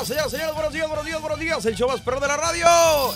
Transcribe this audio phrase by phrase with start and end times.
[0.00, 0.54] Mañana, señoras, señores.
[0.54, 1.66] Buenos días, buenos días, buenos días.
[1.66, 2.66] El show más perro de la radio.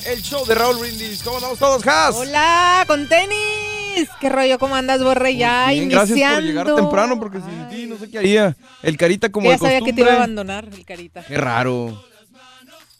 [0.06, 1.22] El show de Raúl Brindis.
[1.22, 2.14] ¿Cómo andamos todos, Has?
[2.16, 4.08] Hola, con tenis.
[4.20, 4.58] ¿Qué rollo?
[4.58, 5.36] ¿Cómo andas, Borre?
[5.36, 6.14] Ya Bien, iniciando.
[6.14, 8.56] gracias por llegar temprano porque sin ti no sé qué haría.
[8.82, 11.22] El Carita como Que de ya sabía que te iba a abandonar, el carita.
[11.24, 12.04] Qué raro.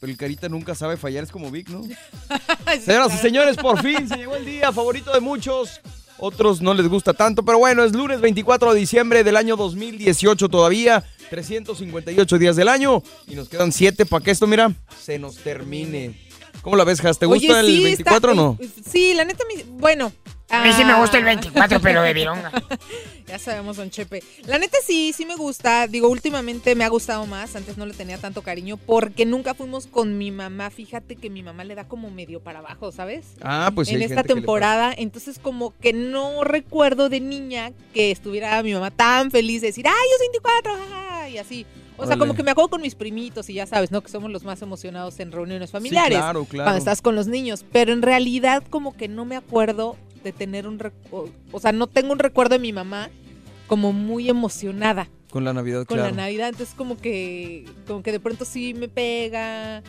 [0.01, 1.83] Pero el Carita nunca sabe fallar, es como Vic, ¿no?
[2.85, 5.81] Señoras y señores, por fin se llegó el día favorito de muchos.
[6.19, 10.49] Otros no les gusta tanto, pero bueno, es lunes 24 de diciembre del año 2018
[10.49, 11.05] todavía.
[11.31, 16.19] 358 días del año y nos quedan 7 para que esto, mira, se nos termine.
[16.63, 17.19] ¿Cómo la ves, Has?
[17.19, 18.59] ¿Te Oye, gusta el sí, 24 o no?
[18.89, 20.13] Sí, la neta, bueno.
[20.51, 22.53] A mí sí me gusta el ah, 24, pero de vironga.
[23.27, 24.23] ya sabemos, don Chepe.
[24.47, 25.87] La neta sí, sí me gusta.
[25.87, 27.57] Digo, últimamente me ha gustado más.
[27.57, 30.71] Antes no le tenía tanto cariño porque nunca fuimos con mi mamá.
[30.71, 33.25] Fíjate que mi mamá le da como medio para abajo, ¿sabes?
[33.41, 33.95] Ah, pues sí.
[33.95, 38.11] en hay esta gente que le temporada, entonces como que no recuerdo de niña que
[38.11, 41.67] estuviera mi mamá tan feliz de decir, ay, es 24, jaja", y así.
[41.97, 44.03] O sea, como que me acuerdo con mis primitos y ya sabes, ¿no?
[44.03, 46.19] Que somos los más emocionados en reuniones familiares.
[46.19, 46.65] claro, claro.
[46.65, 47.65] Cuando estás con los niños.
[47.73, 50.79] Pero en realidad como que no me acuerdo de tener un...
[50.81, 53.11] recu- O sea, no tengo un recuerdo de mi mamá
[53.69, 55.09] como muy emocionada.
[55.31, 56.11] Con la Navidad, con claro.
[56.11, 56.49] la Navidad.
[56.49, 59.83] Entonces como que, como que de pronto sí me pega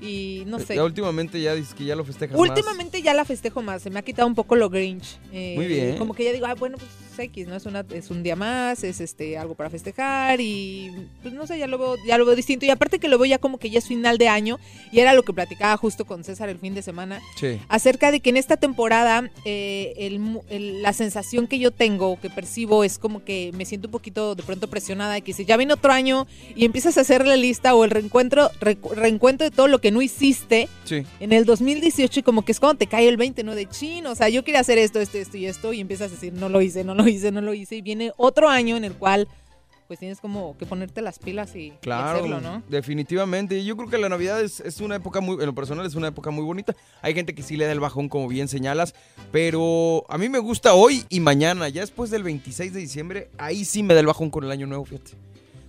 [0.00, 0.74] y no sé.
[0.74, 2.48] Ya últimamente ya dices que ya lo festejas más.
[2.48, 5.18] Últimamente ya la festejo más, se me ha quitado un poco lo Grinch.
[5.32, 5.96] Eh, Muy bien.
[5.98, 7.56] Como que ya digo, ah, bueno, pues X, ¿no?
[7.56, 11.58] Es, una, es un día más, es este algo para festejar y pues no sé,
[11.58, 12.66] ya lo veo, ya lo veo distinto.
[12.66, 14.58] Y aparte que lo veo ya como que ya es final de año
[14.92, 17.58] y era lo que platicaba justo con César el fin de semana Sí.
[17.68, 20.16] acerca de que en esta temporada eh, el
[20.50, 24.34] el- la sensación que yo tengo, que percibo, es como que me siento un poquito
[24.34, 27.36] de pronto presionada de que si ya viene otro año y empiezas a hacer la
[27.36, 31.02] lista o el reencuentro, reencuentro de todo lo que no hiciste Sí.
[31.20, 33.54] en el 2018 y como que es cuando te cae el 20, ¿no?
[33.54, 36.14] De chin, o sea, yo quería hacer esto, esto, esto y esto y empiezas a
[36.14, 38.84] decir, no lo hice, no lo hice, no lo hice y viene otro año en
[38.84, 39.28] el cual
[39.86, 42.62] pues tienes como que ponerte las pilas y, hacerlo, ¿no?
[42.68, 43.64] definitivamente.
[43.64, 46.08] Yo creo que la Navidad es, es una época muy, en lo personal es una
[46.08, 46.74] época muy bonita.
[47.02, 48.94] Hay gente que sí le da el bajón, como bien señalas,
[49.30, 51.68] pero a mí me gusta hoy y mañana.
[51.68, 54.66] Ya después del 26 de diciembre, ahí sí me da el bajón con el año
[54.66, 55.12] nuevo, fíjate.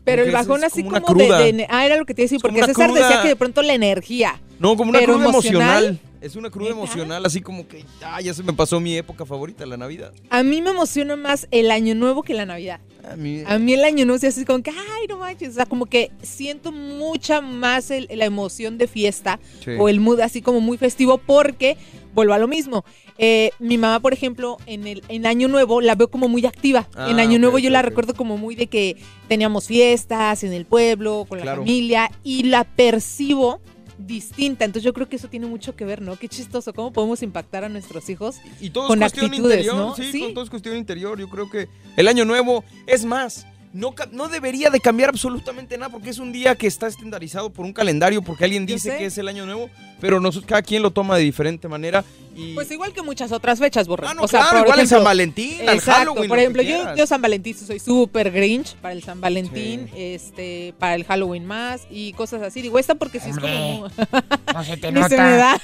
[0.04, 2.30] Pero el bajón así como como, de, de- Ah, era lo que te iba a
[2.30, 3.08] decir, porque César cruda.
[3.08, 4.40] decía que de pronto la energía.
[4.58, 5.84] No, como una Pero cruda emocional.
[5.86, 6.07] emocional.
[6.22, 6.80] Es una cruda ¿Neta?
[6.82, 10.14] emocional, así como que ah, ya se me pasó mi época favorita, la Navidad.
[10.30, 12.80] A mí me emociona más el año nuevo que la Navidad.
[13.10, 15.50] A mí, A mí el año nuevo es así como que, ay, no manches.
[15.50, 19.72] O sea, como que siento mucha más el- la emoción de fiesta Sí.
[19.80, 21.78] o el mood así como muy festivo porque
[22.14, 22.84] vuelvo a lo mismo.
[23.20, 26.88] Eh, mi mamá, por ejemplo, en el en año nuevo la veo como muy activa.
[26.96, 28.98] Ah, en año ok, nuevo yo ok, la recuerdo como muy de que
[29.28, 31.62] teníamos fiestas en el pueblo, con la Claro.
[31.62, 33.62] familia y la percibo
[33.98, 34.66] distinta.
[34.66, 36.16] Entonces yo creo que eso tiene mucho que ver, ¿no?
[36.18, 39.76] Qué chistoso, cómo podemos impactar a nuestros hijos Y todo con es cuestión actitudes, interior,
[39.78, 39.96] ¿no?
[39.96, 40.20] sí, Sí.
[40.22, 41.20] con- todo es cuestión interior.
[41.20, 43.46] Yo creo que el año nuevo es más.
[43.74, 47.66] No, no debería de cambiar absolutamente nada porque es un día que está estandarizado por
[47.66, 49.70] un calendario porque alguien dice que es el año nuevo,
[50.00, 52.04] pero nosotros, cada quien lo toma de diferente manera
[52.38, 54.08] y Pues igual que muchas otras fechas, Borre.
[54.08, 55.92] Ah, no, o sea, claro, por igual en ejemplo, San Valentín, al Exacto.
[56.00, 60.74] Halloween, Por ejemplo, yo, yo San Valentín soy súper Grinch para el San Valentín, este,
[60.80, 62.62] para el Halloween más y cosas así.
[62.62, 63.88] Digo, esta porque sí es Hombre, como...
[64.54, 65.10] No se te nota.
[65.10, 65.62] se me da.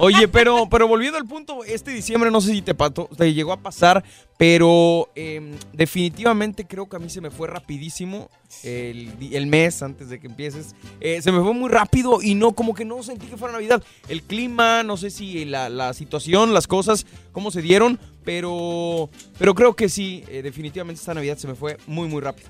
[0.00, 3.52] Oye, pero, pero volviendo al punto, este diciembre no sé si te, pato- te llegó
[3.52, 4.04] a pasar,
[4.36, 8.30] pero em, definitivamente creo que a mí se me fue rapidísimo
[8.62, 10.74] el, mes antes de que empieces.
[11.00, 13.82] Eh, se me fue muy rápido y no, como que no sentí que fuera Navidad.
[14.08, 19.54] El clima, no sé si la, la situación, las cosas, cómo se dieron, pero, pero
[19.54, 22.48] creo que sí, eh, definitivamente esta Navidad se me fue muy, muy rápido.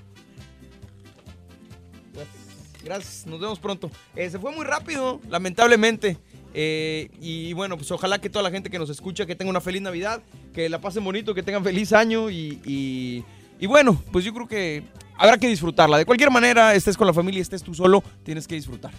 [2.84, 3.90] Gracias, nos vemos pronto.
[4.16, 6.16] Eh, se fue muy rápido, lamentablemente.
[6.54, 9.60] Eh, y bueno, pues ojalá que toda la gente que nos escucha, que tenga una
[9.60, 10.22] feliz Navidad,
[10.54, 13.24] que la pasen bonito, que tengan feliz año y, y-
[13.60, 14.84] y bueno, pues yo creo que
[15.16, 15.98] habrá que disfrutarla.
[15.98, 18.92] De cualquier manera, estés con la familia, estés tú solo, tienes que disfrutar.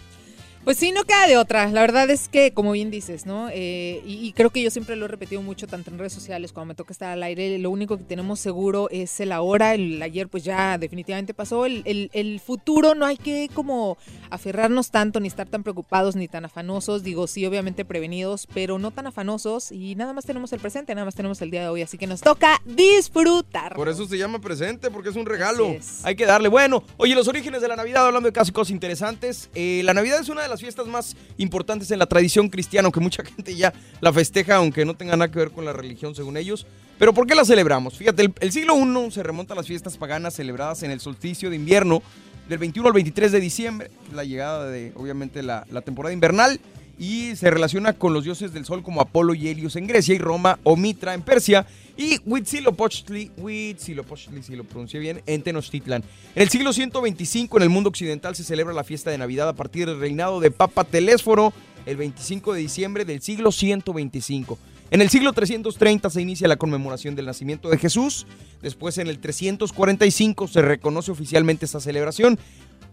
[0.70, 1.66] Pues sí, no queda de otra.
[1.72, 3.50] La verdad es que, como bien dices, ¿no?
[3.52, 6.54] Eh, y, y creo que yo siempre lo he repetido mucho, tanto en redes sociales,
[6.54, 9.74] cuando me toca estar al aire, lo único que tenemos seguro es el ahora.
[9.74, 11.66] El ayer, pues ya definitivamente pasó.
[11.66, 13.98] El, el- el futuro no hay que como
[14.30, 17.02] aferrarnos tanto, ni estar tan preocupados, ni tan afanosos.
[17.02, 19.72] Digo, sí, obviamente prevenidos, pero no tan afanosos.
[19.72, 21.82] Y nada más tenemos el presente, nada más tenemos el día de hoy.
[21.82, 23.74] Así que nos toca disfrutar.
[23.74, 25.76] Por eso se llama presente, porque es un regalo.
[26.04, 26.48] Hay que darle.
[26.48, 29.50] Bueno, oye, los orígenes de la Navidad, hablando de casi cosas interesantes.
[29.56, 33.00] eh, la Navidad es una de las fiestas más importantes en la tradición cristiana, aunque
[33.00, 36.38] mucha gente ya la festeja, aunque no tenga nada que ver con la religión según
[36.38, 36.66] ellos.
[36.98, 37.98] Pero ¿por qué la celebramos?
[37.98, 41.56] Fíjate, el, siglo I se remonta a las fiestas paganas celebradas en el solsticio de
[41.56, 42.02] invierno
[42.50, 46.60] del 21 al 23 de diciembre, la llegada de, obviamente, la temporada invernal.
[47.00, 50.18] Y se relaciona con los dioses del sol como Apolo y Helios en Grecia y
[50.18, 51.66] Roma o Mitra en Persia
[51.96, 56.04] y Huitzilopochtli, Huitzilopochtli, si lo pronuncié bien, en Tenochtitlan.
[56.36, 59.54] En el siglo 125 en el mundo occidental se celebra la fiesta de Navidad a
[59.54, 61.54] partir del reinado de Papa Telésforo
[61.86, 64.58] el 25 de diciembre del siglo 125.
[64.92, 68.26] En el siglo 330 se inicia la conmemoración del nacimiento de Jesús.
[68.62, 72.40] Después en el 345 se reconoce oficialmente esta celebración.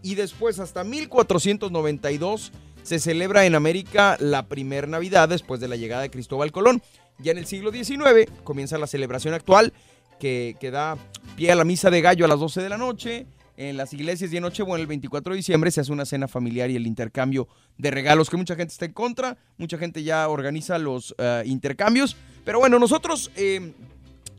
[0.03, 2.53] Y después hasta 1492
[2.87, 6.81] se celebra en América la primer Navidad después de la llegada de Cristóbal Colón.
[7.19, 9.73] Ya en el siglo XIX comienza la celebración actual
[10.21, 10.97] que, da
[11.35, 13.27] pie a la misa de gallo a las 12 de la noche.
[13.57, 16.77] En las iglesias en Nochebuena, el 24 de diciembre, se hace una cena familiar y
[16.77, 21.15] el intercambio de regalos, que mucha gente está en contra, mucha gente ya organiza los
[21.19, 22.17] eh, intercambios.
[22.45, 23.73] Pero bueno, nosotros eh,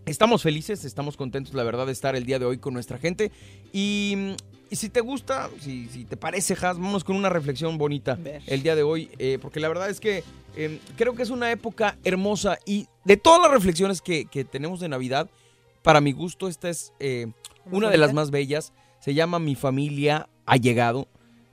[0.05, 3.31] estamos felices, estamos contentos, la verdad, de estar el día de hoy con nuestra gente.
[3.73, 4.35] Y,
[4.69, 8.63] y si te gusta, si, si te parece, Has, vámonos con una reflexión bonita el
[8.63, 10.23] día de hoy, eh, porque la verdad es que
[10.55, 14.79] eh, creo que es una época hermosa y de todas las reflexiones que, que tenemos
[14.79, 15.29] de Navidad,
[15.87, 17.27] para mi gusto, esta es eh,
[17.71, 18.73] una de las más bellas.
[18.99, 21.07] Se llama Mi familia ha llegado.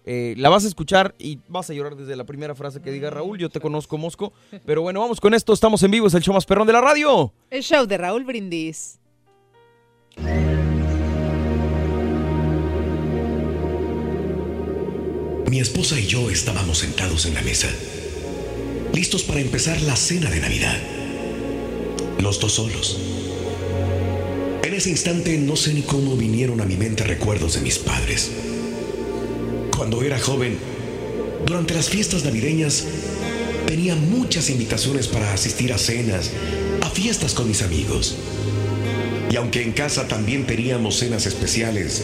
[0.06, 3.11] Eh, la vas a escuchar y vas a llorar desde la primera frase que diga
[3.11, 3.38] Raúl.
[3.38, 4.32] Yo te conozco, Mosco.
[4.66, 5.52] Pero bueno, vamos con esto.
[5.52, 6.08] Estamos en vivo.
[6.08, 7.32] Es el show más perrón de la radio.
[7.50, 8.99] El show de Raúl Brindis.
[15.54, 17.68] Mi esposa y yo estábamos sentados en la mesa,
[18.92, 20.76] listos para empezar la cena de Navidad.
[22.18, 22.98] Los dos solos.
[24.64, 28.32] En ese instante no sé ni cómo vinieron a mi mente recuerdos de mis padres.
[29.76, 30.58] Cuando era joven,
[31.46, 32.86] durante las fiestas navideñas,
[33.68, 36.32] tenía muchas invitaciones para asistir a cenas,
[36.80, 38.16] a fiestas con mis amigos.
[39.30, 42.02] Y aunque en casa también teníamos cenas especiales,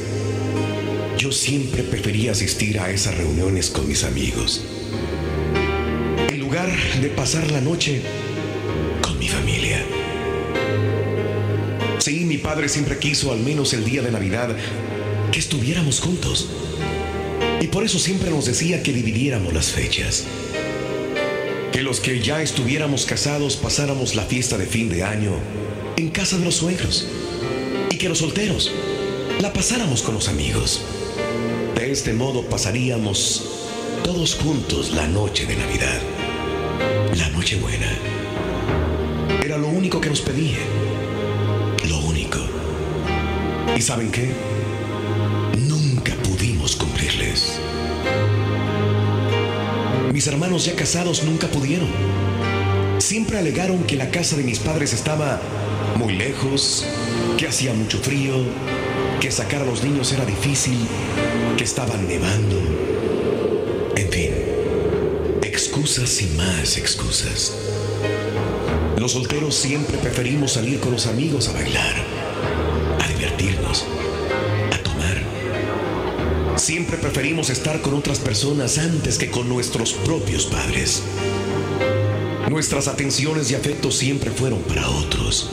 [1.21, 4.65] yo siempre prefería asistir a esas reuniones con mis amigos.
[6.31, 8.01] En lugar de pasar la noche
[9.03, 9.85] con mi familia.
[11.99, 14.57] Sí, mi padre siempre quiso, al menos el día de Navidad,
[15.31, 16.49] que estuviéramos juntos.
[17.61, 20.25] Y por eso siempre nos decía que dividiéramos las fechas.
[21.71, 25.35] Que los que ya estuviéramos casados pasáramos la fiesta de fin de año
[25.99, 27.07] en casa de los suegros.
[27.91, 28.73] Y que los solteros
[29.43, 30.81] la pasáramos con los amigos.
[31.91, 33.43] De este modo pasaríamos
[34.05, 36.01] todos juntos la noche de Navidad.
[37.17, 37.91] La noche buena.
[39.45, 40.59] Era lo único que nos pedía.
[41.89, 42.39] Lo único.
[43.77, 44.31] ¿Y saben qué?
[45.67, 47.59] Nunca pudimos cumplirles.
[50.13, 51.89] Mis hermanos ya casados nunca pudieron.
[52.99, 55.41] Siempre alegaron que la casa de mis padres estaba
[55.97, 56.87] muy lejos,
[57.37, 58.35] que hacía mucho frío,
[59.21, 60.79] que sacar a los niños era difícil,
[61.59, 62.57] que estaban nevando.
[63.95, 64.33] En fin,
[65.43, 67.53] excusas y más excusas.
[68.97, 71.95] Los solteros siempre preferimos salir con los amigos a bailar,
[72.99, 73.85] a divertirnos,
[74.73, 76.59] a tomar.
[76.59, 81.03] Siempre preferimos estar con otras personas antes que con nuestros propios padres.
[82.49, 85.51] Nuestras atenciones y afectos siempre fueron para otros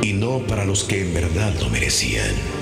[0.00, 2.61] y no para los que en verdad lo merecían.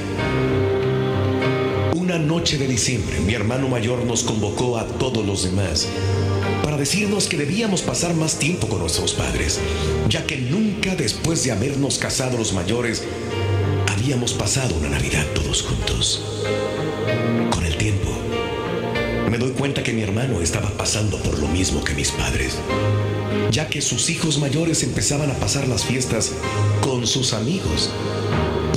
[1.95, 5.87] Una noche de diciembre, mi hermano mayor nos convocó a todos los demás
[6.62, 9.61] para decirnos que debíamos pasar más tiempo con nuestros padres,
[10.09, 13.05] ya que nunca después de habernos casado los mayores
[13.89, 16.25] habíamos pasado una Navidad todos juntos.
[17.50, 18.11] Con el tiempo,
[19.31, 22.57] me doy cuenta que mi hermano estaba pasando por lo mismo que mis padres,
[23.50, 26.33] ya que sus hijos mayores empezaban a pasar las fiestas
[26.81, 27.91] con sus amigos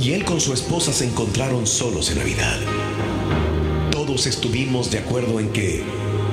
[0.04, 2.60] y él con su esposa se encontraron solos en Navidad.
[3.90, 5.82] Todos estuvimos de acuerdo en que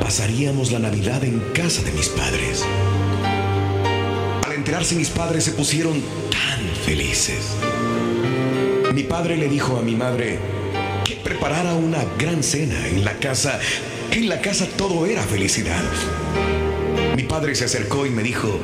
[0.01, 2.65] pasaríamos la Navidad en casa de mis padres.
[4.45, 7.55] Al enterarse mis padres se pusieron tan felices.
[8.93, 10.37] Mi padre le dijo a mi madre
[11.05, 13.57] que preparara una gran cena en la casa.
[14.11, 15.83] En la casa todo era felicidad.
[17.15, 18.59] Mi padre se acercó y me dijo,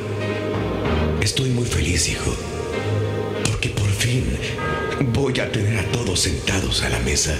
[1.22, 2.36] estoy muy feliz, hijo,
[3.46, 4.36] porque por fin
[5.00, 7.34] voy a tener a todos sentados a la mesa,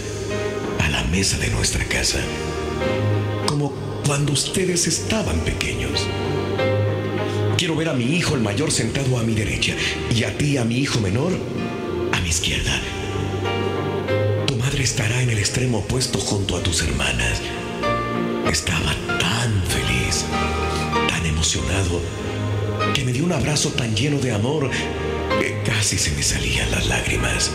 [0.80, 2.18] a la mesa de nuestra casa,
[3.46, 3.72] como
[4.06, 6.06] cuando ustedes estaban pequeños.
[7.56, 9.74] Quiero ver a mi hijo el mayor sentado a mi derecha
[10.14, 11.32] y a ti, a mi hijo menor,
[12.12, 12.80] a mi izquierda.
[14.46, 17.40] Tu madre estará en el extremo opuesto junto a tus hermanas.
[18.50, 20.24] Estaba tan feliz,
[21.08, 22.00] tan emocionado,
[22.94, 24.70] que me dio un abrazo tan lleno de amor
[25.68, 27.50] casi se me salían las lágrimas.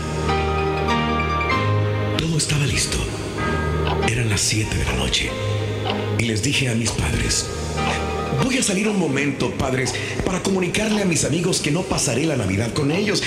[2.18, 2.98] Todo estaba listo.
[4.08, 5.32] Eran las 7 de la noche
[6.20, 7.48] y les dije a mis padres,
[8.44, 12.38] voy a salir un momento, padres, para comunicarle a mis amigos que no pasaré la
[12.38, 13.24] Navidad con ellos,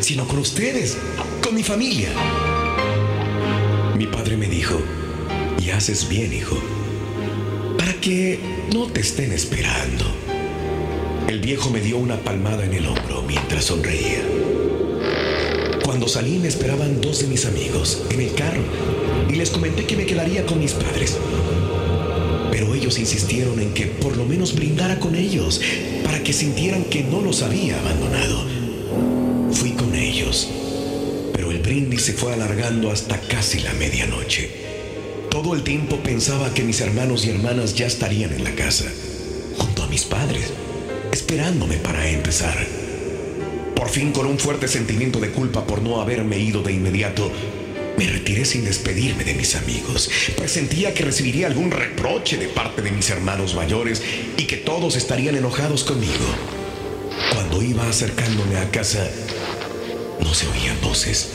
[0.00, 0.96] sino con ustedes,
[1.42, 2.08] con mi familia.
[3.98, 4.80] Mi padre me dijo,
[5.58, 6.56] y haces bien, hijo,
[7.76, 8.40] para que
[8.72, 10.19] no te estén esperando.
[11.30, 14.20] El viejo me dio una palmada en el hombro mientras sonreía.
[15.84, 18.64] Cuando salí me esperaban dos de mis amigos en el carro
[19.28, 21.16] y les comenté que me quedaría con mis padres.
[22.50, 25.60] Pero ellos insistieron en que por lo menos brindara con ellos
[26.02, 28.44] para que sintieran que no los había abandonado.
[29.52, 30.48] Fui con ellos,
[31.32, 34.50] pero el brindis se fue alargando hasta casi la medianoche.
[35.30, 38.86] Todo el tiempo pensaba que mis hermanos y hermanas ya estarían en la casa,
[39.58, 40.52] junto a mis padres,
[41.12, 42.56] esperándome para empezar.
[43.74, 47.30] Por fin, con un fuerte sentimiento de culpa por no haberme ido de inmediato,
[47.96, 50.10] me retiré sin despedirme de mis amigos.
[50.36, 54.02] Presentía que recibiría algún reproche de parte de mis hermanos mayores
[54.36, 56.24] y que todos estarían enojados conmigo.
[57.34, 59.06] Cuando iba acercándome a casa,
[60.20, 61.30] no se oían voces,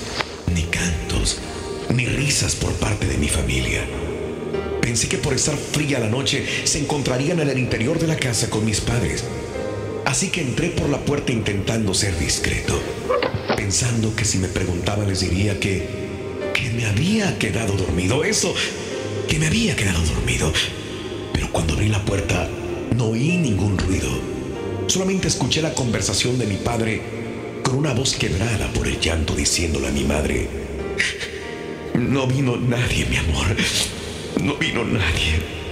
[0.54, 1.40] ni cantos,
[1.94, 3.86] ni risas por parte de mi familia.
[4.82, 8.50] Pensé que por estar fría la noche se encontrarían en el interior de la casa
[8.50, 9.24] con mis padres.
[10.16, 12.80] Así que entré por la puerta intentando ser discreto,
[13.58, 15.90] pensando que si me preguntaban les diría que,
[16.54, 18.24] que me había quedado dormido.
[18.24, 18.56] Eso,
[19.28, 20.54] que me había quedado dormido.
[21.34, 22.48] Pero cuando abrí la puerta
[22.96, 24.08] no oí ningún ruido.
[24.88, 27.02] Solamente escuché la conversación de mi padre
[27.62, 30.48] con una voz quebrada por el llanto diciéndole a mi madre,
[31.94, 33.48] no vino nadie, mi amor.
[34.42, 35.65] No vino nadie.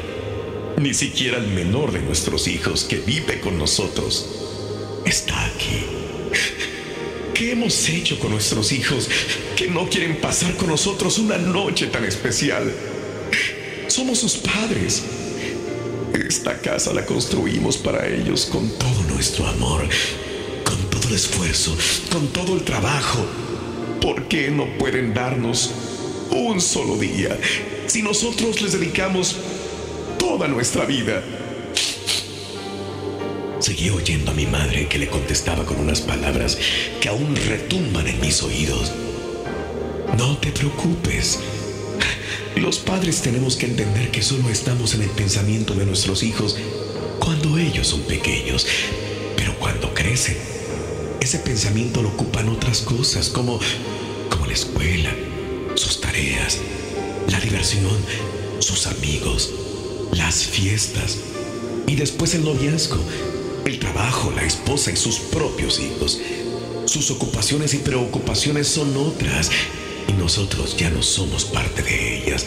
[0.83, 4.27] Ni siquiera el menor de nuestros hijos que vive con nosotros
[5.05, 5.85] está aquí.
[7.33, 9.07] ¿Qué hemos hecho con nuestros hijos
[9.55, 12.69] que no quieren pasar con nosotros una noche tan especial?
[13.87, 15.03] Somos sus padres.
[16.27, 19.87] Esta casa la construimos para ellos con todo nuestro amor,
[20.65, 21.77] con todo el esfuerzo,
[22.11, 23.25] con todo el trabajo.
[24.01, 25.71] ¿Por qué no pueden darnos
[26.29, 27.39] un solo día
[27.87, 29.37] si nosotros les dedicamos
[30.47, 31.21] nuestra vida?
[33.59, 36.57] Seguí oyendo a mi madre que le contestaba con unas palabras
[36.99, 38.91] que aún retumban en mis oídos.
[40.17, 41.39] No te preocupes.
[42.55, 46.57] Los padres tenemos que entender que solo estamos en el pensamiento de nuestros hijos
[47.19, 48.67] cuando ellos son pequeños,
[49.37, 50.37] pero cuando crecen,
[51.21, 53.59] ese pensamiento lo ocupan otras cosas como,
[54.29, 55.09] como la escuela,
[55.75, 56.59] sus tareas,
[57.29, 57.97] la diversión,
[58.59, 59.53] sus amigos,
[60.15, 61.17] las fiestas
[61.87, 62.97] y después el noviazgo,
[63.65, 66.19] el trabajo, la esposa y sus propios hijos.
[66.85, 69.49] Sus ocupaciones y preocupaciones son otras
[70.07, 72.45] y nosotros ya no somos parte de ellas.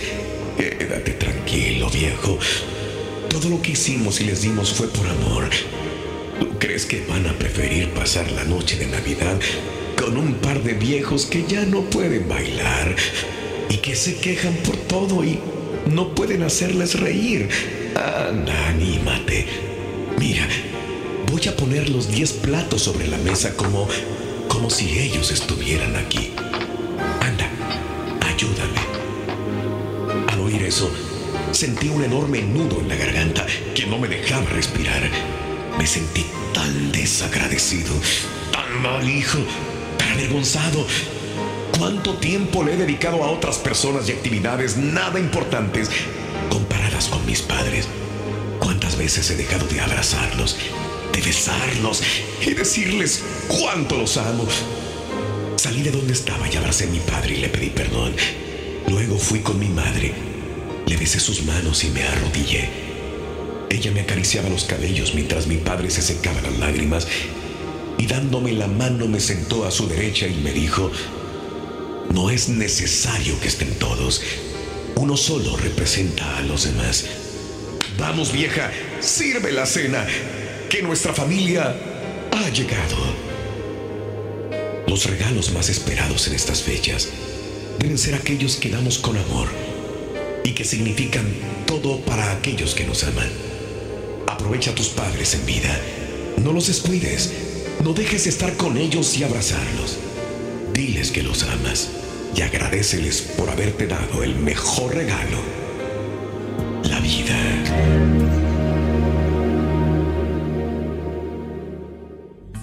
[0.56, 2.38] Quédate tranquilo, viejo.
[3.28, 5.50] Todo lo que hicimos y les dimos fue por amor.
[6.38, 9.40] ¿Tú crees que van a preferir pasar la noche de Navidad
[9.96, 12.94] con un par de viejos que ya no pueden bailar
[13.68, 15.40] y que se quejan por todo y
[15.86, 17.48] no pueden hacerles reír?
[17.94, 19.46] Anda, anímate.
[20.18, 20.46] Mira,
[21.30, 23.88] voy a poner los 10 platos sobre la mesa como,
[24.48, 26.32] como si ellos estuvieran aquí.
[27.20, 27.48] Anda,
[28.26, 28.80] ayúdame.
[30.42, 30.90] oír eso,
[31.52, 35.10] sentí un enorme nudo en la garganta que no me dejaba respirar.
[35.78, 37.92] Me sentí tan desagradecido,
[38.52, 39.38] tan mal hijo,
[39.98, 40.86] tan avergonzado.
[41.78, 45.90] ¿Cuánto tiempo le he dedicado a otras personas y actividades nada importantes
[46.48, 47.86] comparadas con mis padres?
[48.58, 50.56] ¿Cuántas veces he dejado de abrazarlos,
[51.12, 52.02] de besarlos
[52.40, 54.46] y decirles cuánto los amo?
[55.56, 58.14] Salí de donde estaba y abracé a mi padre y le pedí perdón.
[58.88, 60.14] Luego fui con mi madre,
[60.86, 62.70] le besé sus manos y me arrodillé.
[63.68, 67.06] Ella me acariciaba los cabellos mientras mi padre se secaba las lágrimas
[67.98, 70.90] y dándome la mano me sentó a su derecha y me dijo,
[72.12, 74.22] no es necesario que estén todos,
[74.96, 77.04] uno solo representa a los demás.
[77.98, 78.70] Vamos vieja,
[79.00, 80.06] sirve la cena,
[80.68, 81.74] que nuestra familia
[82.32, 82.96] ha llegado.
[84.86, 87.08] Los regalos más esperados en estas fechas
[87.78, 89.48] deben ser aquellos que damos con amor
[90.44, 91.26] y que significan
[91.66, 93.30] todo para aquellos que nos aman.
[94.26, 95.78] Aprovecha a tus padres en vida.
[96.42, 97.32] No los descuides.
[97.82, 99.98] No dejes estar con ellos y abrazarlos.
[100.72, 101.90] Diles que los amas
[102.36, 105.38] y agradeceles por haberte dado el mejor regalo,
[106.84, 107.34] la vida.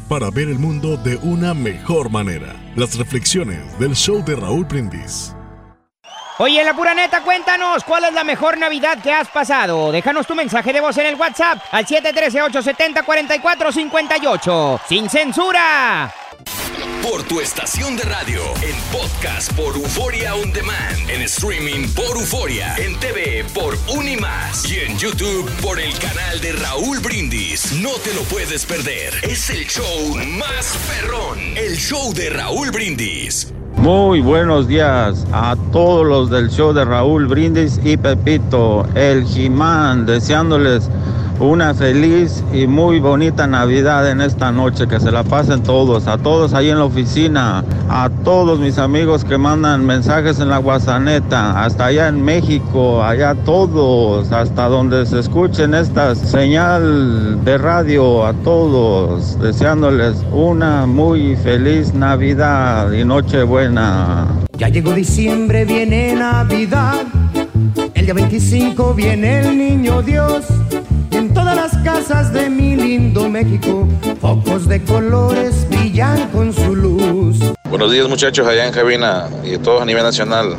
[0.07, 2.55] Para ver el mundo de una mejor manera.
[2.75, 5.35] Las reflexiones del show de Raúl Brindis.
[6.37, 9.91] Oye, la pura neta, cuéntanos, ¿cuál es la mejor Navidad que has pasado?
[9.91, 14.81] Déjanos tu mensaje de voz en el WhatsApp al 713-870-4458.
[14.87, 16.13] ¡Sin censura!
[17.03, 22.77] Por tu estación de radio, en podcast por Euforia On Demand, en streaming por Euforia,
[22.77, 27.74] en TV por Unimás y en YouTube por el canal de Raúl Brindis.
[27.81, 29.13] No te lo puedes perder.
[29.22, 31.39] Es el show más perrón.
[31.57, 33.53] El show de Raúl Brindis.
[33.75, 40.05] Muy buenos días a todos los del show de Raúl Brindis y Pepito, el Jimán,
[40.05, 40.89] deseándoles
[41.43, 46.17] una feliz y muy bonita Navidad en esta noche, que se la pasen todos, a
[46.17, 51.63] todos ahí en la oficina, a todos mis amigos que mandan mensajes en la guasaneta,
[51.63, 58.34] hasta allá en México, allá todos, hasta donde se escuchen esta señal de radio, a
[58.34, 64.27] todos, deseándoles una muy feliz Navidad y Nochebuena.
[64.58, 67.01] Ya llegó diciembre, viene Navidad.
[67.93, 70.45] El día 25 viene el niño Dios.
[71.34, 73.88] Todas las casas de mi lindo México,
[74.22, 77.39] focos de colores brillan con su luz.
[77.69, 80.56] Buenos días muchachos allá en cabina y todos a nivel nacional.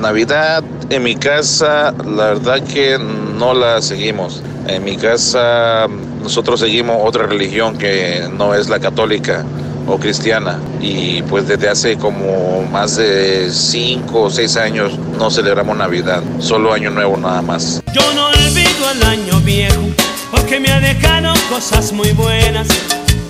[0.00, 4.42] Navidad en mi casa, la verdad que no la seguimos.
[4.66, 5.86] En mi casa
[6.22, 9.44] nosotros seguimos otra religión que no es la católica
[9.86, 15.76] o cristiana y pues desde hace como más de 5 o 6 años no celebramos
[15.76, 17.82] Navidad, solo Año Nuevo nada más.
[17.92, 22.68] Yo no olvido el año viejo porque me ha dejado cosas muy buenas.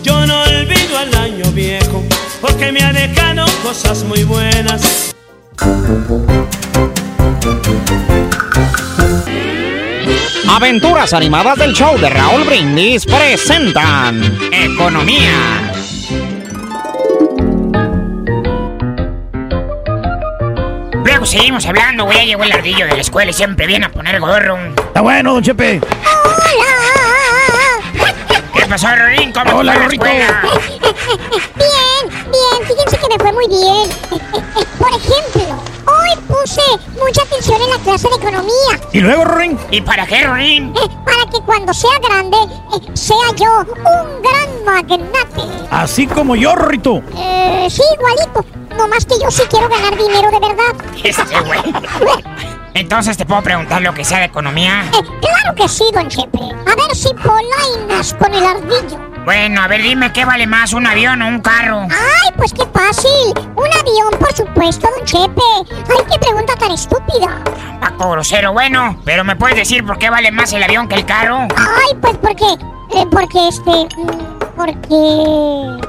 [0.02, 2.04] Yo no olvido el año viejo
[2.40, 5.14] porque me ha dejado cosas muy buenas.
[10.48, 15.72] Aventuras animadas del show de Raúl Brindis presentan Economía.
[21.04, 22.18] Luego seguimos hablando, güey.
[22.18, 24.58] Ya llegó el ardillo de la escuela y siempre viene a poner gorro.
[24.88, 25.80] Está bueno, don Chepe.
[28.58, 29.32] ¿Qué pasó, Rorín?
[29.32, 30.42] ¿Cómo Hola, escuela?
[31.56, 33.90] Bien, bien, fíjense que me fue muy bien.
[34.78, 36.60] Por ejemplo, hoy puse
[37.00, 38.80] mucha atención en la clase de economía.
[38.92, 39.58] ¿Y luego, Rorín?
[39.70, 40.74] ¿Y para qué, Rorín?
[40.76, 45.66] eh, para que cuando sea grande, eh, sea yo un gran magnate.
[45.70, 47.00] Así como yo, Rorrito.
[47.16, 48.44] Eh, sí, igualito.
[48.76, 50.74] No más que yo sí quiero ganar dinero de verdad.
[51.04, 51.60] Este güey.
[52.78, 54.84] Entonces te puedo preguntar lo que sea de economía.
[54.92, 56.38] Eh, claro que sí, don Chepe.
[56.38, 58.98] A ver si polainas con el ardillo.
[59.24, 61.82] Bueno, a ver, dime qué vale más, un avión o un carro.
[61.82, 63.34] Ay, pues qué fácil.
[63.56, 65.42] Un avión, por supuesto, don Chepe.
[65.90, 67.42] Ay, qué pregunta tan estúpida.
[67.80, 71.04] Paco grosero, bueno, pero ¿me puedes decir por qué vale más el avión que el
[71.04, 71.48] carro?
[71.56, 72.46] Ay, pues porque.
[72.94, 73.70] eh, porque este.
[73.96, 75.88] mm, Porque.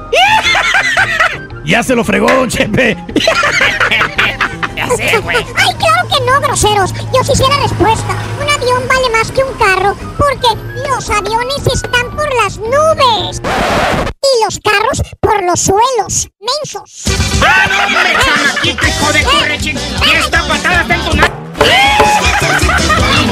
[1.64, 2.96] Ya se lo fregó, don Chepe.
[4.98, 5.36] ya sé, güey.
[5.56, 6.92] Ay, claro que no, groseros.
[7.12, 8.14] Yo sí sé la respuesta.
[8.42, 10.48] Un avión vale más que un carro porque
[10.88, 13.40] los aviones están por las nubes.
[14.22, 16.28] Y los carros por los suelos.
[16.40, 17.04] Mensos.
[17.42, 19.70] ¡Ah, no, hombre, chamaquito, hijo de tu rechi!
[19.70, 21.30] Y esta patada está en tu na-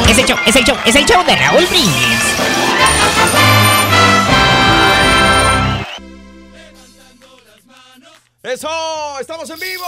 [0.09, 2.21] Es el show, es el show, es el show de Raúl Brindis.
[8.41, 8.69] Eso,
[9.21, 9.85] estamos en vivo.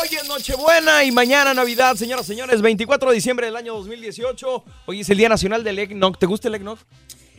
[0.00, 4.64] Hoy es Nochebuena y mañana Navidad, señoras y señores, 24 de diciembre del año 2018.
[4.86, 6.16] Hoy es el Día Nacional del Eggnog.
[6.16, 6.78] ¿Te gusta el eggnog?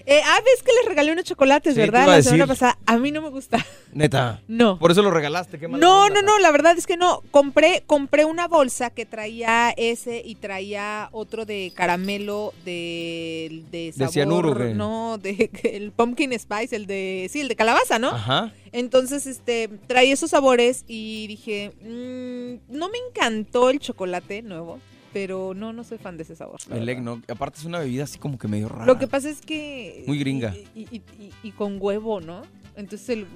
[0.05, 2.05] Eh, ah, ves que les regalé unos chocolates, Sí, ¿verdad?
[2.07, 2.77] La semana pasada.
[2.85, 3.65] A mí no me gusta.
[3.93, 4.41] Neta.
[4.49, 4.77] No.
[4.77, 5.57] Por eso lo regalaste.
[5.59, 6.21] Qué mala No, onda.
[6.21, 7.21] no, no, la verdad es que no.
[7.31, 14.11] Compré, compré una bolsa que traía ese y traía otro de caramelo de, de sabor.
[14.13, 14.73] cianuro, ¿o qué?
[14.73, 18.09] No, de el pumpkin spice, el de, sí, el de calabaza, ¿no?
[18.09, 18.51] Ajá.
[18.73, 24.79] Entonces, este, traía esos sabores y dije, mm, no me encantó el chocolate nuevo,
[25.13, 26.59] pero no, no soy fan de ese sabor.
[26.65, 26.89] El verdad.
[26.89, 27.21] eggnog.
[27.29, 28.85] Aparte es una bebida así como que medio rara.
[28.85, 30.03] Lo que pasa es que...
[30.07, 30.53] Muy gringa.
[30.75, 32.41] Y, y- y- y con huevo, ¿no?
[32.75, 33.27] Entonces el...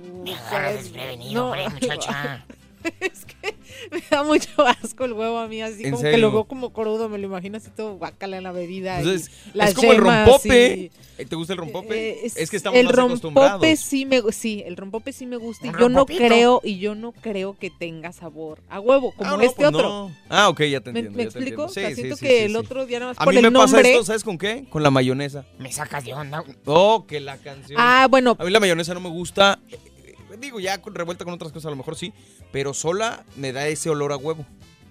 [0.50, 2.44] agarra desprevenido, hombre, muchacha.
[3.00, 3.56] es que
[3.92, 6.72] me da mucho asco el huevo a mí, así ¿En como que lo veo como
[6.74, 8.96] crudo, me lo imagino así todo guacala en la bebida.
[8.98, 10.76] y Entonces, las es como el rompope.
[10.78, 12.10] y- Eh, ¿Te gusta el rompope?
[12.12, 13.52] eh, es, que estamos el más acostumbrados.
[13.54, 16.78] rompope sí me sí, el rompope sí me gusta y ¿Un yo no creo y
[16.78, 19.82] yo no creo que tenga sabor a huevo como Ah, no, este pues otro.
[19.90, 20.16] no.
[20.30, 21.18] Ah, ok, ya te ¿Me, entiendo.
[21.18, 21.40] me explico?
[21.64, 21.66] entiendo.
[21.66, 22.58] O sea, Sí, siento sí, que sí, el sí.
[22.58, 24.66] otro día nada más A por mí el me pasa esto, ¿sabes con qué?
[24.70, 25.46] Con la mayonesa.
[25.58, 26.44] Me sacas de onda.
[26.66, 27.80] Oh, que la canción.
[27.82, 28.36] Ah, bueno.
[28.40, 29.60] A mí la mayonesa no me gusta.
[30.40, 32.14] Digo, ya con- revuelta con otras cosas a lo mejor sí,
[32.52, 34.46] pero sola me da ese olor a huevo.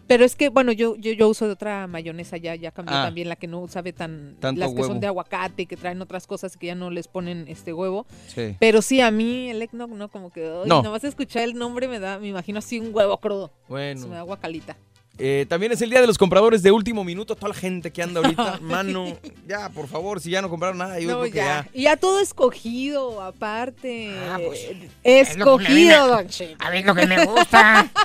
[0.09, 3.07] Pero es que, bueno, yo, yo, yo uso de otra mayonesa ya, ya cambié Ah.
[3.07, 4.87] también la que no sabe tan, Tanto las que huevo.
[4.93, 8.07] son de aguacate, que traen otras cosas que ya no les ponen este huevo.
[8.29, 8.55] Sí.
[8.61, 10.81] Pero sí, a mí el eggnog no, como que, ay, No.
[10.83, 13.51] nomás escuchar el nombre me da, me imagino así un huevo crudo.
[13.69, 14.01] Bueno.
[14.01, 14.77] Se me da guacalita.
[15.19, 17.35] Eh, también es el día de los compradores de último minuto.
[17.37, 20.99] Toda la gente que anda ahorita, mano, ya, por favor, si ya no compraron nada,
[21.01, 21.45] yo No, creo que ya.
[21.65, 21.69] ya.
[21.73, 24.15] Y ya todo escogido, aparte.
[24.29, 24.61] Ah, pues,
[25.03, 26.57] escogido, don Cheto.
[26.65, 27.91] A ver lo que me gusta.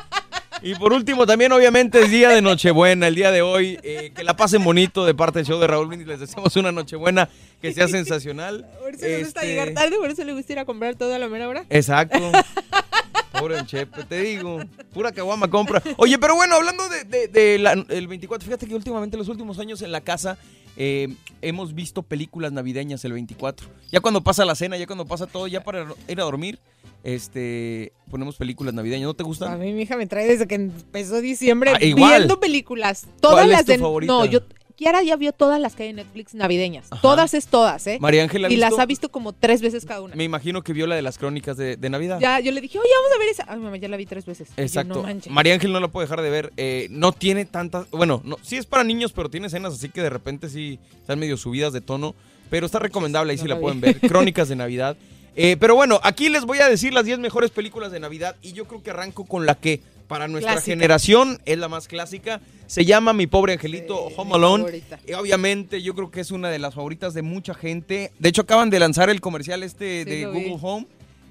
[0.64, 3.80] Y por último, también obviamente es día de Nochebuena, el día de hoy.
[3.82, 6.08] eh, que la pasen bonito de parte del show de Raúl Brindis.
[6.08, 8.70] Les deseamos una Nochebuena que sea sensacional.
[8.80, 11.16] Por eso le gusta Este, llegar tarde, por eso le gusta ir a comprar todo
[11.16, 11.66] a la mera hora.
[11.72, 12.32] Exacto.
[13.32, 14.60] Pobre Don Chepe, te digo.
[14.94, 15.82] Pura caguama compra.
[15.98, 19.58] Oye, pero bueno, hablando de, de- de la- el 24, fíjate que últimamente, los últimos
[19.60, 20.38] años en la casa,
[20.78, 23.68] eh, hemos visto películas navideñas el 24.
[23.92, 26.60] Ya cuando pasa la cena, ya cuando pasa todo, ya para ir a dormir,
[27.04, 29.08] este, ponemos películas navideñas.
[29.08, 29.60] ¿No te A gustan?
[29.60, 32.18] mí mi hija me trae desde que empezó diciembre Ah, igual.
[32.20, 33.06] viendo películas.
[33.20, 34.14] Todas ¿Cuál es las tu de favorita?
[34.14, 34.42] No, yo
[34.82, 36.88] Kiara ya vio todas las que hay en Netflix navideñas.
[36.90, 37.00] Ajá.
[37.04, 38.00] Todas es todas, ¿eh?
[38.02, 40.16] María Ángela, ¿ha Y las ha visto como tres veces cada una.
[40.16, 42.20] Me imagino que vio la de las crónicas de, de Navidad.
[42.20, 43.46] Ya, yo le dije, oye, vamos a ver esa.
[43.48, 44.48] Ay, mamá, ya la vi tres veces.
[44.58, 45.06] Yo, Exacto.
[45.06, 45.20] no.
[45.30, 46.52] María Ángel no la puede dejar de ver.
[46.58, 47.88] Eh, no tiene tantas.
[47.92, 51.20] Bueno, no, sí es para niños, pero tiene escenas así que de repente sí están
[51.20, 52.16] medio subidas de tono.
[52.50, 54.00] Pero está recomendable, ahí no sí la pueden ver.
[54.02, 54.98] Crónicas de Navidad.
[55.36, 58.36] Eh, pero bueno, aquí les voy a decir las 10 mejores películas de Navidad.
[58.42, 59.80] Y yo creo que arranco con la que
[60.12, 60.74] para nuestra Clásica.
[60.76, 62.42] generación es la más clásica.
[62.68, 64.84] Se llama Mi Pobre Angelito Home Alone.
[65.08, 68.12] Y obviamente yo creo que es una de las favoritas de mucha gente.
[68.20, 70.24] De hecho, acaban de lanzar el comercial este Sí, de vi.
[70.26, 70.86] Google Home.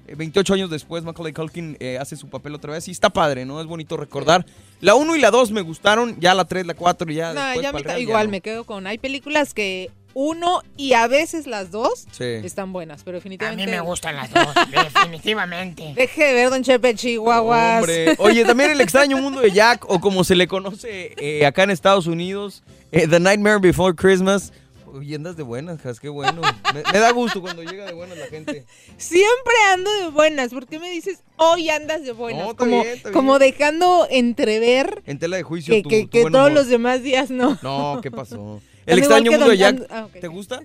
[0.07, 3.45] Eh, 28 años después, Macaulay Culkin eh, hace su papel otra vez y está padre,
[3.45, 3.61] ¿no?
[3.61, 4.47] Es bonito recordar.
[4.79, 7.39] La 1 y la 2 me gustaron, ya la 3, la 4 y ya No,
[7.45, 8.31] después ya me- real, ya igual no.
[8.31, 8.87] me quedo con.
[8.87, 12.23] Hay películas que uno y a veces las dos Sí.
[12.43, 13.65] están buenas, pero A definitivamente.
[13.65, 15.93] mí me gustan las dos, definitivamente.
[15.95, 17.79] Deje de ver, don Chepe Chihuahuas.
[17.79, 18.15] Hombre.
[18.19, 21.71] Oye, también el extraño mundo de Jack, o como se le conoce eh, acá en
[21.71, 24.53] Estados Unidos, eh, The Nightmare Before Christmas.
[24.93, 26.41] Oye, andas de buenas, Jas, qué bueno.
[26.73, 28.65] Me, me da gusto cuando llega de buenas la gente.
[28.97, 30.51] Siempre ando de buenas.
[30.51, 32.43] ¿Por qué me dices hoy andas de buenas?
[32.43, 33.51] No, está como, bien, está como bien.
[33.53, 36.57] dejando entrever En tela de juicio, que, tu- que- tu que buen todos humor.
[36.59, 37.57] los demás días no.
[37.61, 38.61] No, ¿qué pasó?
[38.85, 40.07] El extraño mundo de Jack, ah.
[40.19, 40.61] ¿te gusta?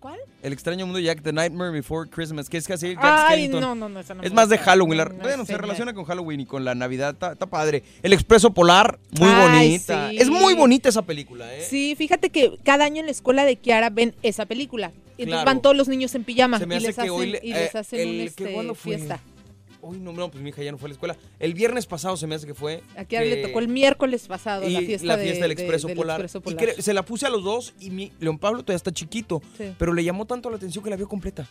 [0.00, 0.18] ¿Cuál?
[0.44, 3.60] El extraño mundo de Jack, The Nightmare Before Christmas, que es casi Jack Ay, Skellington.
[3.60, 4.70] no, no, no, esa no es me más de gusta.
[4.70, 4.98] Halloween.
[4.98, 5.60] la- No, no, bueno, se señor.
[5.62, 7.10] relaciona con Halloween y con la Navidad.
[7.14, 7.82] Está, está padre.
[8.02, 10.10] El Expreso Polar, muy Ay, bonita.
[10.10, 10.18] sí.
[10.18, 11.66] Es muy bonita esa película, ¿eh?
[11.68, 14.92] Sí, fíjate que cada año en la escuela de Kiara ven esa película.
[15.16, 15.46] Y entonces Claro.
[15.46, 17.40] van todos los niños en pijama Se me y hace les que hacen, hoy le-
[17.42, 18.94] y les eh, hacen el un, este, cuándo fue?
[18.94, 19.20] fiesta.
[19.80, 21.16] Uy, no, no, pues mi hija ya no fue a la escuela.
[21.38, 22.82] El viernes pasado se me hace que fue.
[22.96, 25.86] A Kiara que- le tocó el miércoles pasado y la fiesta, de- del de- Expreso
[25.86, 26.20] del Polar.
[26.20, 26.74] Expreso Y Polar.
[26.76, 29.40] cre- se la puse a los dos y mi León Pablo todavía está chiquito.
[29.56, 29.72] Sí.
[29.78, 31.46] Pero le llamó tanto la atención que la vio completa.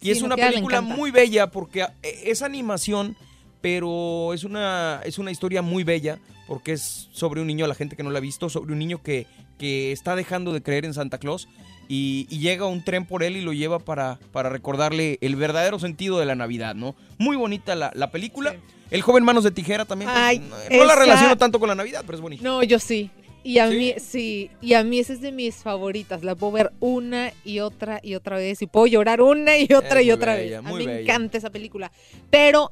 [0.00, 3.16] Y Sí, es una película muy bella porque e- es animación,
[3.60, 7.96] pero es una, es una historia muy bella porque es sobre un niño, la gente
[7.96, 9.26] que no la ha visto, sobre un niño que,
[9.58, 11.48] que está dejando de creer en Santa Claus
[11.88, 15.78] y, y llega un tren por él y lo lleva para, para recordarle el verdadero
[15.78, 16.94] sentido de la Navidad, ¿no?
[17.18, 18.54] Muy bonita la, la película.
[18.90, 20.10] El joven Manos de Tijera también.
[20.10, 22.42] pues, Ay, no, no la relaciono tanto con la Navidad, pero es bonita.
[22.44, 23.10] No, yo sí.
[23.44, 26.22] Y a mí, sí, y a mí esa es de mis favoritas.
[26.22, 28.62] La puedo ver una y otra y otra vez.
[28.62, 30.66] Y puedo llorar una y otra Es y otra bella, vez.
[30.66, 31.90] A muy mí me encanta esa película.
[32.30, 32.70] Pero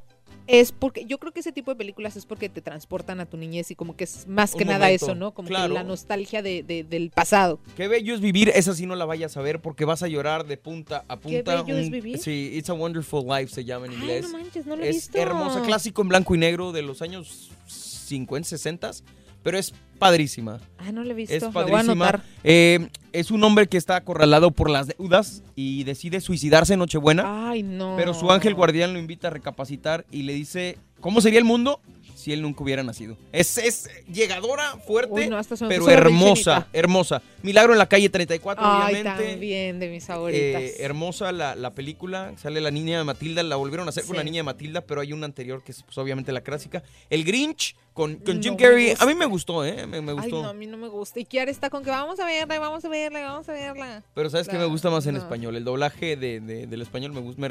[0.53, 3.37] es porque yo creo que ese tipo de películas es porque te transportan a tu
[3.37, 5.33] niñez y como que es más que Un nada momento, eso, ¿no?
[5.33, 5.69] Como claro.
[5.69, 7.61] que la nostalgia de, de- del pasado.
[7.77, 10.47] Qué bello es vivir, esa sí no la vayas a ver porque vas a llorar
[10.47, 11.63] de punta a ¿Qué punta.
[11.63, 12.19] bello es vivir?
[12.19, 14.23] Sí, It's a Wonderful Life se llama en inglés.
[14.25, 15.19] no manches, no lo he es visto.
[15.19, 18.91] hermosa, clásico en blanco y negro de los años 50, 60,
[19.42, 20.61] pero es padrísima.
[20.79, 21.35] Ah, no lo he visto.
[21.35, 22.22] Es padrísima.
[22.42, 27.50] Eh, es un hombre que está acorralado por las deudas y decide suicidarse en Nochebuena.
[27.50, 27.94] Ay, no.
[27.96, 31.81] Pero su ángel guardián lo invita a recapacitar y le dice, ¿cómo sería el mundo
[32.21, 33.17] si él nunca hubiera nacido?
[33.33, 37.23] Es, es llegadora, fuerte, Uy, no, pero hermosa, hermosa.
[37.43, 39.31] Milagro en la calle 34, Ay, obviamente.
[39.33, 40.63] también de mis favoritas.
[40.63, 44.17] Eh, hermosa la, la película, sale la niña de Matilda, la volvieron a hacer con
[44.17, 46.83] la niña de Matilda, pero hay una anterior que es pues, obviamente la clásica.
[47.09, 49.87] El Grinch con, con Jim Carrey, a mí me gustó, ¿eh?
[49.87, 50.43] Me, me Ay, gustó.
[50.43, 51.19] no, a mí no me gusta.
[51.21, 54.03] Y Kiara está con que vamos a verla, vamos a verla, vamos a verla.
[54.15, 55.21] Pero ¿sabes qué La- me gusta más en no.
[55.21, 55.57] español?
[55.57, 57.49] El doblaje de, de- del español me gusta, me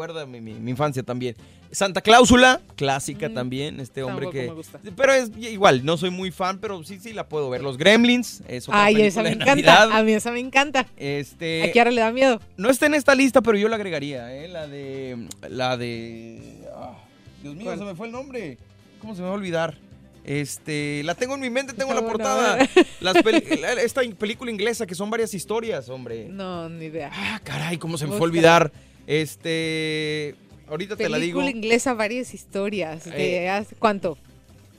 [0.00, 1.36] recuerda mi, mi- mi infancia también.
[1.72, 4.48] Santa Cláusula, clásica también, este hombre que...
[4.48, 4.80] me gusta.
[4.96, 7.62] Pero es igual, no soy muy fan, pero sí, sí la puedo ver.
[7.62, 9.54] Los Gremlins, es otra Ay, esa me encanta.
[9.54, 9.90] Navidad.
[9.92, 10.86] A mí esa me encanta.
[10.96, 11.62] Este...
[11.64, 12.40] ¿A Kiara le da miedo?
[12.56, 14.48] No está en esta lista, pero yo la agregaría, ¿eh?
[14.48, 15.28] La de...
[15.48, 16.40] La de...
[16.74, 16.96] ah,
[17.42, 17.78] Dios mío, ¿Cuál?
[17.78, 18.56] se me fue el nombre.
[19.00, 19.76] ¿Cómo se me va a olvidar?
[20.24, 22.56] Este, la tengo en mi mente, tengo la Bueno, portada.
[22.56, 22.68] ver.
[23.00, 23.14] Las
[23.60, 26.26] la- esta película inglesa que son varias historias, hombre.
[26.28, 27.10] No, ni idea.
[27.12, 28.72] Ah, caray, cómo se me fue a olvidar.
[29.06, 30.34] Este,
[30.68, 31.40] ahorita te la digo.
[31.40, 33.04] Película inglesa, varias historias.
[33.04, 33.64] ¿De Eh.
[33.78, 34.16] cuánto?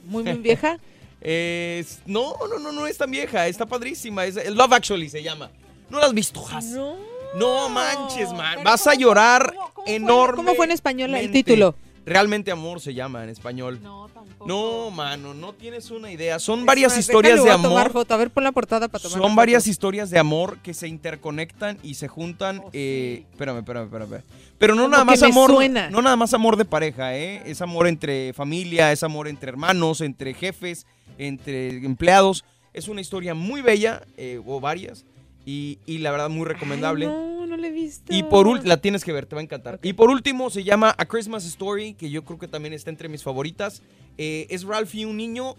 [0.05, 0.79] ¿Muy, muy vieja?
[1.21, 4.25] Es- no, no, no, no es tan vieja, está padrísima.
[4.25, 5.51] Es, es Love Actually se llama.
[5.89, 6.65] ¿No la has visto, Has?
[6.65, 6.95] No.
[7.37, 8.63] No manches, man.
[8.63, 9.53] Vas a llorar
[9.85, 10.35] enorme.
[10.37, 11.75] ¿Cómo fue en español el título?
[12.05, 13.79] Realmente amor se llama en español.
[13.83, 14.47] No, tampoco.
[14.47, 16.39] No, mano, no tienes una idea.
[16.39, 17.91] Son Es varias más, historias de voy a tomar amor.
[17.91, 18.13] foto.
[18.13, 21.77] A ver, pon la portada para tomar Son varias historias de amor que se interconectan
[21.83, 22.63] y se juntan.
[22.73, 24.23] eh, espérame, espérame, espérame.
[24.57, 25.51] Pero no Como nada más amor.
[25.51, 25.89] suena.
[25.91, 27.43] No nada más amor de pareja, ¿eh?
[27.45, 30.87] Es amor entre familia, es amor entre hermanos, entre jefes,
[31.19, 32.43] entre empleados.
[32.73, 35.05] Es una historia muy bella, eh, o varias.
[35.45, 37.05] Y, y la verdad, muy recomendable.
[37.07, 38.13] no, no la he visto.
[38.13, 39.79] Y por último, la tienes que ver, te va a encantar.
[39.83, 43.09] Y por último, se llama A Christmas Story, que yo creo que también está entre
[43.09, 43.81] mis favoritas.
[44.17, 45.55] Eh, es Ralphie, un niño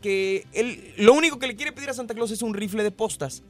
[0.00, 2.82] que, que él, lo único que le quiere pedir a Santa Claus es un rifle
[2.82, 3.42] de postas.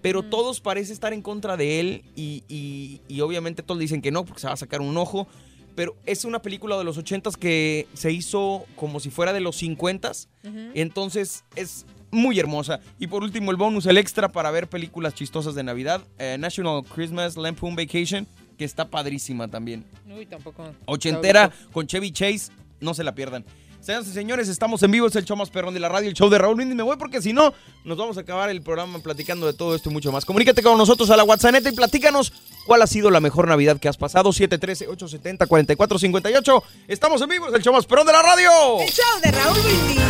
[0.00, 4.12] Pero todos parecen estar en contra de él y, y- y obviamente todos dicen que
[4.12, 5.26] no, porque se va a sacar un ojo.
[5.74, 9.60] Pero es una película de los 80s que se hizo como si fuera de los
[9.62, 10.28] 50s.
[10.74, 12.80] Entonces es muy hermosa.
[12.98, 16.02] Y por último, el bonus, el extra para ver películas chistosas de Navidad.
[16.18, 19.84] eh, National Christmas Lampoon Vacation, que está padrísima también.
[20.08, 20.64] Uy, tampoco.
[20.86, 23.44] Ochentera con Chevy Chase, no se la pierdan.
[23.88, 26.14] Señoras y señores, estamos en vivo, es el show más perrón de la radio, el
[26.14, 26.76] show de Raúl Brindis.
[26.76, 29.88] Me voy porque si no, nos vamos a acabar el programa platicando de todo esto
[29.88, 30.26] y mucho más.
[30.26, 32.34] Comunícate con nosotros a la WhatsApp y platícanos
[32.66, 34.28] cuál ha sido la mejor Navidad que has pasado.
[34.28, 36.62] 713-870-4458.
[36.86, 38.50] Estamos en vivo, es el show más perrón de la radio.
[38.78, 40.02] El show de Raúl Brindis.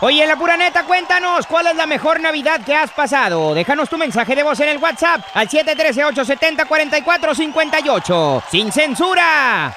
[0.00, 3.54] Oye, la pura neta, cuéntanos, ¿cuál es la mejor Navidad que has pasado?
[3.54, 8.44] Déjanos tu mensaje de voz en el WhatsApp al 713-870-4458.
[8.52, 9.76] ¡Sin censura!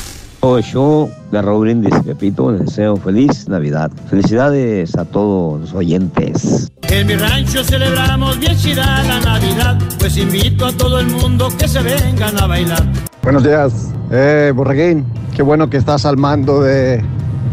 [0.43, 3.91] Oh, show de Raúl Brindis, Pepito, les deseo feliz Navidad.
[4.09, 6.71] Felicidades a todos los oyentes.
[6.89, 11.67] En mi rancho celebramos bien chida la Navidad, pues invito a todo el mundo que
[11.67, 12.83] se vengan a bailar.
[13.21, 15.05] Buenos días, eh, Borreguín.
[15.35, 17.03] Qué bueno que estás al mando de,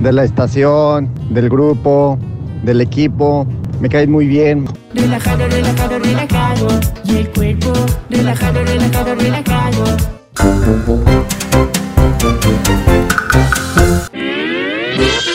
[0.01, 2.19] de la estación, del grupo,
[2.63, 3.47] del equipo.
[3.83, 4.65] Me caes muy bien.
[4.95, 6.69] Relajado, relajado, relajado.
[7.05, 7.71] Y el cuerpo,
[8.09, 9.85] relajado, relajado, relajado.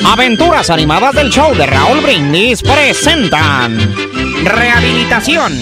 [0.06, 3.78] Aventuras animadas del show de Raúl Brindis presentan
[4.43, 5.54] Rehabilitación.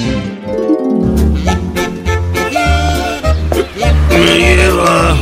[4.10, 5.16] Mierda.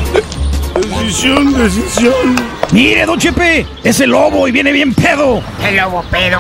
[1.01, 2.35] Decisión, decisión.
[2.71, 5.41] Mire, don Chepe, es el lobo y viene bien pedo.
[5.63, 6.39] El lobo pedo.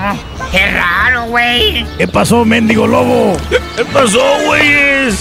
[0.51, 1.85] Qué raro, güey.
[1.97, 3.37] ¿Qué pasó, mendigo lobo?
[3.49, 5.19] ¿Qué pasó, güeyes?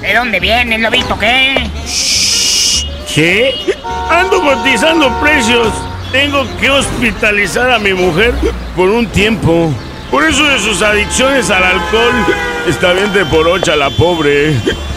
[0.00, 1.68] ¿De dónde viene el lobito qué?
[3.18, 3.52] ¿Qué?
[4.08, 5.66] Ando cotizando precios.
[6.12, 8.32] Tengo que hospitalizar a mi mujer
[8.76, 9.72] por un tiempo.
[10.08, 12.14] Por eso de sus adicciones al alcohol
[12.68, 14.52] está bien de por ocha la pobre.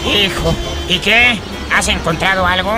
[0.06, 0.56] Hijo.
[0.88, 1.40] ¿Y qué?
[1.76, 2.72] ¿Has encontrado algo?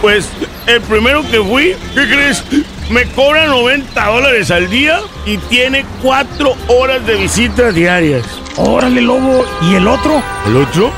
[0.00, 0.30] Pues
[0.66, 2.42] el primero que fui, ¿qué crees?
[2.88, 8.24] Me cobra 90 dólares al día y tiene 4 horas de visitas diarias.
[8.56, 9.44] Órale, lobo.
[9.60, 10.22] ¿Y el otro?
[10.46, 10.90] ¿El otro?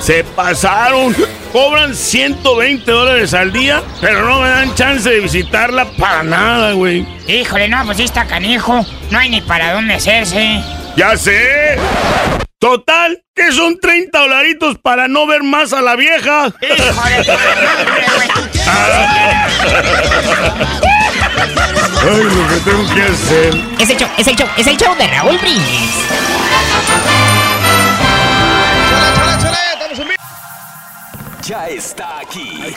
[0.00, 1.14] Se pasaron.
[1.54, 7.06] Cobran 120 dólares al día, pero no me dan chance de visitarla para nada, güey.
[7.28, 8.84] Híjole, no, pues sí está canijo.
[9.12, 10.60] No hay ni para dónde hacerse.
[10.96, 11.78] Ya sé.
[12.58, 16.46] Total, que son 30 dolaritos para no ver más a la vieja.
[22.02, 23.54] Ay, lo que tengo que hacer.
[23.78, 26.04] Es el show, es el show, es el show de Raúl Brindis.
[31.46, 32.74] Ya está aquí.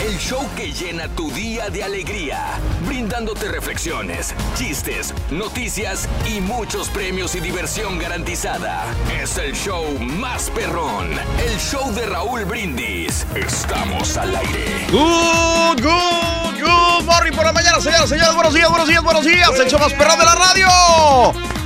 [0.00, 7.36] El show que llena tu día de alegría, brindándote reflexiones, chistes, noticias y muchos premios
[7.36, 8.84] y diversión garantizada.
[9.22, 13.24] Es el show más perrón, el show de Raúl Brindis.
[13.36, 14.86] Estamos al aire.
[14.90, 18.34] Good, good, good morning por la mañana, señoras, señores.
[18.34, 19.50] Buenos días, buenos días, buenos días.
[19.56, 20.68] El show más perrón de la radio.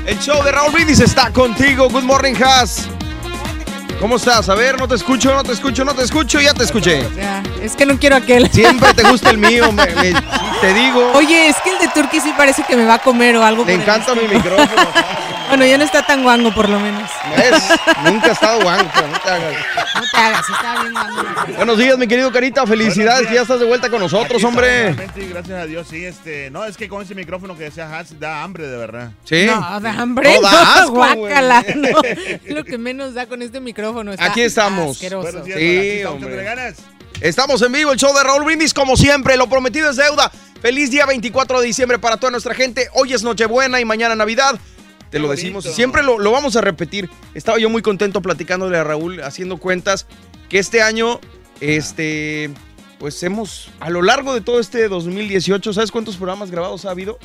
[0.04, 1.88] El show de Raúl Brindis está contigo.
[1.88, 2.86] Good morning, Has.
[4.00, 4.48] ¿Cómo estás?
[4.48, 7.06] A ver, no te escucho, no te escucho, no te escucho, ya te escuché.
[7.16, 8.50] Ya, es que no quiero aquel.
[8.50, 10.12] Siempre te gusta el mío, me- me-
[10.60, 11.12] te digo.
[11.14, 13.62] Oye, es que el de Turkey sí parece que me va a comer o algo.
[13.64, 14.66] El encanta mi micrófono.
[15.48, 17.08] Bueno, ya no está tan guango por lo menos.
[17.36, 17.62] ¿Ves?
[18.04, 19.54] Nunca ha estado guanco, no te hagas.
[19.94, 21.22] No te hagas, está bien guango.
[21.56, 22.66] Buenos días, mi querido Carita.
[22.66, 24.88] Felicidades que ya estás de vuelta con nosotros, Aquí hombre.
[24.88, 27.64] estamos nuevamente y gracias a Dios, sí, este, no, es que con ese micrófono que
[27.64, 29.10] decía Hats da hambre de verdad.
[29.24, 29.46] Sí.
[29.46, 30.34] No, de hambre.
[30.34, 31.88] No, da asco, guácala, no.
[32.54, 34.12] Lo que menos da con este micrófono.
[34.12, 34.92] Está Aquí estamos.
[34.96, 35.42] asqueroso.
[35.42, 36.42] Días, Sí, aquí estamos hombre.
[36.44, 36.74] ganas.
[37.20, 39.36] Estamos en vivo, el show de Raúl Brindis, como siempre.
[39.36, 40.32] Lo prometido es deuda.
[40.60, 42.88] Feliz día 24 de diciembre para toda nuestra gente.
[42.94, 44.58] Hoy es Nochebuena y mañana Navidad.
[45.14, 47.08] Te lo decimos y siempre lo, lo vamos a repetir.
[47.34, 50.08] Estaba yo muy contento platicándole a Raúl, haciendo cuentas,
[50.48, 51.20] que este año,
[51.60, 52.50] este,
[52.98, 57.20] pues hemos, a lo largo de todo este 2018, ¿sabes cuántos programas grabados ha habido?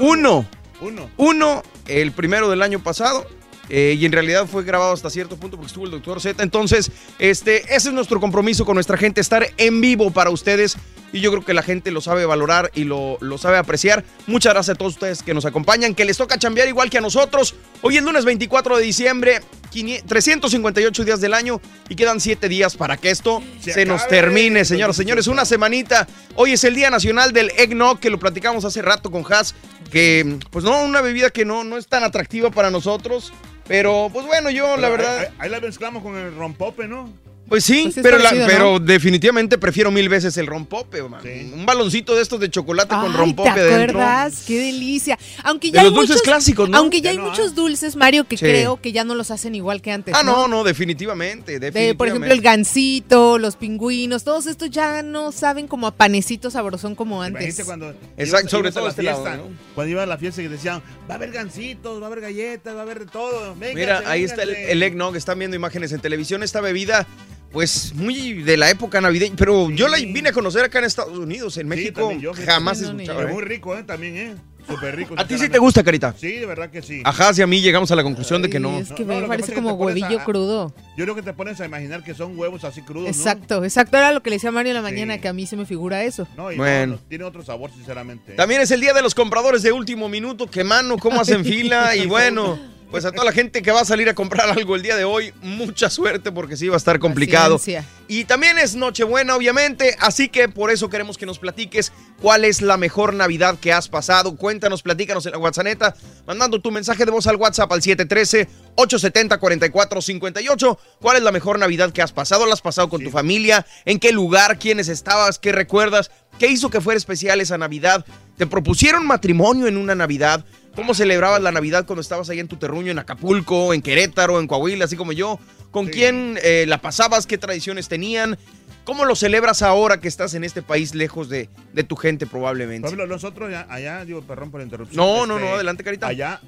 [0.00, 0.46] Uno.
[0.82, 1.10] Uno.
[1.16, 3.26] Uno, el primero del año pasado.
[3.68, 6.42] Eh, y en realidad fue grabado hasta cierto punto porque estuvo el doctor Z.
[6.42, 10.76] Entonces, este, ese es nuestro compromiso con nuestra gente, estar en vivo para ustedes.
[11.12, 14.04] Y yo creo que la gente lo sabe valorar y lo, lo sabe apreciar.
[14.26, 17.00] Muchas gracias a todos ustedes que nos acompañan, que les toca chambear igual que a
[17.00, 17.54] nosotros.
[17.82, 22.76] Hoy es lunes 24 de diciembre, 500 358 días del año y quedan 7 días
[22.76, 25.28] para que esto se, Se nos termine, señoras y señores.
[25.28, 26.08] Una semanita.
[26.34, 29.54] Hoy es el Día Nacional del Eggnog, que lo platicamos hace rato con Has,
[29.92, 33.32] que pues no, una bebida que no, no es tan atractiva para nosotros.
[33.66, 35.30] Pero pues bueno, yo la verdad...
[35.38, 37.10] Ahí la mezclamos con el rompope, ¿no?
[37.48, 41.20] Pues sí, Pues sí pero, la- pero definitivamente prefiero mil veces el rompope, man.
[41.52, 44.44] Un baloncito de estos de chocolate con rompope ¿te acuerdas?
[44.46, 45.18] Qué delicia.
[45.42, 46.78] Aunque De ya hay los dulces muchos, clásicos, ¿no?
[46.78, 48.44] Aunque ya, Ya hay muchos dulces, Mario, que Sí.
[48.46, 50.14] creo que ya no los hacen igual que antes.
[50.16, 55.30] Ah, no, no, definitivamente, De, por ejemplo, el gansito, los pingüinos, todos estos ya no
[55.30, 57.62] saben como a panecito sabrosón como antes.
[57.64, 59.42] Cuando Exacto, ibas- sobre ibas a todo la este lado, fiesta.
[59.74, 62.74] Cuando iba a la fiesta y decían, va a haber gancitos, va a haber galletas,
[62.74, 63.54] va a haber de todo.
[63.54, 64.72] Vénganse, Mira, ahí está el, vénganse".
[64.72, 66.42] el eggnog, están viendo imágenes en televisión.
[66.42, 67.06] Esta bebida,
[67.54, 71.16] pues muy de la época navideña, pero yo la vine a conocer acá en Estados
[71.16, 73.22] Unidos, en Sí, México yo, jamás escuchaba.
[73.22, 73.26] ¿eh?
[73.32, 73.84] Muy rico, ¿eh?
[73.84, 74.34] También, ¿eh?
[74.66, 75.14] Súper rico.
[75.18, 76.14] ¿A ti sí te gusta, Carita?
[76.18, 77.02] Sí, de verdad que sí.
[77.04, 78.78] Ajá, y a mí llegamos a la conclusión de que no.
[78.78, 80.74] Es que No, me parece es que como huevillo a- crudo.
[80.96, 83.08] Yo creo que te pones a imaginar que son huevos así crudos, ¿no?
[83.10, 83.98] Exacto, exacto.
[83.98, 86.02] Era lo que le decía Mario en la mañana, que a mí se me figura
[86.02, 86.26] eso.
[86.36, 86.86] No, y Bueno.
[86.86, 88.32] no, no, tiene otro sabor, sinceramente.
[88.32, 91.94] También es el día de los compradores de último minuto, que mano, cómo hacen fila
[91.94, 92.58] y bueno.
[92.94, 95.02] Pues a toda la gente que va a salir a comprar algo el día de
[95.02, 97.56] hoy, mucha suerte porque sí va a estar complicado.
[97.56, 97.90] Paciencia.
[98.06, 101.90] Y también es Nochebuena, obviamente, así que por eso queremos que nos platiques
[102.22, 104.36] cuál es la mejor Navidad que has pasado.
[104.36, 110.78] Cuéntanos, platícanos en la WhatsApp, mandando tu mensaje de voz al WhatsApp al 713-870-4458.
[111.00, 112.46] ¿Cuál es la mejor Navidad que has pasado?
[112.46, 113.66] ¿La has pasado con tu familia?
[113.86, 114.60] ¿En qué lugar?
[114.60, 115.40] ¿Quiénes estabas?
[115.40, 116.12] ¿Qué recuerdas?
[116.38, 118.06] ¿Qué hizo que fuera especial esa Navidad?
[118.36, 120.44] ¿Te propusieron matrimonio en una Navidad?
[120.74, 124.46] ¿Cómo celebrabas la Navidad cuando estabas ahí en tu terruño, en Acapulco, en Querétaro, en
[124.46, 125.38] Coahuila, así como yo?
[125.70, 127.26] ¿Con quién eh, la pasabas?
[127.26, 128.38] ¿Qué tradiciones tenían?
[128.84, 132.88] ¿Cómo lo celebras ahora que estás en este país lejos de, de tu gente probablemente?
[132.88, 134.96] Ejemplo, nosotros allá, allá, digo, perdón por la interrupción.
[134.96, 136.06] No, no, este, no, adelante, Carita.
[136.08, 136.40] Allá,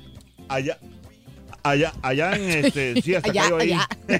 [0.48, 0.78] allá,
[1.62, 3.72] allá, allá en este, sí, hasta Allá, cayó ahí.
[3.72, 3.88] allá.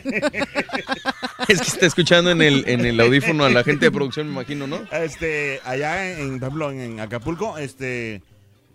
[1.49, 4.33] Es que está escuchando en el, en el audífono a la gente de producción, me
[4.33, 4.81] imagino, ¿no?
[4.91, 8.23] Este, allá en, ejemplo, en Acapulco, este,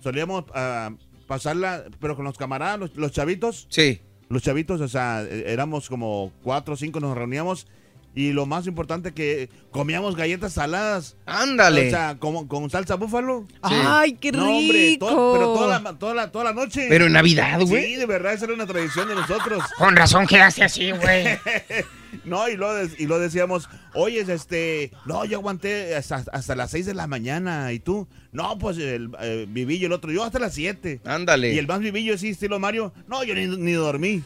[0.02, 0.92] solíamos ah,
[1.32, 3.66] pasarla, pero con los camaradas, los, los chavitos.
[3.70, 4.02] Sí.
[4.28, 7.68] Los chavitos, o sea, eh, éramos como cuatro o cinco, nos reuníamos.
[8.14, 11.16] Y lo más importante que comíamos galletas saladas.
[11.26, 11.88] Ándale.
[11.88, 13.48] O sea, como, con salsa búfalo.
[13.62, 15.34] ¡Ay, qué No, hombre, to- rico!
[15.34, 16.88] pero toda la, toda, la, toda la noche.
[16.90, 17.86] Pero en Navidad, güey.
[17.86, 19.64] Sí, de verdad, esa era una tradición de nosotros.
[19.78, 21.26] Con razón quedaste así, güey.
[22.26, 26.86] No, y lo, y lo decíamos, oye, este, no, yo aguanté hasta, hasta las 6
[26.88, 27.72] de la mañana.
[27.72, 28.06] ¿Y tú?
[28.34, 31.00] No, pues el eh, Vivillo, el otro, yo hasta las 7.
[31.06, 31.54] Ándale.
[31.54, 34.24] Y el más Vivillo, sí, estilo Mario, no, yo ni, ni dormí.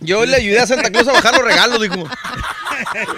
[0.00, 2.04] Yo le ayudé a Santa Claus a bajar los regalos, dijo.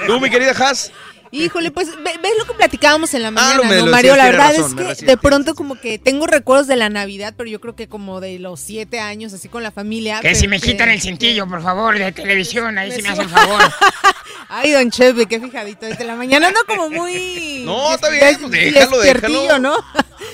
[0.06, 0.92] Tú, mi querida Has.
[1.30, 3.90] Híjole, pues ve- ves lo que platicábamos en la mañana, Ah, lo me ¿no, lo
[3.92, 4.16] Mario?
[4.16, 7.50] La verdad razón, es que de pronto como que tengo recuerdos de la Navidad, pero
[7.50, 10.20] yo creo que como de los siete años, así con la familia.
[10.20, 13.02] Que pero si me quitan que- el cintillo, por favor, de televisión, ahí Me sí
[13.02, 13.60] me hacen favor.
[14.48, 15.84] Ay, don Cheve, qué fijadito.
[15.84, 17.62] Desde la mañana ando como muy...
[17.66, 19.58] No, está bien, pues déjalo, déjalo.
[19.58, 19.76] ¿no?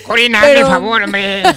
[0.06, 1.42] Corina, hazme Pero- favor, hombre.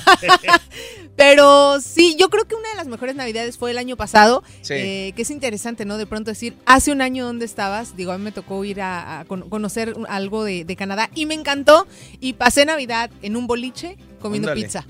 [1.18, 4.76] Pero sí, yo creo que una de las mejores navidades fue el año pasado, Sí.
[4.76, 5.98] eh, que es interesante, ¿no?
[5.98, 9.20] De pronto decir, hace un año dónde estabas, digo, a mí me tocó ir a,
[9.22, 11.88] a con- conocer algo de, de Canadá y me encantó
[12.22, 14.66] y pasé Navidad en un boliche comiendo Ándale.
[14.66, 14.86] pizza.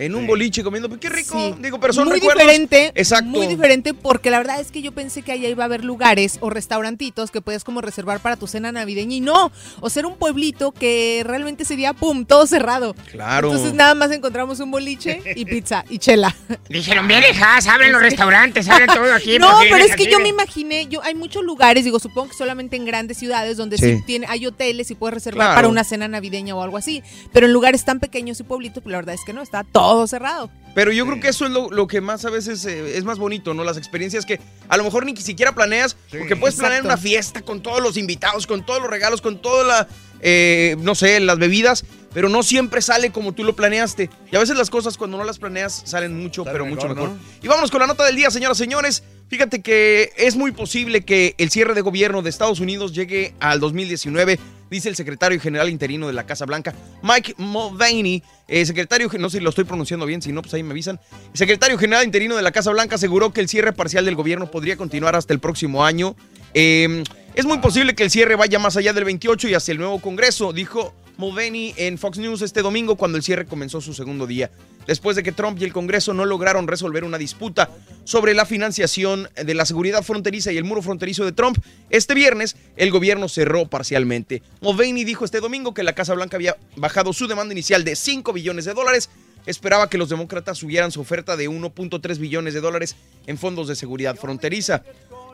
[0.00, 1.38] En un boliche comiendo, pues, qué rico.
[1.38, 1.54] Sí.
[1.60, 2.42] Digo, pero son muy recuerdos.
[2.42, 3.26] diferente, Exacto.
[3.30, 6.38] muy diferente porque la verdad es que yo pensé que allá iba a haber lugares
[6.40, 10.16] o restaurantitos que puedes como reservar para tu cena navideña y no, o ser un
[10.16, 12.94] pueblito que realmente sería pum, todo cerrado.
[13.10, 13.48] Claro.
[13.52, 16.34] Entonces nada más encontramos un boliche y pizza y chela.
[16.70, 19.38] Dijeron, bien, hijas, abren los restaurantes, abren todo aquí.
[19.38, 22.76] No, pero es que yo me imaginé, yo hay muchos lugares, digo, supongo que solamente
[22.76, 24.02] en grandes ciudades donde sí, Sí.
[24.06, 25.54] tiene, hay hoteles y puedes reservar Claro.
[25.56, 27.02] para una cena navideña o algo así.
[27.32, 29.89] Pero en lugares tan pequeños y pueblitos, pues la verdad es que no, está todo
[30.06, 30.50] cerrado.
[30.74, 33.18] Pero yo creo que eso es lo, lo que más a veces eh, es más
[33.18, 33.64] bonito, ¿no?
[33.64, 37.60] Las experiencias que a lo mejor ni siquiera planeas, porque puedes planear una fiesta con
[37.60, 39.88] todos los invitados, con todos los regalos, con toda la,
[40.20, 44.10] eh, no sé, las bebidas, pero no siempre sale como tú lo planeaste.
[44.30, 47.10] Y a veces las cosas cuando no las planeas salen mucho, pero mucho mejor, mejor.
[47.10, 47.18] ¿no?
[47.42, 49.02] Y vámonos con la nota del día, señoras y señores.
[49.28, 53.60] Fíjate que es muy posible que el cierre de gobierno de Estados Unidos llegue al
[53.60, 58.24] 2019, dice el secretario general interino de la Casa Blanca, Mike Mulvaney.
[58.48, 60.98] eh, secretario, no sé si lo estoy pronunciando bien, si no, pues ahí me avisan.
[61.32, 64.50] El secretario general interino de la Casa Blanca aseguró que el cierre parcial del gobierno
[64.50, 66.16] podría continuar hasta el próximo año.
[66.52, 67.04] Eh,
[67.34, 70.00] es muy posible que el cierre vaya más allá del 28 y hacia el nuevo
[70.00, 74.50] Congreso, dijo Mulvaney en Fox News este domingo cuando el cierre comenzó su segundo día.
[74.86, 77.70] Después de que Trump y el Congreso no lograron resolver una disputa
[78.04, 81.58] sobre la financiación de la seguridad fronteriza y el muro fronterizo de Trump,
[81.90, 84.42] este viernes el gobierno cerró parcialmente.
[84.60, 88.32] Mulvaney dijo este domingo que la Casa Blanca había bajado su demanda inicial de 5
[88.32, 89.10] billones de dólares.
[89.46, 93.76] Esperaba que los demócratas subieran su oferta de 1.3 billones de dólares en fondos de
[93.76, 94.82] seguridad fronteriza.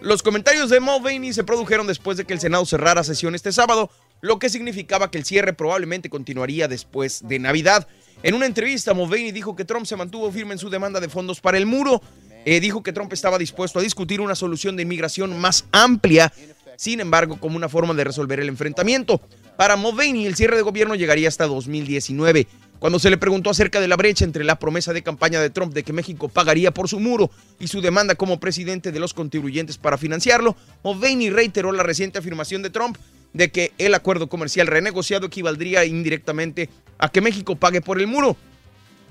[0.00, 3.90] Los comentarios de Mulvaney se produjeron después de que el Senado cerrara sesión este sábado,
[4.20, 7.88] lo que significaba que el cierre probablemente continuaría después de Navidad.
[8.22, 11.40] En una entrevista, Mulvaney dijo que Trump se mantuvo firme en su demanda de fondos
[11.40, 12.02] para el muro.
[12.44, 16.32] Eh, dijo que Trump estaba dispuesto a discutir una solución de inmigración más amplia,
[16.76, 19.20] sin embargo, como una forma de resolver el enfrentamiento.
[19.56, 22.46] Para Mulvaney, el cierre de gobierno llegaría hasta 2019.
[22.78, 25.72] Cuando se le preguntó acerca de la brecha entre la promesa de campaña de Trump
[25.72, 29.78] de que México pagaría por su muro y su demanda como presidente de los contribuyentes
[29.78, 32.98] para financiarlo, Mulvaney reiteró la reciente afirmación de Trump
[33.32, 36.68] de que el acuerdo comercial renegociado equivaldría indirectamente
[36.98, 38.36] a que México pague por el muro.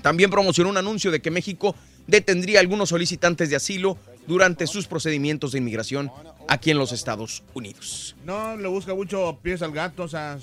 [0.02, 1.76] También promocionó un anuncio de que México
[2.08, 3.98] detendría a algunos solicitantes de asilo
[4.28, 6.12] durante sus procedimientos de inmigración
[6.48, 8.16] aquí en los Estados Unidos.
[8.24, 10.38] No, le busca mucho pies al gato, o sea,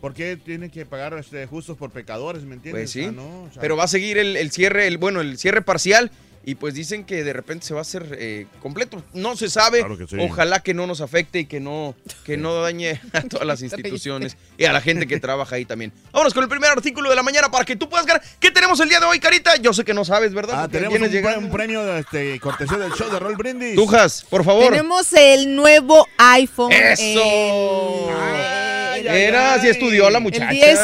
[0.00, 2.82] ¿por qué tiene que pagar este, justos por pecadores, me entiendes?
[2.82, 4.98] Pues sí, O sea, no, o sea, pero va a seguir el, el cierre, el,
[4.98, 6.10] bueno, el cierre parcial
[6.44, 9.02] y pues dicen que de repente se va a hacer eh, completo.
[9.12, 10.16] No se sabe, Claro que sí.
[10.18, 11.94] ojalá que no nos afecte y que no,
[12.24, 15.92] que no dañe a todas las instituciones y a la gente que trabaja ahí también.
[16.10, 18.22] Vámonos con el primer artículo de la mañana para que tú puedas ganar.
[18.40, 19.56] ¿Qué tenemos el día de hoy, Carita?
[19.56, 20.62] Yo sé que no sabes, ¿verdad?
[20.64, 21.50] Ah, tenemos un, llegando.
[21.52, 23.74] premio este, cortesía del show de Roll Brindis.
[23.74, 24.70] Tujas, por favor.
[24.70, 26.72] Tenemos el nuevo iPhone.
[26.72, 28.08] ¡Eso!
[28.10, 28.67] el-
[29.06, 30.50] Era, si estudió la El muchacha.
[30.50, 30.78] 10,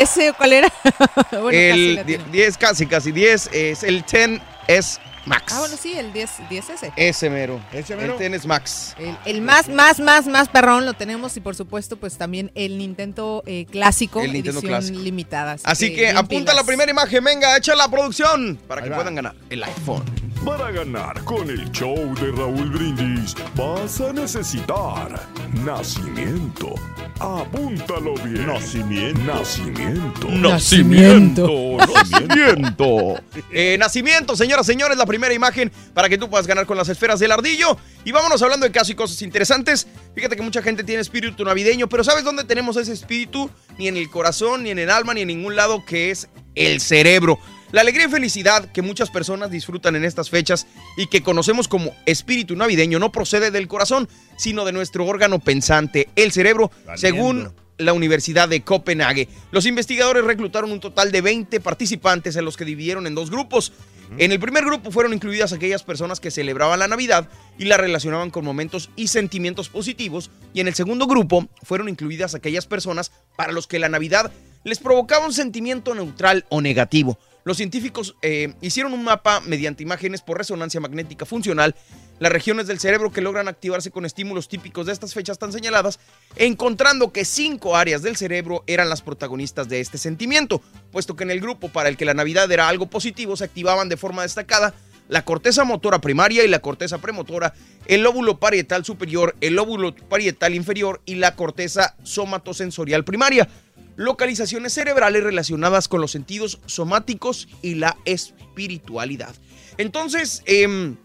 [0.00, 0.72] ese, ¿cuál era?
[1.32, 2.24] Bueno, casi el la tiene.
[2.32, 5.52] 10, casi, casi 10, es el 10S Max.
[5.54, 6.92] Ah, bueno, sí, el 10, 10S.
[6.96, 7.60] Ese mero.
[7.72, 8.94] Ese El 10S Max.
[8.98, 12.78] El, el más, más, más, más perrón lo tenemos y por supuesto pues también el
[12.78, 14.98] Nintendo eh, clásico, El Nintendo edición clásico.
[15.00, 15.56] limitada.
[15.64, 18.96] Así que bien apunta la primera imagen, venga, echa la producción para que va.
[18.96, 20.04] puedan ganar el iPhone.
[20.44, 25.28] Para ganar con el show de Raúl Brindis vas a necesitar
[25.64, 26.74] nacimiento.
[27.18, 28.46] Apúntalo bien.
[28.46, 29.20] Nacimiento.
[29.20, 30.28] Nacimiento.
[30.30, 31.76] Nacimiento.
[31.76, 33.20] Nacimiento.
[33.52, 37.18] Eh, nacimiento, señoras, señores, la primera imagen para que tú puedas ganar con las esferas
[37.20, 37.76] del ardillo.
[38.04, 39.86] Y vámonos hablando de casos y cosas interesantes.
[40.14, 43.50] Fíjate que mucha gente tiene espíritu navideño, pero ¿sabes dónde tenemos ese espíritu?
[43.78, 46.80] Ni en el corazón, ni en el alma, ni en ningún lado, que es el
[46.80, 47.38] cerebro.
[47.72, 50.66] La alegría y felicidad que muchas personas disfrutan en estas fechas
[50.96, 56.08] y que conocemos como espíritu navideño no procede del corazón, sino de nuestro órgano pensante,
[56.16, 59.28] el cerebro, según la Universidad de Copenhague.
[59.52, 63.72] Los investigadores reclutaron un total de 20 participantes en los que dividieron en dos grupos.
[64.18, 68.30] En el primer grupo fueron incluidas aquellas personas que celebraban la Navidad y la relacionaban
[68.30, 70.30] con momentos y sentimientos positivos.
[70.52, 74.32] Y en el segundo grupo fueron incluidas aquellas personas para los que la Navidad
[74.64, 77.18] les provocaba un sentimiento neutral o negativo.
[77.44, 81.74] Los científicos eh, hicieron un mapa mediante imágenes por resonancia magnética funcional,
[82.18, 85.98] las regiones del cerebro que logran activarse con estímulos típicos de estas fechas tan señaladas,
[86.36, 90.60] encontrando que cinco áreas del cerebro eran las protagonistas de este sentimiento,
[90.92, 93.88] puesto que en el grupo para el que la Navidad era algo positivo se activaban
[93.88, 94.74] de forma destacada
[95.10, 97.52] la corteza motora primaria y la corteza premotora,
[97.86, 103.48] el lóbulo parietal superior, el lóbulo parietal inferior y la corteza somatosensorial primaria
[103.96, 109.34] localizaciones cerebrales relacionadas con los sentidos somáticos y la espiritualidad.
[109.78, 110.96] Entonces, em,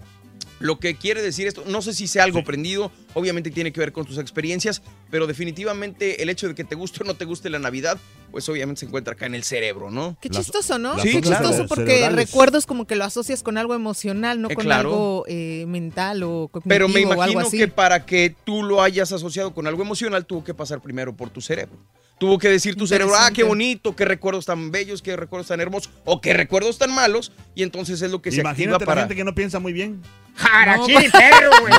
[0.60, 3.92] lo que quiere decir esto, no sé si sea algo prendido, obviamente tiene que ver
[3.92, 4.82] con tus experiencias,
[5.12, 7.98] pero definitivamente el hecho de que te guste o no te guste la Navidad,
[8.32, 10.18] pues obviamente se encuentra acá en el cerebro, ¿no?
[10.22, 10.98] Qué chistoso, ¿no?
[11.00, 11.50] Sí, Qué claro.
[11.50, 12.28] chistoso porque Cerebrales.
[12.30, 14.90] recuerdos como que lo asocias con algo emocional, no Eh, con claro.
[14.90, 17.58] algo eh, mental o cognitivo Pero me o algo imagino así.
[17.58, 21.30] que para que tú lo hayas asociado con algo emocional, tuvo que pasar primero por
[21.30, 21.78] tu cerebro.
[22.18, 25.60] Tuvo que decir tu cerebro, ah, qué bonito, qué recuerdos tan bellos, qué recuerdos tan
[25.60, 28.86] hermosos, o qué recuerdos tan malos, y entonces es lo que se activa Imagínate la
[28.86, 29.02] para...
[29.02, 30.02] gente que no piensa muy bien.
[30.38, 31.74] ¡Jara, No, perro, güey!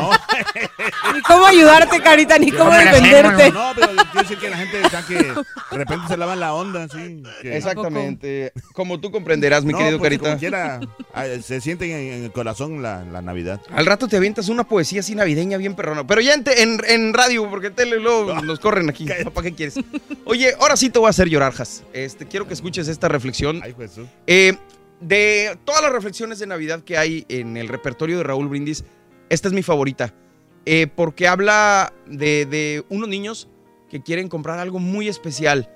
[1.14, 3.50] Ni cómo ayudarte, Carita, ni cómo No, defenderte.
[3.52, 5.34] No, pero quiero decir que la gente está que de
[5.76, 7.22] repente se lavan la onda, sí.
[7.42, 8.52] que- Exactamente.
[8.72, 10.24] Como tú comprenderás, mi No, querido pues, Carita.
[10.24, 10.80] como quiera,
[11.42, 13.60] se siente en, el corazón la, la Navidad.
[13.74, 16.06] Al rato te avientas una poesía así navideña bien perrona.
[16.06, 16.44] Pero ya en,
[16.86, 19.06] en radio, porque tele luego nos corren aquí.
[19.34, 19.78] ¿Para qué quieres?
[20.28, 21.84] Oye, ahora sí te voy a hacer llorar, Jas.
[21.92, 23.60] Este, quiero que escuches esta reflexión.
[23.62, 24.08] Ay, Jesús.
[24.26, 24.56] Eh,
[25.00, 28.84] de todas las reflexiones de Navidad que hay en el repertorio de Raúl Brindis,
[29.28, 30.12] esta es mi favorita.
[30.64, 33.48] Eh, porque habla de, de unos niños
[33.88, 35.70] que quieren comprar algo muy especial.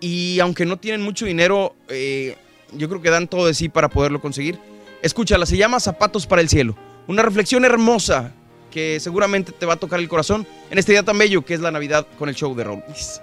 [0.00, 2.36] Y aunque no tienen mucho dinero, eh,
[2.72, 4.58] yo creo que dan todo de sí para poderlo conseguir.
[5.02, 6.76] Escúchala, se llama Zapatos para el Cielo.
[7.06, 8.34] Una reflexión hermosa
[8.72, 11.60] que seguramente te va a tocar el corazón en este día tan bello que es
[11.60, 12.82] la Navidad con el show de Raúl.
[12.82, 13.20] Brindis.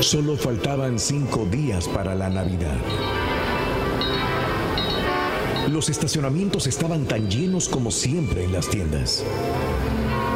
[0.00, 2.76] Solo faltaban cinco días para la Navidad.
[5.68, 9.22] Los estacionamientos estaban tan llenos como siempre en las tiendas.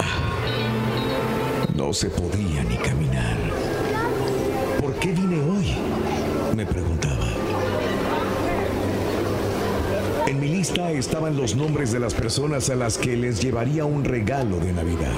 [0.01, 3.37] Ah, No se podía ni caminar.
[4.81, 5.75] ¿Por qué vine hoy?
[6.55, 7.29] Me preguntaba.
[10.27, 14.05] En mi lista estaban los nombres de las personas a las que les llevaría un
[14.05, 15.13] regalo de Navidad.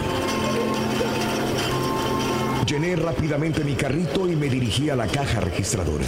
[2.66, 6.04] Llené rápidamente mi carrito y me dirigí a la caja registradora.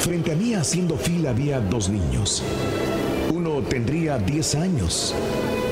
[0.00, 2.42] Frente a mí haciendo fila había dos niños.
[3.32, 5.14] Uno tendría 10 años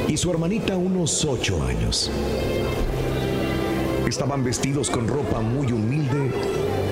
[0.06, 2.12] y su hermanita unos 8 años.
[4.06, 6.30] Estaban vestidos con ropa muy humilde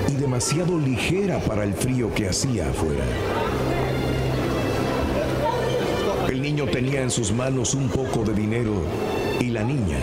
[0.09, 3.05] y demasiado ligera para el frío que hacía afuera.
[6.27, 8.73] El niño tenía en sus manos un poco de dinero
[9.39, 9.99] y la niña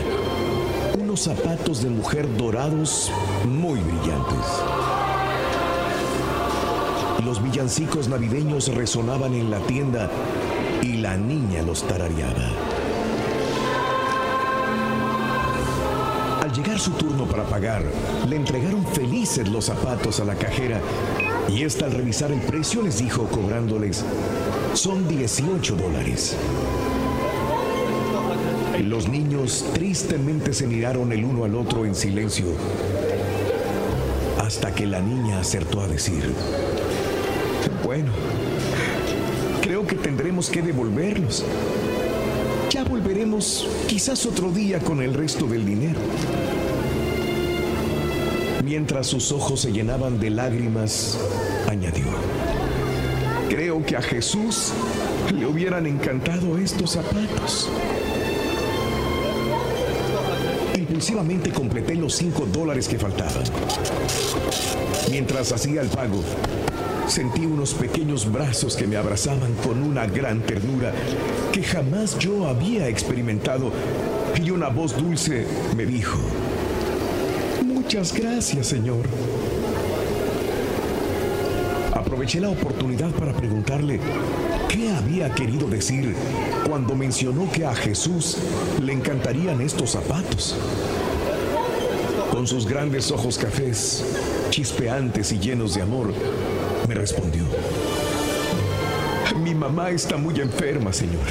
[1.20, 3.10] zapatos de mujer dorados
[3.44, 4.46] muy brillantes.
[7.24, 10.10] Los villancicos navideños resonaban en la tienda
[10.82, 12.48] y la niña los tarareaba.
[16.42, 17.82] Al llegar su turno para pagar,
[18.28, 20.80] le entregaron felices los zapatos a la cajera
[21.48, 24.04] y esta al revisar el precio les dijo cobrándoles,
[24.74, 26.36] son 18 dólares.
[28.82, 32.46] Los niños tristemente se miraron el uno al otro en silencio
[34.40, 36.32] hasta que la niña acertó a decir,
[37.84, 38.10] bueno,
[39.60, 41.44] creo que tendremos que devolverlos.
[42.70, 46.00] Ya volveremos quizás otro día con el resto del dinero.
[48.64, 51.18] Mientras sus ojos se llenaban de lágrimas,
[51.68, 52.06] añadió,
[53.48, 54.72] creo que a Jesús
[55.32, 57.70] le hubieran encantado estos zapatos.
[61.02, 63.42] Impulsivamente completé los 5 dólares que faltaban.
[65.10, 66.22] Mientras hacía el pago,
[67.08, 70.92] sentí unos pequeños brazos que me abrazaban con una gran ternura
[71.50, 73.72] que jamás yo había experimentado
[74.40, 75.44] y una voz dulce
[75.76, 76.20] me dijo,
[77.66, 79.04] Muchas gracias, Señor.
[81.96, 83.98] Aproveché la oportunidad para preguntarle
[84.68, 86.14] qué había querido decir
[86.72, 88.38] cuando mencionó que a Jesús
[88.80, 90.56] le encantarían estos zapatos.
[92.30, 94.02] Con sus grandes ojos cafés,
[94.48, 96.14] chispeantes y llenos de amor,
[96.88, 97.44] me respondió.
[99.44, 101.26] Mi mamá está muy enferma, Señor.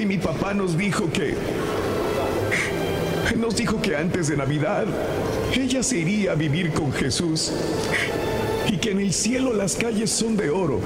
[0.00, 1.34] Y mi papá nos dijo que
[3.36, 4.84] nos dijo que antes de Navidad
[5.56, 7.50] ella se iría a vivir con Jesús
[8.68, 10.78] y que en el cielo las calles son de oro.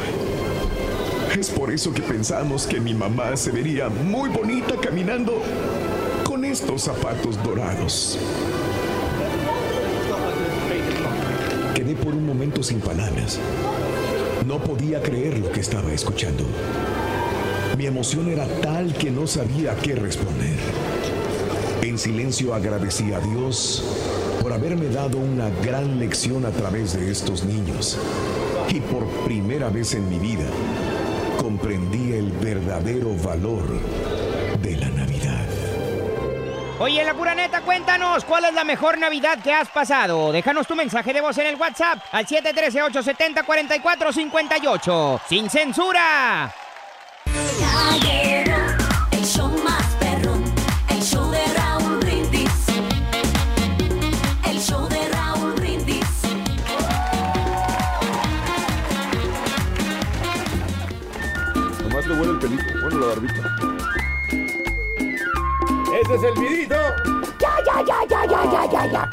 [1.38, 5.42] Es por eso que pensamos que mi mamá se vería muy bonita caminando
[6.22, 8.16] con estos zapatos dorados.
[11.74, 13.40] Quedé por un momento sin palabras.
[14.46, 16.44] No podía creer lo que estaba escuchando.
[17.76, 20.56] Mi emoción era tal que no sabía qué responder.
[21.82, 23.82] En silencio agradecí a Dios
[24.40, 27.98] por haberme dado una gran lección a través de estos niños.
[28.68, 30.46] Y por primera vez en mi vida
[31.64, 33.64] comprendí el verdadero valor
[34.60, 35.46] de la Navidad.
[36.78, 40.30] Oye, la pura neta, cuéntanos, ¿cuál es la mejor Navidad que has pasado?
[40.30, 45.22] Déjanos tu mensaje de voz en el WhatsApp al 713-870-4458.
[45.26, 46.52] ¡Sin censura!
[66.14, 66.76] Ese es el vidito.
[67.40, 69.10] Ya, ya, ya, ya, ya, ya, ya, ya.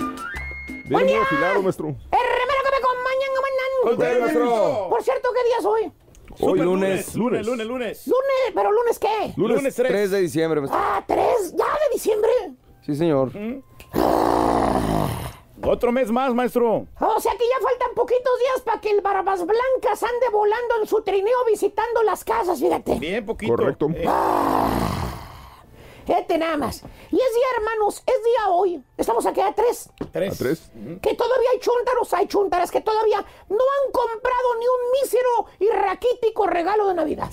[0.86, 1.88] Bien muy afilado, maestro.
[1.88, 4.88] El remero que me acompañan, maestro.
[4.88, 5.91] Por cierto, ¿qué día es hoy?
[6.39, 7.16] Hoy lunes.
[7.16, 8.06] Lunes, lunes, lunes.
[8.06, 9.34] Lunes, pero lunes qué?
[9.36, 10.12] Lunes, 3.
[10.12, 10.80] de diciembre, maestro.
[10.80, 12.32] Ah, tres, ya de diciembre.
[12.86, 13.32] Sí, señor.
[15.64, 16.86] Otro mes más, maestro.
[16.99, 20.88] O sea que ya faltan poquitos días para que el Barbas Blancas ande volando en
[20.88, 22.99] su trineo visitando las casas, fíjate.
[22.99, 23.56] Bien poquito.
[23.56, 23.88] Correcto.
[23.95, 24.08] Eh,
[26.12, 26.84] Fíjate nada más.
[27.09, 28.84] Y es día, hermanos, es día hoy.
[28.97, 29.89] Estamos aquí a tres.
[30.12, 30.34] tres.
[30.34, 30.70] ¿A tres?
[31.01, 35.68] Que todavía hay chuntaros, hay chuntaras que todavía no han comprado ni un mísero y
[35.70, 37.30] raquítico regalo de Navidad.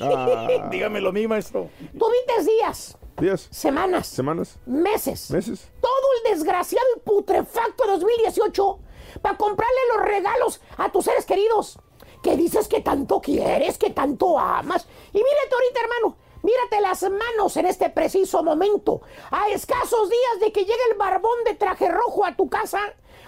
[0.00, 1.68] Ah, dígamelo a mí, maestro.
[1.98, 3.48] Tuviste días, ¿Días?
[3.50, 4.56] semanas, ¿Semanas?
[4.66, 5.68] meses, ¿Meses?
[5.80, 8.78] todo el desgraciado y putrefacto 2018
[9.20, 11.76] para comprarle los regalos a tus seres queridos.
[12.22, 14.86] Que dices que tanto quieres, que tanto amas.
[15.12, 16.16] Y mírate ahorita, hermano.
[16.42, 19.02] Mírate las manos en este preciso momento.
[19.30, 22.80] A escasos días de que llegue el barbón de traje rojo a tu casa.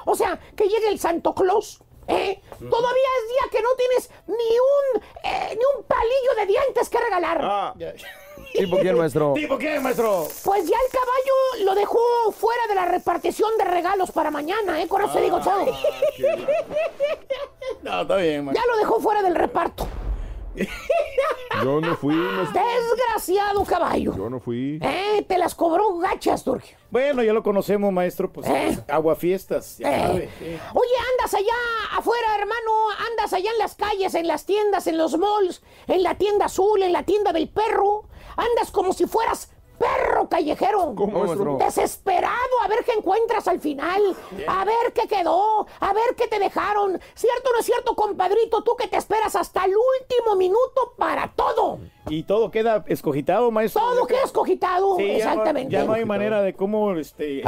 [0.04, 1.80] O sea, que llegue el Santo Claus.
[2.08, 2.40] ¿eh?
[2.58, 6.98] Todavía es día que no tienes ni un, eh, ni un palillo de dientes que
[6.98, 7.40] regalar.
[7.42, 7.74] Ah.
[8.52, 9.32] ¿Tipo quién, maestro?
[9.34, 10.28] ¿Tipo qué, maestro?
[10.44, 11.98] Pues ya el caballo lo dejó
[12.32, 14.88] fuera de la repartición de regalos para mañana, ¿eh?
[14.88, 15.66] Con eso te digo todo.
[17.82, 18.62] No, está bien, maestro.
[18.62, 19.86] Ya lo dejó fuera del reparto.
[21.62, 22.14] Yo no fui.
[22.52, 24.14] Desgraciado caballo.
[24.16, 24.78] Yo no fui.
[24.82, 26.76] Eh, te las cobró gachas, Turquía.
[26.90, 28.32] Bueno, ya lo conocemos, maestro.
[28.32, 28.78] Pues Eh.
[28.88, 30.00] aguafiestas, ya Eh.
[30.06, 30.30] sabe.
[30.38, 30.58] sí.
[30.74, 31.54] Oye, andas allá
[31.92, 36.16] afuera, hermano, andas allá en las calles, en las tiendas, en los malls, en la
[36.16, 38.04] tienda azul, en la tienda del perro.
[38.36, 40.94] Andas como si fueras perro callejero.
[40.96, 41.56] ¿Cómo, maestro?
[41.58, 44.16] Desesperado a ver qué encuentras al final,
[44.46, 47.00] a ver qué quedó, a ver qué te dejaron.
[47.14, 48.62] ¿Cierto o no es cierto, compadrito?
[48.62, 51.78] Tú que te esperas hasta el último minuto para todo.
[52.08, 53.80] Y todo queda escogitado, maestro.
[53.82, 55.72] Todo queda escogitado, Sí, ya no- exactamente.
[55.72, 57.40] Ya no, hay manera de cómo, este...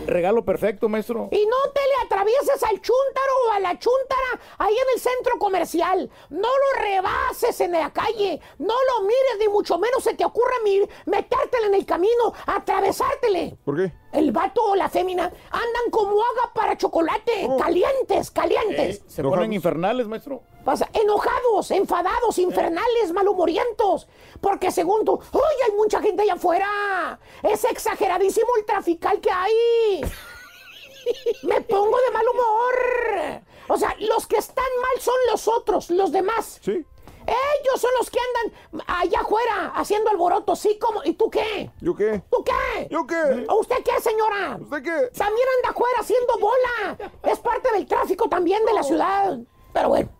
[0.00, 1.28] el regalo perfecto, maestro.
[1.30, 5.38] Y no te le atravieses al chúntaro o a la chúntara ahí en el centro
[5.38, 6.10] comercial.
[6.30, 8.40] No lo rebases en la calle.
[8.58, 10.88] No lo mires, ni mucho menos se te ocurra mir-
[11.22, 13.56] metértele en el camino, atravesártele.
[13.64, 13.92] ¿Por qué?
[14.12, 17.48] El vato o la fémina andan como haga para chocolate.
[17.58, 18.96] Calientes, calientes.
[18.98, 20.42] Eh, se ponen infernales, maestro.
[20.64, 24.08] Pasa, enojados, enfadados, infernales, malhumorientos.
[24.40, 27.18] Porque según tú, ¡ay, hay mucha gente allá afuera!
[27.42, 30.00] Es exageradísimo el trafical que hay.
[31.42, 33.42] Me pongo de mal humor.
[33.68, 36.60] O sea, los que están mal son los otros, los demás.
[36.62, 36.84] Sí.
[37.26, 41.02] Ellos son los que andan allá afuera haciendo alboroto, sí, como.
[41.04, 41.70] ¿Y tú qué?
[41.80, 42.22] ¿Yo qué?
[42.30, 42.88] ¿Tú qué?
[42.90, 43.46] ¿Yo qué?
[43.48, 44.58] ¿O usted qué, señora?
[44.60, 45.16] ¿Usted qué?
[45.16, 47.12] También anda afuera haciendo bola.
[47.22, 49.38] Es parte del tráfico también de la ciudad.
[49.72, 50.10] Pero bueno.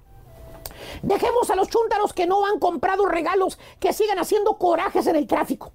[1.03, 5.27] Dejemos a los chúntaros que no han comprado regalos que sigan haciendo corajes en el
[5.27, 5.73] tráfico.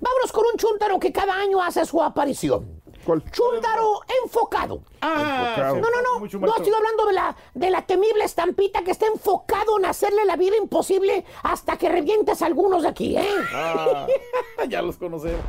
[0.00, 2.82] Vámonos con un chúntaro que cada año hace su aparición.
[3.04, 3.22] ¿Cuál?
[3.30, 4.80] Chúntaro enfocado.
[5.00, 5.74] Ah, Enfocado.
[5.76, 6.38] No, no, no.
[6.40, 10.36] No estoy hablando de la, de la temible estampita que está enfocado en hacerle la
[10.36, 13.28] vida imposible hasta que revientes a algunos de aquí, ¿eh?
[13.52, 14.06] Ah,
[14.68, 15.40] ya los conocemos.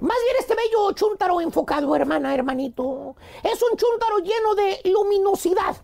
[0.00, 3.16] Más bien este bello chúntaro enfocado, hermana, hermanito.
[3.42, 5.76] Es un chúntaro lleno de luminosidad.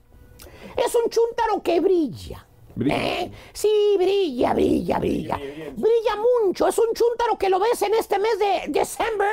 [0.76, 2.46] Es un chúntaro que brilla.
[2.80, 3.30] ¿Eh?
[3.52, 5.36] Sí, brilla, brilla, brilla.
[5.36, 6.68] Brilla mucho.
[6.68, 9.28] Es un chúntaro que lo ves en este mes de diciembre.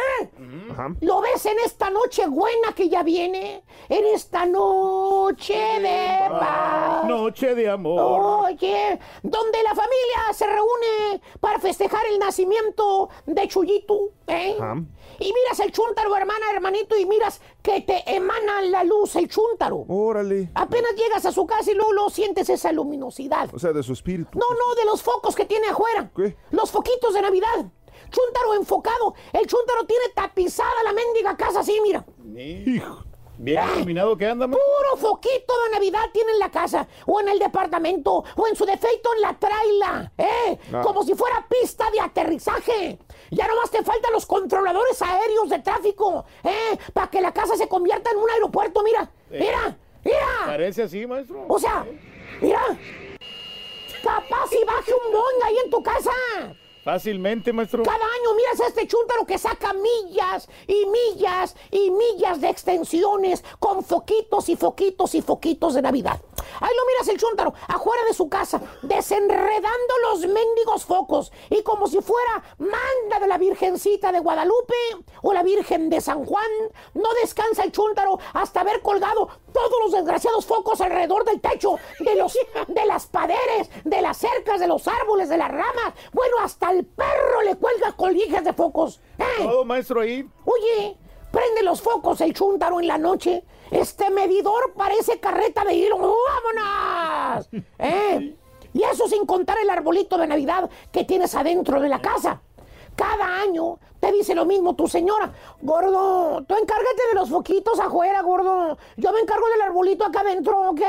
[1.01, 3.63] Lo ves en esta noche buena que ya viene.
[3.87, 7.05] En esta noche de paz.
[7.05, 8.45] Noche de amor.
[8.45, 14.11] Oye, donde la familia se reúne para festejar el nacimiento de Chuyito.
[14.27, 14.55] ¿eh?
[14.59, 14.81] Ajá.
[15.19, 19.85] Y miras el chúntaro, hermana, hermanito, y miras que te emana la luz el chúntaro.
[19.87, 20.49] Órale.
[20.55, 23.49] Apenas llegas a su casa y luego, luego sientes esa luminosidad.
[23.53, 24.37] O sea, de su espíritu.
[24.37, 26.09] No, no, de los focos que tiene afuera.
[26.15, 26.37] ¿Qué?
[26.51, 27.65] Los foquitos de Navidad.
[28.09, 29.13] Chúntaro enfocado.
[29.33, 32.05] El chúntaro tiene tapizada la mendiga casa así, mira.
[32.35, 33.03] Hijo.
[33.41, 34.65] Bien iluminado que anda, maestro.
[34.65, 38.65] Puro foquito de Navidad tiene en la casa, o en el departamento, o en su
[38.65, 40.59] defecto en la traila, ¿eh?
[40.73, 40.81] Ah.
[40.83, 42.99] Como si fuera pista de aterrizaje.
[43.31, 46.77] Ya nomás te faltan los controladores aéreos de tráfico, ¿eh?
[46.93, 50.27] Para que la casa se convierta en un aeropuerto, mira, mira, mira.
[50.45, 51.45] Parece así, maestro.
[51.47, 51.85] O sea,
[52.41, 52.61] mira,
[54.03, 56.11] capaz y baje un boing ahí en tu casa.
[56.83, 57.83] Fácilmente, maestro.
[57.83, 63.43] Cada año miras a este chúntaro que saca millas y millas y millas de extensiones
[63.59, 66.21] con foquitos y foquitos y foquitos de Navidad.
[66.61, 71.87] Ahí lo miras el chúntaro, afuera de su casa, desenredando los mendigos focos y como
[71.87, 74.73] si fuera manda de la Virgencita de Guadalupe
[75.21, 76.49] o la Virgen de San Juan,
[76.93, 82.15] no descansa el chúntaro hasta haber colgado todos los desgraciados focos alrededor del techo, de
[82.15, 82.37] los
[82.67, 85.93] de las paredes, de las cercas, de los árboles, de las ramas.
[86.13, 89.01] Bueno, hasta el perro le cuelga colijas de focos.
[89.17, 89.43] ¡Eh!
[89.43, 90.27] Todo, maestro, ahí.
[90.45, 90.97] Oye,
[91.31, 93.43] prende los focos el chúntaro en la noche.
[93.71, 95.97] Este medidor parece carreta de hilo.
[95.97, 97.49] ¡Vámonos!
[97.77, 98.35] ¿Eh?
[98.73, 102.41] Y eso sin contar el arbolito de Navidad que tienes adentro de la casa.
[102.95, 105.31] Cada año te dice lo mismo tu señora.
[105.61, 108.77] Gordo, tú encárgate de los foquitos afuera, gordo.
[108.97, 110.81] Yo me encargo del arbolito acá adentro, ¿ok?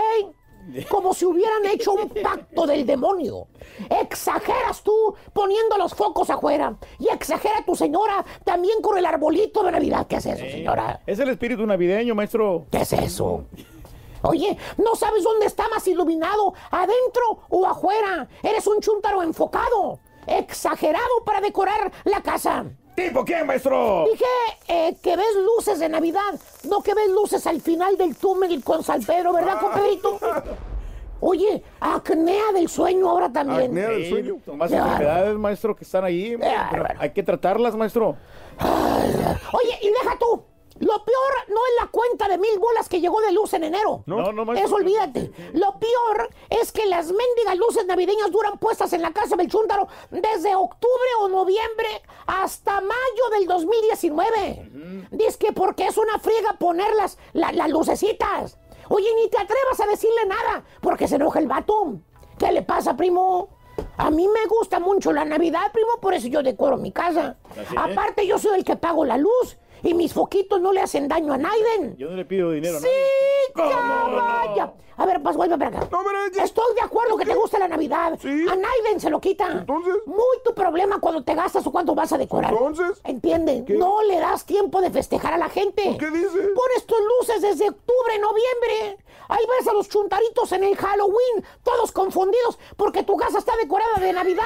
[0.89, 3.49] Como si hubieran hecho un pacto del demonio.
[3.89, 6.77] Exageras tú poniendo los focos afuera.
[6.99, 10.07] Y exagera tu señora también con el arbolito de Navidad.
[10.07, 11.01] ¿Qué es eso, señora?
[11.07, 12.67] Es el espíritu navideño, maestro.
[12.71, 13.45] ¿Qué es eso?
[14.23, 16.53] Oye, ¿no sabes dónde está más iluminado?
[16.71, 18.29] ¿Adentro o afuera?
[18.43, 19.99] Eres un chúntaro enfocado.
[20.27, 22.67] Exagerado para decorar la casa.
[23.01, 24.05] ¿Tipo quién, maestro?
[24.11, 24.25] Dije
[24.69, 26.39] eh, que ves luces de Navidad,
[26.69, 30.19] no que ves luces al final del túnel con San Pedro, ¿verdad, compadrito?
[31.21, 33.71] Oye, acnea del sueño ahora también.
[33.71, 34.37] Apnea del sueño.
[34.45, 36.37] Son más enfermedades, maestro, que están ahí.
[36.71, 38.17] pero hay que tratarlas, maestro.
[38.61, 40.43] Oye, y deja tú.
[40.81, 44.03] Lo peor no es la cuenta de mil bolas que llegó de luz en enero.
[44.07, 44.67] No, no, maestro.
[44.67, 45.31] Eso olvídate.
[45.53, 49.87] Lo peor es que las mendigas luces navideñas duran puestas en la casa del chúntaro
[50.11, 51.89] desde octubre o noviembre
[52.27, 55.07] hasta mayo del 2019.
[55.11, 58.59] Dice que porque es una friega ponerlas la- las lucecitas.
[58.89, 61.95] Oye, ni te atrevas a decirle nada porque se enoja el vato.
[62.39, 63.49] ¿Qué le pasa, primo?
[63.97, 67.37] A mí me gusta mucho la Navidad, primo, por eso yo decoro mi casa.
[67.51, 67.77] Así es.
[67.77, 71.33] Aparte, yo soy el que pago la luz y mis foquitos no le hacen daño
[71.33, 71.97] a Naiden.
[71.97, 72.89] Yo no le pido dinero a Sí,
[73.55, 74.73] caballa.
[74.97, 75.89] A ver, pues vuelve para acá.
[76.43, 78.19] Estoy de acuerdo que te gusta la Navidad.
[78.23, 79.51] A Naiden se lo quita.
[79.51, 79.95] Entonces.
[80.05, 82.53] Muy tu problema cuando te gastas o cuando vas a decorar.
[82.53, 83.01] Entonces.
[83.05, 83.65] ¿Entienden?
[83.71, 85.97] No le das tiempo de festejar a la gente.
[85.99, 86.39] ¿Qué dice?
[86.55, 88.99] Pones tus luces desde octubre, noviembre.
[89.29, 93.99] Ahí ves a los chuntaritos en el Halloween, todos confundidos porque tu casa está decorada
[94.01, 94.43] de Navidad.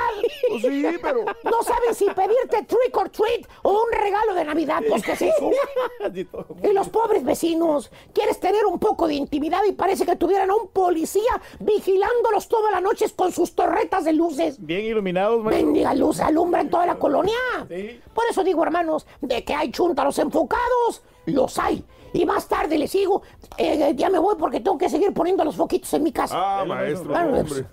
[0.51, 1.25] Pues sí, pero.
[1.43, 4.83] No saben si pedirte trick or treat o un regalo de Navidad.
[4.89, 5.17] Pues, ¿qué
[6.63, 10.55] Y los pobres vecinos, quieres tener un poco de intimidad y parece que tuvieran a
[10.55, 14.57] un policía vigilándolos todas las noches con sus torretas de luces.
[14.59, 15.67] Bien iluminados, maestro.
[15.67, 17.35] Mendiga luz alumbra en toda la colonia.
[17.69, 18.01] Sí.
[18.15, 21.85] Por eso digo, hermanos, de que hay chúntaros enfocados, los hay.
[22.13, 23.23] Y más tarde les digo,
[23.59, 26.35] eh, ya me voy porque tengo que seguir poniendo los foquitos en mi casa.
[26.37, 27.65] Ah, maestro, Bueno, hombre.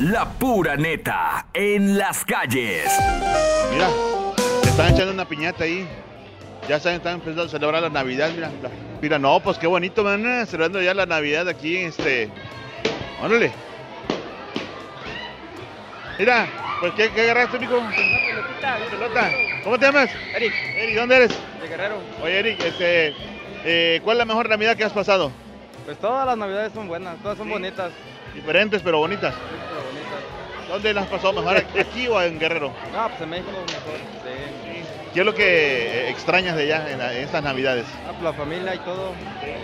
[0.00, 2.84] La pura neta en las calles.
[3.72, 3.88] Mira,
[4.62, 5.88] te están echando una piñata ahí.
[6.68, 8.50] Ya están, están empezando a celebrar la Navidad, mira.
[8.60, 10.24] la- Mira, no, pues qué bonito, man.
[10.26, 12.30] eh, Celebrando ya la Navidad aquí, este.
[13.22, 13.52] Órale.
[16.18, 16.46] Mira,
[16.80, 17.80] pues ¿qué, qué agarraste, mijo?
[18.90, 19.30] Pelota.
[19.64, 20.10] ¿Cómo te llamas?
[20.34, 21.30] Eric, Eric, ¿dónde eres?
[21.60, 21.96] de Guerrero.
[22.22, 23.14] Oye, Eric, este.
[23.64, 25.30] eh, ¿Cuál es la mejor Navidad que has pasado?
[25.84, 27.52] Pues todas las navidades son buenas, todas son Sí.
[27.52, 27.92] bonitas.
[28.34, 29.34] Diferentes, pero bonitas.
[29.34, 30.68] pero bonitas.
[30.68, 31.56] ¿Dónde las has pasado mejor?
[31.80, 32.72] ¿Aquí o en Guerrero?
[32.94, 33.98] Ah, pues en México mejor.
[34.24, 34.67] Sí.
[35.14, 37.86] ¿Qué es lo que eh, extrañas de allá en, la- en estas Navidades?
[38.06, 39.12] Ah, pues la familia y todo.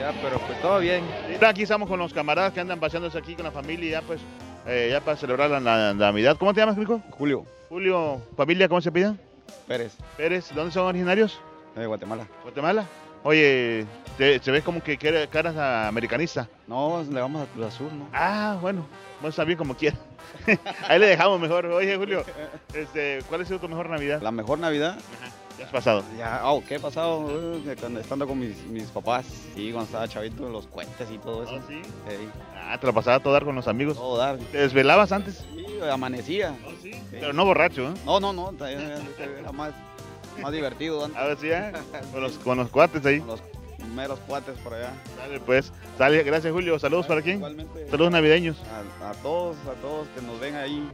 [0.00, 1.04] Ya, pero pues todo bien.
[1.46, 4.20] Aquí estamos con los camaradas que andan paseándose aquí con la familia, ya pues,
[4.66, 6.36] eh, ya para celebrar la, la Navidad.
[6.38, 7.00] ¿Cómo te llamas, Mico?
[7.10, 9.14] Julio Julio, familia, ¿cómo se pide?
[9.66, 11.40] Pérez, Pérez, ¿dónde son originarios?
[11.74, 12.26] de Guatemala.
[12.42, 12.84] Guatemala.
[13.24, 13.84] Oye,
[14.16, 16.48] te- se ve como que quiere- caras a americanista.
[16.68, 18.06] No, le vamos a Cruz Azul, ¿no?
[18.12, 18.86] Ah, bueno,
[19.20, 19.96] bueno, está bien como quiera.
[20.88, 21.66] Ahí le dejamos mejor.
[21.66, 22.24] Oye, Julio,
[22.74, 24.20] este, ¿cuál ha sido tu mejor Navidad?
[24.22, 24.98] La mejor Navidad.
[25.58, 26.02] Ya has pasado.
[26.18, 27.30] Ya, oh, ¿qué ha pasado?
[27.64, 31.44] Eh, cuando- Estando con mis, mis papás, sí, cuando estaba chavito, los cohetes y todo
[31.44, 31.60] eso.
[31.68, 31.74] sí?
[32.08, 32.28] Ey,
[32.66, 33.96] Ah, te la pasaba todo dar con los amigos.
[33.96, 34.36] todo dar.
[34.38, 35.44] ¿Te desvelabas antes?
[35.54, 36.56] Sí, amanecía.
[37.10, 37.94] Pero no borracho, ¿eh?
[38.04, 39.72] No, no, no, era más,
[40.40, 41.20] más divertido antes.
[41.20, 41.72] A ver si ya,
[42.10, 43.18] con los, con los cuates ahí.
[43.20, 43.40] Con los
[43.94, 44.90] meros cuates por allá.
[45.18, 45.72] Dale, pues.
[45.98, 46.78] Dale, gracias, Julio.
[46.78, 47.36] Saludos para quién?
[47.36, 47.88] Igualmente.
[47.90, 48.56] Saludos navideños.
[49.02, 50.88] A, a todos, a todos que nos ven ahí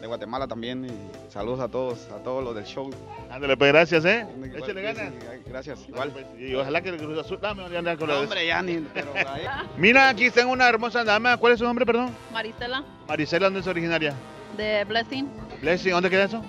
[0.00, 0.84] de Guatemala también.
[0.86, 2.90] Y saludos a todos, a todos los del show.
[3.30, 4.26] Ándale, pues gracias, ¿eh?
[4.36, 5.12] Igual, Échale sí, ganas.
[5.46, 6.12] Gracias, igual.
[6.38, 7.38] Y ojalá que el Cruz Azul.
[7.40, 7.62] Dame,
[7.96, 8.78] con la- Hombre, ya ni.
[8.94, 9.42] Pero ahí-
[9.76, 11.36] Mira, aquí tengo una hermosa dama.
[11.36, 12.10] ¿Cuál es su nombre, perdón?
[12.32, 14.14] Marisela, Marisela, ¿dónde es originaria?
[14.56, 15.28] de Blessing,
[15.62, 16.44] Blessing, ¿dónde queda eso?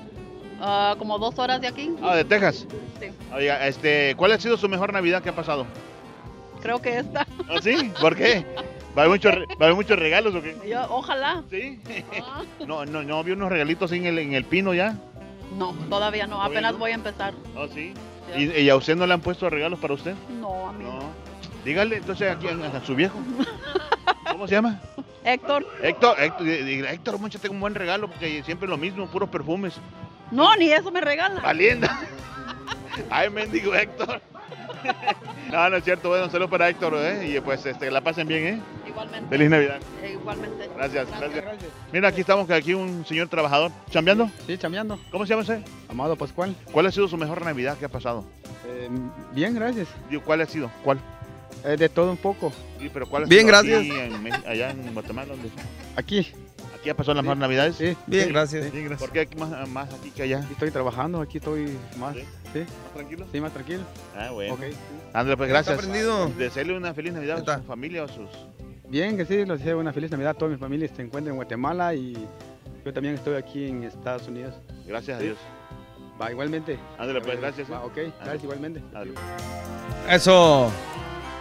[0.62, 1.92] Ah, como dos horas de aquí.
[2.02, 2.66] Ah, de Texas.
[3.00, 5.66] Sí, Oiga, este, ¿cuál ha sido su mejor Navidad que ha pasado?
[6.62, 7.26] creo que esta.
[7.50, 7.92] ¿Ah, sí?
[8.00, 8.46] ¿Por qué?
[8.98, 10.56] ¿Va a haber va a haber muchos regalos o qué?
[10.70, 11.44] Yo, ojalá.
[11.50, 11.80] ¿Sí?
[12.68, 14.96] No, no, no, vi unos regalitos en el, en el pino ya.
[15.58, 16.80] No, todavía no, ¿Todavía apenas no?
[16.80, 17.34] voy a empezar.
[17.56, 17.94] ¿Oh, sí?
[18.38, 20.14] ¿Y, y a usted no le han puesto regalos para usted?
[20.40, 20.84] No, a mí.
[20.84, 21.00] No.
[21.66, 23.18] Dígale entonces aquí a, a su viejo.
[24.32, 24.80] ¿Cómo se llama?
[25.24, 25.66] Héctor.
[25.82, 29.30] Héctor, Héctor, di- di- Héctor, mucho tengo un buen regalo porque siempre lo mismo, puros
[29.30, 29.76] perfumes.
[30.32, 31.42] No, ni eso me regala.
[31.42, 32.00] Valienda.
[33.10, 34.22] Ay, mendigo Héctor.
[35.52, 36.08] No, no es cierto.
[36.08, 37.28] Bueno, saludos para Héctor, ¿eh?
[37.36, 38.62] Y pues este, que la pasen bien, ¿eh?
[38.88, 39.28] Igualmente.
[39.30, 39.80] Feliz Navidad.
[40.02, 40.70] Eh, igualmente.
[40.78, 41.46] Gracias, gracias.
[41.92, 43.70] Mira, aquí estamos, que aquí un señor trabajador.
[43.90, 44.32] ¿Chambeando?
[44.48, 44.98] Sí, chambeando.
[45.12, 45.60] ¿Cómo se llama usted?
[45.90, 46.56] Amado Pascual.
[46.72, 48.24] ¿Cuál ha sido su mejor Navidad que ha pasado?
[48.66, 48.88] Eh,
[49.34, 49.90] bien, gracias.
[50.10, 50.72] Digo, ¿Cuál ha sido?
[50.86, 51.00] ¿Cuál?
[51.64, 52.52] Eh, de todo un poco.
[52.80, 53.80] Sí, pero ¿cuál ha Bien, gracias.
[53.82, 55.50] aquí en Me- allá en Guatemala, ¿dónde?
[55.96, 56.32] Aquí.
[56.76, 57.76] ¿Aquí ha pasado las mejores Navidades?
[57.76, 57.96] Sí.
[58.08, 58.72] Bien, gracias.
[58.72, 58.86] Sí.
[58.98, 60.40] ¿Por qué aquí más, más aquí que allá?
[60.40, 62.16] Aquí estoy trabajando, aquí estoy más.
[62.16, 62.24] ¿Sí?
[62.54, 62.60] ¿Sí?
[62.60, 63.26] ¿Más tranquilo?
[63.32, 63.82] Sí, más tranquilo.
[64.18, 64.56] Ah, bueno.
[64.56, 64.62] Ok.
[65.14, 65.78] Andrés, pues ¿Está gracias.
[65.78, 66.28] aprendido?
[66.38, 68.30] Desearle una feliz Navidad a su familia o a sus...
[68.90, 70.36] Bien, que sí, les deseo una feliz Navidad.
[70.36, 72.14] Toda mi familia se encuentra en Guatemala y
[72.84, 74.56] yo también estoy aquí en Estados Unidos.
[74.88, 75.28] Gracias a Sí.
[75.28, 75.38] Dios.
[76.20, 76.80] Va, igualmente.
[76.98, 77.72] Ándale, pues, gracias.
[77.72, 78.82] Va, ok, gracias igualmente.
[80.10, 80.72] Eso.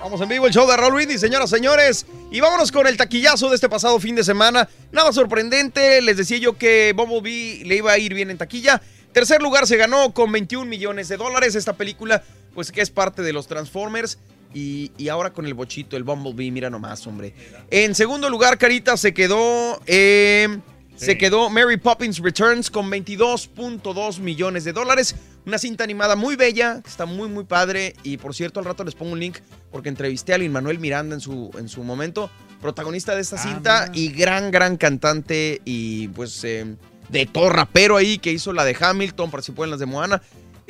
[0.00, 2.06] Vamos en vivo el show de Raúl Brindis, señoras, señores.
[2.30, 4.66] Y vámonos con el taquillazo de este pasado fin de semana.
[4.92, 6.00] Nada sorprendente.
[6.00, 8.80] Les decía yo que Bumblebee le iba a ir bien en taquilla.
[9.12, 11.54] Tercer lugar se ganó con 21 millones de dólares.
[11.54, 12.22] Esta película,
[12.54, 14.18] pues que es parte de los Transformers.
[14.54, 17.34] Y, ahora con el bochito, el Bumblebee, mira nomás, hombre.
[17.70, 19.82] En segundo lugar, Carita, se quedó.
[19.86, 20.48] eh,
[21.00, 25.14] Se quedó Mary Poppins Returns con 22.2 millones de dólares.
[25.46, 27.94] Una cinta animada muy bella, que está muy, muy padre.
[28.02, 29.38] Y por cierto, al rato les pongo un link
[29.72, 32.30] porque entrevisté a Lin Manuel Miranda en su, en su momento,
[32.60, 36.66] protagonista de esta cinta y gran, gran cantante y pues eh,
[37.08, 40.20] de todo rapero ahí que hizo la de Hamilton, participó en las de Moana.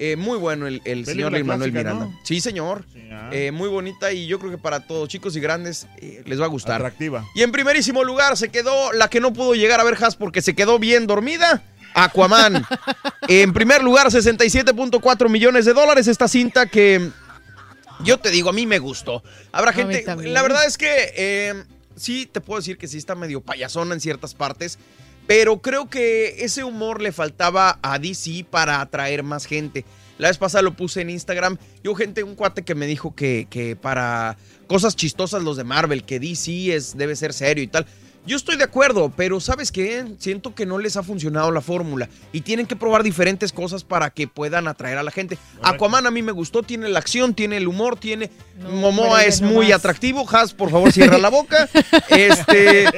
[0.02, 2.06] Eh, muy bueno el, el señor Lin Manuel Miranda.
[2.06, 2.20] ¿no?
[2.22, 2.86] Sí, señor.
[3.12, 3.28] ah.
[3.32, 6.46] Eh, muy bonita y yo creo que para todos, chicos y grandes, eh, les va
[6.46, 6.76] a gustar.
[6.76, 7.26] Atractiva.
[7.34, 10.40] Y en primerísimo lugar se quedó la que no pudo llegar a ver Has porque
[10.40, 11.62] se quedó bien dormida.
[11.92, 12.64] Aquaman.
[13.28, 16.08] en primer lugar, 67.4 millones de dólares.
[16.08, 17.10] Esta cinta que
[18.02, 19.22] yo te digo, a mí me gustó.
[19.52, 20.02] Habrá gente.
[20.24, 24.00] La verdad es que eh, sí te puedo decir que sí está medio payasona en
[24.00, 24.78] ciertas partes.
[25.30, 29.84] Pero creo que ese humor le faltaba a DC para atraer más gente.
[30.18, 31.56] La vez pasada lo puse en Instagram.
[31.84, 36.02] Yo, gente, un cuate que me dijo que, que para cosas chistosas los de Marvel,
[36.02, 37.86] que DC es, debe ser serio y tal.
[38.26, 40.04] Yo estoy de acuerdo, pero ¿sabes qué?
[40.18, 44.10] Siento que no les ha funcionado la fórmula y tienen que probar diferentes cosas para
[44.10, 45.38] que puedan atraer a la gente.
[45.62, 48.30] Aquaman a mí me gustó, tiene la acción, tiene el humor, tiene...
[48.60, 50.28] Momoa hombre, es muy atractivo.
[50.30, 51.68] Has, por favor, cierra la boca.
[52.10, 52.90] Este...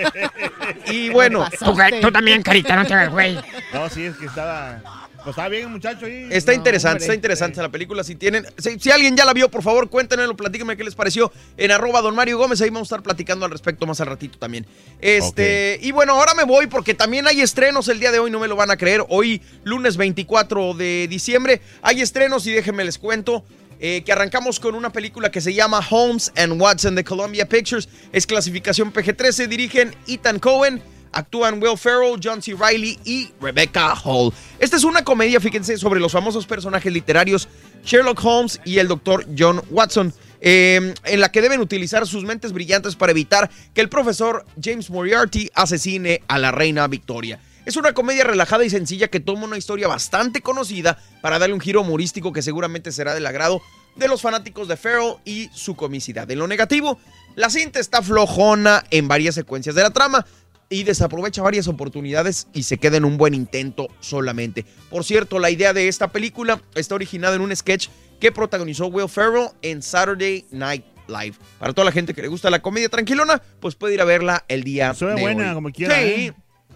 [0.87, 1.49] Y bueno...
[1.59, 3.39] Tú, tú también, carita, no te hagas güey.
[3.73, 5.02] No, sí, es que estaba...
[5.25, 6.29] Pues estaba bien muchacho ahí.
[6.31, 8.03] Está interesante, está interesante la película.
[8.03, 11.33] Si tienen, si, si alguien ya la vio, por favor, cuéntenlo, platíquenme qué les pareció
[11.57, 12.61] en arroba don Mario Gómez.
[12.61, 14.67] Ahí vamos a estar platicando al respecto más al ratito también.
[15.01, 18.41] Este, y bueno, ahora me voy porque también hay estrenos el día de hoy, no
[18.41, 19.05] me lo van a creer.
[19.09, 23.45] Hoy, lunes 24 de diciembre, hay estrenos y déjenme les cuento.
[23.85, 27.89] eh, que arrancamos con una película que se llama Holmes and Watson de Columbia Pictures.
[28.13, 29.49] Es clasificación PG-13.
[29.49, 30.81] Dirigen Ethan Cohen.
[31.13, 32.55] Actúan Will Ferrell, John C.
[32.55, 34.33] Reilly y Rebecca Hall.
[34.59, 37.49] Esta es una comedia, fíjense, sobre los famosos personajes literarios
[37.85, 42.53] Sherlock Holmes y el doctor John Watson, eh, en la que deben utilizar sus mentes
[42.53, 47.41] brillantes para evitar que el profesor James Moriarty asesine a la reina Victoria.
[47.65, 51.61] Es una comedia relajada y sencilla que toma una historia bastante conocida para darle un
[51.61, 53.63] giro humorístico que seguramente será del agrado
[53.95, 56.29] de los fanáticos de Ferrell y su comicidad.
[56.31, 56.99] En lo negativo,
[57.37, 60.27] la cinta está flojona en varias secuencias de la trama.
[60.73, 64.65] Y desaprovecha varias oportunidades y se queda en un buen intento solamente.
[64.91, 69.09] Por cierto, la idea de esta película está originada en un sketch que protagonizó Will
[69.09, 71.37] Ferrell en Saturday Night Live.
[71.59, 74.45] Para toda la gente que le gusta la comedia tranquilona, pues puede ir a verla
[74.49, 75.55] el día de buena, hoy.
[75.55, 75.97] como quiera.
[75.97, 76.33] Sí, ¿eh?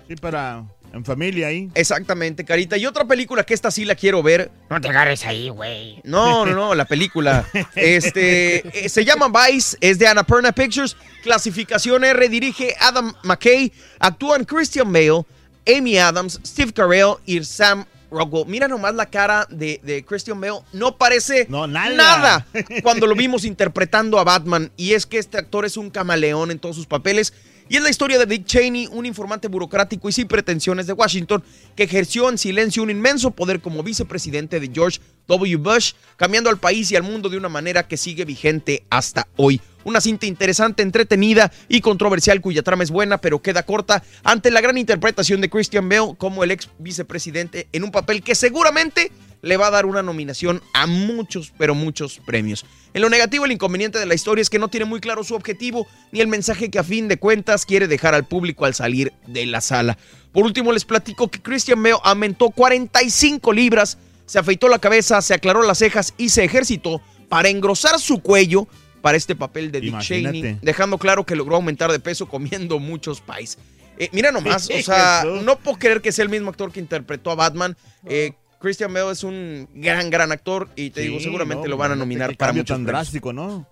[0.08, 1.70] Sí, para en familia ahí.
[1.74, 2.76] Exactamente, Carita.
[2.76, 4.50] Y otra película que esta sí la quiero ver.
[4.70, 6.00] No te agarres ahí, güey.
[6.04, 7.46] No, no, no, la película.
[7.76, 10.96] Este eh, se llama Vice, es de Annapurna Pictures.
[11.22, 13.72] Clasificación R, dirige Adam McKay.
[13.98, 15.24] Actúan Christian Bale,
[15.66, 18.46] Amy Adams, Steve Carell y Sam Rockwell.
[18.46, 20.60] Mira nomás la cara de, de Christian Bale.
[20.72, 21.88] No parece nada.
[21.90, 22.46] nada
[22.82, 24.70] cuando lo vimos interpretando a Batman.
[24.76, 27.32] Y es que este actor es un camaleón en todos sus papeles.
[27.68, 31.42] Y es la historia de Dick Cheney, un informante burocrático y sin pretensiones de Washington,
[31.74, 35.56] que ejerció en silencio un inmenso poder como vicepresidente de George W.
[35.56, 39.60] Bush, cambiando al país y al mundo de una manera que sigue vigente hasta hoy.
[39.82, 44.60] Una cinta interesante, entretenida y controversial cuya trama es buena, pero queda corta ante la
[44.60, 49.10] gran interpretación de Christian Bale como el ex vicepresidente en un papel que seguramente
[49.42, 52.64] le va a dar una nominación a muchos, pero muchos premios.
[52.94, 55.34] En lo negativo, el inconveniente de la historia es que no tiene muy claro su
[55.34, 59.12] objetivo ni el mensaje que a fin de cuentas quiere dejar al público al salir
[59.26, 59.98] de la sala.
[60.32, 65.34] Por último, les platico que Christian Bale aumentó 45 libras, se afeitó la cabeza, se
[65.34, 68.66] aclaró las cejas y se ejercitó para engrosar su cuello
[69.00, 70.40] para este papel de Dick Imagínate.
[70.40, 73.58] Cheney, dejando claro que logró aumentar de peso comiendo muchos pies.
[73.98, 77.30] Eh, mira nomás, o sea, no puedo creer que sea el mismo actor que interpretó
[77.30, 77.76] a Batman.
[78.04, 78.32] Eh,
[78.66, 81.96] Christian Bale es un gran, gran actor y te digo, seguramente no, lo van a
[81.96, 82.92] nominar qué para muchos tan premios.
[83.04, 83.68] drástico, ¿no?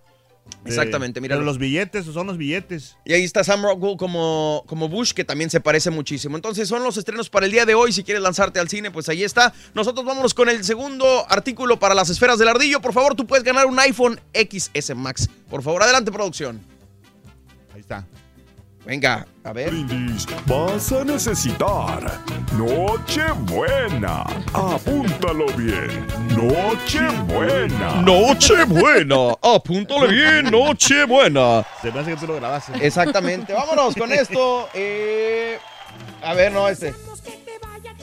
[0.63, 1.35] De- Exactamente, mira.
[1.35, 2.97] Pero los billetes son los billetes.
[3.05, 6.37] Y ahí está Sam Rockwell como, como Bush, que también se parece muchísimo.
[6.37, 7.93] Entonces son los estrenos para el día de hoy.
[7.93, 9.53] Si quieres lanzarte al cine, pues ahí está.
[9.75, 12.81] Nosotros vámonos con el segundo artículo para las esferas del ardillo.
[12.81, 15.29] Por favor, tú puedes ganar un iPhone XS Max.
[15.51, 16.61] Por favor, adelante, producción.
[17.75, 18.07] Ahí está.
[18.85, 19.71] Venga, a ver.
[19.71, 22.21] Brindis, vas a necesitar
[22.53, 24.25] Nochebuena.
[24.53, 26.07] Apúntalo bien.
[26.37, 28.03] Nochebuena.
[28.03, 29.37] Nochebuena.
[29.41, 31.65] Apúntale bien, Nochebuena.
[31.81, 32.87] Se me hace que tú lo grabaste.
[32.87, 33.55] Exactamente.
[33.55, 34.69] Vámonos con esto.
[34.75, 35.59] Eh,
[36.23, 36.95] a ver, no, este.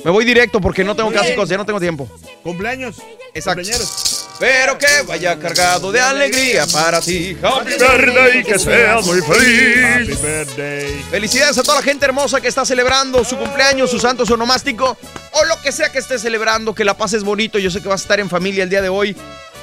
[0.03, 2.09] Me voy directo porque no tengo casi cosas, ya no tengo tiempo.
[2.41, 3.01] Cumpleaños.
[3.35, 3.61] Exacto.
[3.61, 4.20] Cumpleañeros.
[4.41, 7.37] Pero que vaya cargado de alegría para ti.
[7.43, 10.09] Happy birthday, que seas muy feliz.
[10.09, 11.05] Happy birthday.
[11.11, 14.97] Felicidades a toda la gente hermosa que está celebrando su cumpleaños, su santo sonomástico
[15.33, 17.59] o lo que sea que esté celebrando, que la pases bonito.
[17.59, 19.15] Yo sé que vas a estar en familia el día de hoy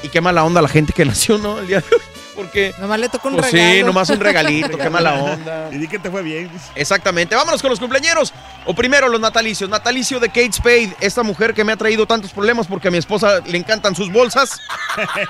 [0.05, 1.59] y qué mala onda la gente que nació, ¿no?
[1.59, 2.18] El día de hoy.
[2.39, 2.73] Porque.
[2.79, 3.75] Nomás le tocó un Pues regalo.
[3.75, 5.69] sí, nomás un regalito, qué mala onda.
[5.73, 6.49] Y di que te fue bien.
[6.77, 7.35] Exactamente.
[7.35, 8.33] Vámonos con los cumpleaños.
[8.65, 9.69] O primero los natalicios.
[9.69, 12.99] Natalicio de Kate Spade, esta mujer que me ha traído tantos problemas porque a mi
[12.99, 14.59] esposa le encantan sus bolsas.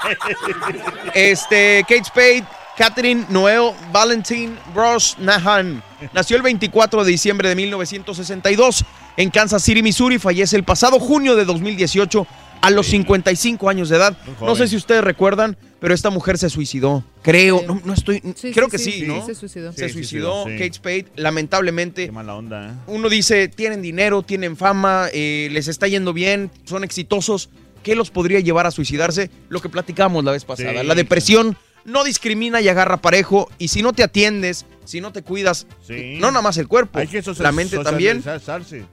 [1.15, 2.45] Este, Kate Spade,
[2.77, 5.83] Catherine Noel Valentin Bros Nahan.
[6.13, 8.85] Nació el 24 de diciembre de 1962
[9.17, 10.19] en Kansas City, Missouri.
[10.19, 12.27] Fallece el pasado junio de 2018
[12.61, 14.17] a los 55 años de edad.
[14.41, 17.05] No sé si ustedes recuerdan, pero esta mujer se suicidó.
[17.23, 19.25] Creo, no, no estoy, Sí, creo sí, que sí, sí, sí, ¿no?
[19.27, 19.73] se suicidó.
[19.73, 20.53] Se Sí, suicidó sí.
[20.53, 22.07] Kate Spade, lamentablemente.
[22.07, 22.73] Qué mala onda, ¿eh?
[22.87, 27.51] Uno dice, tienen dinero, tienen fama, eh, les está yendo bien, son exitosos.
[27.83, 29.31] ¿Qué los podría llevar a suicidarse?
[29.49, 30.81] Lo que platicamos la vez pasada.
[30.81, 33.49] Sí, la depresión no discrimina y agarra parejo.
[33.59, 36.19] Y si no te atiendes, si no te cuidas, Sí.
[36.21, 38.23] no nada más el cuerpo, Hay que la mente también,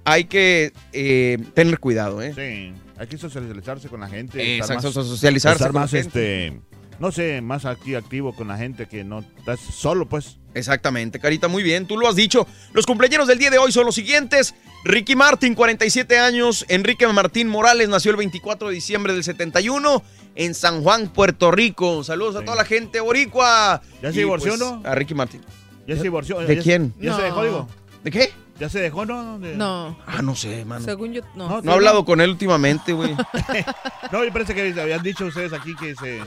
[0.05, 2.21] hay que eh, tener cuidado.
[2.21, 2.33] ¿eh?
[2.35, 2.84] Sí.
[2.97, 4.39] Hay que socializarse con la gente.
[4.41, 6.47] Eh, estar exacto, más- socializarse estar con la más, gente.
[6.47, 6.61] este,
[6.99, 10.37] no sé, más aquí activo con la gente que no estás solo, pues.
[10.53, 12.47] Exactamente, Carita, muy bien, tú lo has dicho.
[12.71, 14.55] Los cumpleaños del día de hoy son los siguientes.
[14.85, 16.63] Ricky Martin, 47 años.
[16.69, 20.01] Enrique Martín Morales nació el 24 de diciembre del 71
[20.35, 22.03] en San Juan, Puerto Rico.
[22.05, 23.81] Saludos a toda la gente boricua.
[24.01, 24.81] ¿Ya se divorció, pues, no?
[24.85, 25.41] A Ricky Martin.
[25.87, 26.39] Ya se divorció.
[26.39, 26.93] ¿De ya- quién?
[27.01, 27.43] Ya se dejó, No.
[27.43, 27.67] digo.
[28.05, 28.31] ¿De qué?
[28.59, 29.37] Ya se dejó, ¿no?
[29.37, 30.83] No, Ah, no sé, mano.
[30.85, 31.61] según yo, no.
[31.61, 33.15] No he hablado con él últimamente, güey.
[34.11, 36.21] No, yo parece que habían dicho ustedes aquí que se,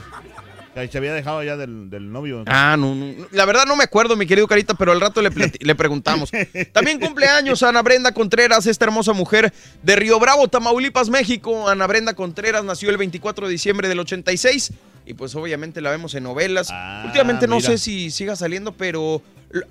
[0.75, 2.43] que se había dejado ya del, del novio.
[2.45, 3.13] Ah, no, no.
[3.31, 6.29] La verdad no me acuerdo, mi querido Carita, pero al rato le, le preguntamos.
[6.73, 9.51] También cumpleaños Ana Brenda Contreras, esta hermosa mujer
[9.81, 11.67] de Río Bravo, Tamaulipas, México.
[11.67, 14.73] Ana Brenda Contreras nació el 24 de diciembre del 86
[15.07, 16.71] y pues obviamente la vemos en novelas.
[17.05, 17.69] Últimamente no mira.
[17.71, 19.23] sé si siga saliendo, pero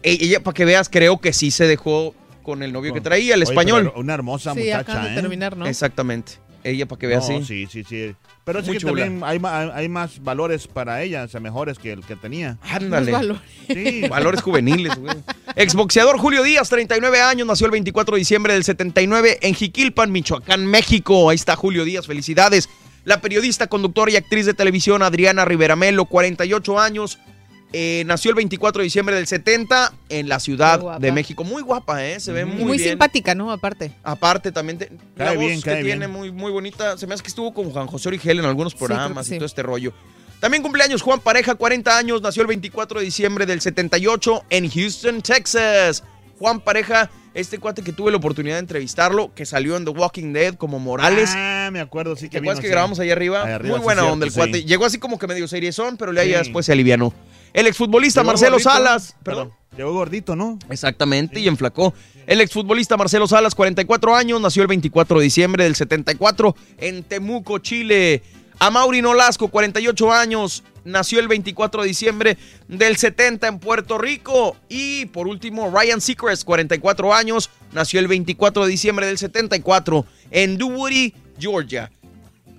[0.02, 2.14] ella, para que veas, creo que sí se dejó
[2.48, 3.88] con el novio que traía, el Oye, español.
[3.90, 5.14] pero Una hermosa Sí, muchacha, acaban de ¿eh?
[5.20, 5.66] terminar, ¿no?
[5.66, 6.32] Exactamente.
[6.64, 7.44] Ella, para que veas, No, sí.
[7.44, 8.16] sí, sí, sí.
[8.44, 9.04] Pero sí que chula.
[9.04, 9.38] también hay,
[9.74, 12.56] hay más valores para ella, o sea, mejores que el que tenía.
[12.62, 13.12] Ándale.
[13.12, 13.42] Valores.
[13.68, 14.08] Sí.
[14.10, 15.14] Valores juveniles, güey.
[15.56, 20.64] Exboxeador Julio Díaz, 39 años, nació el 24 de diciembre del 79 en Jiquilpan, Michoacán,
[20.64, 21.28] México.
[21.28, 22.68] Ahí está Julio Díaz, felicidades.
[23.04, 27.18] La periodista, conductora y actriz de televisión Adriana Rivera Melo, 48 años,
[27.72, 31.44] eh, nació el 24 de diciembre del 70 en la Ciudad de México.
[31.44, 32.18] Muy guapa, ¿eh?
[32.20, 32.90] Se ve Y muy, muy, bien.
[32.90, 33.52] simpática, ¿no?
[33.52, 33.92] Aparte.
[34.02, 36.10] Aparte también te- la voz bien, que cae tiene bien.
[36.10, 36.96] muy, muy bonita.
[36.96, 39.36] Se me hace que estuvo con Juan José Origel en algunos programas y sí.
[39.36, 39.92] todo este rollo.
[40.40, 45.20] También cumpleaños Juan Pareja, 40 años, nació el 24 de diciembre del 78 en Houston,
[45.20, 46.04] Texas.
[46.38, 50.32] Juan Pareja, este cuate que tuve la oportunidad de entrevistarlo, que salió en The Walking
[50.32, 51.30] Dead como Morales.
[51.34, 52.70] Ah, me acuerdo, sí que ¿Te acuerdas vino, que sí.
[52.72, 53.44] grabamos ahí arriba?
[53.44, 54.38] Ahí arriba, Muy sí, buena onda el sí.
[54.38, 54.62] cuate.
[54.64, 56.44] Llegó así como que medio seriezón, pero ya, ya Sí.
[56.44, 57.12] después se alivianó.
[57.58, 59.16] El exfutbolista Llegó Marcelo gordito, Salas.
[59.24, 59.52] Perdón.
[59.76, 60.60] Llegó gordito, ¿no?
[60.70, 61.92] Exactamente, y enflacó.
[62.24, 67.58] El exfutbolista Marcelo Salas, 44 años, nació el 24 de diciembre del 74 en Temuco,
[67.58, 68.22] Chile.
[68.60, 72.38] Amaury Nolasco, 48 años, nació el 24 de diciembre
[72.68, 74.56] del 70 en Puerto Rico.
[74.68, 80.58] Y por último, Ryan Seacrest, 44 años, nació el 24 de diciembre del 74 en
[80.58, 81.90] Dewey, Georgia.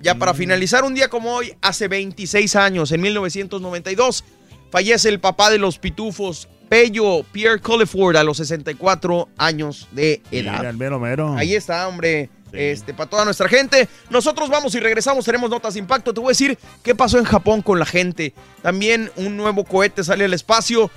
[0.02, 4.24] Ya para finalizar, un día como hoy, hace 26 años, en 1992,
[4.70, 10.58] fallece el papá de los pitufos, Pello Pierre Colliford, a los 64 años de edad.
[10.60, 11.36] Mira, el mero mero.
[11.36, 12.30] Ahí está, hombre.
[12.52, 13.88] Este, para toda nuestra gente.
[14.10, 16.14] Nosotros vamos y regresamos, tenemos notas de impacto.
[16.14, 18.34] Te voy a decir qué pasó en Japón con la gente.
[18.62, 20.90] También un nuevo cohete sale al espacio.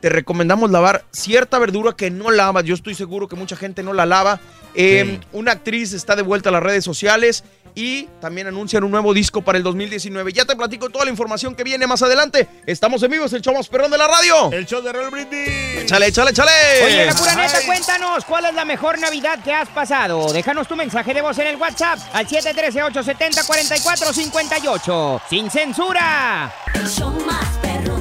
[0.00, 2.64] Te recomendamos lavar cierta verdura que no lavas.
[2.64, 4.40] Yo estoy seguro que mucha gente no la lava.
[4.74, 7.42] Eh, Una actriz está de vuelta a las redes sociales
[7.74, 10.32] y también anuncian un nuevo disco para el 2019.
[10.32, 12.48] Ya te platico toda la información que viene más adelante.
[12.66, 14.50] Estamos en vivo, es el show más perrón de la radio.
[14.52, 15.48] El show de Real Brindis.
[15.82, 16.50] Échale, échale, échale.
[16.84, 20.32] Oye, la pura neta, cuéntanos cuál es la mejor Navidad que has pasado.
[20.32, 25.20] Déjanos tu mensaje de voz en el WhatsApp al 713-870-4458.
[25.28, 26.52] ¡Sin censura!
[26.74, 27.97] El show más perrón,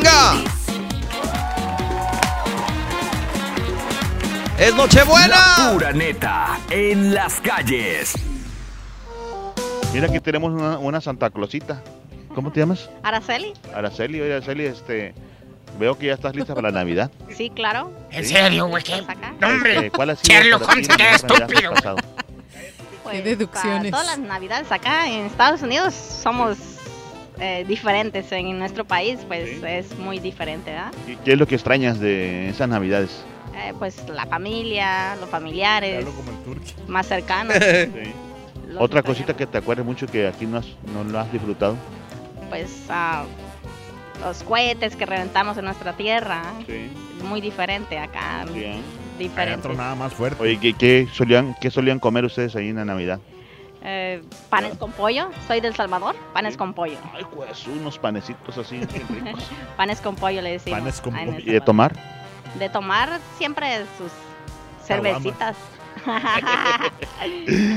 [0.00, 0.44] Venga.
[4.58, 5.36] Es Nochebuena.
[5.58, 8.14] La pura neta en las calles.
[9.92, 11.82] Mira, aquí tenemos una, una Santa Clausita.
[12.34, 12.88] ¿Cómo te llamas?
[13.02, 14.20] Araceli, Araceli.
[14.22, 15.14] Oye, Araceli, este...
[15.78, 17.10] Veo que ya estás lista para la Navidad.
[17.36, 17.92] sí, claro.
[18.10, 18.82] ¿En serio, güey?
[18.82, 18.94] ¿Qué?
[18.94, 19.34] Acá.
[19.38, 19.76] No, hombre.
[19.76, 21.72] Este, ¿Cuál ha sido Sherlock Holmes, la qué estúpido.
[23.02, 23.90] Pues, deducciones.
[23.90, 26.79] para todas las navidades acá en Estados Unidos somos
[27.40, 28.30] eh, diferentes.
[28.32, 30.92] En nuestro país, pues es muy diferente, ¿verdad?
[31.08, 33.24] ¿Y ¿Qué es lo que extrañas de esas Navidades?
[33.56, 37.56] Eh, pues la familia, los familiares, como el más cercanos.
[37.60, 38.12] Sí.
[38.68, 41.76] Los Otra cosita que te acuerdes mucho que aquí no, has, no lo has disfrutado.
[42.48, 43.24] Pues ah,
[44.20, 46.42] los cohetes que reventamos en nuestra tierra.
[46.66, 46.88] Sí.
[47.28, 48.46] Muy diferente acá.
[49.18, 49.68] Diferente.
[49.70, 50.40] nada más fuerte.
[50.40, 53.18] Oye, ¿qué, qué solían, ¿qué solían comer ustedes ahí en la Navidad?
[53.82, 55.30] Eh, panes con pollo.
[55.46, 56.14] Soy del Salvador.
[56.34, 56.98] Panes con pollo.
[57.14, 59.44] Ay, pues, unos panecitos así bien ricos.
[59.76, 60.78] Panes con pollo le decimos.
[60.80, 61.50] Panes con en El pollo.
[61.50, 61.96] ¿Y de tomar?
[62.58, 64.10] De tomar siempre sus
[64.86, 65.56] cervecitas.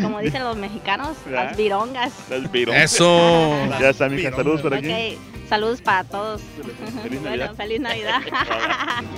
[0.01, 1.45] Como dicen los mexicanos, ¿Verdad?
[1.47, 2.13] las virongas.
[2.29, 2.83] Las virongas.
[2.93, 3.55] Eso.
[3.79, 4.31] Ya está, mija.
[4.31, 5.17] Saludos por aquí.
[5.49, 6.41] Saludos para todos.
[6.41, 7.55] Feliz Bueno, Navidad.
[7.55, 8.21] feliz Navidad.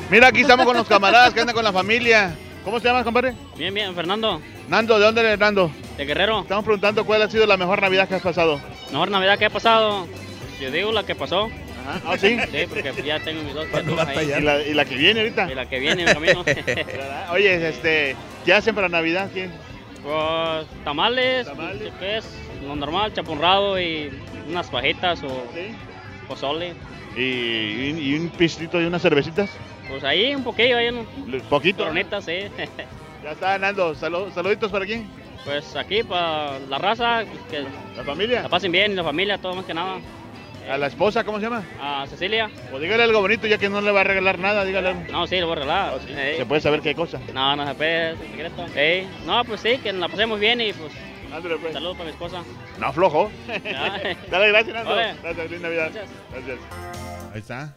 [0.09, 2.35] Mira, aquí estamos con los camaradas que andan con la familia.
[2.65, 3.33] ¿Cómo se llama, compadre?
[3.57, 5.71] Bien, bien, Fernando, Nando, ¿de dónde eres, Nando?
[5.97, 6.41] de Guerrero.
[6.41, 8.59] Estamos preguntando cuál ha sido la mejor Navidad que has pasado.
[8.91, 10.07] Mejor Navidad que ha pasado.
[10.59, 11.49] Yo digo la que pasó.
[12.05, 12.37] ¿Ah, sí?
[12.51, 14.31] Sí, porque ya tengo mis dos ¿Cuándo nietos va a ahí.
[14.37, 15.51] ¿Y la, y la que viene ahorita?
[15.51, 16.43] Y la que viene en camino.
[17.31, 19.29] Oye, este, ¿qué hacen para Navidad?
[19.31, 19.49] ¿Qué?
[20.03, 21.47] Pues tamales,
[21.99, 22.25] ¿qué es?
[22.65, 24.11] Lo normal, chapurrado y
[24.49, 25.45] unas fajitas o
[26.27, 26.73] pozole.
[27.15, 29.49] ¿Y, y- y un pistito y unas cervecitas?
[29.89, 31.05] Pues ahí un poquillo, ahí un
[31.49, 31.79] Poquito.
[31.83, 32.39] Coronitas, sí.
[33.23, 33.95] Ya está, Nando.
[33.95, 35.03] Salu- saluditos para aquí.
[35.45, 37.65] Pues aquí para la raza, que
[37.95, 38.43] ¿La familia?
[38.43, 39.97] la pasen bien y la familia, todo más que nada.
[40.69, 41.63] ¿A la esposa cómo se llama?
[41.81, 42.49] A Cecilia.
[42.69, 45.03] Pues dígale algo bonito ya que no le va a regalar nada, dígale algo.
[45.11, 45.93] No, sí, lo voy a arreglar.
[46.17, 46.37] Ey.
[46.37, 47.19] Se puede saber qué cosa.
[47.33, 48.65] No, no se puede, es un secreto.
[49.25, 50.91] No, pues sí, que nos la pasemos bien y pues.
[51.33, 51.73] Ándale, pues.
[51.73, 52.43] Saludos para mi esposa.
[52.79, 53.31] No, flojo.
[53.63, 54.01] Ya.
[54.29, 54.91] Dale, gracias, Nando.
[54.95, 55.15] Vale.
[55.23, 55.91] Gracias, feliz Navidad.
[56.31, 56.59] Gracias.
[57.33, 57.75] Ahí está.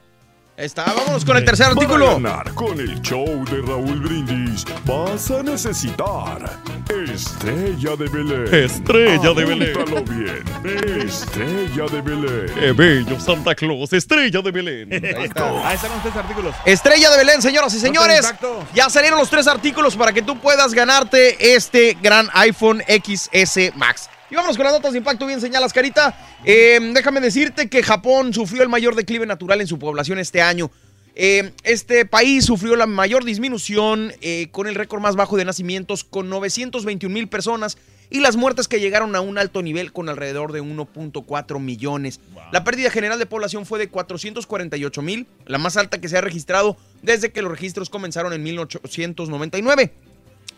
[0.59, 2.21] Ahí está, vámonos con el tercer artículo.
[2.21, 6.59] Para ganar con el show de Raúl Brindis vas a necesitar
[6.91, 8.53] Estrella de Belén.
[8.53, 9.77] Estrella de Belén.
[9.77, 11.07] Apúntalo bien.
[11.07, 12.53] Estrella de Belén.
[12.59, 13.93] ¡Qué bello Santa Claus!
[13.93, 14.93] Estrella de Belén.
[14.93, 15.69] Ahí está.
[15.69, 16.57] Ahí están los tres artículos.
[16.65, 18.29] Estrella de Belén, señoras y señores.
[18.75, 24.11] Ya salieron los tres artículos para que tú puedas ganarte este gran iPhone XS Max.
[24.31, 26.15] Y vámonos con las notas de impacto, bien señalas, Carita.
[26.45, 30.71] Eh, déjame decirte que Japón sufrió el mayor declive natural en su población este año.
[31.15, 36.05] Eh, este país sufrió la mayor disminución eh, con el récord más bajo de nacimientos
[36.05, 37.77] con 921 mil personas
[38.09, 42.21] y las muertes que llegaron a un alto nivel con alrededor de 1.4 millones.
[42.53, 46.21] La pérdida general de población fue de 448 mil, la más alta que se ha
[46.21, 49.93] registrado desde que los registros comenzaron en 1899.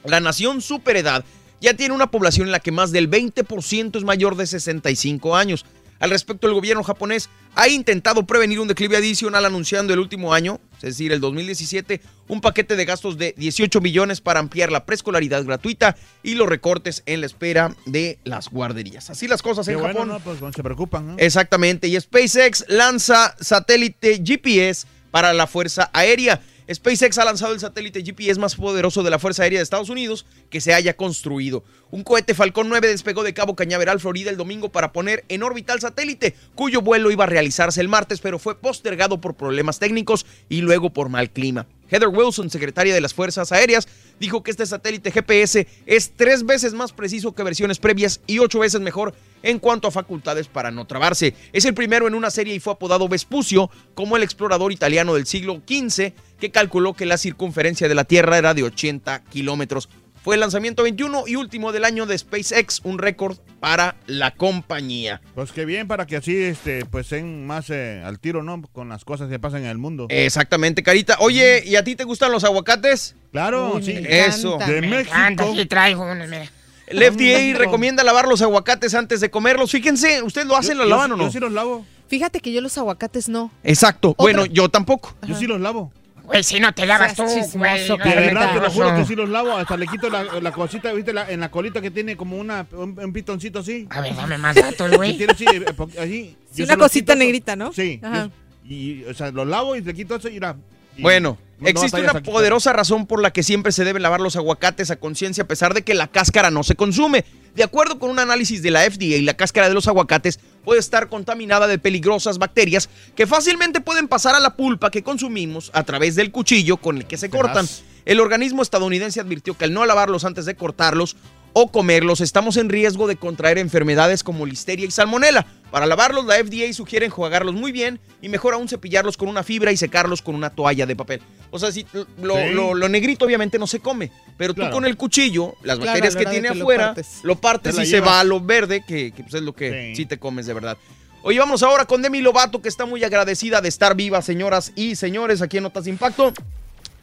[0.04, 1.24] La nación superedad
[1.60, 5.64] ya tiene una población en la que más del 20% es mayor de 65 años.
[6.00, 10.58] Al respecto, el gobierno japonés ha intentado prevenir un declive adicional anunciando el último año,
[10.76, 15.44] es decir, el 2017, un paquete de gastos de 18 millones para ampliar la preescolaridad
[15.44, 19.10] gratuita y los recortes en la espera de las guarderías.
[19.10, 20.08] Así las cosas Qué en bueno, Japón.
[20.08, 20.20] ¿no?
[20.20, 21.14] Pues bueno, se preocupan, ¿no?
[21.18, 21.86] Exactamente.
[21.86, 26.40] Y SpaceX lanza satélite GPS para la Fuerza Aérea.
[26.72, 30.24] SpaceX ha lanzado el satélite GPS más poderoso de la Fuerza Aérea de Estados Unidos
[30.50, 31.64] que se haya construido.
[31.90, 35.72] Un cohete Falcon 9 despegó de Cabo Cañaveral, Florida, el domingo para poner en órbita
[35.72, 40.26] al satélite, cuyo vuelo iba a realizarse el martes, pero fue postergado por problemas técnicos
[40.48, 41.66] y luego por mal clima.
[41.90, 43.88] Heather Wilson, secretaria de las Fuerzas Aéreas,
[44.18, 48.60] dijo que este satélite GPS es tres veces más preciso que versiones previas y ocho
[48.60, 51.34] veces mejor en cuanto a facultades para no trabarse.
[51.52, 55.26] Es el primero en una serie y fue apodado Vespucio como el explorador italiano del
[55.26, 59.88] siglo XV que calculó que la circunferencia de la Tierra era de 80 kilómetros.
[60.22, 65.22] Fue el lanzamiento 21 y último del año de SpaceX, un récord para la compañía.
[65.34, 68.60] Pues qué bien para que así este, pues estén más eh, al tiro, ¿no?
[68.72, 70.06] Con las cosas que pasan en el mundo.
[70.10, 71.16] Exactamente, Carita.
[71.20, 73.16] Oye, ¿y a ti te gustan los aguacates?
[73.32, 73.94] Claro, Uy, sí.
[73.94, 74.56] me Eso.
[74.56, 75.14] encanta, De me México.
[75.16, 76.50] encanta, sí traigo unos, mira.
[76.86, 79.70] El FDA recomienda lavar los aguacates antes de comerlos.
[79.70, 81.24] Fíjense, ¿ustedes lo hacen, Yo- lo yo- lavan o no?
[81.24, 81.86] Yo sí los lavo.
[82.08, 83.52] Fíjate que yo los aguacates no.
[83.62, 84.16] Exacto.
[84.18, 85.14] Bueno, yo tampoco.
[85.26, 85.92] Yo sí los lavo.
[86.30, 87.24] Güey, si no te lavas tú,
[87.58, 87.88] güey.
[87.88, 89.56] no De te verdad, te lo juro que sí los lavo.
[89.56, 91.12] Hasta le quito la, la cosita, ¿viste?
[91.12, 93.86] La- en la colita que tiene como una, un, un pitoncito así.
[93.90, 95.16] A ver, dame más datos, güey.
[95.18, 95.64] Tiene así, eh,
[96.00, 96.36] así.
[96.52, 97.72] Sí, una cosita quito negrita, ¿no?
[97.72, 98.00] Sí.
[98.02, 98.26] Ajá.
[98.26, 98.30] yo-
[98.72, 100.56] y, o sea, los lavo y le quito eso y mira.
[100.98, 104.36] Bueno, no- no existe una poderosa razón por la que siempre se deben lavar los
[104.36, 107.24] aguacates a conciencia a pesar de que la cáscara no se consume.
[107.54, 111.08] De acuerdo con un análisis de la FDA, la cáscara de los aguacates puede estar
[111.08, 116.14] contaminada de peligrosas bacterias que fácilmente pueden pasar a la pulpa que consumimos a través
[116.14, 117.66] del cuchillo con el que se cortan.
[118.06, 121.16] El organismo estadounidense advirtió que al no lavarlos antes de cortarlos
[121.52, 125.44] o comerlos, estamos en riesgo de contraer enfermedades como listeria y salmonela.
[125.70, 129.70] Para lavarlos, la FDA sugiere enjuagarlos muy bien y mejor aún cepillarlos con una fibra
[129.70, 131.22] y secarlos con una toalla de papel.
[131.52, 131.86] O sea, si
[132.20, 132.50] lo, Sí.
[132.52, 134.70] lo- lo negrito obviamente no se come, pero Claro.
[134.70, 137.20] tú con el cuchillo, las Claro, bacterias que tiene que lo afuera, partes.
[137.22, 140.06] lo partes y se va a lo verde, que, que, pues es lo que sí.
[140.06, 140.76] te comes de verdad.
[141.22, 144.96] Oye, vamos ahora con Demi Lovato, que está muy agradecida de estar viva, señoras y
[144.96, 146.32] señores, aquí en Notas de Impacto.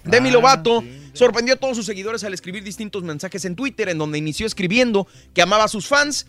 [0.03, 0.83] Demi Ah, Lovato
[1.13, 5.07] sorprendió a todos sus seguidores al escribir distintos mensajes en Twitter, en donde inició escribiendo
[5.33, 6.25] que amaba a sus fans,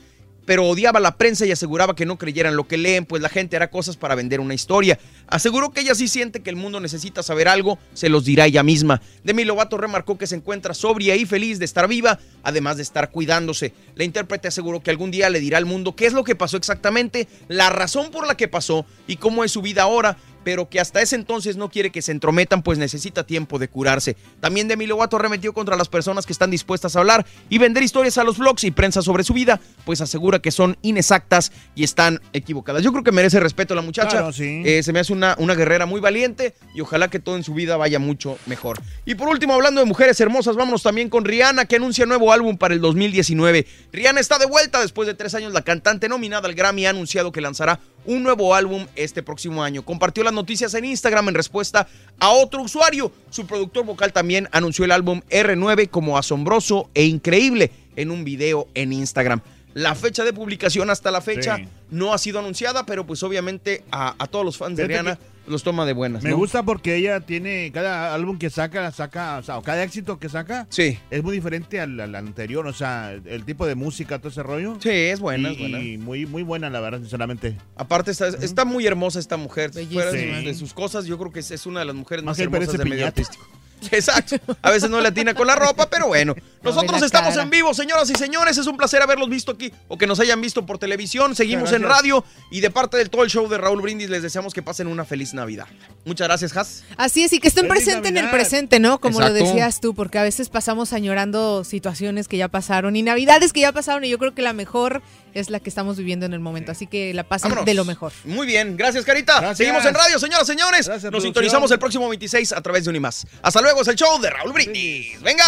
[0.48, 3.56] pero odiaba la prensa y aseguraba que no creyeran lo que leen, pues la gente
[3.56, 4.98] hará cosas para vender una historia.
[5.26, 8.62] Aseguró que ella sí siente que el mundo necesita saber algo, se los dirá ella
[8.62, 9.02] misma.
[9.24, 13.10] Demi Lovato remarcó que se encuentra sobria y feliz de estar viva, además de estar
[13.10, 13.74] cuidándose.
[13.94, 16.56] La intérprete aseguró que algún día le dirá al mundo qué es lo que pasó
[16.56, 20.16] exactamente, la razón por la que pasó y cómo es su vida ahora,
[20.48, 24.16] pero que hasta ese entonces no quiere que se entrometan, pues necesita tiempo de curarse.
[24.40, 28.16] También Demi Lovato arremetió contra las personas que están dispuestas a hablar y vender historias
[28.16, 32.22] a los blogs y prensa sobre su vida, pues asegura que son inexactas y están
[32.32, 32.82] equivocadas.
[32.82, 34.08] Yo creo que merece respeto la muchacha.
[34.08, 34.62] Claro, sí.
[34.64, 37.52] Eh, se me hace una, una guerrera muy valiente y ojalá que todo en su
[37.52, 38.80] vida vaya mucho mejor.
[39.04, 42.56] Y por último, hablando de mujeres hermosas, vámonos también con Rihanna, que anuncia nuevo álbum
[42.56, 43.66] para el 2019.
[43.92, 45.52] Rihanna está de vuelta después de tres años.
[45.52, 49.84] La cantante nominada al Grammy ha anunciado que lanzará un nuevo álbum este próximo año.
[49.84, 51.86] Compartió las noticias en Instagram en respuesta
[52.18, 53.12] a otro usuario.
[53.30, 58.68] Su productor vocal también anunció el álbum R9 como asombroso e increíble en un video
[58.74, 59.40] en Instagram.
[59.74, 61.68] La fecha de publicación hasta la fecha Sí.
[61.90, 65.18] no ha sido anunciada, pero pues obviamente a, a todos los fans de Rihanna
[65.48, 66.22] los toma de buenas.
[66.22, 66.36] Me ¿no?
[66.36, 70.28] gusta porque ella tiene cada álbum que saca, saca, o sea, o cada éxito que
[70.28, 70.98] saca, Sí.
[71.10, 74.76] es muy diferente al, al anterior, o sea, el tipo de música, todo ese rollo.
[74.80, 75.80] Sí, es buena, y, es buena.
[75.80, 77.56] y muy, muy buena, la verdad, sinceramente.
[77.76, 79.72] Aparte está, está muy hermosa esta mujer.
[79.72, 80.34] Fuera de, Sí.
[80.34, 82.40] sus- de sus cosas, yo creo que es, es una de las mujeres Más más,
[82.40, 83.46] hermosas del medio artístico.
[83.90, 84.36] Exacto.
[84.62, 86.34] A veces no le atina con la ropa, pero bueno.
[86.62, 87.42] Nosotros estamos cara.
[87.42, 88.58] en vivo, señoras y señores.
[88.58, 91.34] Es un placer haberlos visto aquí o que nos hayan visto por televisión.
[91.36, 94.52] Seguimos en radio y de parte del todo el show de Raúl Brindis les deseamos
[94.54, 95.66] que pasen una feliz Navidad.
[96.04, 96.84] Muchas gracias, Has.
[96.96, 98.98] Así es, y que estén ¡Feliz presentes en el presente, ¿no?
[99.00, 103.52] Como lo decías tú, porque a veces pasamos añorando situaciones que ya pasaron y navidades
[103.52, 105.02] que ya pasaron, y yo creo que la mejor
[105.34, 106.72] es la que estamos viviendo en el momento.
[106.72, 107.66] Así que la pasen Vámonos.
[107.66, 108.12] de lo mejor.
[108.24, 109.34] Muy bien, gracias, Carita.
[109.38, 109.58] Gracias.
[109.58, 110.86] Seguimos en radio, señoras y señores.
[110.86, 111.22] Gracias, Nos producción.
[111.34, 113.26] sintonizamos el próximo 26 a través de Unimás.
[113.42, 115.20] Hasta luego, es el show de Raúl Brindis.
[115.20, 115.44] ¡Venga!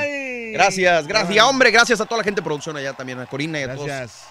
[0.00, 0.52] Ay.
[0.52, 1.70] Gracias, gracias, hombre.
[1.70, 3.86] Gracias a toda la gente de producción allá también, a Corina y a todos.
[3.86, 4.28] Gracias.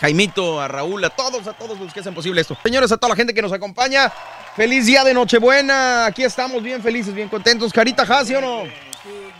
[0.00, 2.56] Jaimito, a Raúl, a todos, a todos los que hacen posible esto.
[2.62, 4.12] Señores, a toda la gente que nos acompaña,
[4.54, 6.06] feliz día de Nochebuena.
[6.06, 7.72] Aquí estamos bien felices, bien contentos.
[7.72, 8.64] Carita Haas, ¿sí o no?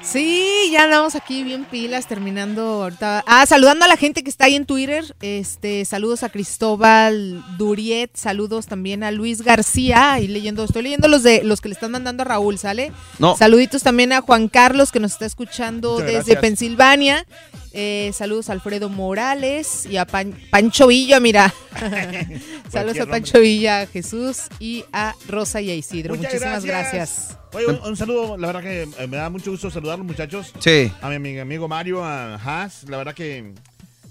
[0.06, 3.24] Sí, ya andamos aquí bien pilas, terminando ahorita.
[3.26, 5.16] Ah, saludando a la gente que está ahí en Twitter.
[5.20, 10.20] Este, saludos a Cristóbal Duriet, saludos también a Luis García.
[10.20, 12.92] Y leyendo, estoy leyendo los de los que le están mandando a Raúl, ¿sale?
[13.18, 13.36] No.
[13.36, 16.40] Saluditos también a Juan Carlos que nos está escuchando Muchas desde gracias.
[16.40, 17.26] Pensilvania.
[17.78, 21.52] Eh, saludos a Alfredo Morales y a Pan- Pancho Villa, mira.
[22.72, 23.06] saludos a.
[23.06, 26.14] Pancho Villa, a Jesús y a Rosa y a Isidro.
[26.14, 27.36] Muchas Muchísimas gracias.
[27.52, 30.52] Oye, un, un saludo, la verdad que eh, me da mucho gusto saludarlos, muchachos.
[30.58, 30.90] Sí.
[31.02, 33.52] A mi amigo, amigo Mario, a Haas, la verdad que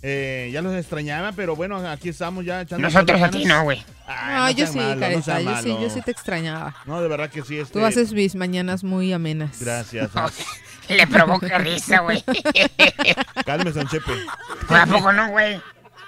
[0.03, 2.87] eh, ya los extrañaba, pero bueno, aquí estamos ya echando.
[2.87, 3.83] Nosotros a ti no, güey.
[4.07, 6.75] No, yo sí, malo, Careta, yo sí, yo sí te extrañaba.
[6.85, 7.57] No, de verdad que sí.
[7.57, 9.57] Este, Tú haces mis mañanas muy amenas.
[9.59, 10.11] Gracias.
[10.89, 12.23] Le provoca risa, güey.
[13.45, 14.11] Cálmese, don Chepe.
[14.69, 15.61] ¿A poco no, güey?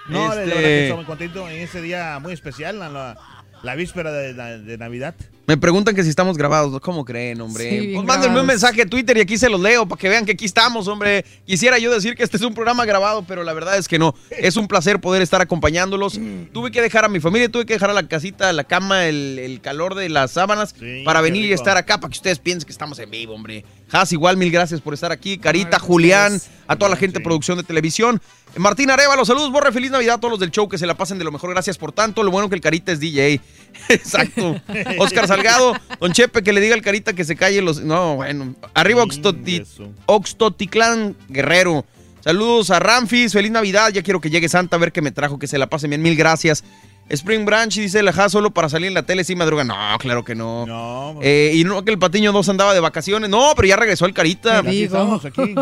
[0.07, 3.17] No, de Este- verdad que estoy muy contento en ese día muy especial, la, la,
[3.63, 5.15] la víspera de, de- de Navidad.
[5.47, 6.77] Me preguntan que si estamos grabados.
[6.81, 7.69] ¿Cómo creen, hombre?
[7.69, 10.25] Sí, pues mándenme un mensaje a Twitter y aquí se los leo para que vean
[10.25, 11.23] que aquí estamos, hombre.
[11.45, 14.13] Quisiera yo decir que este es un programa grabado, pero la verdad es que no.
[14.29, 16.19] Es un placer poder estar acompañándolos.
[16.51, 19.39] Tuve que dejar a mi familia, tuve que dejar a la casita, la cama, el,
[19.39, 20.75] el calor de las sábanas
[21.05, 23.63] para venir y estar acá para que ustedes piensen que estamos en vivo, hombre.
[23.89, 25.37] Has, igual, mil gracias por estar aquí.
[25.37, 28.21] Carita, Julián, a toda la gente de producción de televisión.
[28.57, 31.17] Martín Arevalo, saludos, Borre, feliz Navidad a todos los del show, que se la pasen
[31.19, 32.23] de lo mejor, gracias por tanto.
[32.23, 33.39] Lo bueno que el Carita es DJ.
[33.89, 34.59] Exacto.
[34.99, 37.81] Oscar Salgado, Don Chepe, que le diga al Carita que se calle los...
[37.81, 38.55] No, bueno.
[38.73, 39.65] Arriba Oxtoti-
[40.05, 41.85] Oxtoticlán Guerrero.
[42.23, 45.39] Saludos a Ramfis, feliz Navidad, ya quiero que llegue Santa a ver qué me trajo,
[45.39, 46.63] que se la pasen bien, mil gracias.
[47.09, 49.63] Spring Branch dice la ja solo para salir en la tele sin madruga.
[49.63, 51.17] No, claro que no.
[51.21, 53.29] Eh, y no que el Patiño 2 andaba de vacaciones.
[53.29, 54.59] No, pero ya regresó el Carita.
[54.59, 55.55] Aquí estamos, aquí.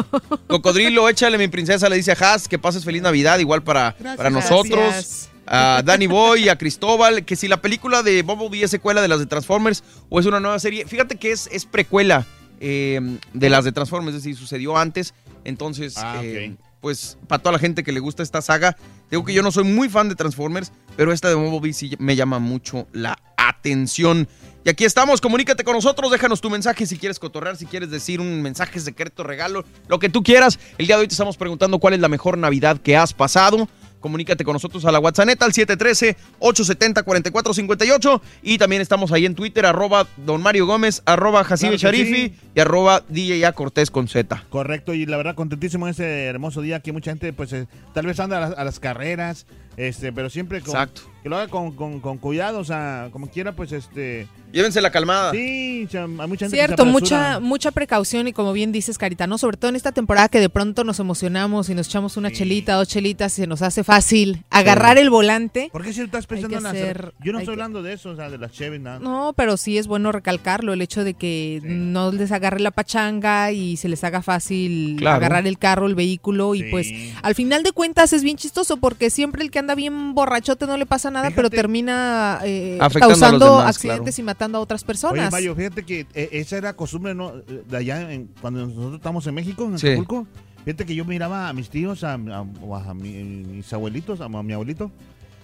[0.47, 4.31] Cocodrilo, échale mi princesa, le dice a Haas que pases feliz Navidad, igual para, para
[4.31, 4.79] nosotros.
[4.91, 5.29] Gracias.
[5.47, 9.19] A Danny Boy, a Cristóbal, que si la película de Bumblebee es secuela de las
[9.19, 10.85] de Transformers o es una nueva serie.
[10.85, 12.25] Fíjate que es, es precuela
[12.59, 15.13] eh, de las de Transformers, es decir, sucedió antes.
[15.43, 18.77] Entonces, Ah, eh, pues para toda la gente que le gusta esta saga,
[19.09, 22.15] digo que yo no soy muy fan de Transformers, pero esta de Bumblebee sí me
[22.15, 24.27] llama mucho la atención.
[24.63, 28.19] Y aquí estamos, comunícate con nosotros, déjanos tu mensaje si quieres cotorrear, si quieres decir
[28.19, 30.59] un mensaje secreto, regalo, lo que tú quieras.
[30.79, 33.67] El día de hoy te estamos preguntando cuál es la mejor Navidad que has pasado.
[34.05, 40.05] Comunícate con nosotros a la WhatsApp al 713-870-4458 y también estamos ahí en Twitter, arroba
[40.17, 42.35] Don Mario Gómez, arroba Jacibe Claro que Sharifi sí.
[42.53, 44.45] y arroba DJ Cortés con Z.
[44.49, 47.65] Correcto, y la verdad contentísimo en este hermoso día que mucha gente pues eh,
[47.95, 51.01] tal vez anda a las, a las carreras, este, pero siempre con, Exacto.
[51.25, 54.27] Que lo haga con, con- con cuidado, o sea, como quiera pues este...
[54.53, 55.31] Llévense la calmada.
[55.31, 59.25] Sí, hay mucha gente que se Cierto, mucha, mucha precaución y como bien dices, Carita,
[59.27, 59.37] ¿no?
[59.39, 62.75] Sobre todo en esta temporada que de pronto nos emocionamos y nos echamos una chelita,
[62.75, 65.69] dos chelitas y se nos hace fácil agarrar el volante.
[65.73, 66.83] ¿Por qué si estás pensando en hacer?
[66.97, 68.99] hacer- Yo no estoy que- hablando de eso, o sea, de las Chevy, nada.
[68.99, 73.51] No, pero sí es bueno recalcarlo, el hecho de que no les agarre la pachanga
[73.51, 75.17] y se les haga fácil Claro.
[75.17, 76.87] agarrar el carro, el vehículo y pues
[77.23, 80.77] al final de cuentas es bien chistoso porque siempre el que anda bien borrachote no
[80.77, 85.19] le pasa nada, pero termina eh, a causando demás, accidentes y matando a otras personas.
[85.21, 87.33] Oye, Mario, fíjate que eh, esa era costumbre ¿no?
[87.33, 89.87] de allá en- cuando nosotros estamos en México, en Sí.
[89.87, 90.27] Acapulco.
[90.63, 94.27] Fíjate que yo miraba a mis tíos, a, a- o a mi- mis abuelitos, a,
[94.29, 94.91] mi abuelito,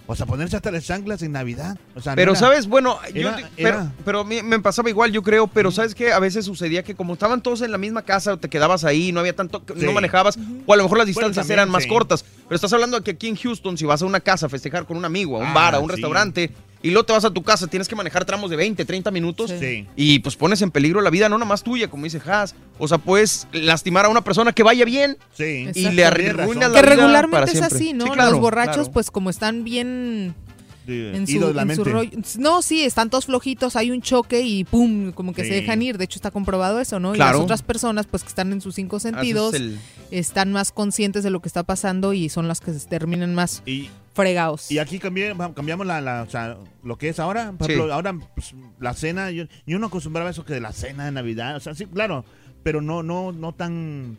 [0.06, 1.78] o sea, ponerse hasta las chanclas en Navidad.
[1.94, 4.90] O sea, no Pero era- sabes, bueno, yo era- pero, pero a mí me pasaba
[4.90, 7.78] igual, yo creo, pero sabes que a veces sucedía que como estaban todos en la
[7.78, 9.84] misma casa, te quedabas ahí, no había tanto, Sí.
[9.86, 11.88] no manejabas, o a lo mejor las Bueno, distancias también, eran más sí.
[11.88, 12.24] cortas.
[12.48, 14.84] Pero estás hablando de que aquí en Houston, si vas a una casa a festejar
[14.86, 15.92] con un amigo, a un Ah, bar, a un sí.
[15.92, 16.50] restaurante,
[16.82, 19.52] y luego te vas a tu casa, tienes que manejar tramos de 20, 30 minutos,
[19.58, 19.86] Sí.
[19.96, 22.54] y pues pones en peligro la vida, no nada más tuya, como dice Haas.
[22.78, 25.68] O sea, puedes lastimar a una persona que vaya bien Sí.
[25.74, 27.76] y le arruinas la que vida regularmente para es siempre.
[27.76, 28.04] así, ¿no?
[28.06, 28.92] Sí, claro, Los borrachos, claro.
[28.92, 30.34] pues como están bien
[30.86, 32.10] de- en su, ido de la en su rollo.
[32.38, 35.96] No, sí, están todos flojitos, hay un choque y pum, como que se dejan ir.
[35.96, 37.14] De hecho, está comprobado eso, ¿no?
[37.14, 39.78] Y las otras personas, pues que están en sus cinco sentidos, el-
[40.10, 43.62] están más conscientes de lo que está pasando y son las que se terminan más
[43.64, 44.70] Y, fregados.
[44.70, 47.52] y aquí cambié- cambiamos la, la- o sea, lo que es ahora.
[47.52, 47.72] Por Sí.
[47.74, 51.04] ejemplo, ahora pues, la cena, yo, yo no acostumbraba a eso que de la cena
[51.06, 51.56] de Navidad.
[51.56, 52.24] O sea, sí, claro,
[52.62, 54.18] pero no, no, no tan...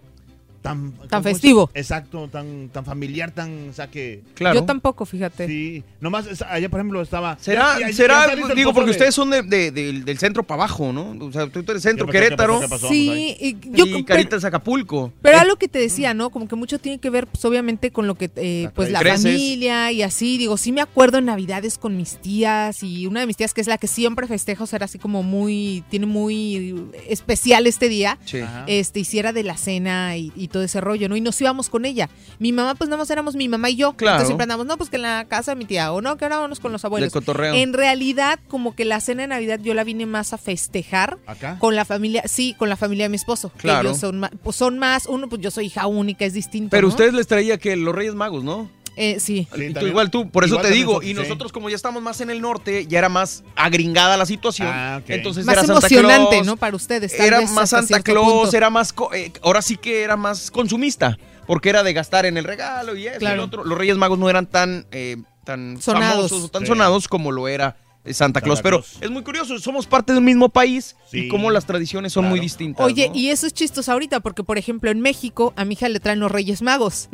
[0.64, 1.70] Tan, festivo.
[1.76, 4.22] Exacto, tan, tan familiar, tan, o sea que...
[4.34, 4.62] Claro.
[4.62, 5.46] Yo tampoco, fíjate.
[5.46, 7.38] Sí, nomás allá por ejemplo estaba...
[7.40, 10.64] Será, Ya- ya- será, ya digo, porque ustedes son de, de- del- del centro para
[10.64, 11.16] abajo, ¿no?
[11.20, 12.20] O sea, tú eres centro, ¿Qué pasó?
[12.22, 12.54] ¿Qué Querétaro.
[12.54, 12.62] pasó?
[12.66, 12.88] ¿Qué pasó?
[12.88, 15.12] Sí, y yo y Caritas Acapulco.
[15.22, 16.30] Pero era lo que te decía, ¿no?
[16.30, 19.24] Como que mucho tiene que ver, pues obviamente, con lo que, eh, pues la Creces.
[19.24, 20.38] familia y así.
[20.38, 23.60] Digo, sí me acuerdo en Navidades con mis tías y una de mis tías que
[23.62, 26.74] es la que siempre festeja, o sea, era así como muy, tiene muy
[27.10, 28.18] especial este día.
[28.26, 28.40] Sí.
[28.68, 31.18] Este, hiciera de la cena y, y todo ese rollo, ¿no?
[31.18, 32.10] Y nos íbamos con ella.
[32.40, 33.92] Mi mamá, pues nada más éramos mi mamá y yo.
[33.98, 34.14] Claro.
[34.16, 36.24] Entonces siempre andamos, no, pues que en la casa de mi tía, o no, que
[36.24, 37.12] ahora vamos con los abuelos.
[37.12, 37.54] De cotorreo.
[37.56, 41.58] En realidad, como que la cena de Navidad yo la vine más a festejar ¿Acá?
[41.60, 43.52] con la familia, sí, con la familia de mi esposo.
[43.54, 43.90] que Claro.
[43.90, 46.70] ellos son, ma- pues son más, uno, pues yo soy hija única, es distinto.
[46.72, 46.90] Pero ¿no?
[46.94, 48.70] ustedes les traía que los Reyes Magos, ¿no?
[48.96, 49.48] Eh, sí.
[49.56, 51.20] Y tú, igual tú, por eso Igual te digo, nosotros, y sí.
[51.22, 55.00] nosotros como ya estamos más en el norte, ya era más agringada la situación, Ah,
[55.02, 55.10] ok.
[55.10, 56.58] entonces Más era Santa emocionante, Claus, ¿no?
[56.58, 57.14] Para ustedes.
[57.20, 58.56] Era más Santa Claus, punto.
[58.58, 61.18] era más, eh, ahora sí que era más consumista,
[61.48, 63.64] porque era de gastar en el regalo y eso y lo otro.
[63.64, 66.16] Los Reyes Magos no eran tan, eh, tan Sonados.
[66.30, 66.68] famosos o tan Sí.
[66.68, 68.60] sonados como lo era eh, Santa Claus.
[68.60, 71.20] Santa Pero es muy curioso, somos parte de un mismo país Sí.
[71.22, 72.86] y como las tradiciones son muy distintas.
[72.86, 73.16] Oye, ¿no?
[73.16, 76.20] y eso es chistoso ahorita, porque por ejemplo en México a mi hija le traen
[76.20, 77.08] los Reyes Magos.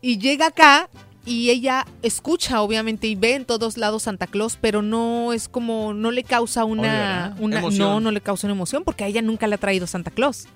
[0.00, 0.88] Y llega acá
[1.24, 5.94] y ella escucha obviamente y ve en todos lados Santa Claus, pero no es como,
[5.94, 7.36] no le causa una, ¿verdad?
[7.38, 7.88] una Emoción.
[7.88, 10.46] no, no le causa una emoción, porque a ella nunca le ha traído Santa Claus.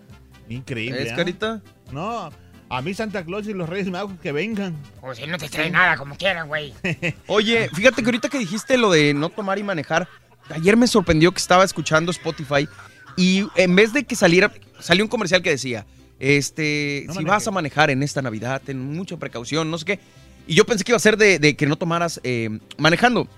[0.48, 1.02] Increíble.
[1.02, 1.16] ¿Es ¿ah?
[1.16, 1.62] carita?
[1.93, 2.30] No,
[2.68, 4.76] a mí Santa Claus y los Reyes Magos que vengan.
[5.02, 6.74] O si no te trae nada, como quieran, güey.
[7.28, 10.09] Oye, fíjate que ahorita que dijiste lo de no tomar y manejar,
[10.51, 12.68] ayer me sorprendió que estaba escuchando Spotify
[13.16, 15.86] y en vez de que saliera, salió un comercial que decía,
[16.18, 20.01] este, No si vas a manejar en esta Navidad, ten mucha precaución, no sé qué.
[20.47, 23.28] Y yo pensé que iba a ser de, de que no tomaras eh, manejando,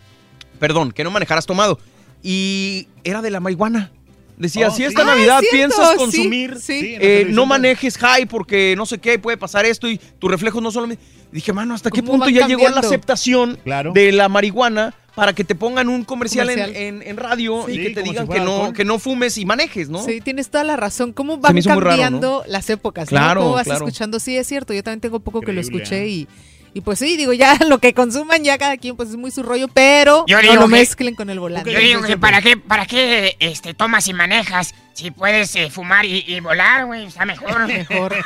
[0.58, 1.78] perdón, que no manejaras tomado.
[2.22, 3.90] Y era de la marihuana.
[4.36, 4.84] Decía, Oh, si sí.
[4.84, 6.80] esta Ah, Navidad es piensas consumir, sí.
[6.80, 10.62] Sí, eh, no manejes high porque no sé qué, puede pasar esto y tus reflejos
[10.62, 10.86] no solo...
[10.86, 10.98] me-
[11.32, 12.88] Dije, mano, ¿hasta qué ¿Cómo punto ya llegó la cambiando?
[12.88, 13.92] aceptación Claro.
[13.92, 16.82] de la marihuana para que te pongan un comercial, en- Comercial.
[16.82, 18.72] En, en radio Sí, y que te digan si que no, alcohol.
[18.74, 20.02] que no fumes y manejes, ¿no?
[20.04, 21.12] Sí, tienes toda la razón.
[21.12, 23.06] ¿Cómo van muy raro, cambiando las épocas?
[23.12, 23.18] ¿no?
[23.18, 23.84] Claro, ¿Cómo vas claro.
[23.84, 24.20] escuchando?
[24.20, 24.72] Sí, es cierto.
[24.72, 26.08] Yo también tengo poco que lo escuché ¿eh?
[26.08, 26.28] y,
[26.78, 29.42] y pues sí, digo, ya lo que consuman ya cada quien pues es muy su
[29.42, 31.72] rollo, pero Yo no lo que- mezclen con el volante.
[31.72, 36.04] Yo digo que para qué, para qué este, tomas y manejas si puedes eh, fumar
[36.04, 37.66] y, y volar, güey, está mejor.
[37.68, 38.16] Mejor.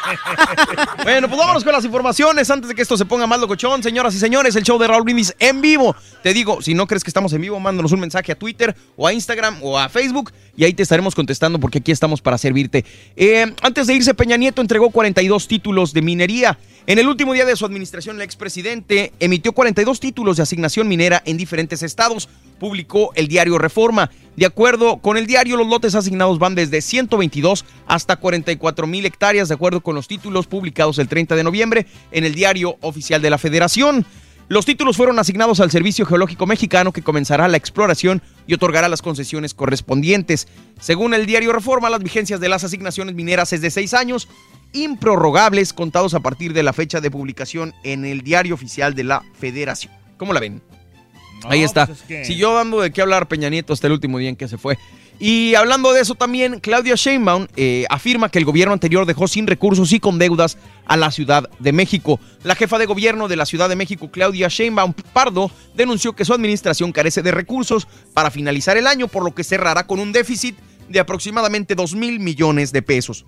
[1.03, 3.83] Bueno, pues vámonos con las informaciones antes de que esto se ponga más locochón.
[3.83, 5.97] Señoras y señores, el show de Raúl Brindis en vivo.
[6.23, 9.07] Te digo, si no crees que estamos en vivo, mándanos un mensaje a Twitter o
[9.07, 12.85] a Instagram o a Facebook y ahí te estaremos contestando porque aquí estamos para servirte.
[13.17, 16.59] Eh, antes de irse, Peña Nieto entregó 42 títulos de minería.
[16.87, 21.23] En el último día de su administración, el expresidente emitió 42 títulos de asignación minera
[21.25, 22.29] en diferentes estados,
[22.63, 24.09] publicó el diario Reforma.
[24.37, 29.49] De acuerdo con el diario, los lotes asignados van desde 122 hasta 44 mil hectáreas,
[29.49, 33.31] de acuerdo con los títulos publicados el 30 de noviembre en el diario oficial de
[33.31, 34.07] la Federación.
[34.47, 39.03] Los títulos fueron asignados al Servicio Geológico Mexicano que comenzará la exploración y otorgará las
[39.03, 40.47] concesiones correspondientes.
[40.81, 44.29] Según el diario Reforma, las vigencias de las asignaciones mineras es de seis años,
[44.73, 49.25] improrrogables, contados a partir de la fecha de publicación en el diario oficial de la
[49.41, 49.93] Federación.
[50.17, 50.63] ¿Cómo la ven?
[51.45, 51.87] No, Ahí está.
[51.87, 54.37] pues es que- Siguió dando de qué hablar Peña Nieto hasta el último día en
[54.37, 54.79] que se fue.
[55.19, 59.47] Y hablando de eso también, Claudia Sheinbaum eh, afirma que el gobierno anterior dejó sin
[59.47, 62.19] recursos y con deudas a la Ciudad de México.
[62.43, 66.33] La jefa de gobierno de la Ciudad de México, Claudia Sheinbaum Pardo, denunció que su
[66.35, 70.57] administración carece de recursos para finalizar el año, por lo que cerrará con un déficit
[70.89, 73.25] de aproximadamente 2 mil millones de pesos.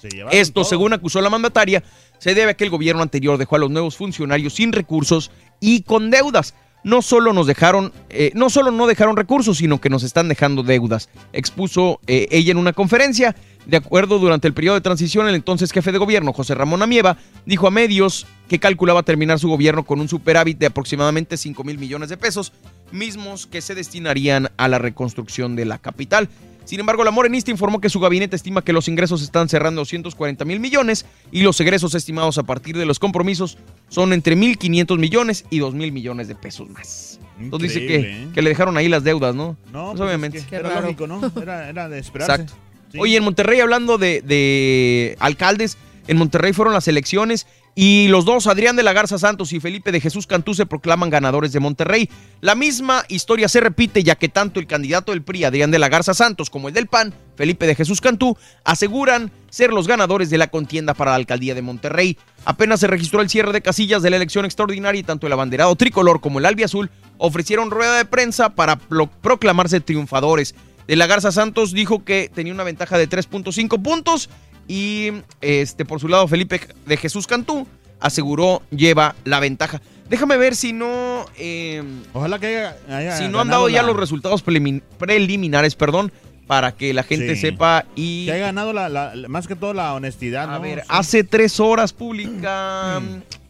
[0.00, 0.64] Se Esto, todo.
[0.64, 1.82] según acusó la mandataria,
[2.18, 5.30] se debe a que el gobierno anterior dejó a los nuevos funcionarios sin recursos
[5.60, 6.54] y con deudas.
[6.84, 10.62] No solo nos dejaron, eh, no solo no dejaron recursos, sino que nos están dejando
[10.62, 11.08] deudas.
[11.32, 13.34] Expuso eh, ella en una conferencia.
[13.66, 17.16] De acuerdo, durante el periodo de transición, el entonces jefe de gobierno, José Ramón Amieva,
[17.46, 21.78] dijo a medios que calculaba terminar su gobierno con un superávit de aproximadamente 5 mil
[21.78, 22.52] millones de pesos,
[22.92, 26.28] mismos que se destinarían a la reconstrucción de la capital.
[26.64, 30.44] Sin embargo, la morenista informó que su gabinete estima que los ingresos están cerrando 240
[30.46, 33.58] mil millones y los egresos estimados a partir de los compromisos
[33.88, 37.20] son entre 1.500 millones y 2 mil millones de pesos más.
[37.38, 38.28] Entonces dice que, ¿eh?
[38.32, 39.56] que le dejaron ahí las deudas, ¿no?
[39.72, 40.44] No, Pues pues es obviamente.
[40.48, 41.20] que era lógico, ¿no?
[41.42, 42.32] Era, era de esperarse.
[42.32, 42.54] Exacto.
[42.92, 42.98] Sí.
[43.00, 48.46] Oye, en Monterrey, hablando de, de alcaldes, en Monterrey fueron las elecciones y los dos,
[48.46, 52.08] Adrián de la Garza Santos y Felipe de Jesús Cantú, se proclaman ganadores de Monterrey.
[52.40, 55.88] La misma historia se repite ya que tanto el candidato del PRI, Adrián de la
[55.88, 60.38] Garza Santos, como el del PAN, Felipe de Jesús Cantú, aseguran ser los ganadores de
[60.38, 62.16] la contienda para la alcaldía de Monterrey.
[62.44, 65.74] Apenas se registró el cierre de casillas de la elección extraordinaria y tanto el abanderado
[65.74, 70.54] tricolor como el albiazul ofrecieron rueda de prensa para pro- proclamarse triunfadores.
[70.86, 74.28] De la Garza Santos dijo que tenía una ventaja de 3.5 puntos
[74.68, 75.10] y
[75.40, 77.66] este por su lado Felipe de Jesús Cantú
[78.00, 79.80] aseguró lleva la ventaja.
[80.08, 81.82] Déjame ver si no eh,
[82.12, 86.12] Ojalá que haya, haya si no han dado ya los resultados prelimin- preliminares, perdón,
[86.46, 87.40] para que la gente Sí.
[87.40, 90.60] sepa y Que haya ganado la, más que todo la honestidad, a ¿no?
[90.60, 90.86] ver, Sí.
[90.90, 93.00] hace tres horas pública.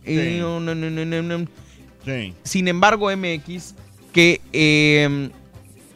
[0.04, 0.38] eh, Sí.
[0.40, 1.46] no, no.
[2.44, 3.74] Sin embargo, MX,
[4.12, 5.30] que, eh,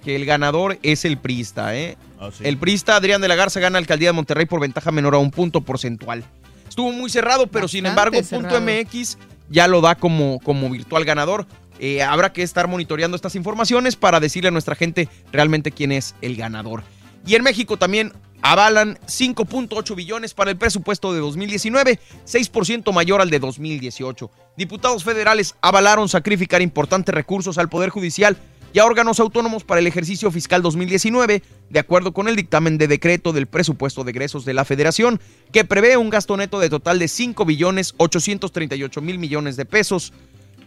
[0.04, 1.96] que el ganador es el prista, ¿eh?
[2.18, 2.44] Oh, sí.
[2.44, 5.18] El prista Adrián de la Garza gana la alcaldía de Monterrey por ventaja menor a
[5.18, 6.24] un punto porcentual.
[6.68, 8.60] Estuvo muy cerrado, pero sin embargo, punto cerrado.
[8.60, 9.18] MX
[9.50, 11.46] ya lo da como, como virtual ganador.
[11.78, 16.14] Eh, habrá que estar monitoreando estas informaciones para decirle a nuestra gente realmente quién es
[16.22, 16.82] el ganador.
[17.26, 18.12] Y en México también
[18.42, 24.30] avalan 5.8 billones para el presupuesto de 2019, 6% mayor al de 2018.
[24.56, 28.36] Diputados federales avalaron sacrificar importantes recursos al Poder Judicial
[28.72, 32.88] y a órganos autónomos para el ejercicio fiscal 2019, de acuerdo con el dictamen de
[32.88, 35.20] decreto del presupuesto de egresos de la Federación,
[35.52, 40.12] que prevé un gasto neto de total de 5 billones 838 mil millones de pesos,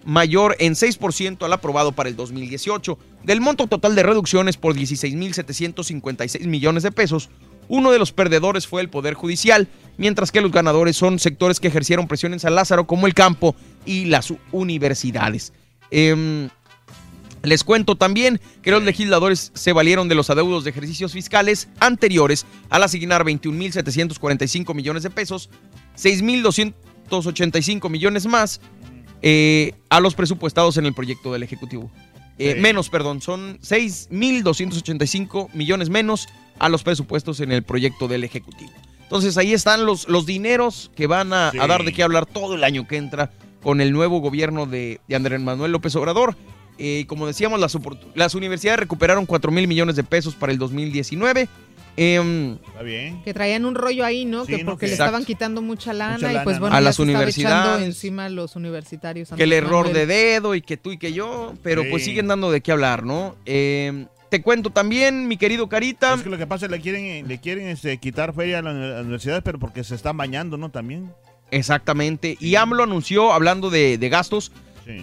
[0.06, 2.98] mayor en 6% al aprobado para el 2018.
[3.24, 7.30] Del monto total de reducciones por 16.756 millones de pesos,
[7.68, 9.68] uno de los perdedores fue el Poder Judicial,
[9.98, 13.56] mientras que los ganadores son sectores que ejercieron presión en San Lázaro, como el campo
[13.86, 15.54] y las universidades.
[15.92, 16.50] Em,
[17.44, 22.46] les cuento también que los legisladores se valieron de los adeudos de ejercicios fiscales anteriores
[22.70, 25.50] al asignar 21.745 millones de pesos,
[25.98, 28.62] 6.285 millones más
[29.22, 31.92] eh, a los presupuestados en el proyecto del Ejecutivo.
[32.38, 32.62] Eh, Sí.
[32.62, 36.28] Menos, perdón, son 6.285 millones menos
[36.60, 38.72] a los presupuestos en el proyecto del Ejecutivo.
[39.04, 42.56] Entonces ahí están los, los dineros que van a, a dar de qué hablar todo
[42.56, 43.32] el año que entra
[43.62, 46.36] con el nuevo gobierno de, de Andrés Manuel López Obrador.
[46.78, 51.48] Eh, como decíamos, las, universidades recuperaron 4 mil millones de pesos para el 2019.
[51.98, 53.22] Em, Está bien.
[53.24, 54.46] Que traían un rollo ahí, ¿no?
[54.46, 54.72] Sí, que ¿no?
[54.72, 55.10] porque Que- le Exacto.
[55.10, 56.62] estaban quitando mucha lana Mucha y pues ¿no?
[56.62, 57.84] bueno, A las se universidades.
[57.86, 59.30] encima a los universitarios.
[59.30, 59.94] que el error Manuel.
[59.94, 63.04] de dedo y que tú y que yo, pero pues siguen dando de qué hablar,
[63.04, 63.36] ¿no?
[63.46, 66.14] Eh, te cuento también, mi querido Carita.
[66.14, 68.62] Es que lo que pasa es que le quieren, le quieren este, quitar feria a
[68.62, 70.70] las universidades, pero porque se están bañando, ¿no?
[70.70, 71.12] También.
[71.52, 72.38] Exactamente.
[72.40, 74.54] Y AMLO anunció, hablando de, de gastos,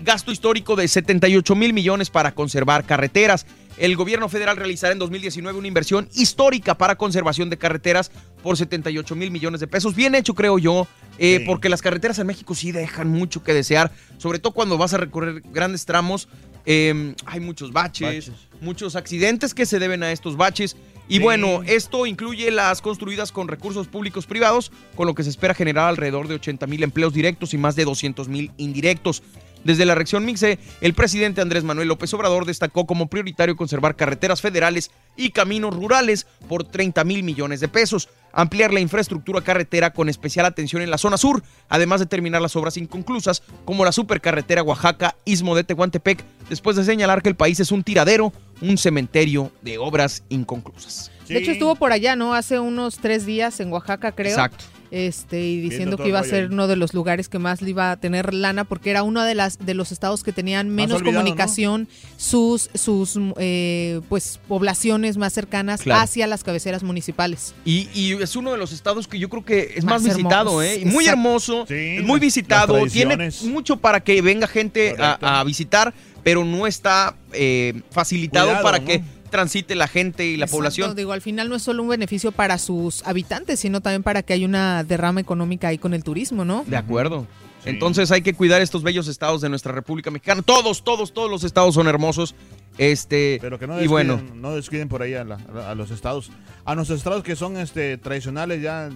[0.03, 3.47] gasto histórico de 78 mil millones para conservar carreteras.
[3.77, 8.11] El gobierno federal realizará en 2019 una inversión histórica para conservación de carreteras
[8.43, 9.95] por 78 mil millones de pesos.
[9.95, 10.89] Bien hecho, creo yo,
[11.19, 11.45] eh, Sí.
[11.47, 14.99] porque las carreteras en México sí dejan mucho que desear, sobre todo cuando vas a
[14.99, 16.29] recorrer grandes tramos.
[16.71, 18.31] eh, hay muchos baches,
[18.61, 20.77] muchos accidentes que se deben a estos baches.
[21.09, 21.19] Y Sí.
[21.23, 25.89] bueno, esto incluye las construidas con recursos públicos privados, con lo que se espera generar
[25.89, 29.23] alrededor de 80 mil empleos directos y más de 200 mil indirectos.
[29.65, 34.41] Desde la reacción Mixe, el presidente Andrés Manuel López Obrador destacó como prioritario conservar carreteras
[34.41, 40.09] federales y caminos rurales por 30 mil millones de pesos, ampliar la infraestructura carretera con
[40.09, 44.63] especial atención en la zona sur, además de terminar las obras inconclusas como la supercarretera
[44.63, 49.79] Oaxaca-Istmo de Tehuantepec, después de señalar que el país es un tiradero, un cementerio de
[49.79, 51.11] obras inconclusas.
[51.29, 52.33] De hecho, estuvo por allá, ¿no?
[52.33, 54.31] Hace unos tres días en Oaxaca, creo.
[54.31, 54.65] Exacto.
[54.91, 57.91] Este, y diciendo que iba a ser uno de los lugares que más le iba
[57.91, 61.19] a tener lana, porque era uno de las de los estados que tenían menos olvidado,
[61.25, 66.01] comunicación, sus, sus eh, pues poblaciones más cercanas Claro.
[66.03, 67.55] hacia las cabeceras municipales.
[67.65, 70.63] Y, y es uno de los estados que yo creo que es Más más, visitado,
[70.63, 70.81] hermoso, ¿eh?
[70.81, 71.11] Y Muy exacto.
[71.11, 75.93] hermoso, Sí, muy visitado, tiene mucho para que venga gente a, a visitar,
[76.25, 78.85] pero no está eh, facilitado Cuidado, para ¿no?
[78.87, 80.97] que transite la gente y la Exacto, población.
[80.97, 84.33] Digo, al final no es solo un beneficio para sus habitantes, sino también para que
[84.33, 86.65] haya una derrama económica ahí con el turismo, ¿no?
[86.67, 87.27] De acuerdo.
[87.65, 90.43] Entonces hay que cuidar estos bellos estados de nuestra República Mexicana.
[90.43, 92.35] Todos, todos, todos los estados son hermosos.
[92.79, 95.39] Este, Pero que no y descuiden, bueno, no descuiden por ahí a, la-
[95.69, 96.31] a los estados.
[96.65, 98.89] A nuestros estados que son este tradicionales ya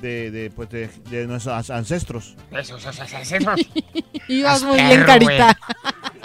[0.00, 2.36] de, de, pues, de, de nuestros ancestros.
[2.52, 3.60] Esos, esos ancestros.
[4.28, 5.58] Ibas muy bien, carita.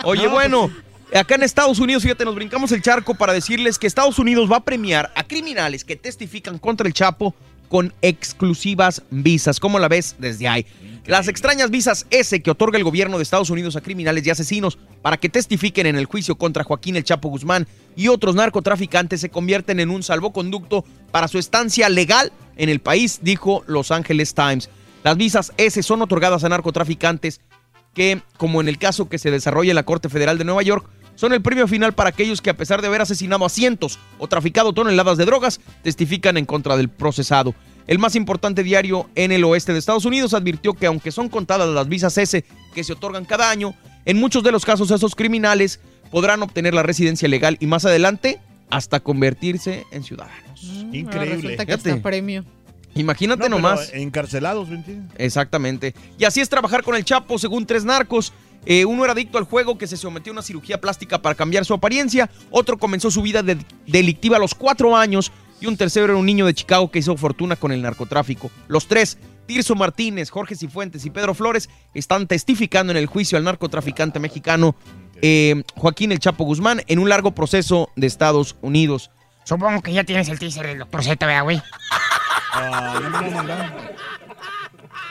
[0.03, 0.71] Oye, No, bueno,
[1.13, 4.57] acá en Estados Unidos, fíjate, nos brincamos el charco para decirles que Estados Unidos va
[4.57, 7.35] a premiar a criminales que testifican contra el Chapo
[7.67, 9.59] con exclusivas visas.
[9.59, 10.65] ¿Cómo la ves desde ahí?
[11.05, 14.77] Las extrañas visas S que otorga el gobierno de Estados Unidos a criminales y asesinos
[15.01, 19.29] para que testifiquen en el juicio contra Joaquín el Chapo Guzmán y otros narcotraficantes se
[19.29, 24.69] convierten en un salvoconducto para su estancia legal en el país, dijo Los Angeles Times.
[25.03, 27.41] Las visas S son otorgadas a narcotraficantes
[27.93, 30.87] que, como en el caso que se desarrolla en la Corte Federal de Nueva York,
[31.19, 34.27] son el premio final para aquellos que a pesar de haber asesinado a cientos o
[34.29, 37.53] traficado toneladas de drogas, testifican en contra del procesado.
[37.87, 41.67] El más importante diario en el oeste de Estados Unidos advirtió que aunque son contadas
[41.67, 43.75] las visas S que se otorgan cada año,
[44.05, 48.39] en muchos de los casos esos criminales podrán obtener la residencia legal y más adelante
[48.69, 50.63] hasta convertirse en ciudadanos.
[50.93, 51.57] Increíble.
[51.57, 51.89] Que Fíjate.
[51.91, 52.45] hasta premio.
[52.95, 53.91] Imagínate No, nomás.
[53.93, 55.11] encarcelados, ¿me entiendes?
[55.17, 55.93] Exactamente.
[56.17, 58.31] Y así es trabajar con el Chapo, según tres narcos.
[58.65, 61.65] Eh, uno era adicto al juego que se sometió a una cirugía plástica para cambiar
[61.65, 62.29] su apariencia.
[62.51, 63.57] Otro comenzó su vida de-
[63.87, 65.31] delictiva a los cuatro años.
[65.61, 68.49] Y un tercero era un niño de Chicago que hizo fortuna con el narcotráfico.
[68.67, 73.43] Los tres, Tirso Martínez, Jorge Cifuentes y Pedro Flores, están testificando en el juicio al
[73.43, 74.75] narcotraficante mexicano
[75.21, 79.11] eh, Joaquín El Chapo Guzmán en un largo proceso de Estados Unidos.
[79.43, 81.03] Supongo que ya tienes el teaser del Dr.
[81.03, 81.61] Z, ¿verdad, güey?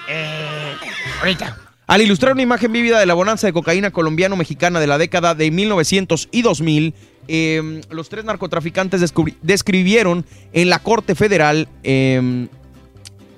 [0.08, 0.74] Eh,
[1.20, 1.56] ahorita.
[1.88, 5.50] Al ilustrar una imagen vívida de la bonanza de cocaína colombiano-mexicana de la década de
[5.50, 6.94] 1900 y 2000,
[7.28, 12.46] eh, los tres narcotraficantes describieron en la Corte Federal eh,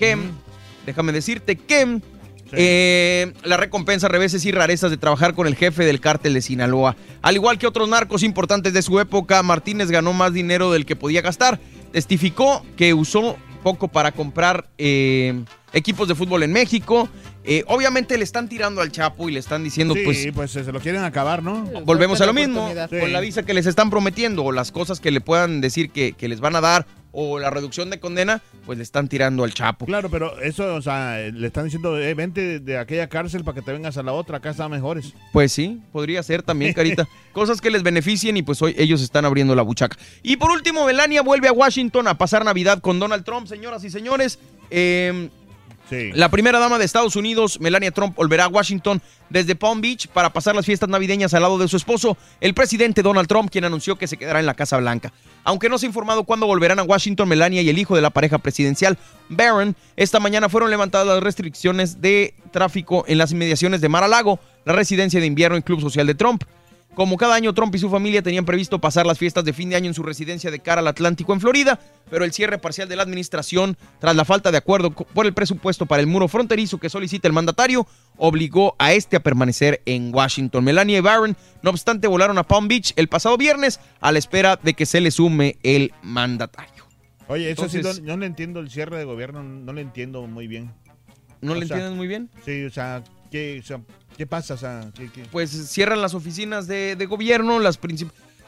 [0.01, 0.17] que,
[0.85, 2.01] déjame decirte que
[2.51, 6.97] eh, la recompensa, reveses y rarezas de trabajar con el jefe del cártel de Sinaloa.
[7.23, 10.97] Al igual que otros narcos importantes de su época, Martínez ganó más dinero del que
[10.97, 11.61] podía gastar.
[11.93, 17.09] Testificó que usó poco para comprar eh, equipos de fútbol en México.
[17.45, 20.73] Eh, obviamente le están tirando al Chapo y le están diciendo, Sí, pues, pues, se
[20.73, 21.65] lo quieren acabar, ¿no?
[21.85, 22.99] volvemos a lo mismo, Sí.
[22.99, 26.13] con la visa que les están prometiendo o las cosas que le puedan decir que,
[26.13, 29.53] que les van a dar o la reducción de condena, pues le están tirando al
[29.53, 29.85] Chapo.
[29.87, 33.63] Claro, pero eso, o sea, le están diciendo, eh, vente de aquella cárcel para que
[33.63, 35.15] te vengas a la otra, acá están mejores.
[35.33, 37.09] Pues sí, podría ser también, Carita.
[37.33, 39.97] Cosas que les beneficien y pues hoy ellos están abriendo la buchaca.
[40.23, 43.91] Y por último, Melania vuelve a Washington a pasar Navidad con Donald Trump, señoras y
[43.91, 44.39] señores.
[44.71, 45.31] Eh,
[46.15, 50.33] La primera dama de Estados Unidos, Melania Trump, volverá a Washington desde Palm Beach para
[50.33, 53.97] pasar las fiestas navideñas al lado de su esposo, el presidente Donald Trump, quien anunció
[53.97, 55.13] que se quedará en la Casa Blanca.
[55.45, 58.11] Aunque no se ha informado cuándo volverán a Washington, Melania y el hijo de la
[58.11, 58.99] pareja presidencial,
[59.29, 64.75] Barron, esta mañana fueron levantadas las restricciones de tráfico en las inmediaciones de Mar-a-Lago, la
[64.75, 66.45] residencia de invierno y club social de Trump.
[66.95, 69.77] Como cada año, Trump y su familia tenían previsto pasar las fiestas de fin de
[69.77, 71.79] año en su residencia de cara al Atlántico en Florida,
[72.11, 75.87] pero el cierre parcial de la administración, tras la falta de acuerdo por el presupuesto
[75.87, 77.87] para el muro fronterizo que solicita el mandatario,
[78.17, 80.65] obligó a este a permanecer en Washington.
[80.65, 84.59] Melania y Barron, no obstante, volaron a Palm Beach el pasado viernes a la espera
[84.61, 86.87] de que se le sume el mandatario.
[87.29, 90.49] Oye, eso sí, no, no le entiendo el cierre de gobierno, no le entiendo muy
[90.49, 90.73] bien.
[91.41, 92.29] ¿No O le sea, entiendes muy bien?
[92.45, 93.81] Sí, o sea, ¿qué, o sea,
[94.17, 94.55] ¿qué pasa?
[94.55, 95.25] O sea, ¿qué- qué?
[95.31, 97.79] Pues cierran las oficinas de, de gobierno, las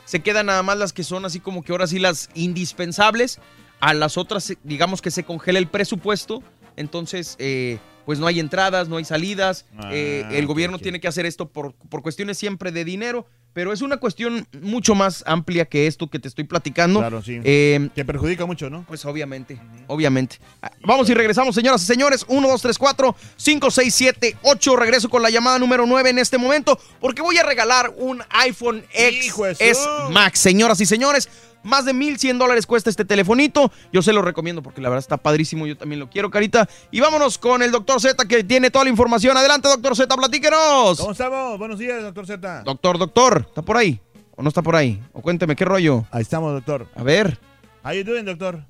[0.05, 3.39] se quedan nada más las que son así como que ahora sí las indispensables,
[3.81, 6.43] a las otras digamos que se congela el presupuesto,
[6.77, 11.27] entonces eh, pues no hay entradas, no hay salidas, eh, el gobierno tiene que hacer
[11.27, 15.87] esto por, por cuestiones siempre de dinero, pero es una cuestión mucho más amplia que
[15.87, 17.01] esto que te estoy platicando.
[17.01, 17.41] Claro, sí.
[17.45, 18.85] Eh, que perjudica mucho, ¿no?
[18.89, 20.39] Pues obviamente, obviamente.
[20.63, 22.25] Ah, Vamos y regresamos, señoras y señores.
[22.29, 24.77] 1, 2, 3, 4, 5, 6, 7, 8.
[24.77, 28.85] Regreso con la llamada número 9 en este momento porque voy a regalar un iPhone
[28.93, 31.29] X S Max, señoras y señores.
[31.63, 33.71] Más de 1100 dólares cuesta este telefonito.
[33.93, 35.67] Yo se lo recomiendo porque la verdad está padrísimo.
[35.67, 36.69] Yo también lo quiero, carita.
[36.91, 39.37] Y vámonos con el doctor Z que tiene toda la información.
[39.37, 40.99] Adelante, doctor Z, platíquenos.
[40.99, 41.59] ¿Cómo estamos?
[41.59, 42.63] Buenos días, doctor Z.
[42.65, 44.01] Doctor, doctor, ¿está por ahí?
[44.37, 45.03] ¿O no está por ahí?
[45.13, 46.05] O cuénteme, ¿qué rollo?
[46.11, 46.87] Ahí estamos, doctor.
[46.95, 47.39] A ver.
[47.85, 48.65] How you doing, doctor?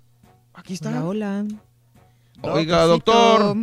[0.55, 1.05] Aquí está.
[1.05, 1.45] Hola,
[2.43, 3.57] Oiga, doctor.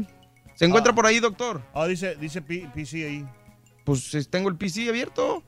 [0.55, 1.61] ¿Se encuentra por ahí, doctor?
[1.73, 3.25] Oh, dice, dice P- PC ahí.
[3.83, 5.43] Pues tengo el PC abierto.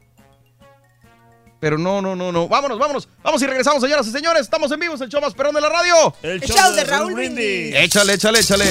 [1.59, 2.47] Pero no, no, no, no.
[2.47, 3.07] Vámonos, vámonos.
[3.23, 4.41] Vamos y regresamos, señoras y señores.
[4.41, 5.93] Estamos en vivo, es el show más perrón de la radio.
[6.23, 7.75] El show de Raúl Brindis.
[7.75, 8.65] Échale, échale, échale.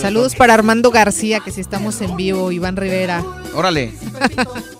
[0.00, 3.24] Saludos para Armando García, que si estamos en vivo, Iván Rivera.
[3.54, 3.92] Órale.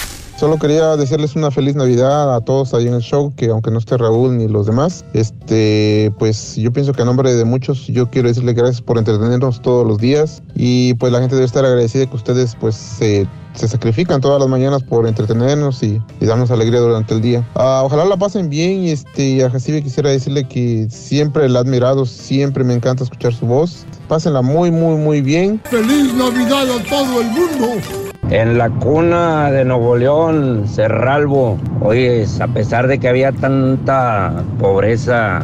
[0.41, 3.77] Solo quería decirles una feliz Navidad a todos ahí en el show, que aunque no
[3.77, 8.09] esté Raúl ni los demás, este, pues yo pienso que a nombre de muchos yo
[8.09, 12.07] quiero decirles gracias por entretenernos todos los días y pues la gente debe estar agradecida
[12.07, 16.79] que ustedes pues se, se sacrifican todas las mañanas por entretenernos y, y darnos alegría
[16.79, 17.47] durante el día.
[17.53, 21.59] Ah, ojalá la pasen bien y este, y a Jacibe quisiera decirle que siempre la
[21.59, 23.85] he admirado, siempre me encanta escuchar su voz.
[24.07, 25.61] Pásenla muy, muy, muy bien.
[25.65, 28.10] ¡Feliz Navidad a todo el mundo!
[28.31, 35.41] En la cuna de Nuevo León, Cerralbo, oye, a pesar de que había tanta pobreza,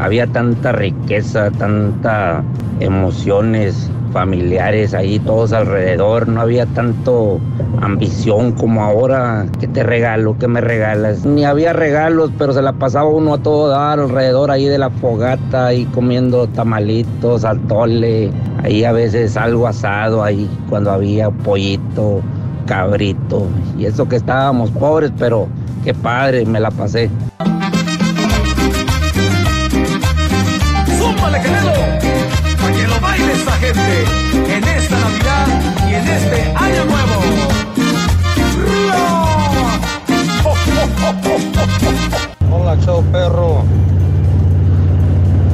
[0.00, 2.42] había tanta riqueza, tanta
[2.80, 7.38] emociones familiares ahí todos alrededor, no había tanto
[7.80, 10.36] ambición como ahora, ¿qué te regalo?
[10.38, 11.24] ¿Qué me regalas?
[11.24, 14.90] Ni había regalos, pero se la pasaba uno a todo dar alrededor ahí de la
[14.90, 18.30] fogata, ahí comiendo tamalitos, atole,
[18.64, 22.20] ahí a veces algo asado, ahí cuando había pollito,
[22.66, 23.46] cabrito,
[23.78, 25.46] y eso que estábamos pobres, pero
[25.84, 27.10] qué padre, me la pasé.
[43.12, 43.62] Perro.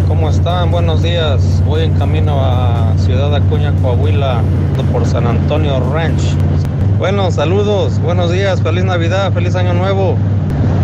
[0.09, 0.71] ¿Cómo están?
[0.71, 1.63] Buenos días.
[1.67, 4.43] Voy en camino a Ciudad Acuña, Coahuila,
[4.93, 6.23] por San Antonio Ranch.
[6.99, 10.17] Bueno, saludos, buenos días, feliz Navidad, feliz Año Nuevo.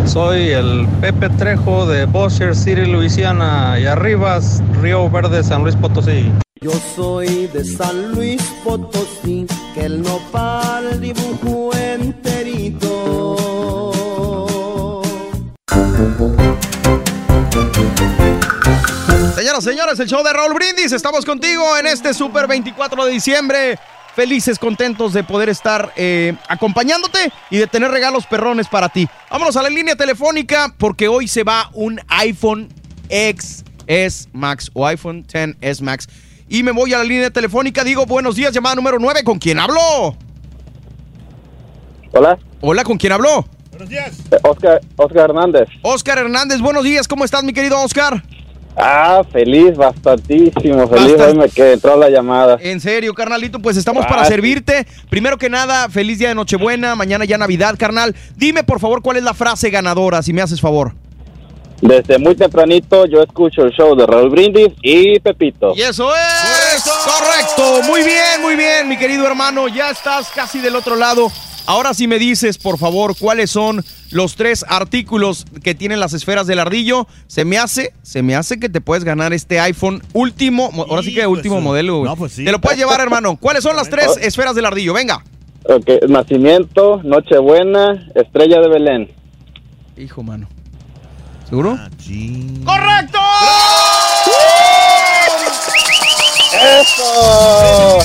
[0.05, 6.31] Soy el Pepe Trejo de Bossier City, Luisiana, y Arribas, Río Verde, San Luis Potosí.
[6.61, 13.92] Yo soy de San Luis Potosí, que el nopal dibujó enterito.
[19.43, 20.93] Señoras, señores, el show de Raúl Brindis.
[20.93, 23.77] Estamos contigo en este Super 24 de diciembre.
[24.15, 29.09] Felices, contentos de poder estar eh, acompañándote y de tener regalos perrones para ti.
[29.33, 32.69] Vámonos a la línea telefónica porque hoy se va un iPhone
[33.11, 36.09] XS Max o iPhone XS Max.
[36.49, 37.83] Y me voy a la línea telefónica.
[37.83, 39.25] Digo, buenos días, llamada número 9.
[39.25, 40.17] ¿Con quién hablo?
[42.13, 42.39] Hola.
[42.61, 43.45] Hola, ¿con quién habló?
[43.71, 44.19] Buenos días.
[44.45, 45.69] Oscar, Oscar Hernández.
[45.83, 47.09] Oscar Hernández, buenos días.
[47.09, 48.23] ¿Cómo estás, mi querido Oscar?
[48.77, 51.17] Ah, feliz, bastantísimo feliz.
[51.21, 52.57] Hoy me que entró la llamada.
[52.61, 54.31] En serio, carnalito, pues estamos para Ah, sí.
[54.31, 54.87] servirte.
[55.11, 58.15] Primero que nada, feliz día de Nochebuena, mañana ya Navidad, carnal.
[58.37, 60.93] Dime, por favor, cuál es la frase ganadora, si me haces favor.
[61.83, 65.73] Desde muy tempranito yo escucho el show de Raúl Brindis y Pepito.
[65.77, 67.83] Y eso es correcto.
[67.91, 69.67] Muy bien, muy bien, mi querido hermano.
[69.69, 71.31] Ya estás casi del otro lado.
[71.73, 76.47] Ahora sí me dices, por favor, cuáles son los tres artículos que tienen las esferas
[76.47, 77.07] del ardillo.
[77.29, 81.03] Se me hace, se me hace que te puedes ganar este iPhone último, mo- ahora
[81.03, 82.01] sí que último modelo.
[82.01, 82.29] güey.
[82.45, 83.37] Te lo puedes llevar, hermano.
[83.37, 84.93] ¿Cuáles son las tres esferas del ardillo?
[84.93, 85.25] Venga.
[85.65, 89.11] Ok, Nacimiento, Nochebuena, Estrella de Belén.
[89.97, 90.49] Hijo, mano.
[91.49, 91.79] ¿Seguro?
[92.67, 93.19] ¡Correcto!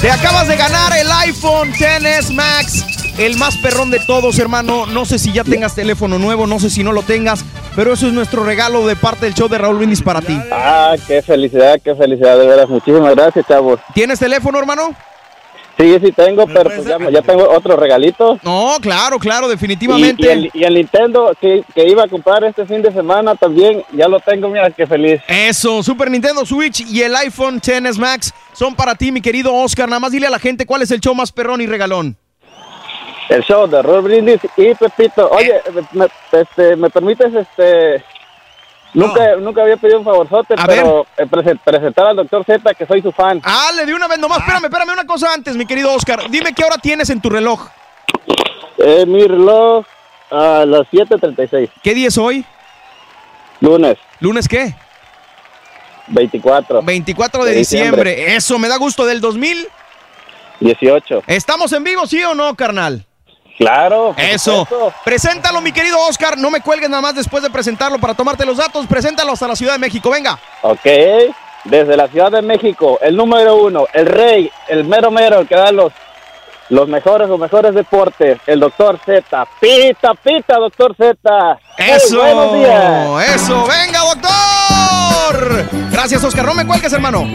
[0.02, 2.84] Te acabas de ganar el iPhone XS Max,
[3.18, 4.86] el más perrón de todos, hermano.
[4.86, 7.44] No sé si ya tengas teléfono nuevo, no sé si no lo tengas,
[7.76, 10.38] pero eso es nuestro regalo de parte del show de Raúl Brindis para ti.
[10.52, 12.70] Ah, qué felicidad, qué felicidad, de veras.
[12.70, 13.80] Muchísimas gracias, chavos.
[13.94, 14.96] ¿Tienes teléfono, hermano?
[15.80, 18.40] Sí, sí tengo, pero pues ya, ya tengo otro regalito.
[18.42, 20.24] No, claro, claro, Y, definitivamente.
[20.24, 23.84] y el, y el Nintendo que, que iba a comprar este fin de semana también,
[23.94, 25.22] ya lo tengo, mira, qué feliz.
[25.28, 29.88] Eso, Super Nintendo Switch y el iPhone XS Max son para ti, mi querido Oscar.
[29.88, 32.18] Nada más dile a la gente cuál es el show más perrón y regalón.
[33.30, 35.30] El show de Raúl Brindis y Pepito.
[35.30, 38.04] Oye, me, este, ¿me permites, este...
[38.94, 42.86] Nunca, nunca había pedido un favorzote, A pero eh, prese- presentar al doctor Z, que
[42.88, 43.42] soy su fan.
[43.44, 44.40] Ah, le di una vez nomás.
[44.40, 46.30] Espérame, espérame una cosa antes, mi querido Oscar.
[46.30, 47.68] Dime qué hora tienes en tu reloj.
[48.78, 49.86] Eh, mi reloj
[50.32, 51.70] a las 7.36.
[51.84, 52.44] ¿Qué día es hoy?
[53.60, 53.98] Lunes.
[54.20, 54.74] ¿Lunes qué?
[56.08, 56.82] 24.
[56.82, 58.36] 24 de diciembre.
[58.36, 59.06] Eso, me da gusto.
[59.06, 59.68] Del 2000.
[60.62, 61.24] 18.
[61.28, 63.06] ¿Estamos en vivo, sí o no, carnal?
[63.58, 64.14] Claro.
[64.18, 64.66] Eso.
[64.66, 64.94] supuesto.
[65.04, 66.38] Preséntalo, mi querido Oscar.
[66.38, 68.86] No me cuelgues nada más después de presentarlo para tomarte los datos.
[68.86, 70.10] Preséntalo hasta la Ciudad de México.
[70.12, 70.38] Venga.
[70.62, 70.86] Ok.
[71.64, 75.56] Desde la Ciudad de México, el número uno, el rey, el mero mero, el que
[75.56, 75.92] da los,
[76.70, 79.46] los mejores, los mejores deportes, el doctor Z.
[79.60, 81.60] Pita, pita, doctor Z.
[81.78, 82.20] Eso.
[82.20, 83.36] buenos días.
[83.36, 83.68] Eso.
[83.68, 85.66] Venga, doctor.
[85.92, 86.46] Gracias, Oscar.
[86.46, 87.28] No me cuelgues, hermano.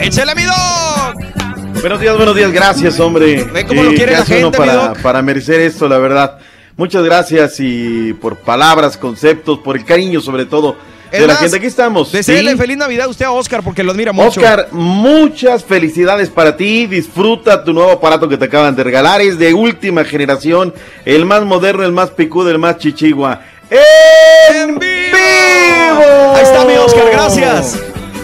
[0.00, 1.37] Échale, mi doc.
[1.80, 3.44] Buenos días, buenos días, gracias, hombre.
[3.44, 6.38] Ve cómo lo quiere ¿qué la gente, para, para merecer esto, la verdad.
[6.76, 10.76] Muchas gracias y por palabras, conceptos, por el cariño sobre todo
[11.10, 11.56] de Es la más, gente.
[11.56, 12.12] Aquí estamos.
[12.12, 12.56] Deseale ¿sí?
[12.56, 14.40] feliz Navidad a usted a Oscar porque lo admira mucho.
[14.40, 16.86] Oscar, muchas felicidades para ti.
[16.86, 19.20] Disfruta tu nuevo aparato que te acaban de regalar.
[19.20, 20.74] Es de última generación,
[21.04, 23.42] el más moderno, el más picudo, el más chichigua.
[23.70, 26.34] ¡En vivo!
[26.34, 27.78] Ahí está mi Oscar, gracias.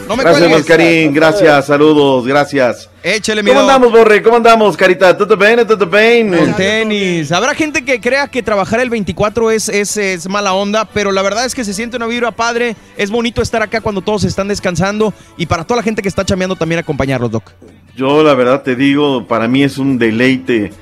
[0.08, 0.52] No me gracias.
[0.52, 1.12] Oscarín.
[1.12, 2.90] Gracias, saludos, gracias.
[3.02, 4.22] Échale, mi ¿Cómo andamos, Borre?
[4.22, 5.16] ¿Cómo andamos, Carita?
[5.16, 5.66] ¿Todo bien?
[5.66, 6.34] ¿Todo bien?
[6.34, 7.32] Con tenis.
[7.32, 11.22] Habrá gente que crea que trabajar el 24 es, es, es mala onda, pero la
[11.22, 12.76] verdad es que se siente una vibra padre.
[12.96, 16.24] Es bonito estar acá cuando todos están descansando y para toda la gente que está
[16.24, 17.52] chameando también acompañarlos, Doc.
[17.96, 20.72] Yo la verdad te digo, para mí es un deleite.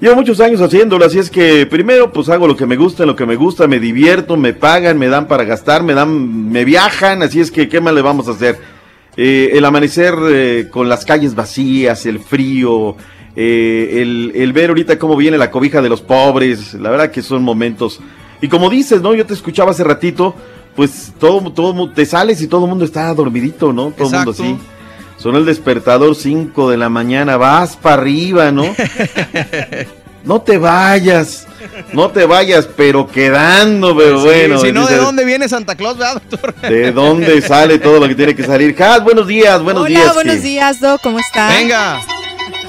[0.00, 3.16] Llevo muchos años haciéndolo, así es que primero pues hago lo que me gusta, lo
[3.16, 7.22] que me gusta, me divierto, me pagan, me dan para gastar, me dan, me viajan,
[7.22, 8.58] así es que qué más le vamos a hacer.
[9.16, 12.96] Eh, el amanecer eh, con las calles vacías, el frío,
[13.36, 17.22] eh, el, el ver ahorita cómo viene la cobija de los pobres, la verdad que
[17.22, 18.00] son momentos.
[18.42, 19.14] Y como dices, ¿no?
[19.14, 20.34] Yo te escuchaba hace ratito,
[20.74, 23.92] pues todo, todo te sales y todo el mundo está dormidito, ¿no?
[23.96, 24.56] Todo el mundo así.
[25.24, 28.76] Son el despertador 5 de la mañana, vas para arriba, ¿no?
[30.24, 31.46] no te vayas,
[31.94, 34.60] no te vayas, pero quedando, pero Sí, bueno.
[34.60, 36.54] si no, ¿de dónde viene Santa Claus, verdad, doctor?
[36.56, 38.76] ¿De dónde sale todo lo que tiene que salir?
[38.82, 40.12] Has, buenos días, buenos Hola, días.
[40.14, 41.54] buenos que- días, Doc, ¿cómo estás?
[41.58, 42.02] Venga.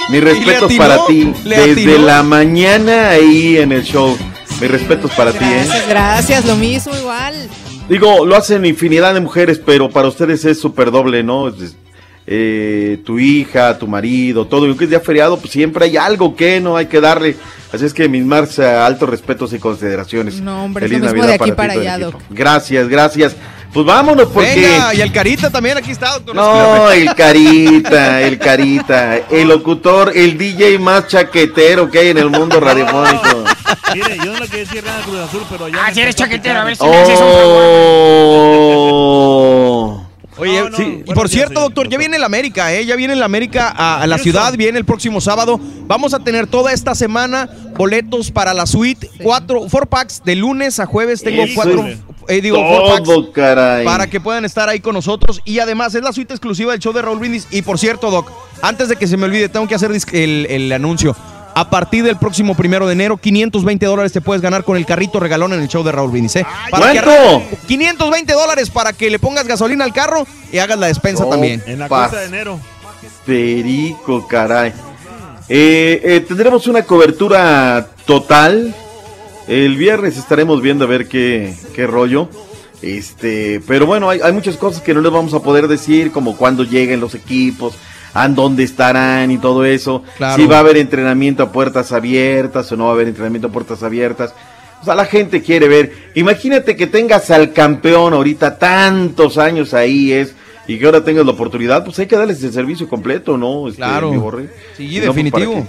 [0.08, 0.78] Mis respetos atinó?
[0.82, 1.34] para ti.
[1.44, 2.06] ¿Le Desde atinó?
[2.08, 4.18] la mañana ahí en el show.
[4.62, 5.64] Mis respetos para ti, ¿eh?
[5.66, 7.50] Gracias, gracias, lo mismo igual.
[7.90, 11.50] Digo, lo hacen infinidad de mujeres, pero para ustedes es súper doble, ¿no?
[11.50, 11.76] Es-
[12.28, 16.36] eh, tu hija, tu marido, todo, y aunque es día feriado, pues siempre hay algo
[16.36, 17.36] que no hay que darle.
[17.72, 20.42] Así es que mis más eh, altos respetos y consideraciones.
[20.42, 22.10] No, hombre, Feliz lo mismo Navidad de aquí para para allá.
[22.30, 23.36] Gracias, gracias.
[23.76, 24.56] Pues vámonos porque...
[24.56, 26.34] Venga, y el Carita también aquí está, doctor.
[26.34, 32.30] No, el Carita, el Carita, el locutor, el DJ más chaquetero que hay en el
[32.30, 33.44] mundo radiofónico.
[33.94, 35.88] Mire, yo no le quería decir nada a Cruz Azul, pero ya.
[35.88, 37.26] Ah, si eres chaquetero, a ver si me haces un
[39.28, 40.02] Oh.
[40.38, 42.86] Oye, sí, y por cierto, doctor, ya viene el América, ¿eh?
[42.86, 45.60] Ya viene el América a, a la ciudad, viene el próximo sábado.
[45.88, 50.80] Vamos a tener toda esta semana boletos para la suite, cuatro, four packs de lunes
[50.80, 51.24] a jueves.
[51.24, 51.86] Tengo cuatro,
[52.28, 53.86] eh, digo, four packs Todo, caray.
[53.86, 55.42] para que puedan estar ahí con nosotros.
[55.46, 57.48] Y además es la suite exclusiva del show de Raúl Brindis.
[57.52, 58.30] Y por cierto, Doc,
[58.62, 61.16] antes de que se me olvide, tengo que hacer el anuncio.
[61.58, 65.20] A partir del próximo primero de enero, 520 dólares te puedes ganar con el carrito
[65.22, 66.36] regalón en el show de Raúl Brindis.
[66.36, 66.46] ¿eh?
[66.70, 67.12] Para que ¿Cuánto?
[67.40, 71.64] arranque- 520 dólares para que le pongas gasolina al carro y hagas la despensa también.
[71.66, 72.10] En la Paz.
[72.10, 72.60] cuesta de enero.
[73.26, 74.74] Perico, caray.
[75.48, 78.76] Eh, eh, tendremos una cobertura total.
[79.48, 82.30] El viernes estaremos viendo a ver qué, qué rollo.
[82.82, 86.36] Este, pero bueno, hay, hay muchas cosas que no les vamos a poder decir, como
[86.36, 87.76] cuándo lleguen los equipos,
[88.16, 90.02] a dónde estarán y todo eso.
[90.18, 90.42] Claro.
[90.42, 93.52] Si va a haber entrenamiento a puertas abiertas o no va a haber entrenamiento a
[93.52, 94.34] puertas abiertas.
[94.82, 95.92] O sea, la gente quiere ver.
[96.16, 100.34] Imagínate que tengas al campeón ahorita tantos años ahí es
[100.68, 103.68] y que ahora tengas la oportunidad, pues hay que darles el servicio completo, ¿no?
[103.68, 104.12] Este, Claro.
[104.12, 104.50] mi Borre?
[104.78, 105.68] Sí, no, pues, definitivo.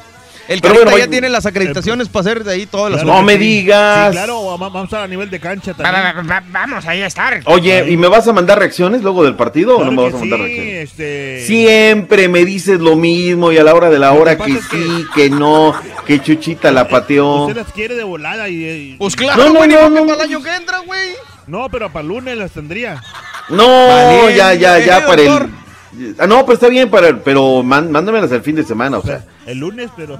[0.49, 3.21] El Pero carita bueno, ya tiene las acreditaciones para hacer de ahí todas las No
[3.23, 4.11] me digas.
[4.11, 6.31] Sí, claro, va- vamos a estar a nivel de cancha Va- va- también.
[6.31, 7.41] va- vamos ahí a estar.
[7.47, 10.15] Oye, ¿y me vas a mandar reacciones luego del partido o Claro no me vas
[10.15, 10.91] a mandar sí, reacciones?
[10.91, 11.45] este...
[11.47, 15.31] Siempre me dices lo mismo y a la hora de la hora que sí, que
[15.31, 15.75] no,
[16.07, 17.47] que Chuchita la pateó.
[17.47, 18.65] Usted las quiere de volada y...
[18.65, 20.07] y- Pues claro, No, no, güey, ni no, no.
[20.07, 21.11] para el año que entra, güey.
[21.49, 23.03] No, pero para el lunes las tendría.
[23.49, 25.43] No, Vale, ya, ya, eh, ya para doctor.
[25.43, 25.66] el...
[26.19, 29.25] Ah, no, pues está bien, para el- pero mándamelas el fin de semana, o sea.
[29.47, 30.19] El lunes, pero...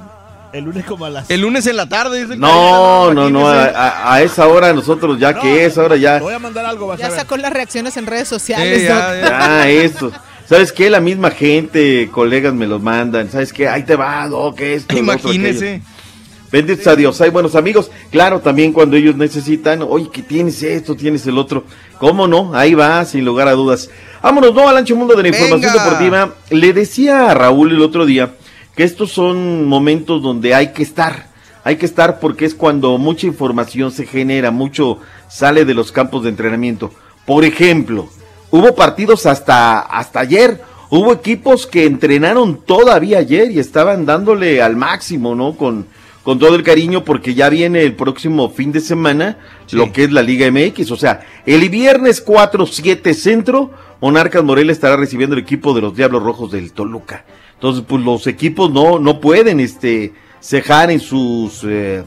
[0.53, 1.29] El lunes como a las...
[1.29, 2.21] El lunes en la tarde.
[2.21, 4.25] dice el No, no, no, a, imagínese.
[4.25, 6.19] esa hora nosotros ya que es, ahora ya...
[6.21, 7.19] Voy a mandar algo, vas a Ya ver.
[7.19, 8.81] sacó las reacciones en redes sociales.
[8.83, 8.97] Sí, Doc.
[8.97, 9.29] ya, ya.
[9.29, 10.13] Ya, esto.
[10.49, 10.89] ¿Sabes qué?
[10.89, 13.29] La misma gente, colegas me los mandan.
[13.31, 13.69] ¿Sabes qué?
[13.69, 14.97] Ahí te va, Doc, esto.
[14.97, 15.31] el otro,
[16.53, 16.53] Imagínese.
[16.53, 16.53] aquello.
[16.53, 17.91] Benditos a Dios, hay buenos amigos.
[18.11, 21.65] Claro, también cuando ellos necesitan, oye, que tienes esto, tienes el otro.
[21.99, 22.55] ¿Cómo no?
[22.55, 23.91] Ahí va, sin lugar a dudas.
[24.23, 24.69] Vámonos, ¿no?
[24.69, 25.85] Al ancho mundo de la información Venga.
[25.85, 26.35] deportiva.
[26.51, 28.35] Le decía a Raúl el otro día
[28.75, 31.29] que estos son momentos donde hay que estar.
[31.65, 34.99] Hay que estar porque es cuando mucha información se genera, mucho
[35.29, 36.93] sale de los campos de entrenamiento.
[37.25, 38.09] Por ejemplo,
[38.51, 40.63] hubo partidos hasta, hasta ayer.
[40.89, 45.57] Hubo equipos que entrenaron todavía ayer y estaban dándole al máximo, ¿no?
[45.57, 45.87] Con,
[46.27, 49.39] con todo el cariño porque ya viene el próximo fin de semana
[49.71, 50.91] lo que es la Liga MX.
[50.91, 53.71] O sea, el viernes 4-7 centro,
[54.01, 57.25] Monarcas Morelia estará recibiendo el equipo de los Diablos Rojos del Toluca.
[57.55, 62.03] Entonces, pues los equipos no, no pueden este, cejar en sus, eh,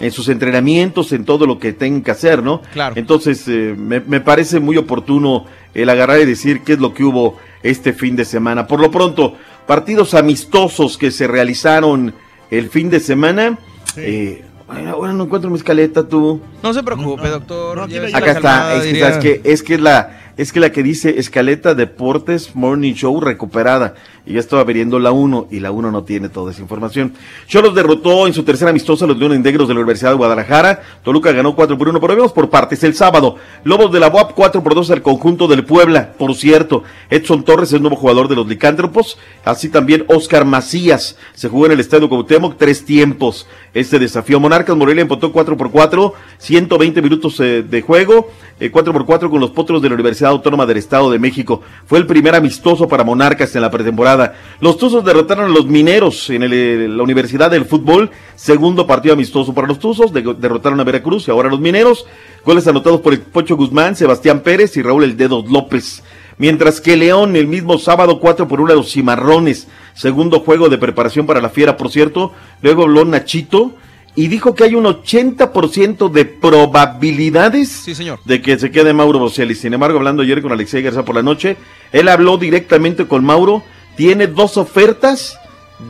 [0.00, 2.62] en sus entrenamientos, en todo lo que tengan que hacer, ¿no?
[2.72, 2.96] Claro.
[2.98, 7.04] Entonces, eh, me, me parece muy oportuno el agarrar y decir qué es lo que
[7.04, 8.66] hubo este fin de semana.
[8.66, 9.36] Por lo pronto,
[9.68, 12.14] partidos amistosos que se realizaron
[12.50, 13.58] el fin de semana.
[13.96, 16.40] Eh, bueno, ahora no encuentro mi escaleta, tú.
[16.62, 17.76] No se preocupe, doctor.
[17.76, 21.74] no, Acá está, calmada, es que, es que la es que la que dice Escaleta
[21.74, 23.94] Deportes Morning Show recuperada.
[24.26, 27.14] Y ya estaba viendo la 1 y la 1 no tiene toda esa información.
[27.46, 30.82] Cholos derrotó en su tercera amistosa a los Leones Negros de la Universidad de Guadalajara.
[31.02, 32.84] Toluca ganó 4 por 1, pero por partes.
[32.84, 36.12] El sábado, Lobos de la UAP 4 por 2 al conjunto del Puebla.
[36.18, 39.18] Por cierto, Edson Torres es nuevo jugador de los Licántropos.
[39.44, 41.16] Así también Oscar Macías.
[41.34, 43.46] Se jugó en el Estadio Cuauhtémoc tres tiempos.
[43.72, 48.92] Este desafío Monarcas Morelia empató 4 por 4, 120 minutos eh, de juego, eh, 4
[48.92, 51.62] por 4 con los Potros de la Universidad Autónoma del Estado de México.
[51.86, 54.19] Fue el primer amistoso para Monarcas en la pretemporada.
[54.60, 59.14] Los Tuzos derrotaron a los Mineros en el, eh, la Universidad del Fútbol, segundo partido
[59.14, 62.06] amistoso para los Tuzos, de- derrotaron a Veracruz y ahora a los Mineros.
[62.44, 66.02] Goles anotados por el Pocho Guzmán, Sebastián Pérez y Raúl El Dedos López.
[66.38, 69.68] Mientras que León el mismo sábado 4 por 1 a los Cimarrones.
[69.94, 72.32] Segundo juego de preparación para la Fiera, por cierto.
[72.62, 73.72] Luego habló Nachito
[74.16, 78.18] y dijo que hay un 80% de probabilidades Sí, señor.
[78.24, 79.54] de que se quede Mauro Bocelli.
[79.54, 81.56] Sin embargo, hablando ayer con Alexei Garza por la noche,
[81.92, 83.62] él habló directamente con Mauro.
[84.00, 85.38] Tiene dos ofertas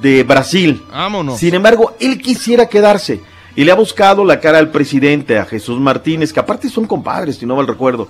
[0.03, 0.82] de Brasil.
[0.91, 1.39] Vámonos.
[1.39, 3.20] Sin embargo, él quisiera quedarse
[3.55, 7.37] y le ha buscado la cara al presidente, a Jesús Martínez, que aparte son compadres,
[7.37, 8.09] si no mal recuerdo.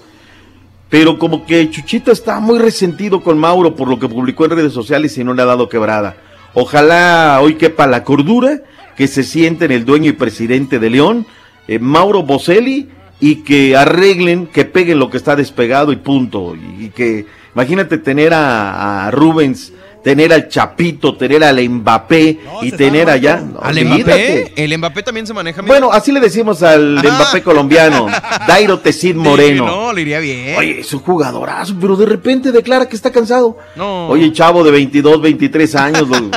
[0.89, 4.73] Pero como que Chuchito está muy resentido con Mauro por lo que publicó en redes
[4.73, 6.17] sociales y no le ha dado quebrada.
[6.55, 8.63] Ojalá hoy quepa la cordura
[8.97, 11.27] que se siente en el dueño y presidente de León,
[11.69, 12.89] eh, Mauro Bocelli,
[13.21, 16.57] y que arreglen, que peguen lo que está despegado y punto.
[16.57, 22.73] Y, y que, imagínate tener a, a Rubens, tener al Chapito, tener al Mbappé y
[22.73, 23.37] tener allá.
[23.37, 23.85] no, Al.
[23.85, 25.63] Mbappé, el Mbappé también se maneja.
[25.63, 25.73] mira.
[25.75, 28.07] Bueno, así le decimos al Mbappé colombiano,
[28.49, 29.67] Dairo Tecid Moreno.
[29.67, 30.57] No, le iría bien.
[30.57, 33.59] Oye, es un jugadorazo, pero de repente declara que está cansado.
[33.77, 34.09] No.
[34.09, 36.31] Oye, chavo de 22, 23 años, lo-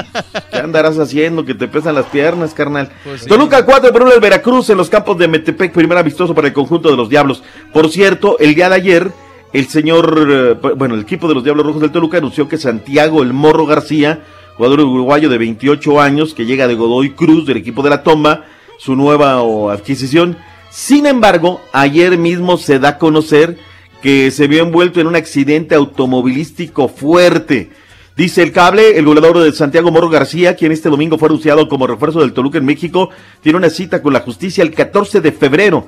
[0.51, 1.45] ¿qué andarás haciendo?
[1.45, 2.89] Que te pesan las piernas, carnal.
[3.03, 3.27] Pues sí.
[3.27, 6.89] Toluca 4, Perú el Veracruz en los campos de Metepec, primer amistoso para el conjunto
[6.89, 7.43] de los Diablos.
[7.71, 9.11] Por cierto, el día de ayer,
[9.53, 13.21] el señor, eh, bueno, el equipo de los Diablos Rojos del Toluca anunció que Santiago
[13.21, 14.23] El Morro García,
[14.57, 18.45] jugador uruguayo de 28 años, que llega de Godoy Cruz, del equipo de la Tomba,
[18.79, 19.39] su nueva
[19.71, 20.37] adquisición.
[20.71, 23.57] Sin embargo, ayer mismo se da a conocer
[24.01, 27.69] que se vio envuelto en un accidente automovilístico fuerte.
[28.17, 31.87] Dice el cable, el goleador de Santiago Morro García, quien este domingo fue anunciado como
[31.87, 33.09] refuerzo del Toluca en México,
[33.41, 35.87] tiene una cita con la justicia el 14 de febrero,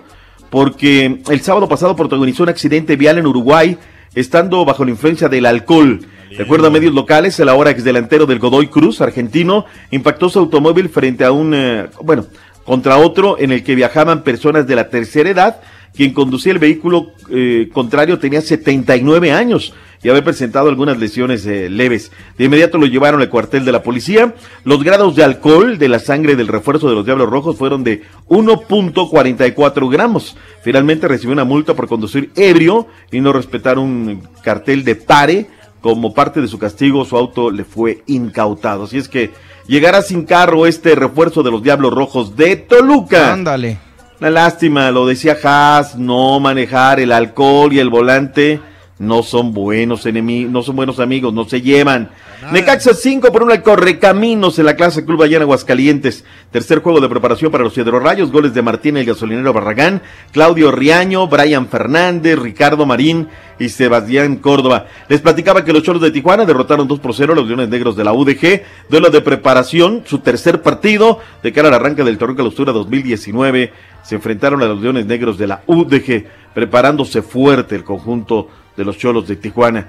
[0.50, 3.78] porque el sábado pasado protagonizó un accidente vial en Uruguay,
[4.14, 6.02] estando bajo la influencia del alcohol.
[6.36, 10.40] De acuerdo a medios locales, el ahora ex delantero del Godoy Cruz, argentino, impactó su
[10.40, 12.26] automóvil frente a un, eh, bueno,
[12.66, 15.62] contra otro en el que viajaban personas de la tercera edad.
[15.96, 19.74] Quien conducía el vehículo eh, contrario tenía 79 años
[20.04, 22.12] y haber presentado algunas lesiones eh, leves.
[22.38, 24.36] De inmediato lo llevaron al cuartel de la policía.
[24.64, 28.04] Los grados de alcohol de la sangre del refuerzo de los Diablos Rojos fueron de
[28.28, 30.38] 1.44 gramos.
[30.62, 35.48] Finalmente recibió una multa por conducir ebrio y no respetar un cartel de pare.
[35.82, 38.86] Como parte de su castigo, su auto le fue incautado.
[38.86, 39.32] Así es que
[39.68, 43.34] llegará sin carro este refuerzo de los Diablos Rojos de Toluca.
[43.34, 43.85] Ándale.
[44.20, 48.62] Una lástima, lo decía Haas, no manejar el alcohol y el volante
[48.98, 52.10] no son buenos enemigos, no son buenos amigos, no se llevan.
[52.52, 56.24] Necaxa 5 por una correcaminos en la clase Club Allá en Aguascalientes.
[56.52, 60.02] Tercer juego de preparación para los Rayos, goles de Martín el gasolinero Barragán,
[60.32, 63.28] Claudio Riaño, Brian Fernández, Ricardo Marín
[63.60, 64.88] y Sebastián Córdoba.
[65.08, 67.96] Les platicaba que los Choros de Tijuana derrotaron 2 por 0 a los Leones Negros
[67.96, 72.36] de la UDG, duelo de preparación, su tercer partido de cara al arranque del Torneo
[72.36, 73.74] Clausura 2019.
[74.04, 78.98] Se enfrentaron a los Leones Negros de la UDG, preparándose fuerte el conjunto de los
[78.98, 79.88] Cholos de Tijuana.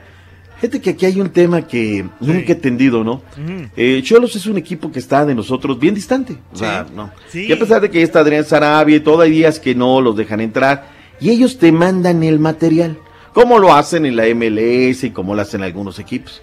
[0.61, 3.23] Fíjate que aquí hay un tema que nunca he entendido, ¿no?
[3.77, 6.39] Eh, Cholos es un equipo que está de nosotros bien distante.
[6.53, 7.11] O sea, no.
[7.35, 10.01] Y a pesar de que ya está Adrián Sarabia y todo, hay días que no
[10.01, 10.89] los dejan entrar.
[11.21, 12.99] Y ellos te mandan el material.
[13.35, 16.41] Como lo hacen en la MLS y como lo hacen algunos equipos.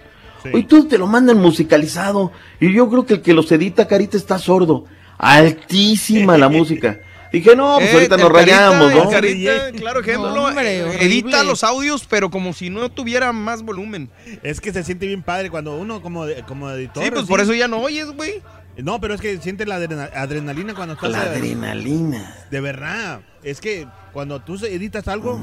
[0.53, 2.31] Hoy tú te lo mandan musicalizado.
[2.59, 4.85] Y yo creo que el que los edita, Carita, está sordo.
[5.17, 6.99] Altísima la música.
[7.33, 9.09] Dije, no, pues Eh, ahorita nos rayamos, ¿no?
[9.09, 10.33] Carita, claro ejemplo.
[10.35, 14.09] No, hombre, eh, edita los audios, pero como si no tuviera más volumen.
[14.43, 17.03] Es que se siente bien padre cuando uno como, de- como editor.
[17.03, 18.41] Sí, pues por eso ya no oyes, güey.
[18.77, 21.09] No, pero es que siente la adrena- adrenalina cuando estás.
[21.11, 22.35] La eh, adrenalina.
[22.51, 23.21] De verdad.
[23.43, 25.39] Es que cuando tú editas algo,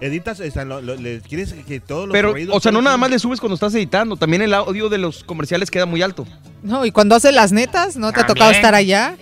[0.00, 2.96] editas, o sea, lo- lo- le quieres que todos los Pero, o sea, no nada
[2.96, 4.16] más le subes cuando estás editando.
[4.16, 6.26] También el audio de los comerciales queda muy alto.
[6.62, 9.16] No, y cuando hace las netas, ¿no te ha tocado estar allá?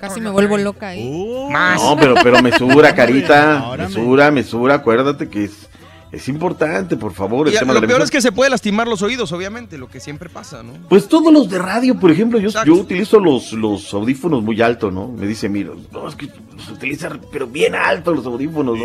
[0.00, 1.06] Casi me vuelvo loca ahí.
[1.06, 3.76] Uh, No, pero, pero mesura, Carita.
[3.76, 4.74] Mesura, mesura.
[4.74, 5.68] Acuérdate que es,
[6.10, 7.46] es importante, por favor.
[7.48, 9.78] El Y tema lo de la peor es que se puede lastimar los oídos, obviamente,
[9.78, 10.72] lo que siempre pasa, ¿no?
[10.88, 12.66] Pues todos los de radio, por ejemplo, yo, Exacto.
[12.74, 15.06] yo utilizo los, los audífonos muy altos, ¿no?
[15.08, 16.26] Me dice, mira, no, es que
[16.64, 18.84] se utilizan, pero bien altos los audífonos, ¿no?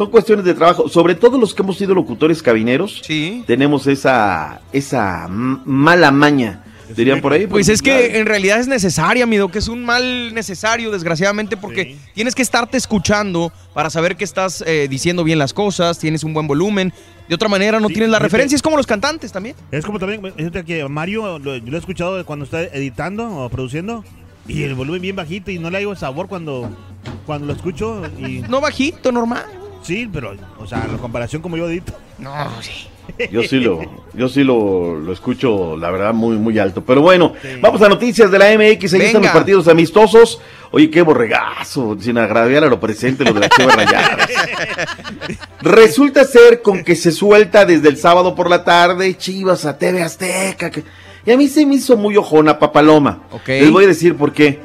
[0.00, 0.88] Son cuestiones de trabajo.
[0.88, 3.02] Sobre todo los que hemos sido locutores cabineros,
[3.46, 6.64] tenemos esa, esa mala maña,
[6.96, 7.46] dirían por ahí.
[7.46, 8.00] Pues es claro.
[8.00, 12.40] que en realidad es necesaria, mi que es un mal necesario, desgraciadamente, porque tienes que
[12.40, 16.94] estarte escuchando para saber que estás eh, diciendo bien las cosas, tienes un buen volumen.
[17.28, 19.54] De otra manera no tienes la referencia, es como los cantantes también.
[19.70, 23.50] Es como también, fíjate que Mario, lo, yo lo he escuchado cuando está editando o
[23.50, 24.02] produciendo,
[24.48, 26.74] y el volumen bien bajito y no le hago sabor cuando,
[27.26, 28.00] cuando lo escucho.
[28.18, 28.38] Y...
[28.48, 29.44] No bajito, normal.
[29.82, 31.92] Sí, pero, o sea, la comparación como yo edito.
[32.18, 32.86] No, sí.
[33.32, 33.80] Yo sí lo,
[34.14, 36.84] yo sí lo, lo escucho, la verdad, muy, muy alto.
[36.84, 38.94] Pero bueno, vamos a noticias de la MX.
[38.94, 40.40] Ahí están los partidos amistosos.
[40.70, 44.28] Oye, qué borregazo, sin agraviar a lo presente, lo de la Chivas Rayadas.
[45.62, 50.02] Resulta ser con que se suelta desde el sábado por la tarde Chivas a TV
[50.02, 50.70] Azteca.
[50.70, 50.84] que-
[51.26, 53.24] y a mí se me hizo muy ojona Papaloma.
[53.60, 54.58] Les voy a decir por qué.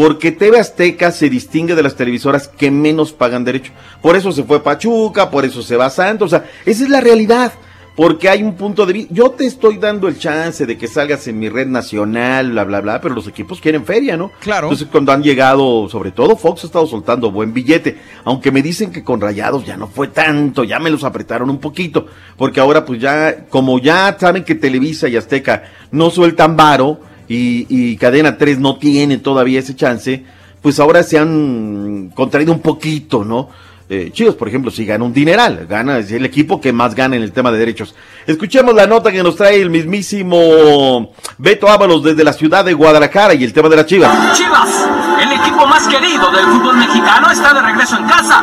[0.00, 3.70] Porque TV Azteca se distingue de las televisoras que menos pagan derecho.
[4.00, 6.32] Por eso se fue Pachuca, por eso se va Santos.
[6.32, 7.52] O sea, esa es la realidad.
[7.94, 9.12] Porque hay un punto de vista.
[9.12, 12.80] Yo te estoy dando el chance de que salgas en mi red nacional, bla, bla,
[12.80, 14.32] bla, pero los equipos quieren feria, ¿no?
[14.40, 14.68] Claro.
[14.68, 17.98] Entonces, cuando han llegado, sobre todo Fox ha estado soltando buen billete.
[18.24, 21.58] Aunque me dicen que con Rayados ya no fue tanto, ya me los apretaron un
[21.58, 22.06] poquito.
[22.38, 27.66] Porque ahora, pues ya, como ya saben que Televisa y Azteca no sueltan varo y,
[27.70, 30.22] y Cadena 3 no tiene todavía ese chance,
[30.60, 33.48] pues ahora se han contraído un poquito, ¿no?
[33.90, 37.16] eh, Chivas, por ejemplo, sí gana un dineral, gana, es el equipo que más gana
[37.16, 37.96] en el tema de derechos.
[38.24, 43.34] Escuchemos la nota que nos trae el mismísimo Beto Ábalos desde la ciudad de Guadalajara
[43.34, 44.38] y el tema de las Chivas.
[44.38, 44.79] Chivas,
[45.70, 48.42] más querido del fútbol mexicano, está de regreso en casa.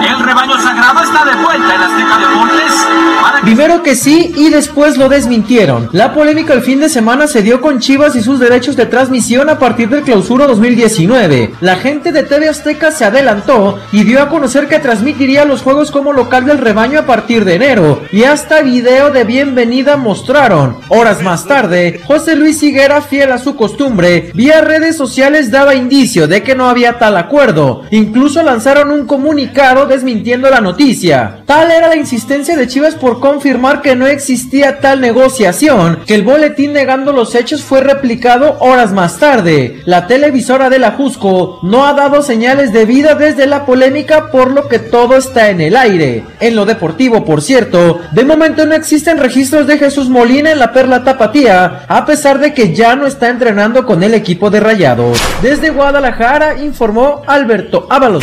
[0.00, 3.42] El rebaño sagrado está de vuelta en Azteca Deportes.
[3.42, 5.88] Primero que sí y después lo desmintieron.
[5.90, 9.50] La polémica el fin de semana se dio con Chivas y sus derechos de transmisión
[9.50, 11.54] a partir del clausuro 2019.
[11.60, 15.90] La gente de TV Azteca se adelantó y dio a conocer que transmitiría los juegos
[15.90, 18.02] como local del rebaño a partir de enero.
[18.12, 20.76] Y hasta video de bienvenida mostraron.
[20.88, 26.28] Horas más tarde, José Luis Higuera, fiel a su costumbre, vía redes sociales daba indicio
[26.28, 27.82] de que no había tal acuerdo.
[27.90, 31.42] Incluso lanzaron un comunicado desmintiendo la noticia.
[31.46, 36.22] Tal era la insistencia de Chivas por confirmar que no existía tal negociación, que el
[36.22, 39.80] boletín negando los hechos fue replicado horas más tarde.
[39.84, 44.50] La televisora de la Jusco no ha dado señales de vida desde la polémica, por
[44.50, 46.24] lo que todo está en el aire.
[46.40, 50.72] En lo deportivo, por cierto, de momento no existen registros de Jesús Molina en la
[50.72, 55.20] Perla Tapatía, a pesar de que ya no está entrenando con el equipo de Rayados.
[55.42, 58.22] Desde Guadalajara informó Alberto Ábalos.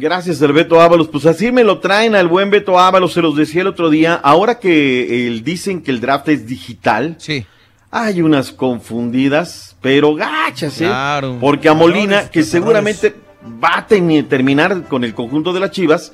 [0.00, 1.08] Gracias, el Beto Ábalos.
[1.08, 4.14] Pues así me lo traen al buen Beto Ábalos, se los decía el otro día.
[4.14, 7.44] Ahora que eh, dicen que el draft es digital, sí.
[7.90, 10.86] hay unas confundidas, pero gachas, ¿eh?
[10.86, 11.36] Claro.
[11.38, 13.14] Porque a Molina, que seguramente
[13.62, 16.12] va a terminar con el conjunto de las Chivas,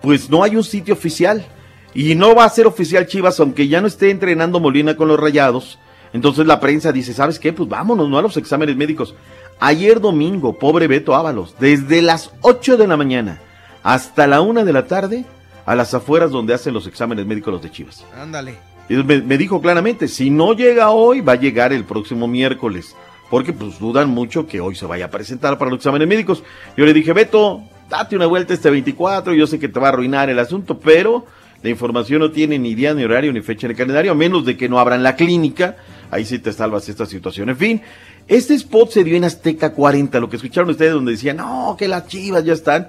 [0.00, 1.46] pues no hay un sitio oficial.
[1.94, 5.20] Y no va a ser oficial Chivas, aunque ya no esté entrenando Molina con los
[5.20, 5.78] rayados.
[6.12, 7.52] Entonces la prensa dice, ¿sabes qué?
[7.52, 9.14] Pues vámonos, no a los exámenes médicos.
[9.58, 13.40] Ayer domingo, pobre Beto Ábalos, desde las 8 de la mañana
[13.82, 15.24] hasta la 1 de la tarde,
[15.64, 18.04] a las afueras donde hacen los exámenes médicos los de Chivas.
[18.20, 18.58] Ándale.
[18.88, 22.94] Y me, me dijo claramente, si no llega hoy, va a llegar el próximo miércoles.
[23.30, 26.44] Porque pues dudan mucho que hoy se vaya a presentar para los exámenes médicos.
[26.76, 29.90] Yo le dije, Beto, date una vuelta este 24, yo sé que te va a
[29.90, 31.26] arruinar el asunto, pero
[31.62, 34.44] la información no tiene ni día, ni horario, ni fecha en el calendario, a menos
[34.44, 35.76] de que no abran la clínica.
[36.10, 37.48] Ahí sí te salvas esta situación.
[37.48, 37.82] En fin,
[38.28, 41.88] este spot se dio en Azteca 40, lo que escucharon ustedes donde decían, no, que
[41.88, 42.88] las chivas ya están.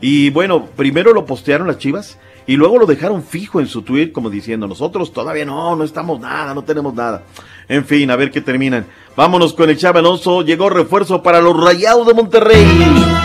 [0.00, 4.12] Y bueno, primero lo postearon las chivas y luego lo dejaron fijo en su tweet
[4.12, 7.24] como diciendo, nosotros todavía no, no estamos nada, no tenemos nada.
[7.68, 8.86] En fin, a ver qué terminan.
[9.16, 13.17] Vámonos con el Chava Alonso, llegó refuerzo para los Rayados de Monterrey.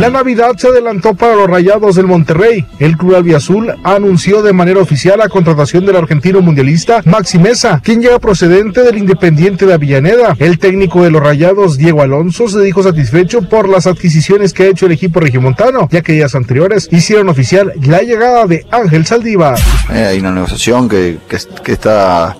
[0.00, 2.66] La Navidad se adelantó para los Rayados del Monterrey.
[2.78, 8.02] El Club Albiazul anunció de manera oficial la contratación del argentino mundialista Maxi Mesa, quien
[8.02, 10.34] llega procedente del Independiente de Avellaneda.
[10.38, 14.66] El técnico de los Rayados, Diego Alonso, se dijo satisfecho por las adquisiciones que ha
[14.66, 19.58] hecho el equipo regiomontano, ya que días anteriores hicieron oficial la llegada de Ángel Saldívar.
[19.92, 22.36] Eh, hay una negociación que, que, es- que está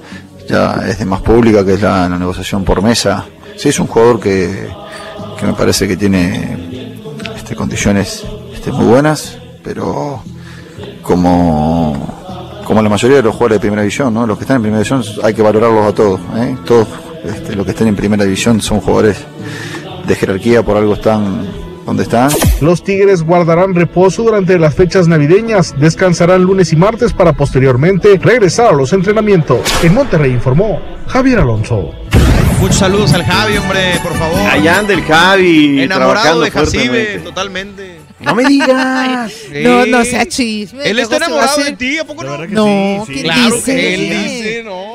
[0.49, 3.25] ya es de más pública, que es la, negociación por mesa.
[3.57, 4.67] Sí, es un jugador que
[5.43, 6.74] me parece que tiene
[7.45, 10.23] este, condiciones este, muy buenas, pero
[11.03, 14.27] como, como la mayoría de los jugadores de primera división, ¿no?
[14.27, 16.21] los que están en primera división hay que valorarlos a todos.
[16.37, 16.57] ¿eh?
[16.65, 16.89] Todos
[17.23, 19.19] este, los que están en primera división son jugadores
[20.07, 21.47] de jerarquía, por algo están
[21.85, 22.31] donde están.
[22.63, 28.73] Los Tigres guardarán reposo durante las fechas navideñas, descansarán lunes y martes para posteriormente regresar
[28.73, 29.61] a los entrenamientos.
[29.83, 31.91] En Monterrey informó Javier Alonso.
[32.65, 34.41] Muchos saludos al Javi, hombre, por favor.
[34.41, 35.83] Allá anda el Javi.
[35.83, 38.01] Enamorado de Jacibe, totalmente.
[38.21, 39.31] No me digas.
[39.63, 40.83] No, no sea chisme.
[40.83, 42.39] Él está enamorado de ti, ¿a poco no?
[42.47, 43.77] No, ¿qué Claro dice?
[43.77, 44.95] que él dice, no.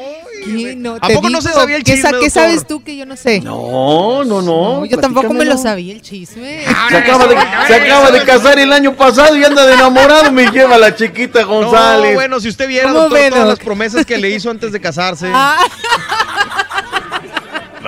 [0.77, 3.15] No, ¿A poco no se sabía el ¿qué chisme, ¿Qué sabes tú que yo no
[3.15, 3.39] sé?
[3.41, 4.85] No, no, no.
[4.85, 6.63] yo tampoco me lo sabía el chisme.
[6.89, 7.35] Se acaba, de,
[7.67, 10.31] se acaba de casar el año pasado y anda de enamorado.
[10.31, 12.11] Me lleva la chiquita González.
[12.11, 14.81] No, bueno, si usted viera, ¿Cómo doctor, todas las promesas que le hizo antes de
[14.81, 15.29] casarse.
[15.31, 15.63] Ah,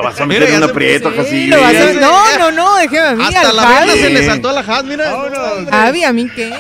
[0.01, 1.47] Lo vas a meter en un aprieto, sí, Jacibe.
[1.55, 1.93] lo vas a- ya sé.
[1.99, 3.23] No, no, no, déjeme a mí.
[3.23, 5.13] Hasta al la vena se le saltó a la Has, mira.
[5.69, 6.51] Javi, ¿a mí qué?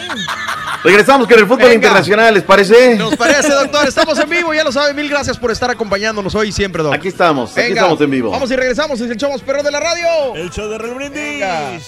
[0.83, 1.73] Regresamos con el fútbol Venga.
[1.75, 2.95] internacional, ¿les parece?
[2.95, 3.87] Nos parece, doctor.
[3.87, 4.93] Estamos en vivo, ya lo sabe.
[4.95, 6.97] Mil gracias por estar acompañándonos hoy y siempre, doctor.
[6.99, 8.31] Aquí estamos, aquí estamos en vivo.
[8.31, 8.99] Vamos y regresamos.
[8.99, 10.35] Es el show más perro de la radio.
[10.35, 11.21] El show de Raúl Brindis.
[11.21, 11.79] Venga.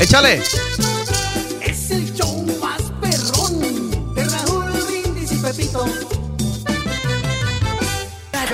[0.00, 0.40] Échale.
[1.60, 5.86] Es el show más perrón de Raúl Brindis y Pepito.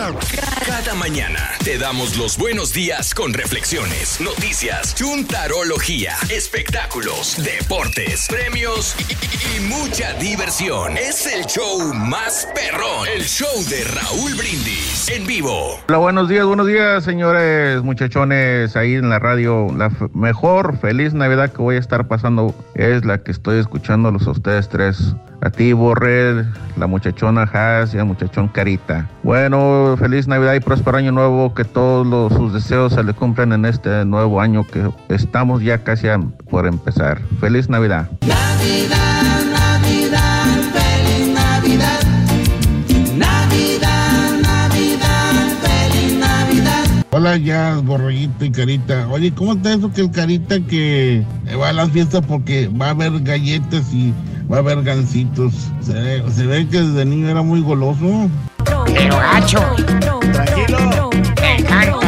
[0.09, 9.13] Cada mañana te damos los buenos días con reflexiones, noticias, chuntarología, espectáculos, deportes, premios y,
[9.15, 10.99] y- y mucha diversión.
[10.99, 15.81] Es el show más perrón, el show de Raúl Brindis en vivo.
[15.89, 19.69] Hola, buenos días, buenos días, señores muchachones, ahí en la radio.
[19.75, 24.33] La mejor feliz Navidad que voy a estar pasando es la que estoy escuchándolos a
[24.33, 25.15] ustedes tres.
[25.41, 26.47] A ti, Borrell,
[26.77, 29.09] la muchachona Haas y el muchachón Carita.
[29.23, 31.53] Bueno, feliz Navidad y próspero año nuevo.
[31.55, 36.09] Que todos sus deseos se le cumplan en este nuevo año que estamos ya casi
[36.09, 37.21] a- por empezar.
[37.41, 38.09] Feliz Navidad.
[38.27, 42.01] Navidad, Navidad, feliz Navidad.
[43.17, 47.05] Navidad, Navidad, feliz Navidad.
[47.11, 49.07] Hola ya, borreguito y carita.
[49.09, 51.23] Oye, ¿cómo está eso que el carita que
[51.61, 54.13] va a las fiestas porque va a haber galletas y
[54.51, 55.53] va a haber gancitos?
[55.81, 58.29] Se, ve- se ve que desde niño era muy goloso.
[58.87, 59.61] Pero gacho.
[60.33, 61.11] Tranquilo.
[61.41, 61.99] Me encanta.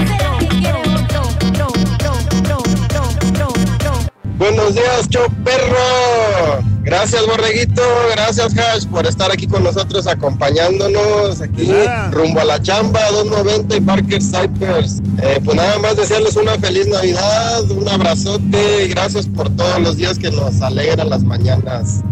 [4.38, 6.62] Buenos días, show perro.
[6.82, 7.82] Gracias, Borreguito.
[8.12, 11.68] Gracias, Hash, por estar aquí con nosotros, acompañándonos aquí
[12.12, 15.00] rumbo a la chamba 290 y Parker Cypers.
[15.22, 19.96] Eh, pues nada más desearles una feliz Navidad, un abrazote y gracias por todos los
[19.96, 22.02] días que nos alegran las mañanas.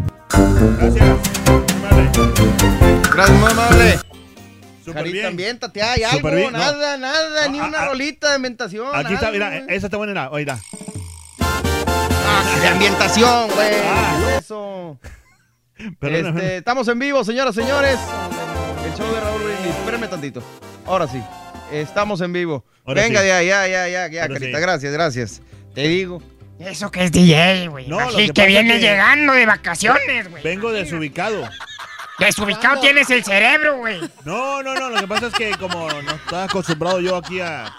[3.14, 3.98] Gracias, muy amable.
[4.92, 5.58] Carita, bien.
[5.62, 6.58] hay Súper algo, bien, no.
[6.58, 7.88] nada, nada, ni una ah, ah.
[7.88, 8.88] rolita de ambientación.
[8.92, 10.58] Aquí está, algo, mira, esa está buena, oíla.
[11.40, 13.72] Ah, de ambientación, güey.
[14.38, 14.98] Eso.
[15.98, 16.40] Perdóname.
[16.40, 17.98] Este, estamos en vivo, señoras, señores.
[18.84, 19.74] El show de Raúl Brindis.
[19.74, 20.42] Espérenme tantito.
[20.86, 21.22] Ahora sí.
[21.72, 22.64] Estamos en vivo.
[22.84, 23.26] Ahora Venga, sí.
[23.28, 24.58] ya, ya, ya, ya, ya, Ahora carita.
[24.58, 24.62] sí.
[24.62, 25.42] Gracias, gracias.
[25.74, 26.22] Te digo.
[26.58, 27.88] Eso que es DJ, güey.
[27.88, 30.42] No, Así que que- llegando de vacaciones, güey.
[30.42, 31.48] Vengo desubicado.
[32.18, 34.00] Desubicado tienes el cerebro, güey.
[34.24, 37.74] No, no, no, lo que pasa es que como no estaba acostumbrado yo aquí a,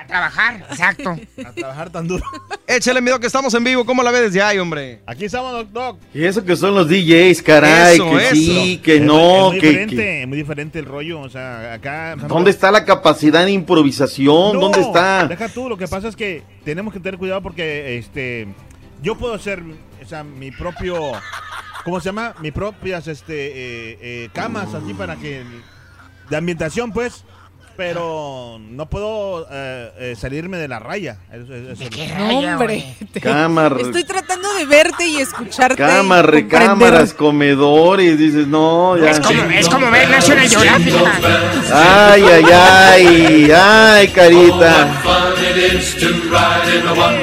[0.00, 1.10] A trabajar, exacto.
[1.46, 2.24] a trabajar tan duro.
[2.66, 3.84] Échale miedo que estamos en vivo.
[3.84, 5.00] ¿Cómo la ves desde ahí, hombre?
[5.06, 5.98] Aquí estamos, Doc Doc.
[6.14, 8.34] Y eso que son los DJs, caray, Eso, que eso.
[8.34, 11.74] sí, que Es- no, es muy que, diferente, que- muy diferente el rollo, o sea,
[11.74, 12.16] acá...
[12.16, 14.54] ¿Dónde está la capacidad de improvisación?
[14.54, 15.26] No, ¿Dónde está?
[15.26, 18.48] Deja tú, lo que pasa es que tenemos que tener cuidado porque este
[19.02, 19.62] yo puedo hacer
[20.02, 21.12] o sea, mi propio
[21.84, 22.34] ¿cómo se llama?
[22.40, 25.42] Mis propias este eh, eh, camas así para que
[26.30, 27.24] de ambientación pues
[27.80, 31.16] pero no puedo eh, eh, salirme de la raya.
[31.32, 32.94] Eso- eso- eso- No, hombre.
[33.10, 33.76] te- Cámara.
[33.80, 35.82] Estoy tratando de verte y escucharte.
[35.82, 36.26] y comprender.
[36.30, 39.12] recámaras, comedores, dices, no, ya.
[39.12, 40.94] Es como, es como ver National Geographic.
[41.72, 45.00] Ay, ay, ay, ay, carita.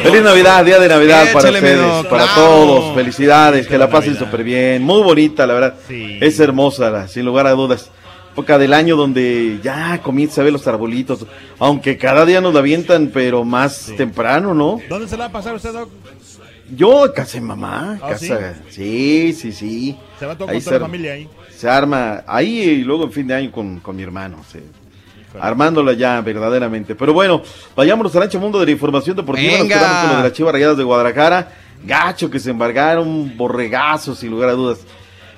[0.01, 2.33] Feliz Navidad, día de Navidad para ustedes, para claro.
[2.35, 2.95] todos.
[2.95, 4.81] Felicidades, que la pasen súper bien.
[4.81, 5.75] Muy bonita, la verdad.
[5.87, 7.91] Es hermosa, sin lugar a dudas.
[8.37, 11.25] Época del año donde ya comienza a ver los arbolitos.
[11.57, 14.79] Aunque cada día nos la avientan, pero más temprano, ¿no?
[14.87, 15.89] ¿Dónde se la va a pasar usted, Doc?
[16.69, 17.97] Yo, casa de mamá.
[17.99, 19.33] ¿Ah, casa, sí?
[19.33, 21.27] sí, sí, Se va todo Ahí con toda la familia ahí.
[21.49, 24.37] Se arma ahí y luego en fin de año con, con mi hermano.
[24.51, 24.59] sí.
[25.39, 26.93] Armándola ya, verdaderamente.
[26.93, 27.41] Pero bueno,
[27.75, 29.53] vayámonos al ancho mundo de la información deportiva.
[29.53, 29.75] Nos Venga.
[29.79, 31.51] quedamos con lo de las Chivas Rayadas de Guadalajara.
[31.83, 34.79] Gacho que se embargaron, borregazos, sin lugar a dudas.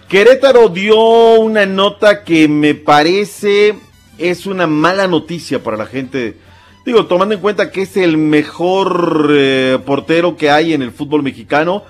[0.09, 3.75] Querétaro dio una nota que me parece
[4.17, 6.35] es una mala noticia para la gente.
[6.83, 11.21] Digo, tomando en cuenta que es el mejor eh, portero que hay en el fútbol
[11.21, 11.83] mexicano.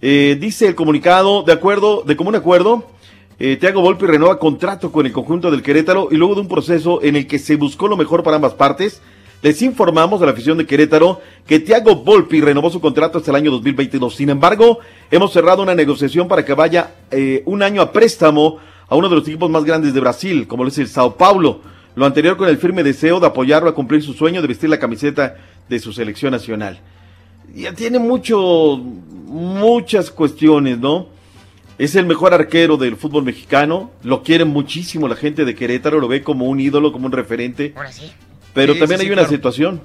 [0.00, 2.86] Eh, dice el comunicado, de acuerdo, de común acuerdo,
[3.40, 7.02] eh, Thiago Volpi renueva contrato con el conjunto del Querétaro y luego de un proceso
[7.02, 9.02] en el que se buscó lo mejor para ambas partes,
[9.46, 13.36] les informamos a la afición de Querétaro que Thiago Volpi renovó su contrato hasta el
[13.36, 14.16] año 2022.
[14.16, 18.58] Sin embargo, hemos cerrado una negociación para que vaya eh, un año a préstamo
[18.88, 21.60] a uno de los equipos más grandes de Brasil, como lo es el Sao Paulo.
[21.94, 24.80] Lo anterior con el firme deseo de apoyarlo a cumplir su sueño de vestir la
[24.80, 25.36] camiseta
[25.68, 26.80] de su selección nacional.
[27.54, 31.06] Ya tiene mucho, muchas cuestiones, ¿no?
[31.78, 33.92] Es el mejor arquero del fútbol mexicano.
[34.02, 37.74] Lo quiere muchísimo la gente de Querétaro, lo ve como un ídolo, como un referente.
[37.76, 38.10] Ahora sí.
[38.56, 39.36] Pero Sí, también sí, hay sí, una claro.
[39.36, 39.80] situación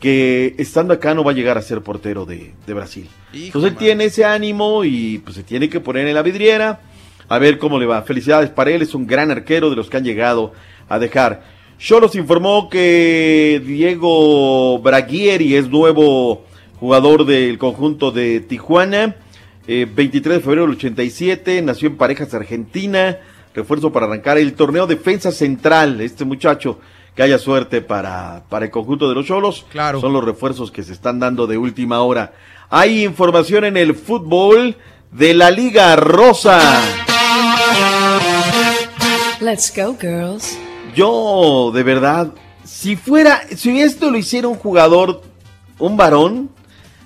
[0.00, 3.06] que estando acá no va a llegar a ser portero de, de Brasil.
[3.34, 6.80] Hijo, Entonces él tiene ese ánimo y pues se tiene que poner en la vidriera
[7.28, 8.00] a ver cómo le va.
[8.02, 10.52] Felicidades para él, es un gran arquero de los que han llegado
[10.88, 11.42] a dejar.
[11.78, 16.44] Cholos informó que Diego Braguieri es nuevo
[16.78, 19.16] jugador del conjunto de Tijuana.
[19.68, 23.18] Eh, 23 de febrero del 87, nació en Parejas Argentina.
[23.54, 26.00] Refuerzo para arrancar el torneo Defensa Central.
[26.00, 26.80] Este muchacho,
[27.20, 29.66] que haya suerte para, para el conjunto de los Cholos.
[29.70, 30.00] Claro.
[30.00, 32.32] Son los refuerzos que se están dando de última hora.
[32.70, 34.74] Hay información en el fútbol
[35.12, 36.80] de la Liga Rosa.
[39.38, 40.56] Let's go, girls.
[40.96, 42.32] Yo, de verdad,
[42.64, 45.20] si fuera, si esto lo hiciera un jugador,
[45.78, 46.48] un varón,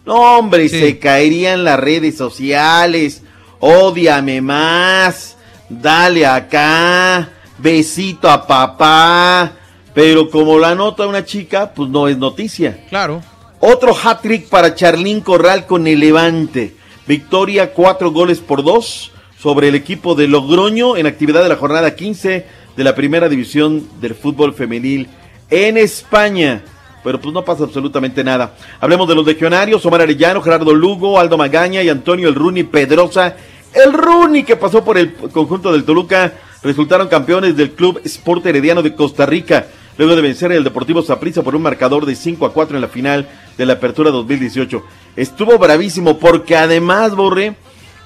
[0.07, 3.25] no, hombre, se caerían las redes sociales,
[3.59, 5.37] ódiame más,
[5.69, 9.55] dale acá, besito a papá,
[9.95, 12.85] pero como la nota una chica, pues no es noticia.
[12.89, 13.23] Claro.
[13.61, 16.75] Otro hat-trick para Charlín Corral con el Levante.
[17.07, 21.95] Victoria, cuatro goles por dos sobre el equipo de Logroño en actividad de la jornada
[21.95, 22.47] 15
[22.77, 25.09] de la primera división del fútbol femenil
[25.51, 26.63] en España.
[27.05, 28.55] Pero pues no pasa absolutamente nada.
[28.81, 33.37] Hablemos de los legionarios, Omar Arellano, Gerardo Lugo, Aldo Magaña y Antonio El Runi Pedrosa.
[33.75, 38.83] El Runi que pasó por el conjunto del Toluca resultaron campeones del Club Sport Herediano
[38.83, 39.67] de Costa Rica,
[39.97, 42.89] luego de vencer el Deportivo Saprissa por un marcador de 5 a 4 en la
[42.89, 44.83] final de la Apertura 2018.
[45.17, 47.55] Estuvo bravísimo porque además, Borre,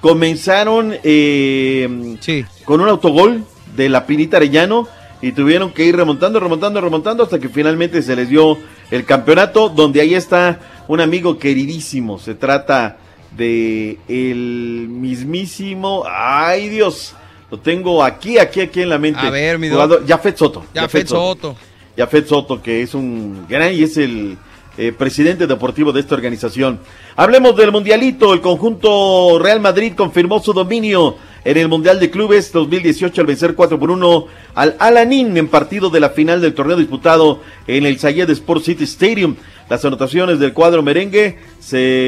[0.00, 2.16] comenzaron eh,
[2.64, 3.44] con un autogol
[3.76, 4.88] de la Pinita Arellano
[5.20, 8.58] y tuvieron que ir remontando, remontando, remontando hasta que finalmente se les dio
[8.90, 12.18] el campeonato, donde ahí está un amigo queridísimo.
[12.18, 12.98] Se trata
[13.36, 17.14] de el mismísimo, ay Dios,
[17.50, 19.20] lo tengo aquí, aquí, aquí en la mente.
[19.20, 19.68] A ver, mi
[20.06, 20.64] Jafet Soto.
[20.74, 21.56] Jafet Soto.
[21.98, 24.38] Jafet Soto, que es un gran y es el
[24.76, 26.78] eh, presidente deportivo de esta organización.
[27.16, 28.32] Hablemos del Mundialito.
[28.32, 33.56] El conjunto Real Madrid confirmó su dominio en el Mundial de Clubes 2018 al vencer
[33.56, 37.98] 4 por 1 al Alanin en partido de la final del torneo disputado en el
[37.98, 39.34] Zayed Sport City Stadium.
[39.68, 41.38] Las anotaciones del cuadro merengue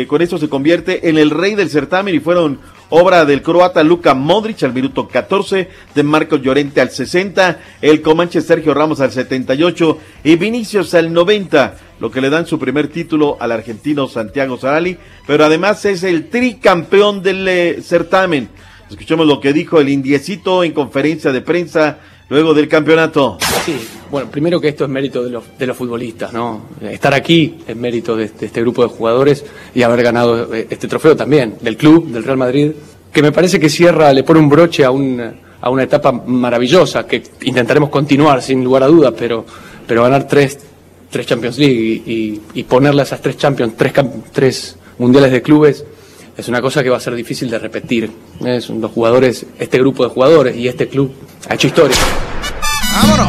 [0.06, 2.60] con esto se convierte en el rey del certamen y fueron
[2.90, 8.40] obra del croata Luka Modric al minuto 14, de Marcos Llorente al 60, el comanche
[8.40, 13.36] Sergio Ramos al 78 y Vinicius al 90, lo que le dan su primer título
[13.40, 18.48] al argentino Santiago Zarali, pero además es el tricampeón del eh, certamen.
[18.90, 21.98] Escuchemos lo que dijo el indiecito en conferencia de prensa
[22.30, 23.36] luego del campeonato.
[23.66, 23.76] Sí,
[24.10, 26.62] bueno, primero que esto es mérito de los, de los futbolistas, ¿no?
[26.80, 29.44] Estar aquí es mérito de, de este grupo de jugadores
[29.74, 32.72] y haber ganado eh, este trofeo también del club, del Real Madrid,
[33.12, 35.20] que me parece que cierra, le pone un broche a, un,
[35.60, 39.44] a una etapa maravillosa que intentaremos continuar sin lugar a dudas, pero,
[39.86, 40.58] pero ganar tres,
[41.10, 43.92] tres Champions League y, y, ponerle a esas tres Champions, tres,
[44.32, 45.84] tres mundiales de clubes,
[46.36, 48.10] es una cosa que va a ser difícil de repetir.
[48.44, 51.12] Es los jugadores, este grupo de jugadores y este club
[51.48, 51.96] ha hecho historia.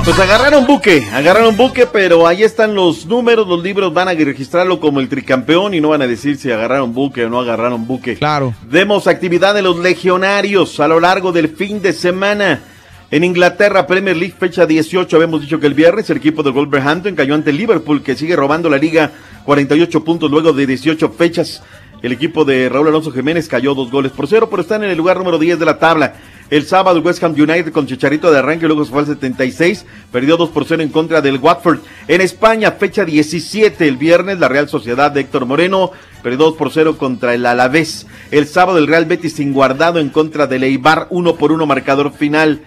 [0.04, 4.80] Pues agarraron buque, agarraron buque, pero ahí están los números, los libros van a registrarlo
[4.80, 8.16] como el tricampeón y no van a decir si agarraron buque o no agarraron buque.
[8.16, 8.56] Claro.
[8.68, 12.64] Demos actividad de los legionarios a lo largo del fin de semana.
[13.12, 17.14] En Inglaterra, Premier League, fecha 18, habíamos dicho que el viernes el equipo del Wolverhampton
[17.14, 19.12] cayó ante Liverpool, que sigue robando la liga
[19.46, 21.62] 48 puntos luego de 18 fechas.
[22.02, 24.98] El equipo de Raúl Alonso Jiménez cayó dos goles por cero, pero están en el
[24.98, 26.16] lugar número 10 de la tabla.
[26.50, 30.36] El sábado West Ham United con Chicharito de arranque, luego se fue al 76, perdió
[30.36, 31.80] 2 por 0 en contra del Watford.
[32.08, 35.92] En España, fecha 17, el viernes, la Real Sociedad de Héctor Moreno
[36.24, 38.08] perdió 2 por 0 contra el Alavés.
[38.32, 42.12] El sábado el Real Betis sin guardado en contra del Eibar, 1 por 1 marcador
[42.12, 42.62] final.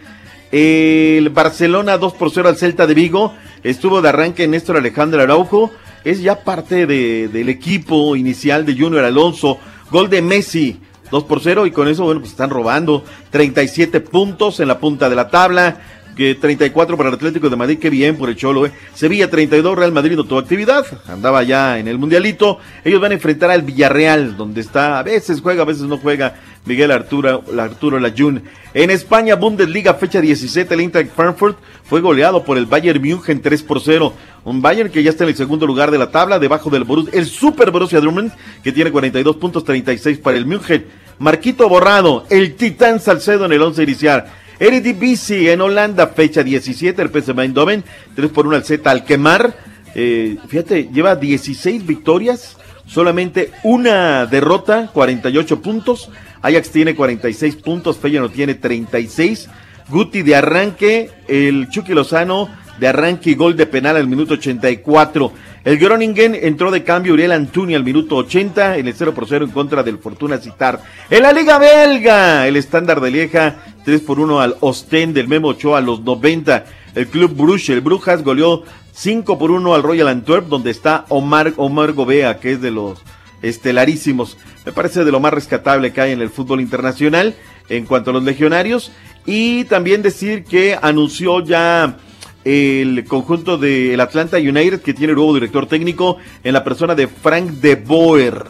[0.53, 3.35] El Barcelona 2 por 0 al Celta de Vigo,
[3.65, 5.73] estuvo de arranque Néstor Alejandro Araujo,
[6.05, 9.59] es ya parte de, del equipo inicial de Junior Alonso,
[9.91, 10.81] gol de Messi.
[11.11, 15.09] 2 por 0 y con eso, bueno, pues están robando 37 puntos en la punta
[15.09, 15.81] de la tabla,
[16.17, 18.73] que 34 para el Atlético de Madrid, qué bien por el Cholo, eh.
[18.95, 23.15] Sevilla 32, Real Madrid no tuvo actividad, andaba ya en el Mundialito, ellos van a
[23.15, 26.37] enfrentar al Villarreal, donde está, a veces juega, a veces no juega
[26.67, 28.43] Miguel Arturo, Arturo Layún.
[28.73, 33.63] En España, Bundesliga, fecha 17, el Eintracht Frankfurt fue goleado por el Bayern München 3
[33.63, 34.15] por 0.
[34.45, 37.19] Un Bayern que ya está en el segundo lugar de la tabla, debajo del Borussia,
[37.19, 38.33] el Super Borussia Dortmund,
[38.63, 40.87] que tiene 42 puntos, 36 para el München.
[41.19, 44.25] Marquito Borrado, el Titán Salcedo en el 11 inicial.
[44.59, 47.85] Eredivisie en Holanda, fecha 17, el PSV Eindhoven,
[48.15, 49.55] 3 por 1 al Z Alkemar.
[49.95, 56.11] Eh, fíjate, lleva 16 victorias, solamente una derrota, 48 puntos.
[56.45, 59.49] Ajax tiene 46 puntos, Feyenoord tiene 36.
[59.89, 65.33] Guti de arranque, el Chucky Lozano de arranque y gol de penal al minuto 84.
[65.65, 69.47] El Groningen entró de cambio Uriel Antuni al minuto 80 en el 0 por 0
[69.47, 70.83] en contra del Fortuna Citar.
[71.09, 73.57] En la Liga Belga, el estándar de Lieja
[73.87, 76.67] 3 por 1 al Ostend del Memo Ochoa a los 90.
[76.95, 81.93] El club Bruges, Brujas goleó 5 por 1 al Royal Antwerp donde está Omar, Omar
[81.93, 83.03] Gobea que es de los
[83.45, 84.37] estelarísimos.
[84.65, 87.35] Me parece de lo más rescatable que hay en el fútbol internacional
[87.69, 88.93] en cuanto a los legionarios.
[89.27, 91.97] Y también decir que anunció ya
[92.45, 97.47] el conjunto del Atlanta United que tiene nuevo director técnico en la persona de Frank
[97.53, 98.45] de Boer.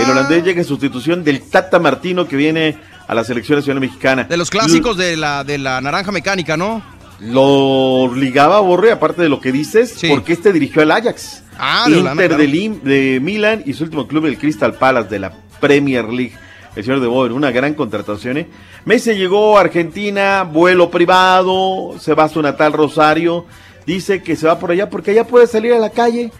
[0.00, 2.76] El holandés llega en sustitución del Tata Martino que viene
[3.06, 4.24] a la selección nacional mexicana.
[4.24, 6.82] De los clásicos de la, de la naranja mecánica, ¿no?
[7.20, 11.42] Lo ligaba a Borre, aparte de lo que dices, porque este dirigió al Ajax.
[11.60, 12.80] Ah, de Holanda, Inter de, claro.
[12.82, 16.32] De Milan y su último club, el Crystal Palace de la Premier League.
[16.76, 18.38] El señor de Boer, una gran contratación.
[18.38, 18.46] ¿eh?
[18.84, 23.44] Messi llegó a Argentina, vuelo privado, se va a su natal Rosario.
[23.86, 26.30] Dice que se va por allá porque allá puede salir a la calle,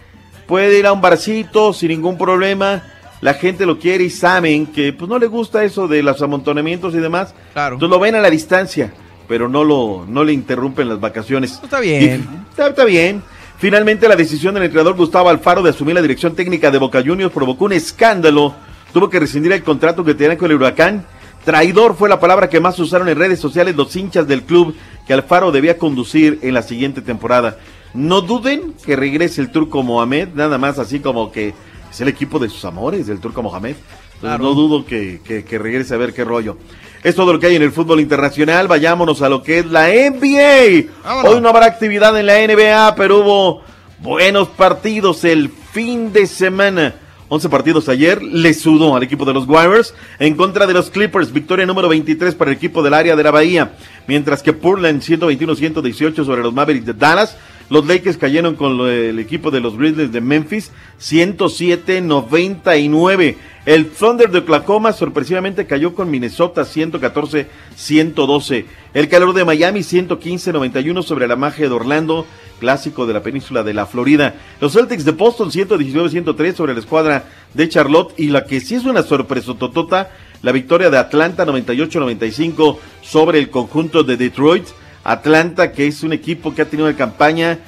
[0.47, 2.83] puede ir a un barcito sin ningún problema.
[3.19, 6.95] La gente lo quiere y saben que pues no le gusta eso de los amontonamientos
[6.95, 7.35] y demás.
[7.53, 7.75] Claro.
[7.75, 8.93] Entonces lo ven a la distancia,
[9.27, 11.59] pero no lo no le interrumpen las vacaciones.
[11.61, 12.25] Está bien.
[12.31, 13.21] Y- está, está bien.
[13.61, 17.31] Finalmente, la decisión del entrenador Gustavo Alfaro de asumir la dirección técnica de Boca Juniors
[17.31, 18.55] provocó un escándalo.
[18.91, 21.05] Tuvo que rescindir el contrato que tenía con el Huracán.
[21.45, 24.75] Traidor fue la palabra que más usaron en redes sociales los hinchas del club
[25.05, 27.57] que Alfaro debía conducir en la siguiente temporada.
[27.93, 31.53] No duden que regrese el turco Mohamed, nada más así como que
[31.91, 33.75] es el equipo de sus amores, el turco Mohamed.
[33.75, 34.43] Entonces, Claro.
[34.43, 36.57] No dudo que, que- que regrese a ver qué rollo.
[37.03, 38.67] Es todo lo que hay en el fútbol internacional.
[38.67, 40.91] Vayámonos a lo que es la NBA.
[41.03, 41.33] Vámonos.
[41.33, 43.63] Hoy no habrá actividad en la NBA, pero hubo
[43.99, 46.95] buenos partidos el fin de semana.
[47.33, 51.31] 11 partidos ayer, le sudó al equipo de los Warriors en contra de los Clippers,
[51.31, 53.71] victoria número 23 para el equipo del área de la Bahía,
[54.05, 57.37] mientras que Portland 121-118 sobre los Mavericks de Dallas,
[57.71, 63.37] los Lakers cayeron con el equipo de los Grizzlies de Memphis 107-99.
[63.65, 68.65] El Thunder de Oklahoma sorpresivamente cayó con Minnesota 114-112.
[68.93, 72.25] El calor de Miami 115-91 sobre la magia de Orlando,
[72.59, 74.35] clásico de la península de la Florida.
[74.59, 77.23] Los Celtics de Boston 119-103 sobre la escuadra
[77.53, 80.11] de Charlotte y la que sí es una sorpresa totota,
[80.41, 84.67] la victoria de Atlanta 98-95 sobre el conjunto de Detroit.
[85.03, 87.59] Atlanta que es un equipo que ha tenido una campaña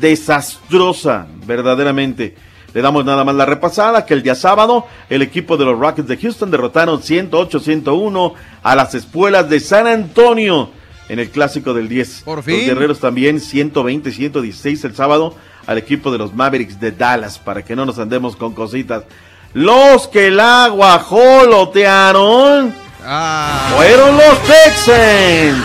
[0.00, 2.36] desastrosa, verdaderamente.
[2.74, 6.08] Le damos nada más la repasada que el día sábado el equipo de los Rockets
[6.08, 10.70] de Houston derrotaron 108-101 a las espuelas de San Antonio
[11.08, 12.22] en el clásico del 10.
[12.24, 12.66] Por Los fin.
[12.66, 15.34] guerreros también 120-116 el sábado
[15.66, 19.04] al equipo de los Mavericks de Dallas para que no nos andemos con cositas.
[19.54, 22.74] Los que el agua jolotearon
[23.76, 25.64] fueron los Texans.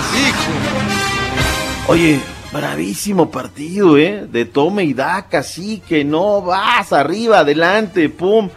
[1.88, 2.22] Oye,
[2.54, 4.26] bravísimo partido, ¿eh?
[4.32, 8.50] De tome y daca, así que no vas arriba, adelante, pum.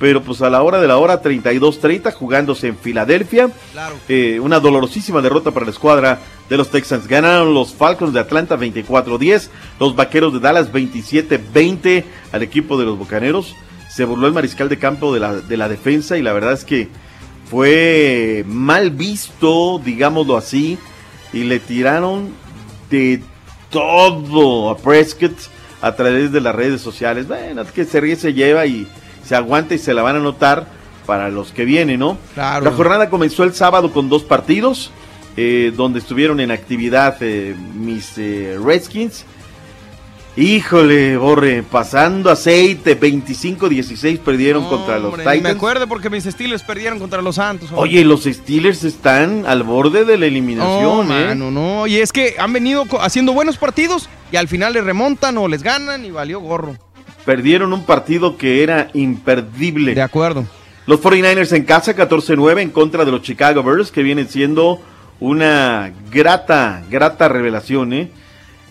[0.00, 3.50] Pero pues a la hora de la hora 32-30 jugándose en Filadelfia.
[3.70, 3.94] Claro.
[4.08, 6.18] Eh, una dolorosísima derrota para la escuadra
[6.48, 7.06] de los Texans.
[7.06, 9.48] Ganaron los Falcons de Atlanta 24-10,
[9.78, 13.54] los Vaqueros de Dallas 27-20 al equipo de los Bocaneros.
[13.88, 16.64] Se burló el mariscal de campo de la, de la defensa y la verdad es
[16.64, 16.88] que
[17.48, 20.78] fue mal visto, digámoslo así,
[21.32, 22.41] y le tiraron
[22.92, 23.22] de
[23.70, 25.32] todo a Prescott
[25.80, 27.26] a través de las redes sociales.
[27.26, 28.86] Bueno, que se ríe, se lleva y
[29.24, 30.66] se aguanta y se la van a notar
[31.06, 32.18] para los que vienen, ¿no?
[32.34, 32.64] Claro.
[32.64, 34.92] La jornada comenzó el sábado con dos partidos,
[35.36, 39.24] eh, donde estuvieron en actividad eh, mis eh, Redskins.
[40.34, 45.56] Híjole, Borre, pasando aceite, 25-16 perdieron contra los Hombre, ni me Titans.
[45.56, 47.68] acuerdo porque mis Steelers perdieron contra los Santos.
[47.70, 47.82] hombre.
[47.82, 51.26] Oye, los Steelers están al borde de la eliminación, No, ¿eh?
[51.26, 51.86] mano, no.
[51.86, 55.62] Y es que han venido haciendo buenos partidos y al final les remontan o les
[55.62, 56.76] ganan y valió gorro.
[57.26, 59.94] Perdieron un partido que era imperdible.
[59.94, 60.46] De acuerdo.
[60.86, 64.80] Los 49ers en casa, 14-9 en contra de los Chicago Bears, que vienen siendo
[65.20, 68.10] una grata, grata revelación, ¿eh?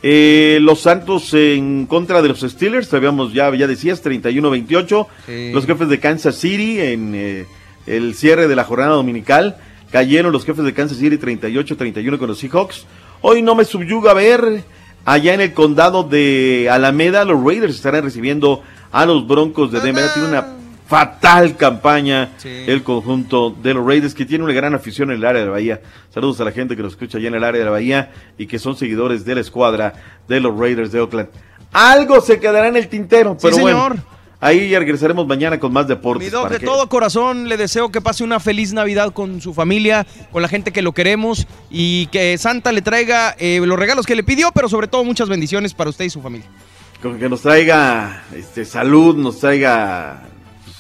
[0.04, 5.08] Eh, los Santos en contra de los Steelers, sabíamos ya, ya decías, 31-28.
[5.26, 5.52] Sí.
[5.54, 7.46] Los jefes de Kansas City en eh,
[7.86, 9.58] el cierre de la jornada dominical.
[9.92, 12.86] Cayeron los jefes de Kansas City 38-31 con los Seahawks.
[13.22, 14.64] Hoy no me subyuga a ver.
[15.04, 18.62] Allá en el condado de Alameda, los Raiders estarán recibiendo
[18.92, 20.06] a los Broncos de Denver.
[20.14, 20.61] Tiene una
[20.92, 25.40] fatal campaña el conjunto de los Raiders que tiene una gran afición en el área
[25.40, 25.82] de la Bahía.
[26.14, 28.46] Saludos a la gente que nos escucha allá en el área de la Bahía y
[28.46, 29.94] que son seguidores de la escuadra
[30.28, 31.30] de los Raiders de Oakland.
[31.72, 33.84] Algo se quedará en el tintero, Sí, pero bueno.
[33.88, 33.98] señor.
[34.42, 36.26] Ahí ya regresaremos mañana con más deportes.
[36.28, 39.40] Mi Doc, para de que- todo corazón le deseo que pase una feliz Navidad con
[39.40, 43.80] su familia, con la gente que lo queremos y que Santa le traiga eh, los
[43.80, 46.48] regalos que le pidió, pero sobre todo muchas bendiciones para usted y su familia.
[47.02, 50.24] con que nos traiga este salud, nos traiga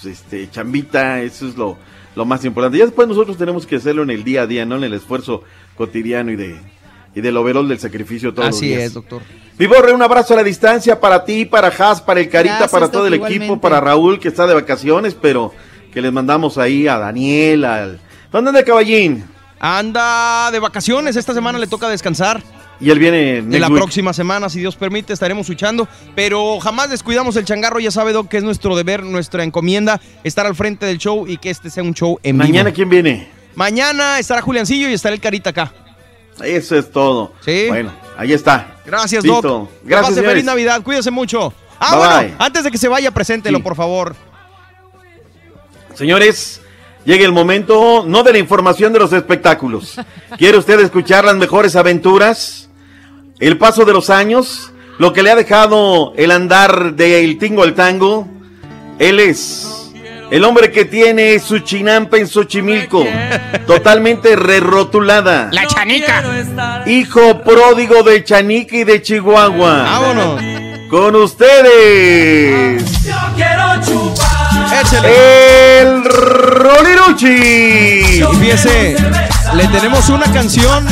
[0.06, 1.78] este chambita, eso es lo,
[2.16, 2.78] lo más importante.
[2.78, 5.44] Ya después nosotros tenemos que hacerlo en el día a día, no en el esfuerzo
[5.76, 6.60] cotidiano y de
[7.14, 8.84] y del overall del sacrificio todos los Así días.
[8.84, 9.22] es, doctor.
[9.58, 12.72] Mi Borre, un abrazo a la distancia para ti, para Has, para el Carita, Gracias,
[12.72, 13.62] para todo el equipo, igualmente.
[13.62, 15.54] para Raúl que está de vacaciones, pero
[15.94, 18.00] que les mandamos ahí a Daniel, al...
[18.32, 19.26] ¿Dónde anda Caballín?
[19.60, 22.42] Anda de vacaciones, esta semana le toca descansar.
[22.82, 23.78] Y él viene next la week.
[23.78, 25.88] próxima semana, si Dios permite, estaremos luchando.
[26.16, 27.80] Pero jamás descuidamos el changarro.
[27.80, 31.38] Ya sabe, Doc, que es nuestro deber, nuestra encomienda, estar al frente del show y
[31.38, 32.48] que este sea un show en vivo.
[32.50, 33.30] Mañana, ¿quién viene?
[33.54, 35.72] Mañana estará Juliancillo y estará el Carita acá.
[36.44, 37.34] Eso es todo.
[37.46, 37.66] Sí.
[37.68, 38.78] Bueno, ahí está.
[38.86, 39.42] Gracias, Listo.
[39.42, 39.70] Doc.
[39.84, 40.82] Gracias, pase feliz Navidad.
[40.82, 41.54] Cuídese mucho.
[41.80, 42.46] Ah, Bye, bueno, bye.
[42.46, 43.64] antes de que se vaya, preséntelo, Sí.
[43.64, 44.16] por favor.
[45.94, 46.62] Señores,
[47.06, 50.00] llega el momento no de la información de los espectáculos.
[50.38, 52.70] ¿Quiere usted escuchar las mejores aventuras?
[53.42, 57.74] El paso de los años, lo que le ha dejado el andar del tingo al
[57.74, 58.28] tango.
[59.00, 59.92] Él es
[60.30, 63.04] el hombre que tiene su chinampa en Xochimilco,
[63.66, 65.50] totalmente rerrotulada.
[65.52, 66.84] La chanica.
[66.86, 69.86] Hijo pródigo de Chanica y de Chihuahua.
[69.86, 70.40] Vámonos.
[70.92, 72.84] con ustedes.
[73.04, 74.86] Yo quiero chupar.
[75.04, 78.22] El Roliruchi.
[78.40, 78.96] Fíjese,
[79.56, 80.86] le tenemos una canción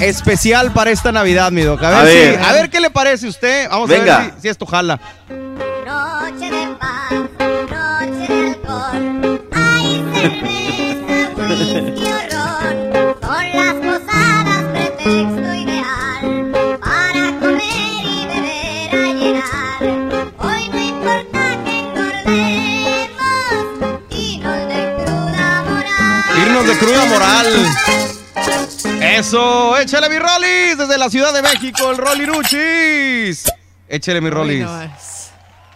[0.00, 1.82] especial para esta Navidad, mi doc.
[1.82, 2.40] A ver, A si- ver.
[2.44, 3.68] a ver qué le parece a usted.
[3.68, 4.98] Vamos a ver si, si esto jala.
[5.28, 9.40] Noche de paz, noche de alcohol.
[9.52, 12.76] Hay cerveza, whisky o ron.
[13.20, 19.80] Son las posadas pretexto ideal para comer y beber a llenar.
[20.38, 22.92] Hoy no importa que engordemos,
[24.10, 26.38] irnos de cruda moral.
[26.46, 27.46] Irnos de cruda moral.
[29.18, 33.52] Eso, échale mi Rollis desde la Ciudad de México, el Rolliruchis.
[33.88, 34.64] Échale mi Rollis.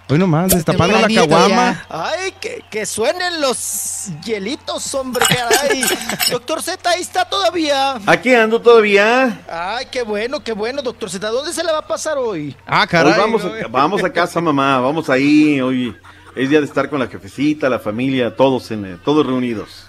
[0.08, 1.84] Hoy nomás, destapando la caguama.
[1.88, 5.82] Ay, que, que suenen los hielitos, hombre, caray.
[6.30, 7.96] doctor Z, ahí está todavía.
[8.06, 9.40] Aquí ando todavía.
[9.50, 11.28] Ay, qué bueno, qué bueno, doctor Z.
[11.28, 12.54] ¿Dónde se le va a pasar hoy?
[12.64, 14.78] Ah, Hoy vamos, a, vamos a casa, mamá.
[14.78, 15.60] Vamos ahí.
[15.60, 15.96] Hoy
[16.36, 19.88] es día de estar con la jefecita, la familia, todos, en, todos reunidos.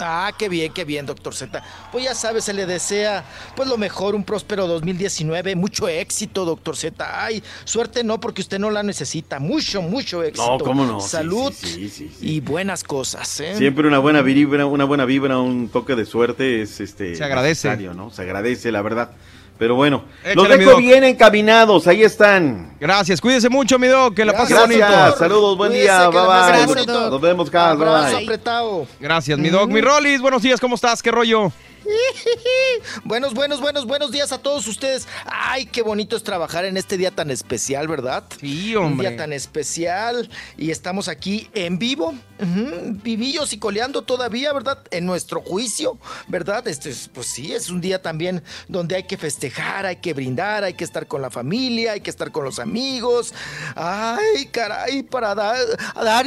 [0.00, 1.62] Ah, qué bien, qué bien, doctor Z.
[1.92, 3.24] Pues ya sabe, se le desea
[3.56, 7.24] pues lo mejor, un próspero 2019, mucho éxito, doctor Z.
[7.24, 9.38] Ay, suerte no, porque usted no la necesita.
[9.38, 10.58] Mucho, mucho éxito.
[10.58, 11.00] No, cómo no.
[11.00, 13.54] Sí, Salud sí, sí, sí, y buenas cosas, ¿eh?
[13.56, 17.16] Siempre una buena vibra, una buena vibra, un toque de suerte es este.
[17.16, 17.68] Se agradece.
[17.68, 18.10] necesario, ¿no?
[18.10, 19.10] Se agradece, la verdad.
[19.58, 22.74] Pero bueno, Échale, los dejo bien encaminados, ahí están.
[22.78, 25.18] Gracias, cuídese mucho, mi doc, que la pase Gracias, bonito.
[25.18, 26.86] saludos, buen Cuídese, día, bye bye.
[26.86, 28.86] Nos vemos, Cas, bye apretado.
[29.00, 29.68] Gracias, mi doc.
[29.68, 31.02] Mi Rollis, buenos días, ¿cómo estás?
[31.02, 31.50] ¿Qué rollo?
[33.04, 35.06] Buenos, buenos, buenos, buenos días a todos ustedes.
[35.24, 38.24] Ay, qué bonito es trabajar en este día tan especial, ¿verdad?
[38.40, 42.14] Sí, Un día tan especial y estamos aquí en vivo,
[43.02, 44.78] vivillos y coleando todavía, ¿verdad?
[44.90, 45.98] En nuestro juicio,
[46.28, 46.66] ¿verdad?
[46.68, 50.64] Este, es- pues sí, es un día también donde hay que festejar, hay que brindar,
[50.64, 53.32] hay que estar con la familia, hay que estar con los amigos.
[53.74, 55.56] Ay, caray, para dar,
[55.96, 56.26] dar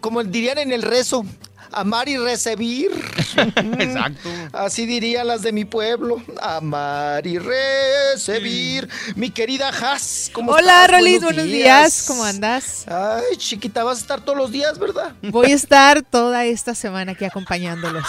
[0.00, 1.24] como dirían en el rezo.
[1.72, 2.90] Amar y recibir.
[3.78, 4.28] Exacto.
[4.52, 6.22] Así dirían las de mi pueblo.
[6.40, 8.88] Amar y recibir.
[9.14, 10.90] Mi querida Has, ¿cómo Hola, estás?
[10.98, 12.04] Rolis, buenos días.
[12.06, 12.86] ¿Cómo andas?
[12.88, 15.14] Ay, chiquita, vas a estar todos los días, ¿verdad?
[15.22, 18.06] Voy a estar toda esta semana aquí acompañándolos.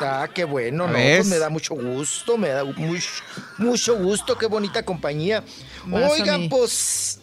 [0.00, 0.92] Ah, qué bueno, ¿no?
[0.94, 3.08] Pues me da mucho gusto, me da mucho,
[3.58, 5.44] mucho gusto, qué bonita compañía.
[5.84, 7.19] Más Oigan, pues.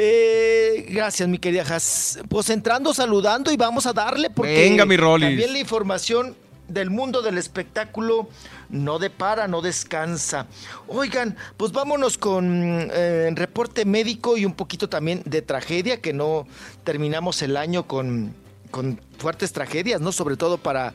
[0.00, 2.20] Eh, gracias, mi querida Has.
[2.28, 5.28] Pues entrando, saludando y vamos a darle porque Venga, mi Rolis.
[5.28, 6.36] también la información
[6.68, 8.28] del mundo del espectáculo
[8.68, 10.46] no depara, no descansa.
[10.86, 16.46] Oigan, pues vámonos con eh, reporte médico y un poquito también de tragedia, que no
[16.84, 18.34] terminamos el año con,
[18.70, 20.12] con fuertes tragedias, ¿no?
[20.12, 20.94] Sobre todo para,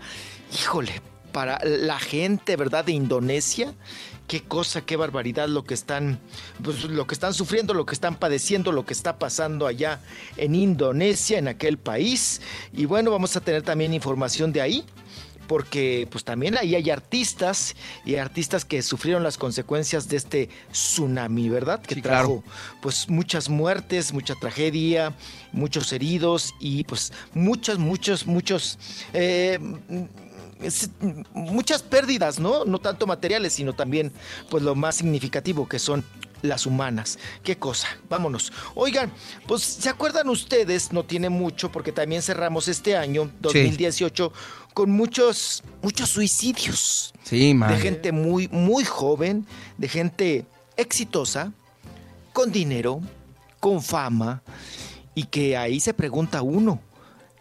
[0.54, 1.02] híjole,
[1.34, 2.86] para la gente, ¿verdad?
[2.86, 3.74] De Indonesia.
[4.28, 6.20] Qué cosa, qué barbaridad lo que están,
[6.64, 10.02] pues, lo que están sufriendo, lo que están padeciendo, lo que está pasando allá
[10.38, 12.42] en Indonesia, en aquel país.
[12.72, 14.86] Y bueno, vamos a tener también información de ahí
[15.48, 17.76] porque pues también ahí hay artistas
[18.06, 21.82] y artistas que sufrieron las consecuencias de este tsunami, ¿verdad?
[21.82, 22.44] Que trajo
[22.82, 25.14] pues muchas muertes, mucha tragedia,
[25.52, 28.80] muchos heridos y pues muchos, muchos, muchos...
[29.14, 29.60] eh,
[30.64, 30.90] es-
[31.34, 32.66] muchas pérdidas, ¿no?
[32.66, 34.12] No tanto materiales, sino también,
[34.50, 36.04] pues lo más significativo que son
[36.42, 37.20] las humanas.
[37.44, 38.52] Qué cosa, vámonos.
[38.76, 39.12] Oigan,
[39.48, 40.92] pues ¿se acuerdan ustedes?
[40.92, 44.34] No tiene mucho, porque también cerramos este año, 2018,
[44.74, 47.14] con muchos, muchos suicidios.
[47.24, 47.70] Sí, man.
[47.74, 49.46] De gente muy, muy joven,
[49.78, 50.46] de gente
[50.76, 51.54] exitosa,
[52.34, 53.00] con dinero,
[53.60, 54.42] con fama,
[55.16, 56.82] y que ahí se pregunta uno,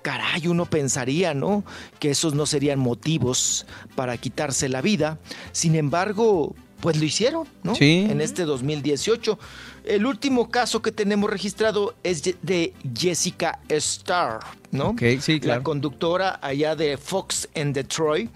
[0.02, 1.64] caray, uno pensaría, ¿no?
[1.98, 5.18] Que esos no serían motivos para quitarse la vida.
[5.52, 7.76] Sin embargo, pues lo hicieron, ¿no?
[7.76, 8.06] Sí.
[8.10, 9.38] En este 2018.
[9.84, 14.40] El último caso que tenemos registrado es de Jessica Starr,
[14.72, 14.90] ¿no?
[14.90, 15.60] Ok, sí, claro.
[15.60, 18.30] La conductora allá de Fox en Detroit,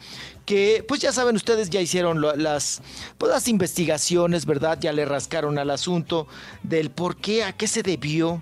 [0.44, 2.82] que pues ya saben ustedes ya hicieron las,
[3.18, 4.78] pues, las investigaciones, ¿verdad?
[4.80, 6.28] Ya le rascaron al asunto
[6.62, 8.40] del por qué, a qué se debió,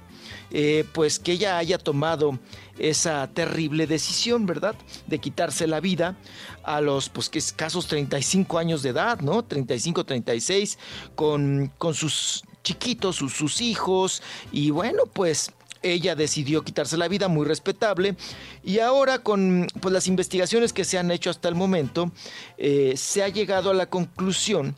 [0.51, 2.39] eh, pues que ella haya tomado
[2.79, 4.75] esa terrible decisión, ¿verdad?
[5.07, 6.17] De quitarse la vida
[6.63, 9.45] a los, pues, que escasos 35 años de edad, ¿no?
[9.45, 10.79] 35, 36,
[11.15, 15.51] con, con sus chiquitos, sus, sus hijos, y bueno, pues
[15.83, 18.17] ella decidió quitarse la vida, muy respetable,
[18.63, 22.11] y ahora con pues, las investigaciones que se han hecho hasta el momento,
[22.57, 24.77] eh, se ha llegado a la conclusión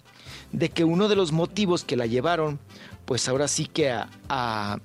[0.51, 2.59] de que uno de los motivos que la llevaron,
[3.05, 4.78] pues ahora sí que a, a-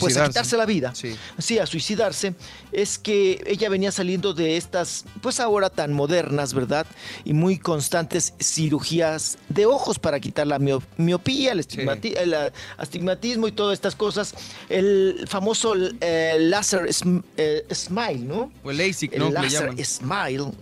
[0.00, 1.58] pues a quitarse la vida, Sí.
[1.58, 2.34] a suicidarse,
[2.72, 6.86] es que ella venía saliendo de estas, pues ahora tan modernas, ¿verdad?
[7.24, 12.34] Y muy constantes cirugías de ojos para quitar la mio- miopía, el, estigmati- el,
[12.78, 14.34] astigmatismo y todas estas cosas.
[14.68, 18.52] El famoso eh, láser sm- eh, smile, ¿no?
[18.64, 19.30] O el LASIK, ¿no?
[19.30, 20.52] Láser smile,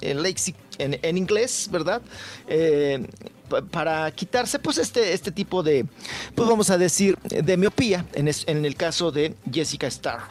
[0.00, 2.02] el LASIK en, en inglés, ¿verdad?
[2.48, 3.06] Eh,
[3.70, 5.86] para quitarse pues este, este tipo de,
[6.34, 10.22] pues vamos a decir, de miopía, en, es- en el caso de Jessica Starr.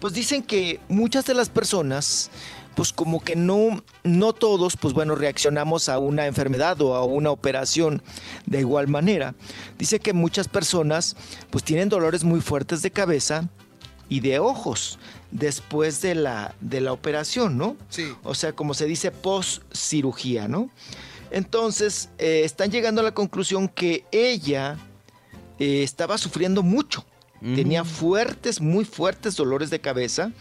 [0.00, 2.30] Pues dicen que muchas de las personas,
[2.76, 7.30] pues como que no, no todos, pues bueno, reaccionamos a una enfermedad o a una
[7.32, 8.00] operación
[8.46, 9.34] de igual manera.
[9.76, 11.16] Dice que muchas personas
[11.50, 13.48] pues tienen dolores muy fuertes de cabeza
[14.08, 15.00] y de ojos
[15.32, 17.76] después de la, de la operación, ¿no?
[17.90, 18.04] Sí.
[18.22, 20.70] O sea, como se dice, post cirugía, ¿no?
[21.30, 24.76] Entonces, eh, están llegando a la conclusión que ella
[25.58, 27.04] eh, estaba sufriendo mucho.
[27.40, 30.32] Tenía fuertes, muy fuertes dolores de cabeza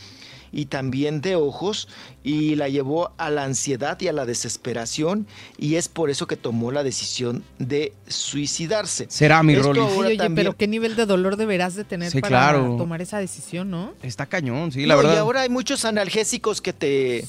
[0.51, 1.87] y también de ojos
[2.23, 5.27] y la llevó a la ansiedad y a la desesperación
[5.59, 9.05] y es por eso que tomó la decisión de suicidarse.
[9.09, 12.75] Será, mi Oye, también- pero qué nivel de dolor deberás de tener Sí, para claro.
[12.77, 13.93] tomar esa decisión, ¿no?
[14.01, 15.13] Está cañón, sí, la No, verdad.
[15.15, 17.25] Y ahora hay muchos analgésicos que te,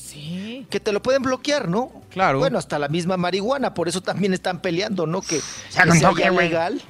[0.71, 1.93] que te lo pueden bloquear, ¿no?
[2.19, 2.41] Claro.
[2.41, 5.23] Bueno, hasta la misma marihuana, por eso también están peleando, ¿no?
[5.23, 6.83] Que, sea, que ya legal.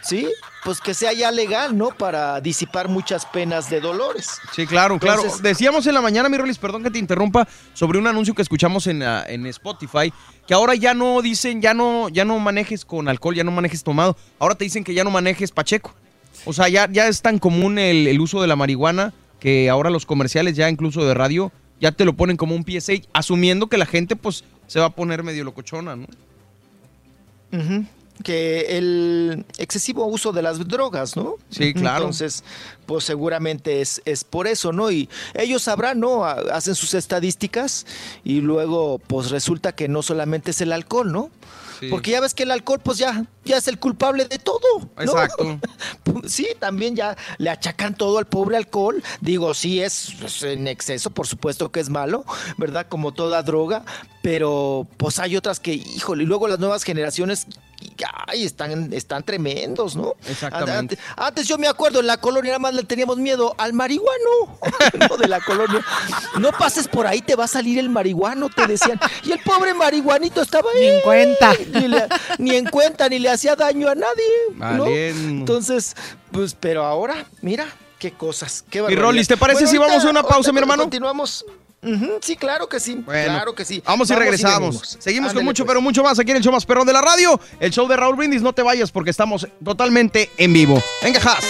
[0.00, 0.26] Sí,
[0.64, 1.90] pues que sea ya legal, ¿no?
[1.90, 4.30] Para disipar muchas penas de dolores.
[4.56, 5.24] Sí, claro, claro.
[5.42, 8.86] Decíamos en la mañana, mi Rolis, perdón que te interrumpa, sobre un anuncio que escuchamos
[8.86, 10.10] en, ah, en Spotify,
[10.46, 13.84] que ahora ya no dicen, ya no, ya no manejes con alcohol, ya no manejes
[13.84, 14.16] tomado.
[14.38, 15.92] Ahora te dicen que ya no manejes pacheco.
[16.46, 19.90] O sea, ya, ya es tan común el, el uso de la marihuana que ahora
[19.90, 23.76] los comerciales, ya incluso de radio, ya te lo ponen como un PSA, asumiendo que
[23.76, 26.06] la gente, pues, se va a poner medio locochona, ¿no?
[28.22, 31.34] Que el excesivo uso de las drogas, ¿no?
[31.50, 32.04] Sí, claro.
[32.04, 32.44] Entonces,
[32.86, 34.90] pues seguramente es, es por eso, ¿no?
[34.90, 36.24] Y ellos sabrán, ¿no?
[36.24, 37.84] Ha- Hacen sus estadísticas
[38.22, 41.30] y luego, pues resulta que no solamente es el alcohol, ¿no?
[41.80, 41.88] Sí.
[41.90, 44.60] Porque ya ves que el alcohol, pues ya, ya es el culpable de todo.
[44.96, 45.02] ¿no?
[45.02, 45.58] Exacto.
[46.26, 49.02] Sí, también ya le achacan todo al pobre alcohol.
[49.20, 52.24] Digo, sí, es, es en exceso, por supuesto que es malo,
[52.58, 52.86] ¿verdad?
[52.88, 53.82] Como toda droga,
[54.22, 57.46] pero pues hay otras que, híjole, y luego las nuevas generaciones,
[58.28, 60.14] ay, están, están tremendos, ¿no?
[60.28, 60.72] Exactamente.
[60.72, 64.58] Antes, antes yo me acuerdo, en la colonia nada más le teníamos miedo al marihuano,
[65.10, 65.16] ¿no?
[65.16, 65.84] De la colonia.
[66.38, 69.00] No pases por ahí, te va a salir el marihuano, te decían.
[69.24, 70.80] Y el pobre marihuanito estaba ahí.
[70.80, 71.52] Ni en cuenta.
[71.74, 72.08] Ni, le-
[72.38, 74.76] ni en cuenta, ni le hacía daño a nadie.
[74.76, 74.86] ¿no?
[74.86, 75.94] Entonces,
[76.30, 77.66] pues, pero ahora, mira,
[77.98, 79.02] qué cosas, qué barbaridad.
[79.02, 80.82] Rolis, ¿te parece Bueno, si vamos a una pausa, mi hermano?
[80.84, 81.44] Continuamos.
[82.20, 82.94] Sí, claro que sí.
[83.04, 83.82] Bueno, claro que sí.
[83.84, 84.96] Vamos y regresamos.
[85.00, 85.70] Seguimos con mucho, pues.
[85.70, 87.40] pero mucho más aquí en el show más perrón de la radio.
[87.58, 88.40] El show de Raúl Brindis.
[88.40, 90.80] No te vayas porque estamos totalmente en vivo.
[91.02, 91.44] Venga, Has.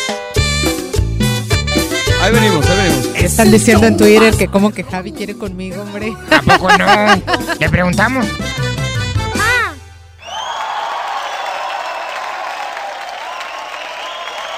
[2.23, 3.07] Ahí venimos, ahí venimos.
[3.17, 6.17] Están diciendo en Twitter que como que Javi quiere conmigo, hombre.
[6.31, 7.23] ¿A poco no?
[7.59, 8.27] Le preguntamos.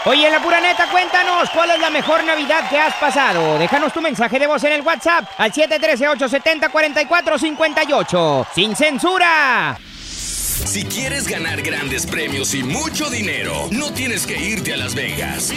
[0.06, 3.58] Oye, la pura neta, cuéntanos cuál es la mejor Navidad que has pasado.
[3.58, 8.46] Déjanos tu mensaje de voz en el WhatsApp al 713-870-4458.
[8.54, 9.78] ¡Sin censura!
[10.54, 15.52] Si quieres ganar grandes premios y mucho dinero, no tienes que irte a Las Vegas.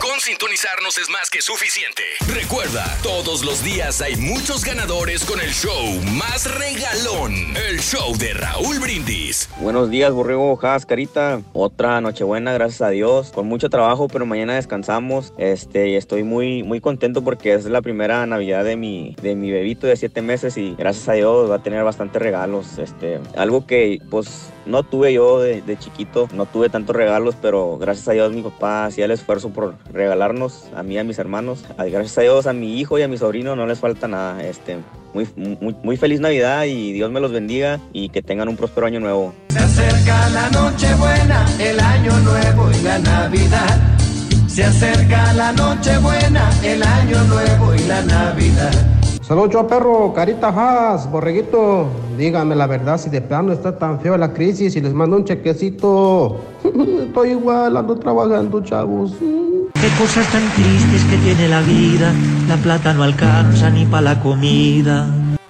[0.00, 2.02] Con sintonizarnos es más que suficiente.
[2.28, 7.32] Recuerda, todos los días hay muchos ganadores con el show más regalón.
[7.68, 9.48] El show de Raúl Brindis.
[9.60, 11.40] Buenos días, Borrego Jas, Carita.
[11.54, 13.30] Otra Nochebuena, gracias a Dios.
[13.30, 15.32] Con mucho trabajo, pero mañana descansamos.
[15.38, 19.50] Este, y estoy muy, muy contento porque es la primera Navidad de mi, de mi
[19.50, 22.73] bebito de siete meses y gracias a Dios va a tener bastantes regalos.
[22.78, 28.08] Este, algo que, pues, no tuve yo de, chiquito, no tuve tantos regalos, pero gracias
[28.08, 31.64] a Dios mi papá hacía el esfuerzo por regalarnos a mí y a mis hermanos.
[31.76, 34.42] Gracias a Dios a mi hijo y a mi sobrino no les falta nada.
[34.42, 34.78] Este,
[35.12, 38.86] muy, muy, muy feliz Navidad y Dios me los bendiga y que tengan un próspero
[38.86, 39.32] año nuevo.
[39.48, 43.94] Se acerca la Nochebuena, el Año Nuevo y la Navidad.
[44.46, 49.03] Se acerca la Nochebuena, el Año Nuevo y la Navidad.
[49.26, 51.88] Saludos, yo perro, carita Haas, borreguito.
[52.18, 55.24] Dígame la verdad, si de plano está tan feo la crisis y les mando un
[55.24, 56.42] chequecito.
[57.06, 59.14] Estoy igual, ando trabajando, chavos.
[59.72, 62.12] Qué cosas tan tristes que tiene la vida.
[62.48, 65.08] La plata no alcanza ni para la comida.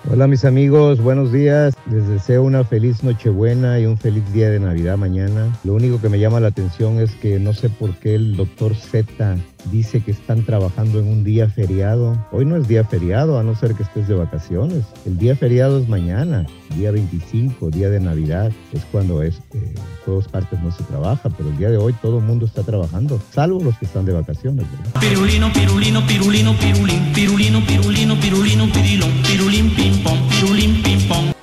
[0.09, 1.75] Hola mis amigos, buenos días.
[1.91, 5.49] Les deseo una feliz Nochebuena y un feliz día de Navidad mañana.
[5.65, 8.77] Lo único que me llama la atención es que no sé por qué el doctor
[8.77, 9.37] Z
[9.71, 12.17] dice que están trabajando en un día feriado.
[12.33, 14.85] Hoy no es día feriado, a no ser que estés de vacaciones.
[15.07, 18.53] El día feriado es mañana, día 25, día de Navidad.
[18.73, 22.19] Es cuando es, eh, todas partes no se trabaja, pero el día de hoy todo
[22.19, 24.67] el mundo está trabajando, salvo los que están de vacaciones.
[24.71, 25.01] ¿verdad?
[25.01, 31.35] Pirulino, pirulino, pirulino, pirulín, pirulino, pirulino, pirulino, pirilón, pirulín, pim pom, pirulín, pim pom.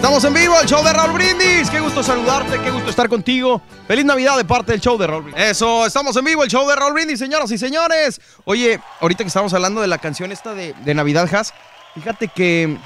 [0.00, 1.68] Estamos en vivo, el show de Raúl Brindis.
[1.68, 3.60] Qué gusto saludarte, qué gusto estar contigo.
[3.86, 5.44] Feliz Navidad de parte del show de Raúl Brindis.
[5.44, 8.18] Eso, estamos en vivo, el show de Raúl Brindis, señoras y señores.
[8.44, 11.52] Oye, ahorita que estamos hablando de la canción esta de, de Navidad, Has,
[11.94, 12.78] fíjate que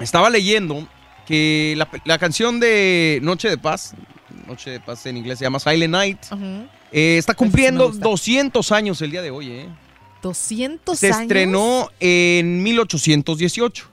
[0.00, 0.88] estaba leyendo
[1.24, 3.94] que la, la canción de Noche de Paz,
[4.46, 6.18] Noche de Paz en inglés se llama Silent Night,
[6.90, 9.68] eh, está cumpliendo 200 años el día de hoy, ¿eh?
[10.22, 11.20] 200 Se años.
[11.22, 13.88] estrenó en 1818.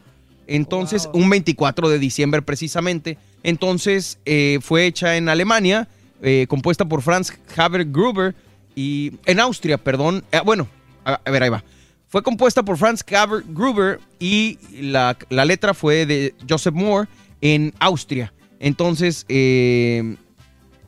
[0.48, 3.18] Entonces, un 24 de diciembre precisamente.
[3.44, 5.88] Entonces, eh, fue hecha en Alemania,
[6.22, 8.36] eh, compuesta por Franz Haber Gruber
[8.76, 10.24] y en Austria, perdón.
[10.32, 10.68] Eh, bueno,
[11.04, 11.64] a, a ver, ahí va.
[12.08, 17.10] Fue compuesta por Franz Haber Gruber y la, la letra fue de Joseph Moore
[17.42, 18.34] en Austria.
[18.60, 19.26] Entonces,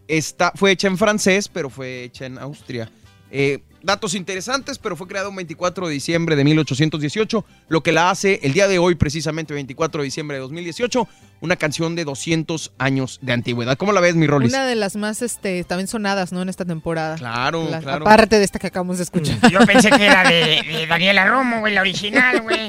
[0.08, 2.90] esta fue hecha en francés, pero fue hecha en Austria.
[3.30, 8.10] Eh, datos interesantes, pero fue creado un 24 de diciembre de 1818, lo que la
[8.10, 11.08] hace el día de hoy, precisamente 24 de diciembre de 2018,
[11.42, 13.78] una canción de 200 años de antigüedad.
[13.78, 14.52] ¿Cómo la ves, mi Rolis?
[14.52, 16.42] Una de las más este, también sonadas, ¿no?
[16.42, 17.16] En esta temporada.
[17.16, 18.06] Claro, La- claro.
[18.08, 19.38] Aparte de esta que acabamos de escuchar.
[19.52, 22.68] Yo pensé que era de, de Daniela Romo, güey, la original, güey.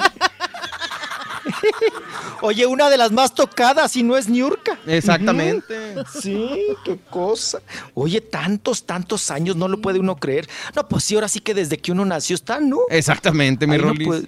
[2.41, 4.79] Oye, una de las más tocadas y no es Niurka.
[4.87, 5.95] Exactamente.
[6.21, 7.61] Sí, qué cosa.
[7.95, 10.49] Oye, tantos, tantos años, no lo puede uno creer.
[10.75, 12.79] No, pues sí, ahora sí que desde que uno nació están, ¿no?
[12.91, 14.07] Exactamente, mi Ahí no Rolis.
[14.07, 14.27] puede-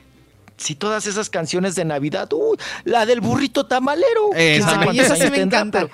[0.57, 4.28] Sí, todas esas canciones de Navidad, uy, la del burrito tamalero.
[4.34, 5.81] Ay, cuántos esa sí me encanta.
[5.86, 5.90] pero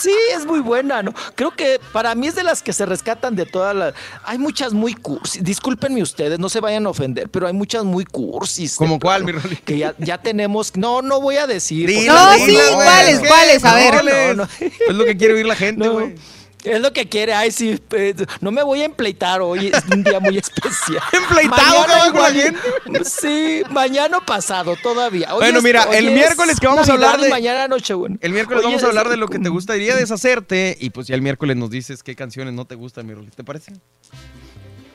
[0.00, 1.14] sí, es muy buena, ¿no?
[1.34, 3.94] Creo que para mí es de las que se rescatan de todas las...
[4.24, 8.04] Hay muchas muy cursis, discúlpenme ustedes, no se vayan a ofender, pero hay muchas muy
[8.04, 8.72] cursis.
[8.72, 9.56] de ¿Cómo cuál, plano, mi Rolly?
[9.64, 10.76] Que ya, ya tenemos...
[10.76, 11.88] No, no voy a decir.
[12.06, 12.56] No, sí.
[12.74, 13.64] ¿cuáles, cuáles?
[13.64, 14.04] A ver.
[14.36, 14.48] No, no.
[14.60, 15.92] Es lo que quiere oír la gente, No.
[15.92, 16.14] güey.
[16.64, 20.04] Es lo que quiere, ay sí, eh, no me voy a empleitar hoy, es un
[20.04, 21.02] día muy especial.
[21.12, 25.32] ¿Empleitado, Mañana cabrón, con la igual- Sí, mañana pasado todavía.
[25.34, 28.16] Hoy Bueno, es- mira, el es miércoles que vamos a hablar de- mañana Nochebuena.
[28.20, 31.06] El miércoles Hoy vamos es- a hablar de lo que te gustaría deshacerte y pues
[31.06, 33.14] ya el miércoles nos dices qué canciones no te gustan, mi.
[33.30, 33.72] ¿Te parece?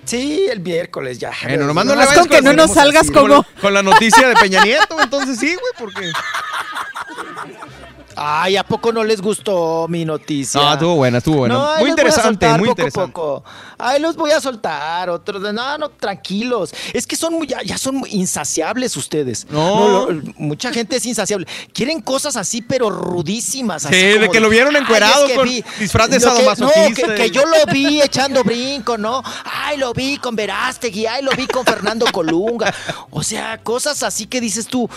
[0.06, 1.32] Sí, el miércoles ya.
[1.44, 3.74] Bueno, nomás no le Nomás vayas con que no nos salgas así, como- Con, con
[3.74, 6.12] la noticia de Peña Nieto, entonces sí, güey, porque...
[8.16, 10.62] Ay, ¿a poco no les gustó mi noticia?
[10.62, 11.56] No, estuvo buena, estuvo buena.
[11.56, 13.12] No, muy interesante, muy poco interesante.
[13.12, 13.44] poco.
[13.78, 16.74] Ahí los voy a soltar, otros de no, no, tranquilos.
[16.94, 19.46] Es que son muy, ya, ya son muy insaciables ustedes.
[19.50, 20.10] No.
[20.10, 21.46] lo- mucha gente es insaciable.
[21.74, 23.82] Quieren cosas así, pero rudísimas.
[23.84, 26.20] Sí, así de como que lo vieron "Ay, encuerado es que con vi- disfraz de
[26.20, 29.22] sadomasoquista No, que, que yo lo vi echando brinco, ¿no?
[29.44, 32.74] Ay, lo vi con Verástegui, ay, lo vi con Fernando Colunga.
[33.12, 34.90] O sea, cosas así que dices tú.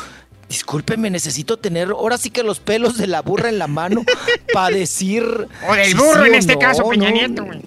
[0.49, 4.02] Discúlpeme, necesito tener ahora sí que los pelos de la burra en la mano
[4.52, 5.23] para decir.
[5.68, 7.15] O del si burro sí en este no, caso, Peña ¿no?
[7.17, 7.62] Nieto, güey.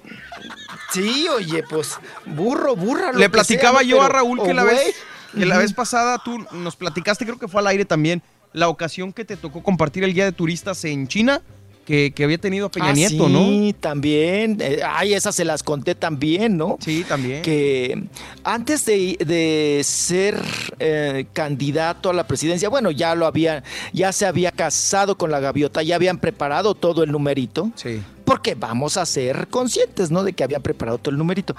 [0.92, 1.96] Sí, oye, pues
[2.26, 3.12] burro, burra.
[3.12, 4.76] lo Le que platicaba yo a Raúl que la güey.
[4.76, 4.94] vez,
[5.32, 9.12] que la vez pasada tú nos platicaste, creo que fue al aire también, la ocasión
[9.12, 11.40] que te tocó compartir el guía de turistas en China,
[11.86, 13.74] que, que había tenido Peña Ah, Nieto, sí, ¿no?
[13.80, 14.56] también.
[14.60, 16.78] Eh, ay, esas se las conté también, ¿no?
[16.80, 17.42] Sí, también.
[17.42, 18.04] Que
[18.44, 20.40] antes de, de ser
[20.78, 25.40] eh, candidato a la presidencia, bueno, ya lo había, ya se había casado con la
[25.40, 27.70] gaviota, ya habían preparado todo el numerito.
[27.74, 28.00] Sí.
[28.24, 30.22] Porque vamos a ser conscientes, ¿no?
[30.22, 31.56] De que habían preparado todo el numerito.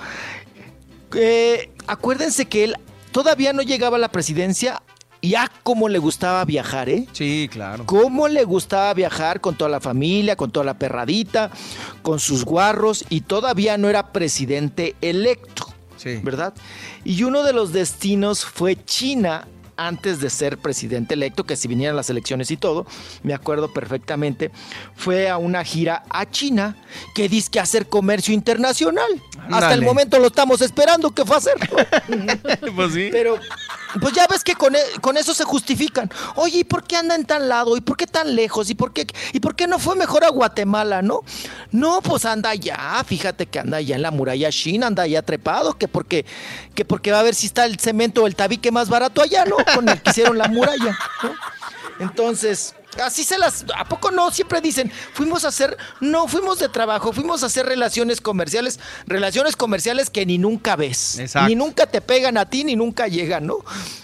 [1.15, 2.75] Eh, acuérdense que él
[3.11, 4.81] todavía no llegaba a la presidencia.
[5.25, 7.07] Ya como le gustaba viajar, ¿eh?
[7.13, 7.85] Sí, claro.
[7.85, 11.49] Cómo le gustaba viajar con toda la familia, con toda la perradita,
[12.01, 16.19] con sus guarros y todavía no era presidente electo, Sí.
[16.21, 16.53] ¿verdad?
[17.05, 21.95] Y uno de los destinos fue China antes de ser presidente electo, que si vinieran
[21.95, 22.85] las elecciones y todo,
[23.23, 24.51] me acuerdo perfectamente,
[24.95, 26.75] fue a una gira a China
[27.15, 29.09] que dice que hacer comercio internacional.
[29.49, 31.55] Hasta el momento lo estamos esperando que fue a hacer.
[32.75, 33.09] pues sí.
[33.11, 33.39] Pero,
[34.01, 36.09] pues ya ves que con, e- con eso se justifican.
[36.35, 37.77] Oye, ¿y por qué anda en tan lado?
[37.77, 38.69] ¿Y por qué tan lejos?
[38.69, 41.21] ¿Y por qué, ¿Y por qué no fue mejor a Guatemala, no?
[41.71, 45.77] No, pues anda allá, fíjate que anda allá en la muralla china, anda allá trepado,
[45.77, 46.25] que porque,
[46.75, 49.45] que porque va a ver si está el cemento o el tabique más barato allá,
[49.45, 49.57] ¿no?
[49.75, 51.33] Con el que hicieron la muralla, ¿no?
[51.99, 53.65] Entonces, Así se las.
[53.77, 54.31] ¿A poco no?
[54.31, 55.77] Siempre dicen, fuimos a hacer.
[55.99, 58.79] No, fuimos de trabajo, fuimos a hacer relaciones comerciales.
[59.07, 61.19] Relaciones comerciales que ni nunca ves.
[61.19, 61.49] Exacto.
[61.49, 63.59] Ni nunca te pegan a ti, ni nunca llegan, ¿no?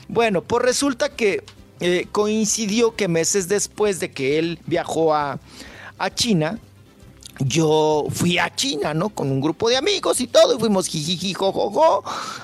[0.08, 1.44] Bueno, pues resulta que
[1.80, 5.40] eh, coincidió que meses después de que él viajó a,
[5.98, 6.60] a China,
[7.40, 9.10] yo fui a China, ¿no?
[9.10, 12.04] Con un grupo de amigos y todo, y fuimos jijiji, jojojo,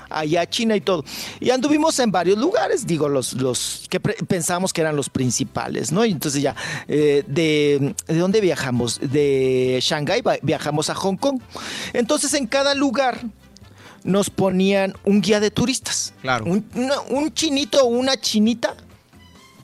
[0.09, 1.03] allá a China y todo.
[1.39, 6.05] Y anduvimos en varios lugares, digo, los, los que pensábamos que eran los principales, ¿no?
[6.05, 6.55] Y entonces ya,
[6.87, 8.99] eh, de, ¿de dónde viajamos?
[9.01, 11.41] De Shanghái viajamos a Hong Kong.
[11.93, 13.19] Entonces en cada lugar
[14.03, 16.13] nos ponían un guía de turistas.
[16.21, 16.45] Claro.
[16.45, 18.75] Un, una- un chinito o una chinita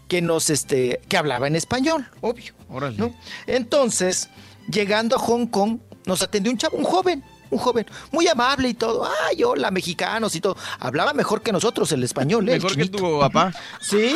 [0.08, 2.54] que nos, este, que hablaba en español, obvio.
[2.70, 2.98] Órale.
[2.98, 3.16] ¿no?
[3.48, 4.30] Entonces,
[4.72, 8.74] llegando a Hong Kong, nos atendió un chavo, un joven, un joven, muy amable y
[8.74, 9.08] todo.
[9.30, 10.56] Ay, hola, mexicanos y todo.
[10.80, 12.54] Hablaba mejor que nosotros el español, ¿eh?
[12.54, 12.98] el Mejor que chinito.
[12.98, 13.52] tu papá.
[13.82, 14.16] Sí,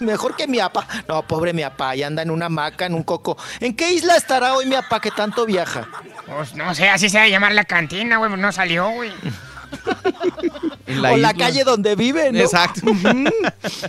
[0.00, 0.86] me- mejor que mi papá.
[1.08, 3.36] No, pobre mi papá, ya anda en una hamaca, en un coco.
[3.60, 5.88] ¿En qué isla estará hoy mi papá que tanto viaja?
[6.26, 9.12] Pues no sé, así se va a llamar la cantina, güey, pues no salió, güey.
[10.88, 12.38] En o la calle donde vive, ¿no?
[12.40, 12.80] Exacto.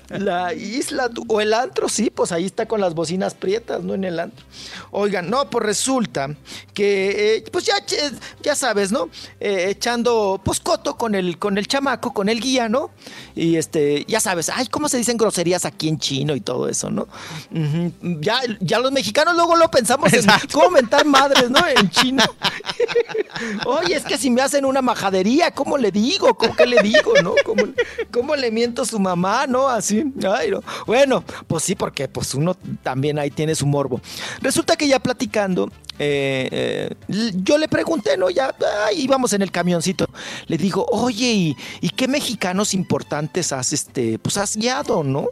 [0.10, 3.94] La isla o el antro, sí, pues ahí está con las bocinas prietas, ¿no?
[3.94, 4.46] En el antro.
[4.92, 6.36] Oigan, no, pues resulta
[6.74, 7.76] que, eh, pues ya,
[8.42, 9.10] ya sabes, ¿no?
[9.40, 12.92] Eh, echando, pues coto con el, con el chamaco, con el guía, ¿no?
[13.34, 16.90] Y este, ya sabes, ay, ¿cómo se dicen groserías aquí en chino y todo eso,
[16.90, 17.08] ¿no?
[18.20, 21.60] Ya, ya los mexicanos luego lo pensamos en cómo mentar madres, ¿no?
[21.66, 22.24] En chino.
[23.66, 26.36] Oye, es que si me hacen una majadería, ¿cómo le digo?
[26.36, 27.34] ¿Cómo que le digo, no?
[27.46, 27.64] ¿Cómo,
[28.12, 29.68] cómo le miento a su mamá, no?
[29.68, 30.04] Así.
[30.28, 30.62] Ay, no.
[30.86, 34.02] Bueno, pues sí, porque pues uno también ahí tiene su morbo.
[34.42, 36.96] Resulta que ya platicando, eh, eh,
[37.44, 38.30] yo le pregunté, ¿no?
[38.30, 40.08] Ya ay, íbamos en el camioncito.
[40.48, 45.28] Le digo, oye, ¿y, y qué mexicanos importantes has, este, pues has guiado, no?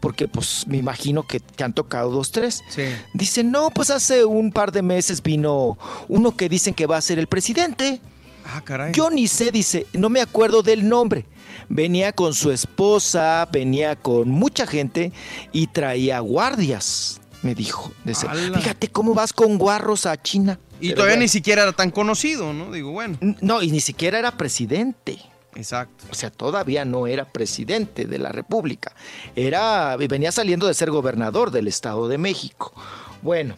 [0.00, 2.62] Porque pues me imagino que te han tocado dos, tres.
[2.68, 2.84] Sí.
[3.14, 5.76] Dice, no, pues hace un par de meses vino
[6.08, 8.00] uno que dicen que va a ser el presidente.
[8.44, 8.92] Ah, caray.
[8.92, 11.26] Yo ni sé, dice, no me acuerdo del nombre.
[11.68, 15.12] Venía con su esposa, venía con mucha gente
[15.52, 17.92] y traía guardias, me dijo.
[18.04, 20.58] Fíjate cómo vas con guarros a China.
[20.80, 21.22] Y Pero todavía bueno.
[21.22, 22.72] ni siquiera era tan conocido, ¿no?
[22.72, 23.16] Digo, bueno.
[23.40, 25.18] No, y ni siquiera era presidente.
[25.54, 26.04] Exacto.
[26.10, 28.94] O sea, todavía no era presidente de la República.
[29.36, 32.72] Era, venía saliendo de ser gobernador del Estado de México.
[33.20, 33.56] Bueno,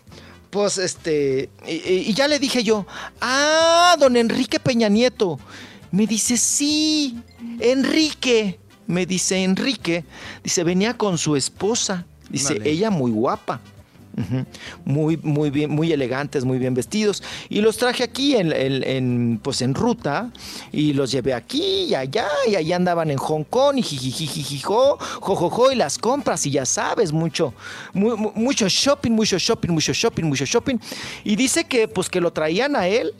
[0.55, 2.87] pues este, y, y ya le dije yo,
[3.21, 5.41] ah, don Enrique Peña Nieto.
[5.91, 7.19] Me dice, sí,
[7.59, 8.61] Enrique.
[8.87, 10.05] Me dice, Enrique.
[10.45, 12.07] Dice, venía con su esposa.
[12.31, 13.61] Dice, ella muy guapa.
[14.85, 17.23] Muy, muy bien, muy elegantes, muy bien vestidos.
[17.49, 20.31] Y los traje aquí en, en- pues en ruta.
[20.73, 22.29] Y los llevé aquí y allá.
[22.49, 23.77] Y allá andaban en Hong Kong.
[23.79, 25.73] Y jijijijijo, jojojo.
[25.73, 26.47] Y las compras.
[26.47, 27.55] Y ya sabes, mucho,
[27.93, 30.77] mu- mu- mucho shopping, mucho shopping, mucho shopping, mucho shopping.
[31.25, 33.13] Y dice que pues que lo traían a él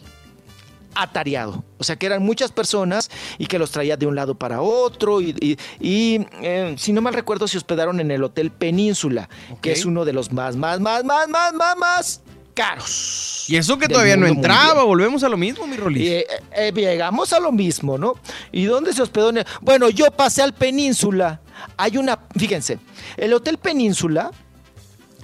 [0.95, 1.65] atareado.
[1.79, 5.21] O sea, que eran muchas personas y que los traía de un lado para otro.
[5.21, 9.29] Y, y- y, eh, si no mal recuerdo, se hospedaron en el Hotel Península,
[9.61, 12.21] que es uno de los más, más, más, más, más, más, más
[12.55, 13.45] caros.
[13.49, 14.87] Y eso que todavía no entraba, mundial.
[14.87, 16.03] volvemos a lo mismo, mi Rolis.
[16.03, 18.15] Y, eh, eh, llegamos a lo mismo, ¿no?
[18.53, 19.33] ¿Y dónde se hospedó?
[19.61, 21.41] Bueno, yo pasé al Península.
[21.77, 22.79] Hay una, fíjense,
[23.17, 24.31] el Hotel Península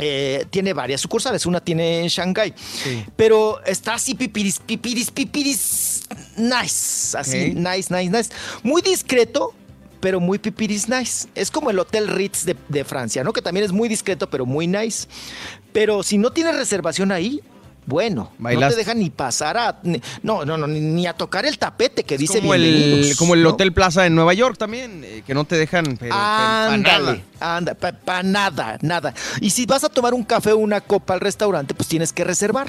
[0.03, 1.45] eh, tiene varias sucursales.
[1.45, 2.55] Una tiene en Shanghái.
[3.17, 6.03] Pero está así pipiris, pipiris, pipiris,
[6.37, 7.17] nice.
[7.19, 8.31] Así, nice, nice, nice.
[8.63, 9.53] Muy discreto,
[10.01, 11.29] pero muy pipiris nice.
[11.35, 13.35] Es como el Hotel Ritz de, de Francia, ¿no?
[13.35, 15.07] Que también es muy discreto, pero muy nice.
[15.73, 17.43] Pero si no tienes reservación ahí,
[17.87, 19.79] bueno, no te dejan ni pasar a...
[19.83, 23.43] ni- no, no, no, ni, a tocar el tapete que dice como el, como el
[23.43, 23.51] ¿no?
[23.51, 26.73] Hotel Plaza en Nueva York también, eh, que no te dejan, pero, pa'.
[26.73, 29.15] Ándale, anda, para nada, nada.
[29.41, 32.25] Y si vas a tomar un café o una copa al restaurante, pues tienes que
[32.25, 32.69] reservar.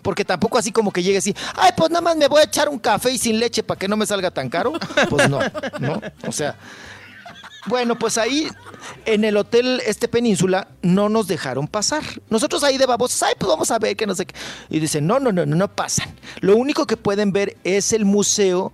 [0.00, 2.68] Porque tampoco así como que llegues y, ay, pues nada más me voy a echar
[2.68, 4.72] un café y sin leche para que no me salga tan caro.
[5.10, 5.40] Pues no,
[5.80, 6.00] ¿no?
[6.26, 6.54] O sea,
[7.68, 8.48] bueno, pues ahí
[9.04, 12.02] en el hotel este península no nos dejaron pasar.
[12.30, 14.34] Nosotros ahí de babosos, ay, pues vamos a ver que no sé qué.
[14.70, 16.14] Y dicen, no, no, no, no, no pasan.
[16.40, 18.72] Lo único que pueden ver es el museo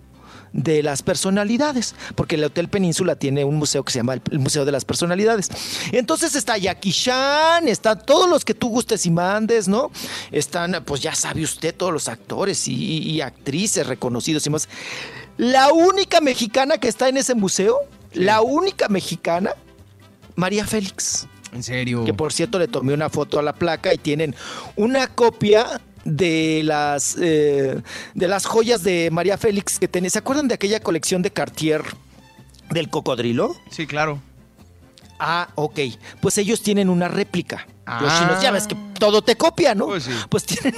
[0.55, 4.65] de las personalidades, porque el Hotel Península tiene un museo que se llama el Museo
[4.65, 5.51] de las Personalidades.
[5.91, 9.91] Entonces está Jackie Chan, están todos los que tú gustes y mandes, ¿no?
[10.31, 14.69] Están, pues ya sabe usted, todos los actores y, y actrices reconocidos y más.
[15.37, 17.77] La única mexicana que está en ese museo,
[18.15, 19.51] la única mexicana,
[20.37, 21.27] María Félix.
[21.53, 22.05] En serio.
[22.05, 24.35] Que por cierto le tomé una foto a la placa y tienen
[24.77, 27.81] una copia de las eh,
[28.15, 30.11] de las joyas de María Félix que tenía.
[30.11, 31.83] ¿Se acuerdan de aquella colección de Cartier
[32.71, 33.55] del cocodrilo?
[33.71, 34.21] Sí, claro.
[35.19, 35.79] Ah, ok.
[36.21, 37.67] Pues ellos tienen una réplica.
[38.01, 38.19] Los Ah.
[38.19, 39.87] chinos, ya ves que todo te copia, ¿no?
[39.87, 40.11] Pues sí.
[40.29, 40.75] Pues tienen,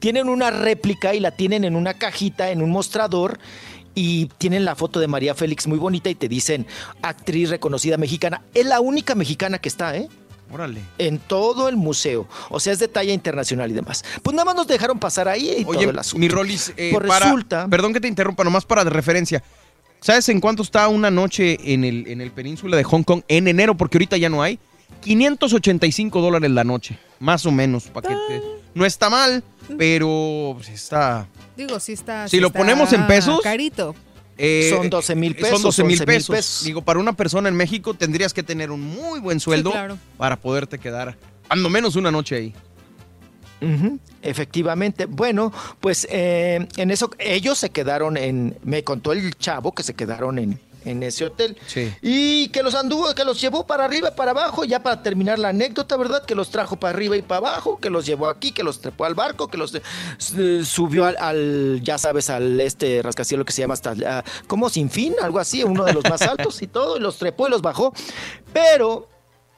[0.00, 3.38] tienen una réplica y la tienen en una cajita, en un mostrador.
[3.96, 6.66] Y tienen la foto de María Félix muy bonita y te dicen,
[7.02, 8.42] actriz reconocida mexicana.
[8.54, 10.08] Es la única mexicana que está, ¿eh?
[10.52, 10.80] Órale.
[10.98, 12.28] En todo el museo.
[12.50, 14.04] O sea, es de talla internacional y demás.
[14.22, 16.20] Pues nada más nos dejaron pasar ahí y todo Oye, el asunto.
[16.20, 17.66] mi Rolis, eh, Pues para- resulta...
[17.68, 19.42] perdón que te interrumpa, nomás para de referencia.
[20.00, 23.48] ¿Sabes en cuánto está una noche en el, en el península de Hong Kong en
[23.48, 23.76] enero?
[23.76, 24.58] Porque ahorita ya no hay.
[25.00, 27.84] 585 dólares la noche, más o menos.
[27.84, 28.42] para que te-
[28.74, 29.42] No está mal,
[29.78, 31.26] pero pues, está...
[31.56, 32.28] Digo, sí está.
[32.28, 33.94] Si sí lo está ponemos en pesos, Carito.
[34.36, 36.36] eh, Son 12 mil eh, pesos, Son 12 mil 11 mil pesos.
[36.36, 36.64] pesos.
[36.64, 39.98] Digo, para una persona en México tendrías que tener un muy buen sueldo claro.
[40.18, 41.16] para poderte quedar,
[41.48, 42.54] cuando menos una noche ahí.
[44.22, 45.06] Efectivamente.
[45.06, 48.56] Bueno, pues eh, en eso ellos se quedaron en.
[48.62, 51.56] Me contó el chavo que se quedaron en, en ese hotel.
[51.66, 51.92] Sí.
[52.00, 55.38] Y que los anduvo, que los llevó para arriba y para abajo, ya para terminar
[55.38, 56.24] la anécdota, ¿verdad?
[56.24, 59.04] Que los trajo para arriba y para abajo, que los llevó aquí, que los trepó
[59.04, 63.62] al barco, que los eh, subió al, al, ya sabes, al este rascacielos que se
[63.62, 66.96] llama hasta, ah, como sin fin, algo así, uno de los más altos y todo,
[66.96, 67.92] y los trepó y los bajó.
[68.52, 69.08] Pero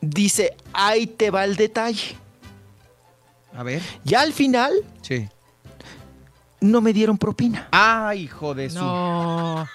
[0.01, 2.17] dice, ahí te va el detalle.
[3.55, 3.83] A ver.
[4.05, 5.29] Ya al final Sí.
[6.61, 7.69] no me dieron propina.
[7.71, 8.79] Ay, hijo de su.
[8.79, 9.67] No.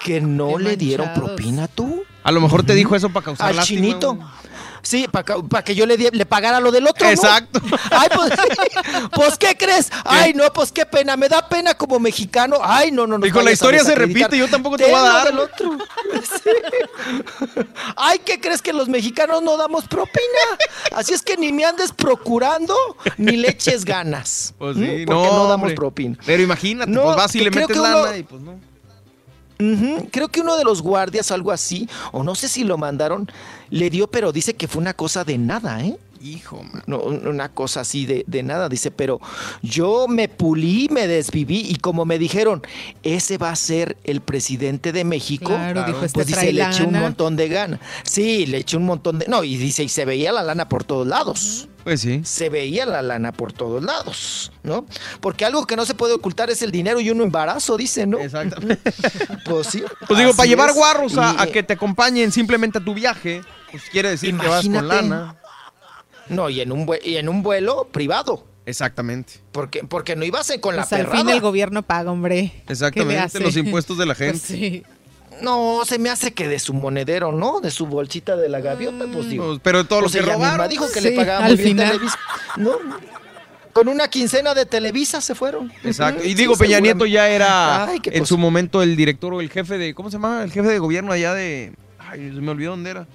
[0.00, 1.28] Que no Qué le dieron manchados.
[1.30, 2.02] propina tú.
[2.22, 4.14] A lo mejor te dijo eso para causar Al lástima, chinito.
[4.14, 4.28] güey.
[4.80, 7.04] Sí, para que yo le, le pagara lo del otro.
[7.04, 7.12] ¿no?
[7.12, 7.60] Exacto.
[7.90, 8.32] Ay, pues,
[9.12, 9.90] pues, ¿qué crees?
[10.04, 11.16] Ay, no, pues qué pena.
[11.16, 12.58] Me da pena como mexicano.
[12.62, 13.24] Ay, no, no, no.
[13.24, 15.26] Dijo, la historia se repite, yo tampoco te voy a dar.
[15.26, 15.76] Del otro.
[16.22, 16.50] Sí.
[17.96, 20.22] Ay, ¿qué crees que los mexicanos no damos propina?
[20.94, 22.74] Así es que ni me andes procurando
[23.16, 24.54] ni le eches ganas.
[24.58, 24.86] Pues ¿m?
[24.98, 25.74] sí, Porque no, no, damos hombre.
[25.74, 26.16] propina.
[26.24, 28.42] Pero imagínate, No, pues vas y que le creo metes que lana uno- y pues
[28.42, 28.60] no.
[30.10, 33.28] Creo que uno de los guardias, algo así, o no sé si lo mandaron,
[33.70, 35.98] le dio, pero dice que fue una cosa de nada, ¿eh?
[36.22, 36.82] Hijo, man.
[36.86, 39.20] No, una cosa así de, de nada, dice, pero
[39.62, 42.62] yo me pulí, me desviví y como me dijeron,
[43.02, 46.84] ese va a ser el presidente de México, Claro, dijo, este pues dice, le eché
[46.84, 47.80] un montón de gana.
[48.02, 49.26] Sí, le eché un montón de...
[49.28, 51.68] No, y dice, y se veía la lana por todos lados.
[51.84, 52.20] Pues sí.
[52.24, 54.84] Se veía la lana por todos lados, ¿no?
[55.20, 58.18] Porque algo que no se puede ocultar es el dinero y un embarazo, dice, ¿no?
[58.18, 58.92] Exactamente.
[59.44, 59.82] Pues sí.
[60.06, 63.40] Pues digo, para llevar guarros a, Y- a que te acompañen simplemente a tu viaje,
[63.70, 65.36] pues quiere decir que vas con lana.
[66.28, 68.44] No, y en un, y en un vuelo privado.
[68.66, 69.34] Exactamente.
[69.52, 71.18] Porque, porque no ibas con la Pues al perrada.
[71.18, 72.52] fin el gobierno paga, hombre.
[72.52, 74.32] ¿Qué le Exactamente, los impuestos de la gente.
[74.38, 74.82] Pues sí.
[75.40, 77.60] No, se me hace que de su monedero, ¿no?
[77.60, 79.46] De su bolsita de la gaviota, pues digo.
[79.46, 80.68] Pues, pero todo lo Pues que robaron.
[80.68, 81.90] dijo que Sí, le pagaba al muy bien final.
[81.92, 82.18] Televisa.
[82.56, 82.72] No,
[83.72, 85.72] con una quincena de Televisa se fueron.
[85.84, 86.24] Exacto.
[86.24, 89.40] Y digo, sí, Peña Nieto ya era Ay, qué en su momento el director o
[89.40, 89.94] el jefe de.
[89.94, 90.42] ¿Cómo se llama?
[90.42, 91.72] El jefe de gobierno allá de.
[91.98, 93.06] Ay, se me olvidó dónde era.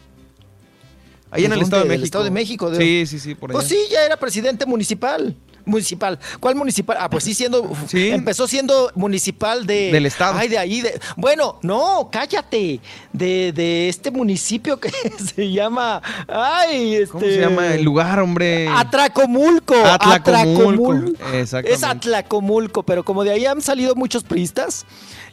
[1.34, 1.62] Ahí en ¿De el?
[1.64, 2.06] Estado de ¿Del México.
[2.06, 2.70] Estado de México?
[2.72, 3.58] De- Sí, sí, sí, por allá.
[3.58, 5.36] Pues sí, ya era presidente municipal.
[5.66, 6.20] Municipal.
[6.40, 6.98] ¿Cuál municipal?
[7.00, 7.72] Ah, pues sí, siendo.
[7.88, 8.10] Sí.
[8.10, 9.92] Empezó siendo municipal de.
[9.92, 10.38] Del estado.
[10.38, 10.82] Ay, de ahí.
[10.82, 12.80] De, bueno, no, cállate.
[13.12, 14.90] De, de este municipio que
[15.36, 16.02] se llama.
[16.28, 17.08] Ay, este.
[17.12, 18.68] ¿Cómo se llama el lugar, hombre?
[18.68, 19.76] Atracomulco.
[19.76, 20.94] Atlacomulco.
[20.94, 21.74] Atracomul- Exactamente.
[21.74, 24.86] Es Atlacomulco, pero como de ahí han salido muchos priistas,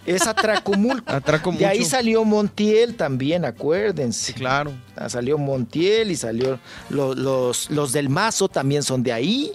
[0.06, 1.12] es Atracomulco.
[1.12, 4.32] Atraco De ahí salió Montiel también, acuérdense.
[4.34, 4.72] Claro.
[4.96, 6.58] Ah, Salió Montiel y salió
[6.90, 9.52] lo- los, los del Mazo también son de ahí.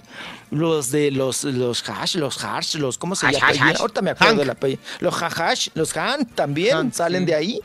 [0.50, 3.48] Los de los los hash, los hash, los ¿cómo se Hash, llama?
[3.48, 3.80] hash, hash.
[3.80, 4.38] Ahorita me acuerdo Hank.
[4.40, 4.80] del apellido.
[5.00, 7.26] Los hash, los han también Han, salen sí.
[7.26, 7.60] de ahí.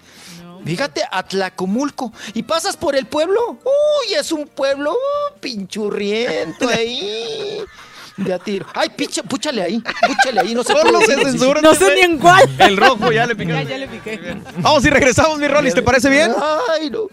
[0.65, 2.13] Fíjate, Atlacomulco.
[2.33, 3.39] Y pasas por el pueblo.
[3.63, 7.61] Uy, es un pueblo uh, pinchurriento ahí.
[8.17, 8.65] De a tiro.
[8.73, 9.79] Ay, picha, púchale ahí.
[10.07, 10.53] Púchale ahí.
[10.53, 11.61] No se Solo puede se censura.
[11.61, 12.49] No sé ni en cuál.
[12.59, 13.65] El rojo ya le Ya, picaste.
[13.69, 14.37] ya le piqué.
[14.57, 16.33] Vamos y regresamos, mi Rolis, ¿te parece bien?
[16.73, 17.07] Ay, no.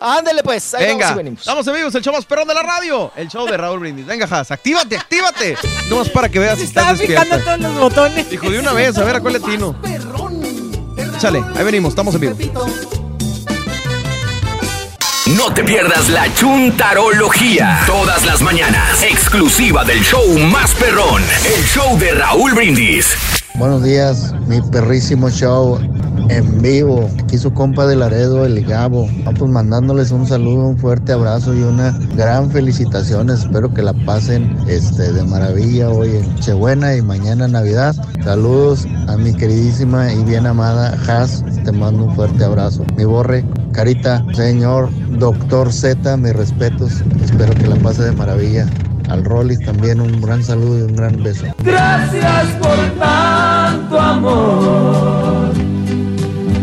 [0.00, 0.74] Ándale pues.
[0.74, 1.44] Ahí Venga, vamos y venimos.
[1.44, 4.06] vamos amigos, el show más perrón de la radio, el show de Raúl Brindis.
[4.06, 5.56] Venga, Has, actívate, actívate.
[5.90, 7.58] No más para que veas si estás Estaba picando despierta.
[7.68, 8.30] todos los botones.
[8.30, 9.74] Dijo de una vez, a ver a cuál latino.
[11.16, 12.36] Échale, ahí venimos, estamos en vivo.
[15.26, 17.80] No te pierdas la chuntarología.
[17.86, 19.02] Todas las mañanas.
[19.02, 21.22] Exclusiva del show más perrón.
[21.46, 23.16] El show de Raúl Brindis.
[23.56, 25.78] Buenos días, mi perrísimo show
[26.28, 27.08] en vivo.
[27.22, 29.08] Aquí su compa de Laredo, el Gabo.
[29.24, 33.30] Vamos mandándoles un saludo, un fuerte abrazo y una gran felicitación.
[33.30, 37.94] Espero que la pasen este, de maravilla hoy en Chebuena y mañana Navidad.
[38.24, 41.44] Saludos a mi queridísima y bien amada Has.
[41.64, 42.84] Te mando un fuerte abrazo.
[42.96, 47.04] Mi borre, Carita, señor Doctor Z, mis respetos.
[47.22, 48.66] Espero que la pase de maravilla.
[49.08, 51.46] Al Rollis también un gran saludo y un gran beso.
[51.62, 55.52] Gracias por tanto amor.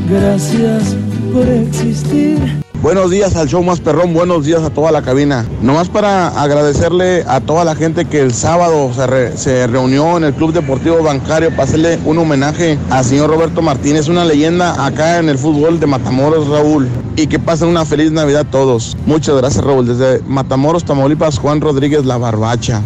[0.09, 0.95] Gracias
[1.33, 2.61] por existir.
[2.81, 5.45] Buenos días al show más perrón, buenos días a toda la cabina.
[5.61, 10.33] Nomás para agradecerle a toda la gente que el sábado se, se reunió en el
[10.33, 15.29] Club Deportivo Bancario para hacerle un homenaje al señor Roberto Martínez, una leyenda acá en
[15.29, 16.89] el fútbol de Matamoros, Raúl.
[17.15, 18.97] Y que pasen una feliz Navidad todos.
[19.05, 19.85] Muchas gracias, Raúl.
[19.85, 22.81] Desde Matamoros, Tamaulipas, Juan Rodríguez La Barbacha.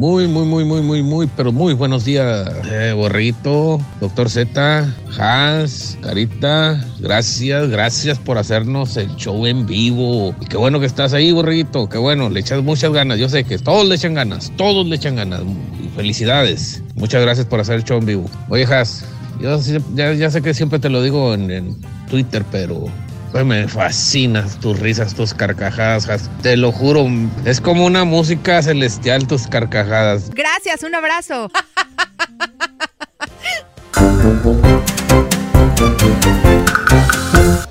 [0.00, 5.98] Muy, muy, muy, muy, muy, muy, pero muy buenos días, eh, Borrito, Doctor Z, Hans,
[6.00, 10.34] Carita, gracias, gracias por hacernos el show en vivo.
[10.40, 13.18] Y qué bueno que estás ahí, Borrito, qué bueno, le echas muchas ganas.
[13.18, 15.42] Yo sé que todos le echan ganas, todos le echan ganas.
[15.78, 16.82] Y felicidades.
[16.94, 18.24] Muchas gracias por hacer el show en vivo.
[18.48, 19.04] Oye, Has,
[19.38, 19.60] yo
[19.94, 21.76] ya, sé que siempre te lo digo en
[22.08, 22.86] Twitter, pero
[23.32, 26.28] pues me fascinas tus risas, tus carcajadas, Has.
[26.42, 27.06] Te lo juro,
[27.44, 30.30] es como una música celestial tus carcajadas.
[30.30, 31.50] Gracias, un abrazo.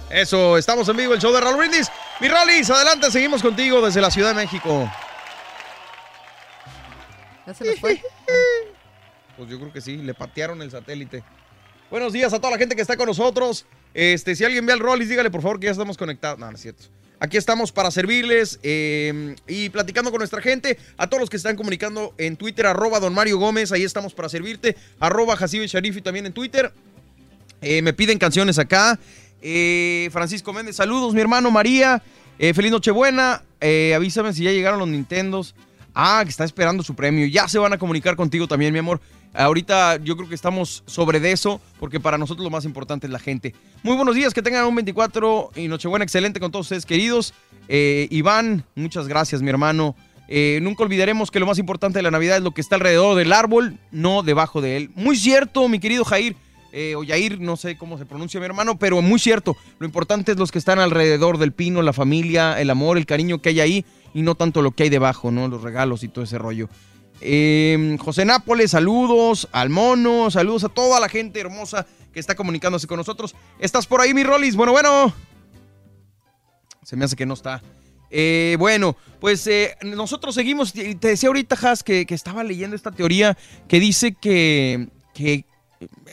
[0.09, 1.89] Eso, estamos en vivo, el show de Raúl Brindis.
[2.19, 4.91] Mi Rolis, adelante, seguimos contigo desde la Ciudad de México.
[7.45, 8.01] ¿Ya se nos fue?
[9.37, 11.23] Pues yo creo que sí, le patearon el satélite.
[11.89, 13.65] Buenos días a toda la gente que está con nosotros.
[13.93, 16.39] Este, si alguien ve al Rollis, dígale por favor que ya estamos conectados.
[16.39, 16.85] No, no es cierto.
[17.21, 20.77] Aquí estamos para servirles eh, y platicando con nuestra gente.
[20.97, 24.29] A todos los que están comunicando en Twitter, arroba don Mario Gómez, ahí estamos para
[24.29, 24.77] servirte.
[25.01, 26.71] Arroba Jacibe Sharifi también en Twitter.
[27.61, 28.97] Eh, me piden canciones acá.
[29.41, 32.01] Eh, Francisco Méndez, saludos, mi hermano María.
[32.37, 33.43] Eh, feliz Nochebuena.
[33.95, 35.55] Avísame si ya llegaron los Nintendos.
[35.93, 37.27] Ah, que está esperando su premio.
[37.27, 39.01] Ya se van a comunicar contigo también, mi amor.
[39.33, 43.13] Ahorita yo creo que estamos sobre de eso, porque para nosotros lo más importante es
[43.13, 43.53] la gente.
[43.83, 47.33] Muy buenos días, que tengan un 24 y Nochebuena excelente con todos ustedes, queridos.
[47.67, 49.95] Eh, Iván, muchas gracias, mi hermano.
[50.27, 53.17] Eh, nunca olvidaremos que lo más importante de la Navidad es lo que está alrededor
[53.17, 54.91] del árbol, no debajo de él.
[54.95, 56.35] Muy cierto, mi querido Jair.
[56.71, 59.57] Eh, o Yair, no sé cómo se pronuncia mi hermano, pero muy cierto.
[59.79, 63.41] Lo importante es los que están alrededor del pino, la familia, el amor, el cariño
[63.41, 65.47] que hay ahí y no tanto lo que hay debajo, ¿no?
[65.47, 66.69] Los regalos y todo ese rollo.
[67.21, 72.87] Eh, José Nápoles, saludos al mono, saludos a toda la gente hermosa que está comunicándose
[72.87, 73.35] con nosotros.
[73.59, 74.55] ¿Estás por ahí, mi Rolis?
[74.55, 75.13] Bueno, bueno.
[76.83, 77.61] Se me hace que no está.
[78.09, 80.73] Eh, bueno, pues eh, nosotros seguimos.
[80.73, 85.45] Te decía ahorita, Has, que, que estaba leyendo esta teoría que dice que, que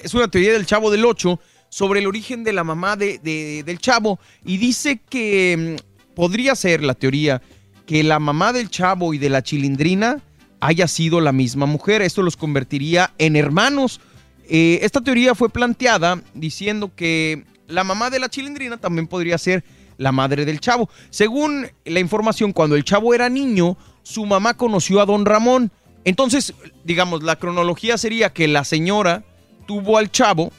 [0.03, 3.79] es una teoría del Chavo del 8 sobre el origen de la mamá de- del
[3.79, 4.19] Chavo.
[4.45, 7.41] Y dice que mm, podría ser la teoría
[7.87, 10.21] que la mamá del Chavo y de la Chilindrina
[10.67, 12.03] haya sido la misma mujer.
[12.03, 14.01] Esto los convertiría en hermanos.
[14.49, 19.63] Eh, esta teoría fue planteada diciendo que la mamá de la Chilindrina también podría ser
[19.97, 20.91] la madre del Chavo.
[21.11, 25.71] Según la información, cuando el Chavo era niño, su mamá conoció a don Ramón.
[26.05, 29.23] Entonces, digamos, la cronología sería que la señora
[29.67, 30.51] tuvo al Chavo,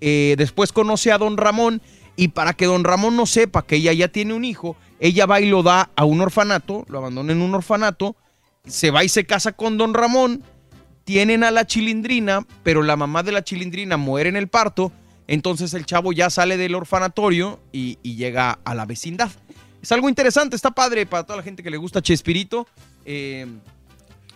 [0.00, 1.80] eh, después conoce a don Ramón
[2.16, 5.40] y para que don Ramón no sepa que ella ya tiene un hijo, ella va
[5.40, 8.16] y lo da a un orfanato, lo abandona en un orfanato,
[8.66, 10.42] se va y se casa con don Ramón,
[11.04, 14.92] tienen a la chilindrina, pero la mamá de la chilindrina muere en el parto,
[15.28, 19.30] entonces el chavo ya sale del orfanatorio y, llega a la vecindad.
[19.82, 22.66] Es algo interesante, está padre para toda la gente que le gusta Chespirito.
[23.04, 23.46] eh,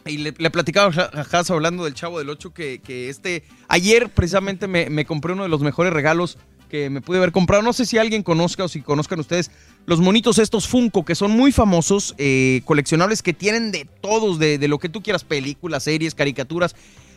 [0.06, 3.44] y le, le platicaba a hablando del Chavo del 8 que, este...
[3.68, 6.38] Ayer precisamente me, me compré uno de los mejores regalos
[6.70, 7.62] que me pude haber comprado.
[7.62, 9.50] No sé si alguien conozca o si conozcan ustedes
[9.84, 14.56] los monitos estos Funko que son muy famosos, eh, coleccionables que tienen de todos, de,
[14.56, 16.74] de lo que tú quieras, películas, series, caricaturas.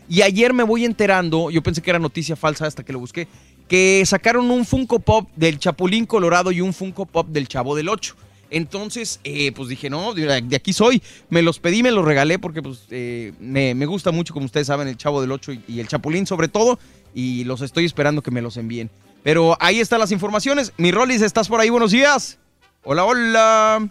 [0.10, 3.28] Y ayer me voy enterando, yo pensé que era noticia falsa hasta que lo busqué,
[3.70, 7.88] que sacaron un Funko Pop del Chapulín Colorado y un Funko Pop del Chavo del
[7.88, 8.16] 8.
[8.50, 11.02] Entonces, eh, pues dije, no, de aquí soy.
[11.30, 14.68] Me los pedí, me los regalé porque pues eh, me, me gusta mucho, como ustedes
[14.68, 16.78] saben, el Chavo del 8 y, y el Chapulín sobre todo.
[17.16, 18.92] Y los estoy esperando que me los envíen.
[19.24, 20.74] Pero ahí están las informaciones.
[20.78, 21.70] Mi Rolis, ¿estás por ahí?
[21.70, 22.38] Buenos días.
[22.84, 23.90] Hola, hola.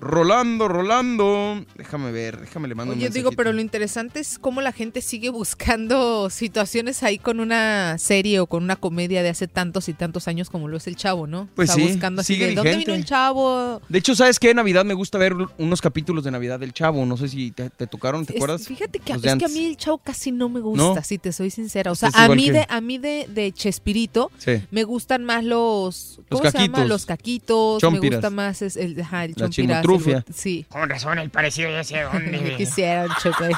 [0.00, 1.64] Rolando, Rolando.
[1.76, 5.00] Déjame ver, déjame le mando un Oye, digo, pero lo interesante es cómo la gente
[5.02, 9.94] sigue buscando situaciones ahí con una serie o con una comedia de hace tantos y
[9.94, 11.48] tantos años como lo es el Chavo, ¿no?
[11.56, 13.80] Pues o sea, sí, buscando así sigue de, ¿dónde vino el Chavo?
[13.88, 14.50] De hecho, ¿sabes qué?
[14.50, 17.04] En Navidad me gusta ver unos capítulos de Navidad del Chavo.
[17.04, 18.66] No sé si te, te tocaron, ¿te Es- acuerdas?
[18.66, 21.02] fíjate que, Los es que a mí el Chavo casi no me gusta, ¿No?
[21.02, 21.90] si te soy sincera.
[21.90, 24.62] O sea, a mí, que- de, a mí de, de Chespirito Sí.
[24.70, 26.20] me gustan más los...
[26.30, 26.84] Los ¿Cómo se llama?
[26.84, 27.80] Los caquitos.
[27.80, 28.10] Chompiras.
[28.10, 29.34] Me gusta más es el, ajá, el
[29.96, 30.66] Bot- Sí.
[30.68, 32.40] Con razón, el parecido ya sé dónde.
[32.50, 33.52] Yo quisiera un choco ahí.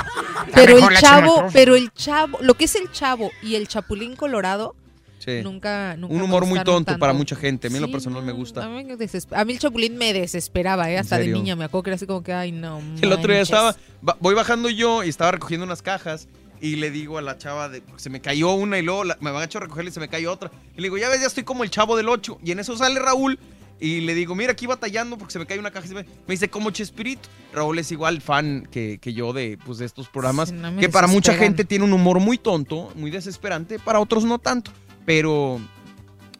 [0.54, 4.74] Pero el chavo, pero el chavo, lo que es el chavo y el chapulín colorado,
[5.18, 5.42] Sí.
[5.42, 6.98] nunca, nunca Un humor muy tonto tanto.
[6.98, 7.66] para mucha gente.
[7.66, 8.66] A mí en lo Sí, personal me A gusta.
[8.66, 8.86] mí,
[9.32, 10.96] a mí el chapulín me desesperaba, ¿eh?
[10.98, 12.80] hasta de niña me acuerdo que era así como que, ay, no.
[13.02, 16.26] El otro día estaba, ba- voy bajando yo y estaba recogiendo unas cajas
[16.62, 19.30] Y le digo a la chava, de, se me cayó una y luego la- me
[19.30, 20.50] agacho a recogerla y se me cae otra.
[20.74, 22.38] Y le digo, ya ves, ya estoy como el chavo del 8.
[22.44, 23.38] Y en eso sale Raúl
[23.80, 25.86] y le digo, mira, aquí batallando porque se me cae una caja.
[25.86, 27.28] y se Me, me dice, como Chespirito.
[27.52, 30.50] Raúl es igual fan que, que yo de, pues, de estos programas.
[30.50, 33.78] Sí, no me que para mucha gente tiene un humor muy tonto, muy desesperante.
[33.78, 34.70] Para otros no tanto.
[35.06, 35.60] Pero...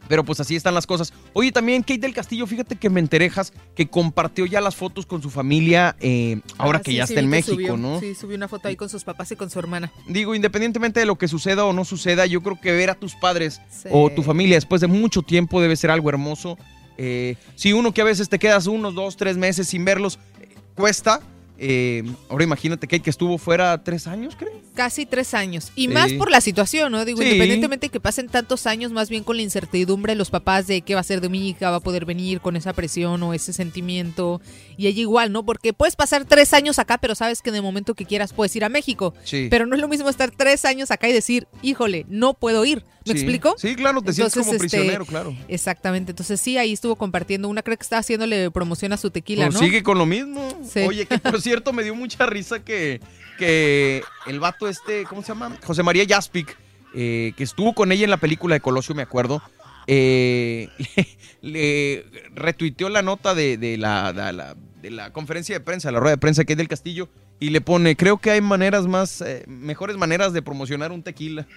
[0.09, 1.13] Pero pues así están las cosas.
[1.35, 5.23] Oye, también Kate del Castillo, fíjate que me enterejas que compartió ya las fotos con
[5.23, 7.77] su familia eh, ahora Ah, que sí, ya sí, está en México, subió.
[7.77, 8.01] ¿no?
[8.01, 9.93] Sí, subió una foto ahí con sus papás y con su hermana.
[10.09, 13.15] Digo, independientemente de lo que suceda o no suceda, yo creo que ver a tus
[13.15, 13.61] padres
[13.93, 16.59] o tu familia después de mucho tiempo debe ser algo hermoso.
[17.03, 20.49] Eh, si uno que a veces te quedas unos dos, tres meses sin verlos, eh,
[20.75, 21.21] cuesta.
[21.63, 24.51] Eh, ahora imagínate Kate que estuvo fuera tres años, creo.
[24.75, 25.73] Casi tres años.
[25.77, 25.89] Y Sí.
[25.89, 27.05] más por la situación, ¿no?
[27.05, 27.25] Digo, Sí.
[27.25, 30.81] independientemente de que pasen tantos años, más bien con la incertidumbre de los papás de
[30.81, 33.35] qué va a ser de mi hija, va a poder venir con esa presión o
[33.35, 34.41] ese sentimiento.
[34.79, 35.45] Y ella igual, ¿no?
[35.45, 38.55] Porque puedes pasar tres años acá, pero sabes que en el momento que quieras puedes
[38.57, 39.13] ir a México.
[39.25, 39.49] Sí.
[39.51, 42.85] Pero no es lo mismo estar tres años acá y decir, híjole, no puedo ir.
[43.07, 43.19] ¿Me Sí.
[43.21, 43.55] explico?
[43.59, 45.35] Sí, claro, te sientes como este, prisionero, claro.
[45.49, 46.13] Exactamente.
[46.13, 49.55] Entonces sí, ahí estuvo compartiendo una, creo que estaba haciéndole promoción a su tequila, Pues
[49.55, 49.61] ¿no?
[49.61, 50.61] sigue con lo mismo.
[50.71, 50.81] Sí.
[50.81, 53.01] Oye, que por cierto me dio mucha risa que,
[53.39, 55.57] que el vato este, ¿cómo se llama?
[55.65, 56.57] José María Jaspic,
[56.95, 59.43] eh, que estuvo con ella en la película de Colosio, me acuerdo.
[59.87, 60.69] eh,
[61.41, 62.05] le, le
[62.35, 66.17] retuiteó la nota de, de la, de, la, de la conferencia de prensa, la rueda
[66.17, 69.45] de prensa que es del Castillo, y le pone, creo que hay maneras más, eh,
[69.49, 71.47] mejores maneras de promocionar un tequila.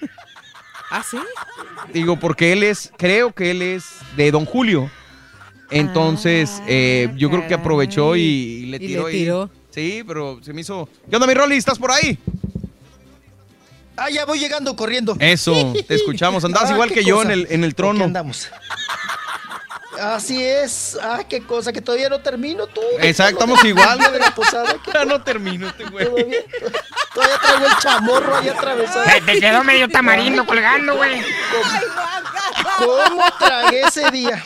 [0.95, 1.17] ¿Ah, sí?
[1.91, 4.91] Digo, porque él es, creo que él es de Don Julio.
[5.71, 9.49] Entonces, eh, yo creo que aprovechó y, y le Ah, Y le tiró tiró.
[9.71, 10.87] Sí, pero se me hizo.
[11.09, 11.55] ¿Qué onda, mi Rolly?
[11.57, 12.19] ¿Estás por ahí?
[13.97, 15.15] Ah, ya voy llegando corriendo.
[15.19, 16.45] Eso, te escuchamos.
[16.45, 17.97] Andabas Ah, igual que yo en el, en el ¿Por trono.
[17.99, 18.49] qué andamos?
[20.01, 20.97] Así es.
[21.01, 22.81] Ah, qué cosa, que todavía no termino tú.
[22.99, 24.75] Exacto, estamos igual, de la posada.
[24.93, 26.05] Ya no termino este güey.
[26.05, 26.39] Todavía,
[27.13, 29.03] todavía traigo el chamorro ahí atravesado.
[29.05, 31.21] Te, te quedó medio tamarindo colgando, güey.
[32.77, 34.43] ¿Cómo tragué ese día?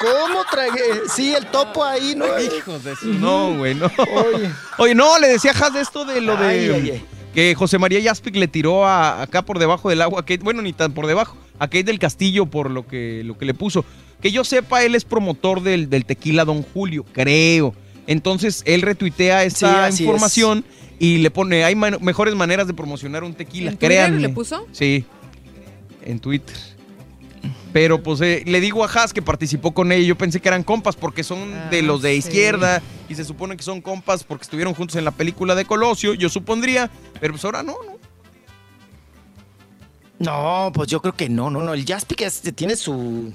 [0.00, 0.82] ¿Cómo tragué?
[1.14, 2.26] Sí, el topo ahí, ¿no?
[2.40, 3.06] Hijos de su.
[3.14, 3.86] No, güey, no.
[4.14, 4.50] Oye.
[4.78, 6.46] Oye, no, le decía a Has de esto de lo de.
[6.46, 7.06] Ay, ay, ay.
[7.34, 10.40] Que José María Jaspic le tiró a- acá por debajo del agua a Kate.
[10.42, 11.36] Bueno, ni tan por debajo.
[11.58, 13.84] A Kate del Castillo por lo que, lo que le puso.
[14.22, 17.74] Que yo sepa, él es promotor del, del tequila Don Julio, creo.
[18.06, 20.64] Entonces, él retuitea Sí, esa así información
[20.98, 24.20] y le pone, hay man- mejores maneras de promocionar un tequila, ¿En Twitter créanme.
[24.20, 24.66] le puso?
[24.72, 25.04] Sí,
[26.04, 26.56] en Twitter.
[27.72, 30.62] Pero pues eh, le digo a Haas que participó con ella, yo pensé que eran
[30.62, 32.18] compas porque son Ah, de los de sí.
[32.18, 36.12] izquierda y se supone que son compas porque estuvieron juntos en la película de Colosio,
[36.14, 37.92] yo supondría, pero pues ahora no, ¿no?
[40.18, 41.74] No, pues yo creo que no, no, no.
[41.74, 43.32] El Jaspic tiene su,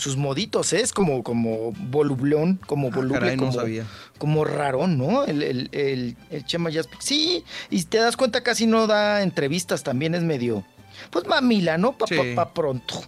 [0.00, 0.80] sus moditos, ¿eh?
[0.80, 3.86] es como, como volublón, como voluble, Ah, caray, no como, sabía.
[4.18, 5.24] como rarón, ¿no?
[5.24, 7.00] El, el, el, el Chema Jaspic.
[7.00, 10.64] Sí, y te das cuenta casi no da entrevistas, también es medio,
[11.10, 11.92] pues mamila, ¿no?
[11.96, 12.16] Pa, Sí.
[12.16, 13.02] pa- pa pronto.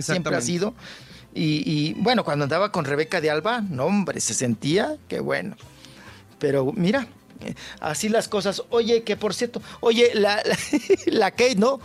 [0.00, 0.74] Siempre ha sido.
[1.32, 5.56] Y, y, bueno, cuando andaba con Rebeca de Alba, no, hombre, se sentía que bueno.
[6.38, 7.06] Pero mira,
[7.44, 8.62] eh, así las cosas.
[8.70, 10.56] Oye, que por cierto, oye, la, la,
[11.06, 11.80] la Kate, ¿no?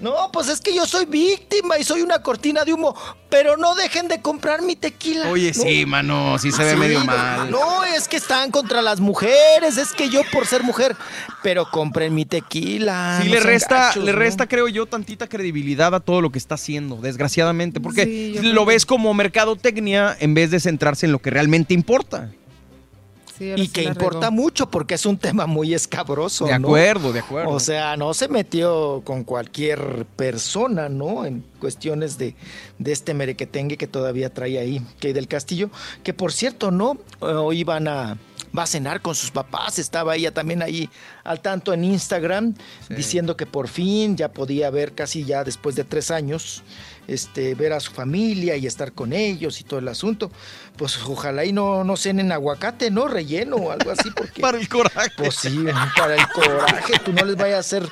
[0.00, 2.94] No, pues es que yo soy víctima y soy una cortina de humo,
[3.30, 5.30] pero no dejen de comprar mi tequila.
[5.30, 5.62] Oye, ¿no?
[5.62, 7.50] sí, mano, sí se ve Sí, medio mal.
[7.50, 10.96] No, es que están contra las mujeres, es que yo por ser mujer,
[11.42, 13.20] pero compren mi tequila.
[13.22, 14.18] Sí, no le resta, gachos, le ¿no?
[14.18, 18.64] resta, creo yo, tantita credibilidad a todo lo que está haciendo, desgraciadamente, porque Sí, lo
[18.64, 22.30] creo ves como mercadotecnia en vez de centrarse en lo que realmente importa.
[23.36, 24.32] Sí, Y que importa regó.
[24.32, 26.46] mucho porque es un tema muy escabroso.
[26.46, 26.68] De ¿no?
[26.68, 27.50] acuerdo, de acuerdo.
[27.50, 31.24] O sea, no se metió con cualquier persona, ¿no?
[31.24, 32.36] En cuestiones de,
[32.78, 35.70] de este merequetengue que todavía trae ahí, que del Castillo,
[36.02, 36.98] que por cierto, ¿no?
[37.22, 38.16] Eh, Hoy iban a,
[38.56, 40.88] va a cenar con sus papás, estaba ella también ahí
[41.24, 42.54] al tanto en Instagram,
[42.88, 46.62] diciendo que por fin ya podía ver casi ya después de tres años,
[47.08, 50.30] este, ver a su familia y estar con ellos y todo el asunto.
[50.76, 53.08] Pues ojalá y no, no cenen aguacate, ¿no?
[53.08, 54.40] Relleno o algo así, porque...
[54.40, 55.10] Para el coraje.
[55.16, 55.64] Pues sí,
[55.96, 57.88] para el coraje, tú no les vayas a hacer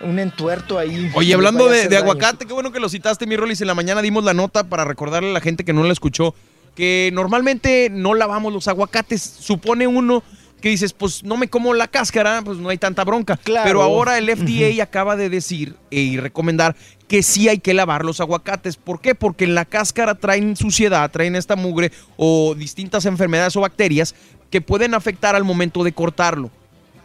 [0.00, 1.10] un entuerto ahí.
[1.14, 3.60] Oye, hablando de, de aguacate, qué bueno que lo citaste, mi Rolis.
[3.60, 6.34] En la mañana dimos la nota para recordarle a la gente que no la escuchó
[6.74, 9.22] que normalmente no lavamos los aguacates.
[9.22, 10.22] Supone uno
[10.64, 13.36] que dices, pues no me como la cáscara, pues no hay tanta bronca.
[13.36, 13.66] Claro.
[13.66, 16.74] Pero ahora el FDA acaba de decir eh, y recomendar
[17.06, 18.78] que sí hay que lavar los aguacates.
[18.78, 19.14] ¿Por qué?
[19.14, 24.14] Porque en la cáscara traen suciedad, traen esta mugre o distintas enfermedades o bacterias
[24.48, 26.50] que pueden afectar al momento de cortarlo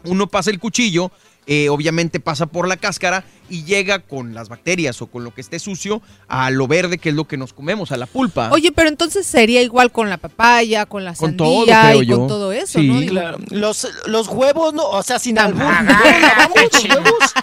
[0.04, 1.12] uno pasa el cuchillo,
[1.48, 5.42] eh, obviamente pasa por la cáscara y llega con las bacterias o con lo que
[5.42, 8.52] esté sucio a lo verde, que es lo que nos comemos, a la pulpa.
[8.52, 12.06] Oye, pero entonces sería igual con la papaya, con la Con sandía todo, creo y
[12.06, 12.18] yo.
[12.20, 12.88] con todo eso, Sí.
[12.88, 13.00] ¿no?
[13.00, 15.64] Digo, Claro, Los, los huevos, no, o sea, sin albur.
[15.64, 15.94] ¿no?
[16.22, 17.34] ¿Lavamos los huevos?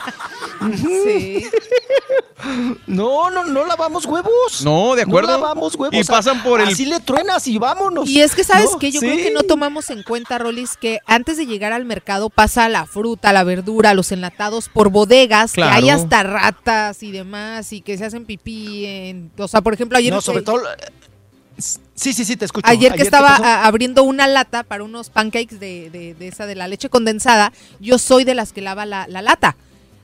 [2.86, 4.62] No, no, no lavamos huevos.
[4.62, 5.32] No, de acuerdo.
[5.32, 5.94] No lavamos huevos.
[5.98, 8.08] Y pasan por el- Así le truenas y vámonos.
[8.08, 8.90] Y es que, ¿sabes No, qué?
[8.92, 9.06] Yo sí.
[9.06, 12.86] creo que no tomamos en cuenta, Rolis, que antes de llegar al mercado pasa la
[12.86, 15.72] fruta, la verdura, los enlatados por bodegas, Claro.
[15.72, 19.30] que hay hasta ratas y demás, y que se hacen pipí en...
[19.38, 20.12] O sea, por ejemplo, ayer...
[20.12, 20.60] No, sobre todo.
[21.58, 22.68] Sí, sí, sí, te escucho.
[22.68, 26.54] Ayer que ¿qué estaba abriendo una lata para unos pancakes de, de- de esa de
[26.54, 29.56] la leche condensada, yo soy de las que lava la, la lata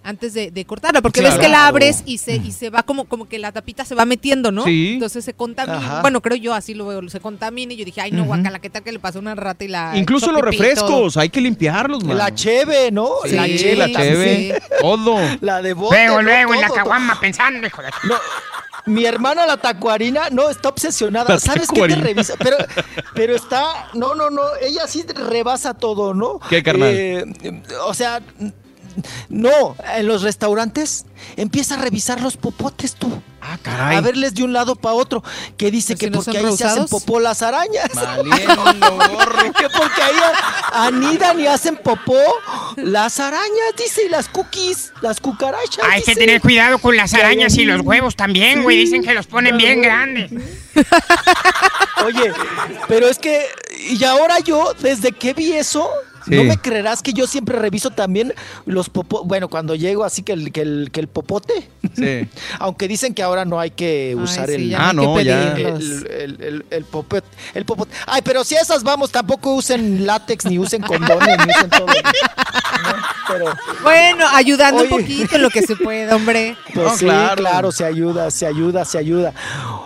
[0.05, 3.05] antes de, de cortarla, porque ves que la abres y se, y se va como,
[3.05, 4.65] como que la tapita se va metiendo, ¿no?
[4.65, 4.95] Sí.
[4.95, 5.77] Entonces se contamina.
[5.79, 6.01] Ajá.
[6.01, 8.69] Bueno, creo yo así lo veo, se contamina y yo dije, ay no, guacala, ¿qué
[8.69, 9.93] tal que le pasó una rata y la...
[9.95, 12.19] Incluso los refrescos, hay que limpiarlos, man.
[12.19, 13.11] La cheve, ¿no?
[13.27, 13.77] Sí, la cheve.
[13.77, 15.19] la cheve, todo.
[15.41, 15.95] La de bote.
[15.95, 17.91] Luego, luego, en la caguama pensando, hijo de...
[18.09, 18.17] No,
[18.87, 21.35] mi hermana la tacuarina, no, está obsesionada.
[21.35, 22.35] La ¿Sabes qué te revisa?
[22.39, 22.57] Pero,
[23.15, 26.41] pero está, no, no, no, ella sí rebasa todo, ¿no?
[26.49, 26.91] ¿Qué, carnal?
[26.93, 27.25] Eh,
[27.85, 28.21] o sea,
[29.29, 31.05] no, en los restaurantes
[31.37, 33.23] empieza a revisar los popotes tú.
[33.45, 33.97] Ah, caray.
[33.97, 35.25] A verles de un lado para otro.
[35.57, 37.91] Que dice Pues que si porque ahí se hacen popó las arañas.
[39.59, 40.17] Que porque ahí
[40.73, 42.19] anidan y hacen popó
[42.77, 45.85] las arañas, dice, y las cookies, las cucarachas.
[45.91, 48.79] Hay que tener cuidado con las arañas y los huevos también, güey.
[48.79, 50.31] Dicen que los ponen bien grandes.
[52.05, 52.33] Oye,
[52.89, 53.45] pero es que,
[53.91, 55.91] y ahora yo, desde que vi eso,
[56.25, 56.35] Sí.
[56.37, 58.33] no me creerás que yo siempre reviso también
[58.67, 62.29] los popos, bueno, cuando llego así que el, que el, que el popote, Sí.
[62.59, 65.53] aunque dicen que ahora no hay que Ay, usar sí, el, ya Ah, no ya.
[65.53, 67.93] el, el, el, el popote, el popote.
[68.07, 71.87] Ay, pero si a esas vamos, tampoco usen látex, ni usen condones, ni usen todo.
[71.87, 71.93] ¿no?
[73.29, 73.45] Pero,
[73.83, 74.93] Bueno, ayudando Oye.
[74.93, 76.57] un poquito en lo que se puede, hombre.
[76.75, 77.37] Pues No, sí, claro.
[77.37, 77.73] claro.
[77.73, 79.33] se ayuda, se ayuda, se ayuda.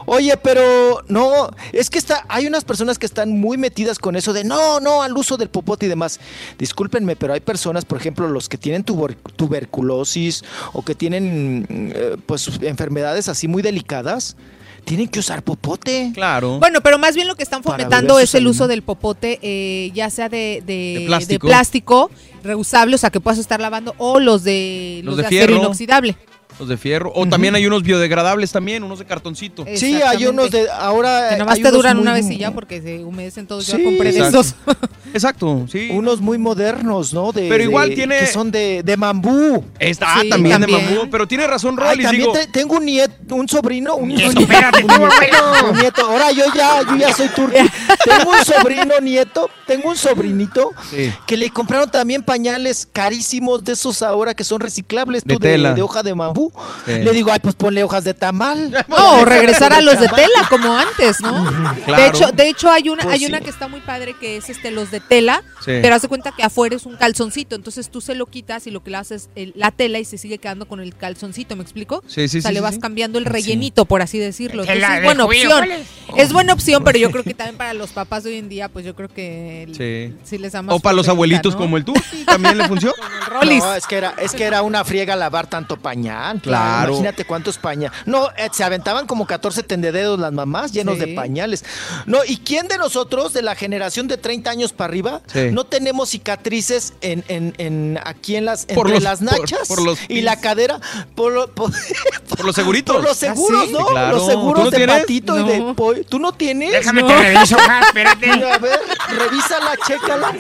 [0.07, 4.33] Oye, pero no, es que está, hay unas personas que están muy metidas con eso
[4.33, 6.19] de no, no, al uso del popote y demás.
[6.59, 12.17] Discúlpenme, pero hay personas, por ejemplo, los que tienen tuber- tuberculosis o que tienen eh,
[12.27, 14.37] pues enfermedades así muy delicadas,
[14.85, 16.13] tienen que usar popote.
[16.15, 16.59] Claro.
[16.61, 20.11] Bueno, pero más bien lo que están fomentando es el uso del popote, eh, ya
[20.11, 21.47] sea de, de- De plástico.
[21.47, 22.11] de plástico,
[22.45, 25.47] reusable, o sea, que puedas estar lavando, o los de, Los los de de, acero
[25.49, 25.63] fierro.
[25.65, 26.17] inoxidable.
[26.59, 27.13] Los de fierro.
[27.15, 29.65] O también hay unos biodegradables también, unos de cartoncito.
[29.75, 32.81] Sí, hay unos de ahora Que nomás te duran muy- una vez y ya porque
[32.81, 33.67] se humedecen todos.
[33.67, 34.41] Yo Sí, compré de exacto.
[34.41, 34.55] esos.
[35.15, 35.89] Exacto, sí.
[35.93, 37.33] unos muy modernos, ¿no?
[37.33, 39.65] De, Pero igual de- tiene- que son de, de bambú.
[39.79, 40.81] Está Sí, también, también.
[40.87, 41.11] de bambú.
[41.11, 42.03] Pero tiene razón, Ay, Rolly.
[42.03, 45.71] también Digo, te- tengo un nieto, un sobrino, un, Nieto, un espérate, un tú, nieto,
[45.71, 46.07] un nieto.
[46.07, 47.57] Ahora yo ya, yo ya soy turqui.
[48.05, 51.13] tengo un sobrino nieto, tengo un sobrinito Sí.
[51.27, 55.49] que le compraron también pañales carísimos de esos ahora que son reciclables, De tú, de,
[55.53, 55.75] tela.
[55.75, 56.53] de hoja de bambú.
[56.85, 56.93] Sí.
[56.99, 58.73] Le digo, ay, pues ponle hojas de tamal.
[58.89, 61.45] No, o regresar a los de tela como antes, ¿no?
[61.85, 62.03] Claro.
[62.03, 63.27] De hecho, de hecho hay una, Pues hay sí.
[63.27, 65.73] una que está muy padre que es este los de tela, Sí.
[65.83, 68.71] pero haz de cuenta que afuera es un calzoncito, entonces tú se lo quitas y
[68.71, 71.63] lo que le haces es la tela y se sigue quedando con el calzoncito, ¿me
[71.63, 72.03] explico?
[72.07, 72.81] Sí, sí, o sea, sí, le sí, vas sí.
[72.81, 74.65] cambiando el rellenito, por así decirlo.
[74.65, 75.69] Tela Entonces es buena opción.
[76.17, 78.69] Es buena opción, pero yo creo que también para los papás de hoy en día,
[78.69, 80.17] pues yo creo que el- Sí.
[80.25, 81.61] sí les más O para los abuelitos ¿no?
[81.61, 82.95] como el Turki, también le funciona.
[82.97, 83.63] Como el Rollis.
[83.63, 86.41] No, es que era, es que era una friega lavar tanto pañal.
[86.41, 86.89] Claro.
[86.91, 87.97] Imagínate cuántos pañales.
[88.07, 91.01] No, eh, se aventaban como 14 tendededos las mamás llenos Sí.
[91.07, 91.65] de pañales.
[92.07, 95.49] No, ¿y quién de nosotros, de la generación de 30 años para arriba, Sí.
[95.53, 99.83] no tenemos cicatrices en, en, en aquí en las, Por entre los- las nachas por
[99.83, 100.81] los y la cadera?
[101.15, 101.71] Por, lo- por,
[102.29, 102.97] Por los seguritos.
[102.97, 103.73] por los seguros, ¿Ah, sí?
[103.73, 103.87] ¿no?
[103.87, 104.17] Claro.
[104.17, 105.01] Los seguros ¿Tú no de tienes?
[105.01, 106.05] patito y de pollo.
[106.05, 106.73] ¿Tú no tienes?
[106.73, 107.09] Déjame No.
[107.09, 108.31] te reviso, espérate.
[108.31, 108.81] A ver,
[109.19, 110.33] revísala, chécala.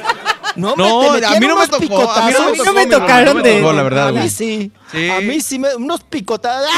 [0.57, 2.11] No, hombre, No, te a mí no me tocó.
[2.11, 2.39] A mí picotazos.
[2.41, 4.13] no me, A mí no tocó, me mi Rolly, tocaron de- tocó, la verdad, A
[4.13, 4.73] mí sí.
[4.91, 5.11] Sí.
[5.11, 5.75] A mí sí me.
[5.75, 6.71] Unos picotadas.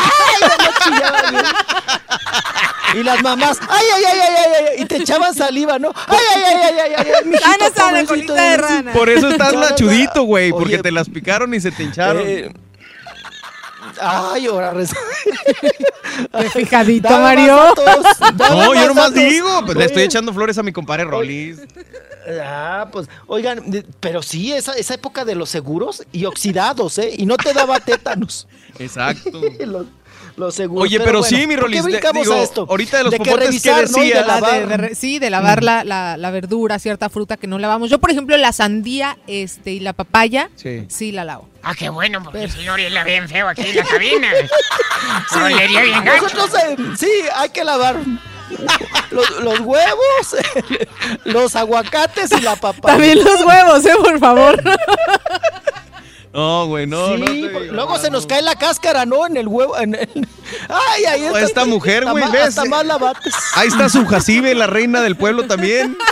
[2.95, 3.59] Y las mamás.
[3.69, 4.65] ¡Ay, ay, ay, ay, ay!
[4.77, 4.83] ay!
[4.83, 5.93] Y te echaban saliva, ¿no?
[6.07, 7.07] ¡Ay, ay, ay, ay, ay!
[7.19, 8.93] ay, mijito, colita de rana.
[8.93, 12.25] Por eso estás lachudito, güey, porque te las picaron y se te hincharon.
[14.01, 14.75] Ay, ahora
[16.53, 17.57] fijadito, Dame Mario.
[17.57, 17.87] datos,
[18.39, 19.31] no, yo más nomás datos.
[19.31, 21.59] digo, pues le estoy echando flores a mi compadre Rollis.
[22.43, 23.63] Ah, pues, oigan,
[24.01, 27.15] pero sí, esa, esa época de los seguros y oxidados, ¿eh?
[27.17, 28.47] Y no te daba tétanos.
[28.79, 29.41] Exacto.
[29.67, 29.87] los,
[30.39, 30.85] los seguros.
[30.85, 32.67] Oye, pero bueno, sí, mi ¿por qué Rolis, de- brincamos digo, a esto?
[32.69, 34.05] ahorita de los que popotes, ¿qué revisar, ¿no?
[34.05, 34.67] Y de de- lavar.
[34.69, 37.91] de re- sí, de lavar la, la- la verdura, cierta fruta que no lavamos.
[37.91, 40.85] Yo, por ejemplo, la sandía este, y la papaya, Sí.
[40.89, 41.49] sí la lavo.
[41.63, 44.29] Ah, qué bueno, porque el señor es la bien feo aquí en la cabina.
[45.45, 46.23] Olería bien gacho.
[46.23, 47.97] Nosotros, eh, sí, hay que lavar
[49.11, 50.37] los, los huevos,
[51.25, 52.95] los aguacates y la papaya.
[52.97, 53.93] También los huevos, ¿eh?
[54.03, 54.63] Por favor.
[56.33, 57.27] No, güey, no, Sí, no.
[57.27, 58.29] te por- digo, luego se nos no.
[58.29, 59.27] cae la cáscara, ¿no?
[59.27, 59.79] En el huevo.
[59.79, 60.09] En el-
[60.69, 61.41] Ay, ahí está.
[61.41, 62.49] esta mujer, güey, ¿ves?
[62.49, 63.35] Hasta más la bates.
[63.55, 65.97] Ahí está su Jacibe, la reina del pueblo también.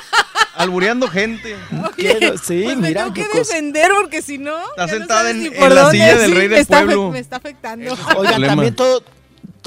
[0.56, 1.54] Albureando gente.
[1.96, 3.54] Quiero- sí, Pues me mira tengo qué que cosa.
[3.54, 4.58] defender porque si no.
[4.70, 7.10] Está no sentada en- la silla del sí, rey me del está pueblo.
[7.10, 7.92] Me está afectando.
[7.92, 8.46] Oigan, problema.
[8.46, 9.10] también todo, to-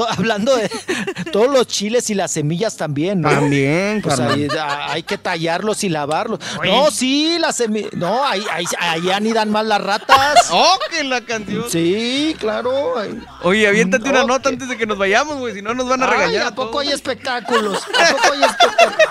[0.10, 0.70] hablando de
[1.32, 3.30] todos los chiles y las semillas también, ¿no?
[3.30, 4.36] También, Pues carnal.
[4.40, 6.40] ahí, a- hay que tallarlos y lavarlos.
[6.60, 6.72] Oye.
[6.72, 7.94] No, sí, las semillas.
[7.94, 10.48] No, ahí, ahí, ahí anidan más las ratas.
[10.52, 11.66] ¡Oh, que la canción!
[11.70, 12.98] Sí, claro.
[12.98, 13.20] ahí.
[13.44, 16.04] Oye, aviéntate una No, nota antes de que nos vayamos, güey, si no nos van
[16.04, 16.48] a Ay, regañar.
[16.48, 17.78] ¿a poco hay espectáculos?
[17.84, 19.08] ¿A poco hay espectáculos?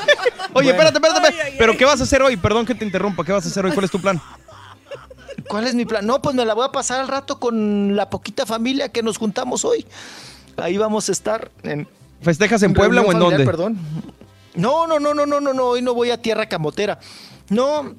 [0.53, 0.71] Oye, Bueno.
[0.71, 1.57] espérate, espérate, espérate.
[1.59, 2.37] ¿Pero qué vas a hacer hoy?
[2.37, 3.25] Perdón que te interrumpa.
[3.25, 3.73] ¿Qué vas a hacer hoy?
[3.73, 4.21] ¿Cuál es tu plan?
[5.49, 6.05] ¿Cuál es mi plan?
[6.07, 9.19] No, pues me la voy a pasar al rato con la poquita familia que nos
[9.19, 9.87] juntamos hoy.
[10.59, 11.87] Ahí vamos a estar en...
[12.21, 13.45] ¿Festejas en Puebla o en dónde?
[13.45, 13.79] Perdón.
[14.55, 16.99] No, no, no, no, no, no, no, hoy no voy a Tierra Camotera.
[17.49, 17.95] No,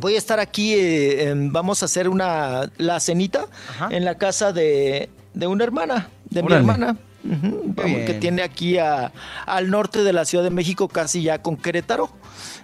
[0.00, 3.46] voy a estar aquí, eh, vamos a hacer una, la cenita
[3.90, 6.62] en la casa de, de una hermana, de Órale.
[6.62, 6.96] mi hermana.
[7.24, 9.12] Vamos, que tiene aquí a-
[9.46, 12.10] al norte de la Ciudad de México, casi ya con Querétaro.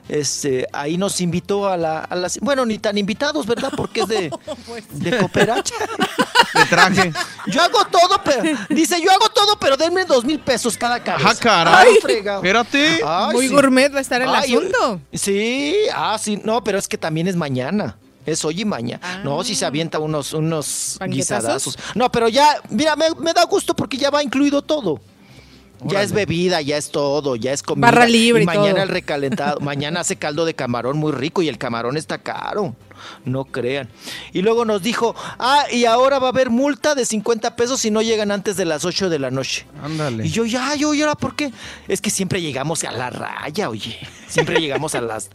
[0.08, 3.70] Este, ahí nos invitó a la, a la- bueno, ni tan invitados, ¿verdad?
[3.76, 4.30] Porque es de,
[4.92, 5.74] de cooperacha.
[6.54, 7.12] De traje.
[7.48, 11.28] Yo hago todo, pero dice, yo hago todo, pero denme dos mil pesos cada cabeza.
[11.28, 11.88] Ajá, caray.
[12.06, 12.14] Ay.
[12.36, 13.00] Espérate.
[13.06, 13.54] Ay, Muy sí.
[13.54, 15.00] gourmet va a estar el Ay, asunto.
[15.12, 17.98] Sí, ah, sí, no, pero es que también es mañana.
[18.24, 19.20] Es hoy y mañana.
[19.24, 21.78] No, si se avienta unos, unos guisadazos.
[21.94, 25.00] No, pero ya, mira, me, me da gusto porque ya va incluido todo.
[25.84, 27.86] Ya es bebida, ya es todo, ya es comida.
[27.86, 28.82] Barra libre y mañana todo.
[28.82, 29.60] el recalentado.
[29.60, 32.74] mañana hace caldo de camarón muy rico y el camarón está caro.
[33.24, 33.88] No crean.
[34.32, 37.90] Y luego nos dijo, ah, y ahora va a haber multa de 50 pesos si
[37.90, 39.66] no llegan antes de las 8 de la noche.
[39.82, 40.26] Ándale.
[40.26, 41.52] Y yo, ya, yo, ¿y ahora por qué?
[41.88, 43.98] Es que siempre llegamos a la raya, oye.
[44.28, 45.30] Siempre llegamos a las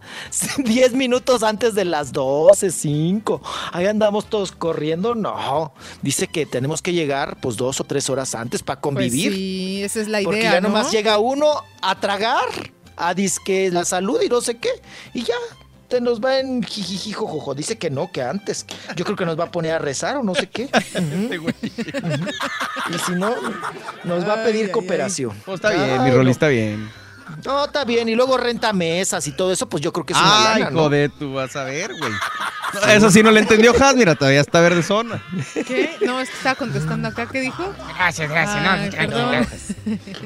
[0.57, 3.41] 10 minutos antes de las 12, 5.
[3.71, 5.15] Ahí andamos todos corriendo.
[5.15, 9.33] No, dice que tenemos que llegar pues dos o tres horas antes para Pues convivir.
[9.33, 10.69] sí, esa es la porque idea, ya ¿no?
[10.69, 12.45] nomás llega uno a tragar,
[12.95, 14.69] a disque la salud y no sé qué.
[15.13, 15.35] Y ya.
[16.01, 17.53] Nos va en jijijijojojo.
[17.55, 18.65] Dice que no, que antes.
[18.95, 20.63] Yo creo que nos va a poner a rezar o no sé qué.
[20.95, 21.35] Ujú.
[21.35, 22.29] Ujú.
[22.93, 23.33] Y si no,
[24.03, 25.35] nos va a pedir cooperación.
[25.45, 26.31] Pues está bien, mi Ay, Rolly, no.
[26.31, 26.89] está bien.
[27.45, 28.09] No, está bien.
[28.09, 30.71] Y luego renta mesas y todo eso, pues yo creo que es una Ay, lana,
[30.71, 30.81] ¿no?
[30.83, 32.11] joder, tú vas a ver, güey.
[32.89, 35.21] Eso sí no le entendió Has, mira, todavía está verde zona.
[35.53, 35.95] ¿Qué?
[36.01, 37.27] No, es que estaba contestando acá.
[37.31, 37.73] ¿Qué dijo?
[37.97, 38.63] Gracias, gracias.
[38.63, 39.47] No, Ay, perdón.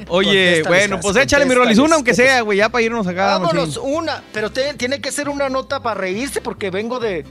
[0.08, 3.38] Oye, Contéstales, bueno, pues échale mi Rollis una, aunque sea, güey, ya para irnos acá.
[3.38, 3.82] Vámonos, machín.
[3.94, 4.22] una.
[4.32, 7.24] Pero te- tiene que ser una nota para reírse porque vengo de,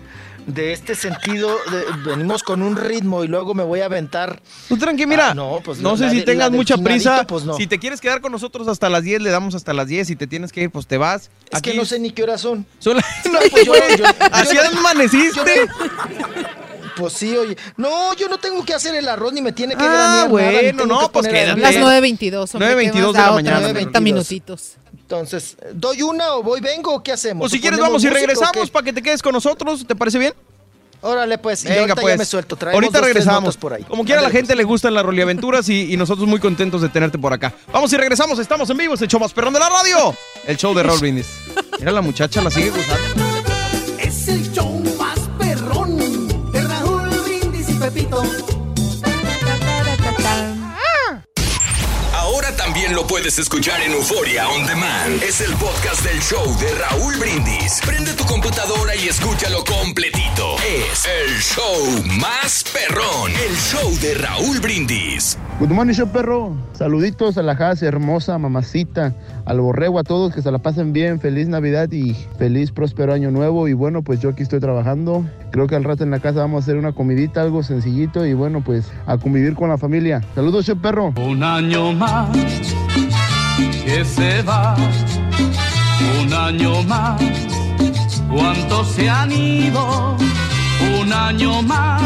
[0.48, 1.50] de este sentido.
[1.70, 4.42] de- venimos con un ritmo y luego me voy a aventar.
[4.68, 5.32] Tú tranqui, mira.
[5.32, 7.26] Ah, no, pues no la- sé la si tengas mucha prisa.
[7.28, 7.56] pues no.
[7.56, 10.08] Si te quieres quedar con nosotros hasta las 10, le damos hasta las 10.
[10.08, 11.30] Si te tienes que ir, pues te vas.
[11.52, 12.66] Es que no sé ni qué horas son.
[12.80, 12.98] Son
[13.32, 13.74] no, pues yo-
[14.32, 15.68] Así yo- amaneciste.
[16.96, 17.56] Pues sí, oye.
[17.76, 20.28] No, yo no tengo que hacer el arroz ni me tiene que Ah, granear nada,
[20.30, 21.62] bueno, tengo no, pues quédate.
[21.62, 21.88] Las hervir.
[21.88, 22.56] 9.22.
[22.56, 24.12] hombre, 9:22 ¿qué más de la mañana, Otra mi 30 Rolly.
[24.14, 24.72] minutitos.
[25.08, 27.44] Entonces, ¿doy una o voy, vengo o qué hacemos?
[27.44, 29.88] Pues si ¿O quieres, vamos y o regresamos para que te quedes con nosotros.
[29.88, 30.34] ¿Te parece bien?
[31.00, 31.64] Órale, pues.
[31.64, 32.14] y Venga, ahorita pues.
[32.14, 32.58] ya me suelto.
[32.58, 33.44] Traemos Ahorita dos, tres regresamos.
[33.44, 33.84] notas por ahí.
[33.86, 36.90] Como quiera, a la gente le gustan las roliaventuras y, y nosotros muy contentos de
[36.90, 37.54] tenerte por acá.
[37.72, 38.38] Vamos y regresamos.
[38.38, 38.96] Estamos en vivo.
[38.96, 40.14] Es el show más perrón de la radio.
[40.46, 41.28] El show de Raúl Brindis.
[41.80, 43.24] Mira, la muchacha la sigue gustando.
[44.00, 48.24] Es el show más perrón de Raúl Brindis y Pepito.
[52.78, 55.24] También lo puedes escuchar en Euforia On Demand.
[55.24, 57.82] Es el podcast del show de Raúl Brindis.
[57.84, 60.58] Prende tu computadora y escúchalo completito.
[60.58, 63.32] Es el show más perrón.
[63.32, 65.40] El show de Raúl Brindis.
[65.60, 66.56] Good morning, show perro.
[66.74, 69.16] Saluditos a la Jazz, hermosa mamacita,
[69.46, 71.20] al borrego, a todos que se la pasen bien.
[71.20, 73.68] Feliz Navidad y feliz próspero año nuevo.
[73.68, 75.26] Y bueno, pues yo aquí estoy trabajando.
[75.50, 78.24] Creo que al rato en la casa vamos a hacer una comidita, algo sencillito.
[78.24, 80.22] Y bueno, pues a convivir con la familia.
[80.36, 81.12] Saludos, show perro.
[81.18, 82.67] Un año más
[83.88, 84.76] que se va,
[86.20, 87.22] un año más,
[88.30, 90.18] ¿cuántos se han ido?
[91.00, 92.02] Un año más.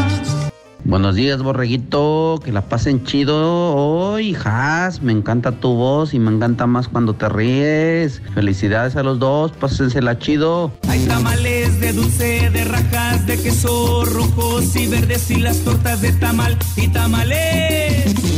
[0.84, 2.38] Buenos días, borreguito.
[2.44, 5.02] Que la pasen chido hoy, Has.
[5.02, 8.22] Me encanta tu voz y me encanta más cuando te ríes.
[8.32, 9.50] Felicidades a los dos.
[9.50, 10.70] Pásensela chido.
[10.88, 16.12] Hay tamales de dulce, de rajas, de queso rojos y verdes y las tortas de
[16.12, 18.31] tamal y tamales.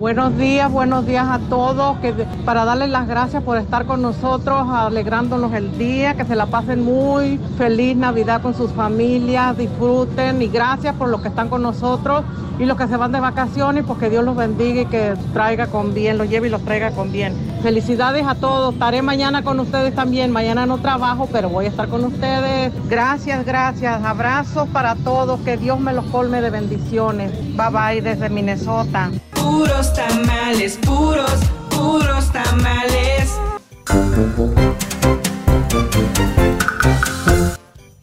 [0.00, 1.98] Buenos días, buenos días a todos.
[1.98, 2.12] Que,
[2.44, 6.84] para darles las gracias por estar con nosotros, alegrándonos el día, que se la pasen
[6.84, 12.22] muy feliz Navidad con sus familias, disfruten y gracias por los que están con nosotros
[12.60, 15.66] y los que se van de vacaciones, pues que Dios los bendiga y que traiga
[15.66, 17.34] con bien, los lleve y los traiga con bien.
[17.64, 18.74] Felicidades a todos.
[18.74, 20.30] Estaré mañana con ustedes también.
[20.30, 22.72] Mañana no trabajo, pero voy a estar con ustedes.
[22.88, 24.04] Gracias, gracias.
[24.04, 25.40] Abrazos para todos.
[25.40, 27.32] Que Dios me los colme de bendiciones.
[27.56, 29.10] Bye bye desde Minnesota.
[29.40, 33.30] Puros tamales, puros, puros tamales.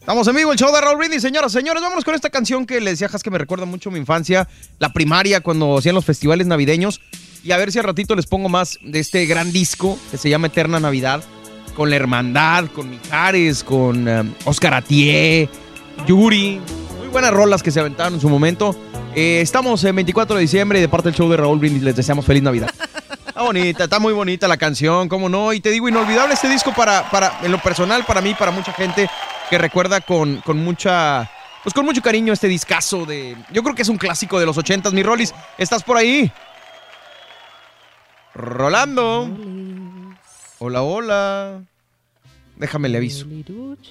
[0.00, 1.22] Estamos en vivo, el show de Raúl Brindis.
[1.22, 4.48] Señoras, señores, vámonos con esta canción que le decía que me recuerda mucho mi infancia,
[4.78, 7.00] la primaria, cuando hacían los festivales navideños.
[7.42, 10.30] Y a ver si al ratito les pongo más de este gran disco que se
[10.30, 11.22] llama Eterna Navidad.
[11.74, 15.48] Con La Hermandad, con Mijares, con um, Oscar Atié,
[16.06, 16.60] Yuri.
[16.98, 18.74] Muy buenas rolas que se aventaron en su momento.
[19.18, 21.96] Eh, estamos en 24 de diciembre y de parte del show de Raúl Brindis les
[21.96, 22.68] deseamos feliz Navidad.
[23.26, 25.54] Está bonita, está muy bonita la canción, cómo no.
[25.54, 28.74] Y te digo, inolvidable este disco para, para en lo personal, para mí, para mucha
[28.74, 29.08] gente
[29.48, 31.30] que recuerda con, con mucha...
[31.62, 33.34] Pues con mucho cariño este discazo de...
[33.52, 34.92] Yo creo que es un clásico de los ochentas.
[34.92, 36.30] Mi Rolis, ¿estás por ahí?
[38.34, 39.30] Rolando.
[40.58, 41.62] Hola, hola.
[42.56, 43.24] Déjame le aviso.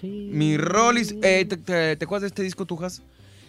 [0.03, 3.01] Mi Rolis, eh, ¿te, te, acuerdas de este disco, Tujas?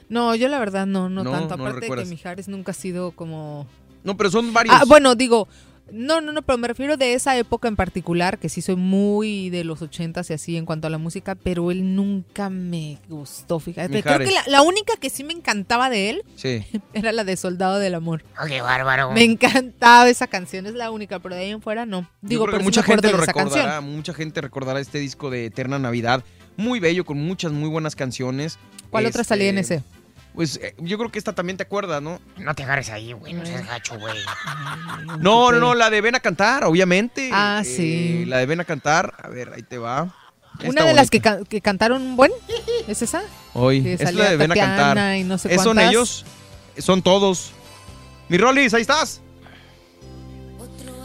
[0.08, 1.56] No, yo la verdad no, no, No, tanto.
[1.56, 2.04] no Aparte de que.
[2.06, 3.66] Mijares nunca ha sido como...
[4.04, 4.74] No, pero son varios.
[4.74, 5.48] Ah, bueno, digo,
[5.92, 9.50] no, no, no, pero me refiero de esa época en particular, que sí soy muy
[9.50, 13.58] de los ochentas y así en cuanto a la música, pero él nunca me gustó,
[13.60, 14.02] fíjate.
[14.02, 16.64] Creo que la, la única que sí me encantaba de él Sí.
[16.92, 18.24] era la de Soldado del Amor.
[18.40, 19.12] Oh, qué bárbaro.
[19.12, 22.08] Me encantaba esa canción, es la única, pero de ahí en fuera no.
[22.20, 23.92] Digo, pero sí mucha gente lo recordará, canción.
[23.96, 26.24] mucha gente recordará este disco de Eterna Navidad,
[26.56, 28.58] muy bello con muchas muy buenas canciones.
[28.90, 29.82] ¿Cuál otra Este, salía en ese?
[30.36, 32.20] Pues eh, yo creo que esta también te acuerdas, ¿no?
[32.36, 33.32] No te agarres ahí, güey.
[33.32, 34.14] No seas gacho, güey.
[35.18, 37.30] No, no, no, la de Ven a cantar, obviamente.
[37.32, 38.24] Ah, Eh, sí.
[38.26, 40.14] La de Ven a cantar, a ver, ahí te va.
[40.64, 42.30] Una de las que, que cantaron buen,
[42.86, 43.22] ¿es esa?
[43.54, 45.16] Hoy, es la de Ven a cantar.
[45.16, 46.24] y no sé ¿Son ellos?
[46.78, 47.52] Son todos.
[48.28, 49.22] Mi Rolis, ahí estás.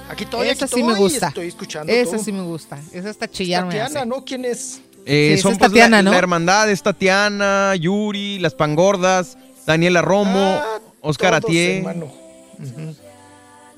[0.09, 1.29] Aquí estoy, Esa aquí sí me gusta.
[1.29, 2.23] Estoy escuchando Esa todo.
[2.23, 2.77] sí me gusta.
[2.91, 4.03] Esa está chillar Tatiana.
[4.03, 4.25] ¿no?
[4.25, 4.81] ¿Quién es?
[5.05, 6.11] Eh, Sí, son es pues, Tatiana, la, ¿no?
[6.11, 10.61] la hermandad es Tatiana, Yuri, Las Pangordas, Daniela Romo,
[11.01, 11.83] Oscar Ah, Todos, Atié.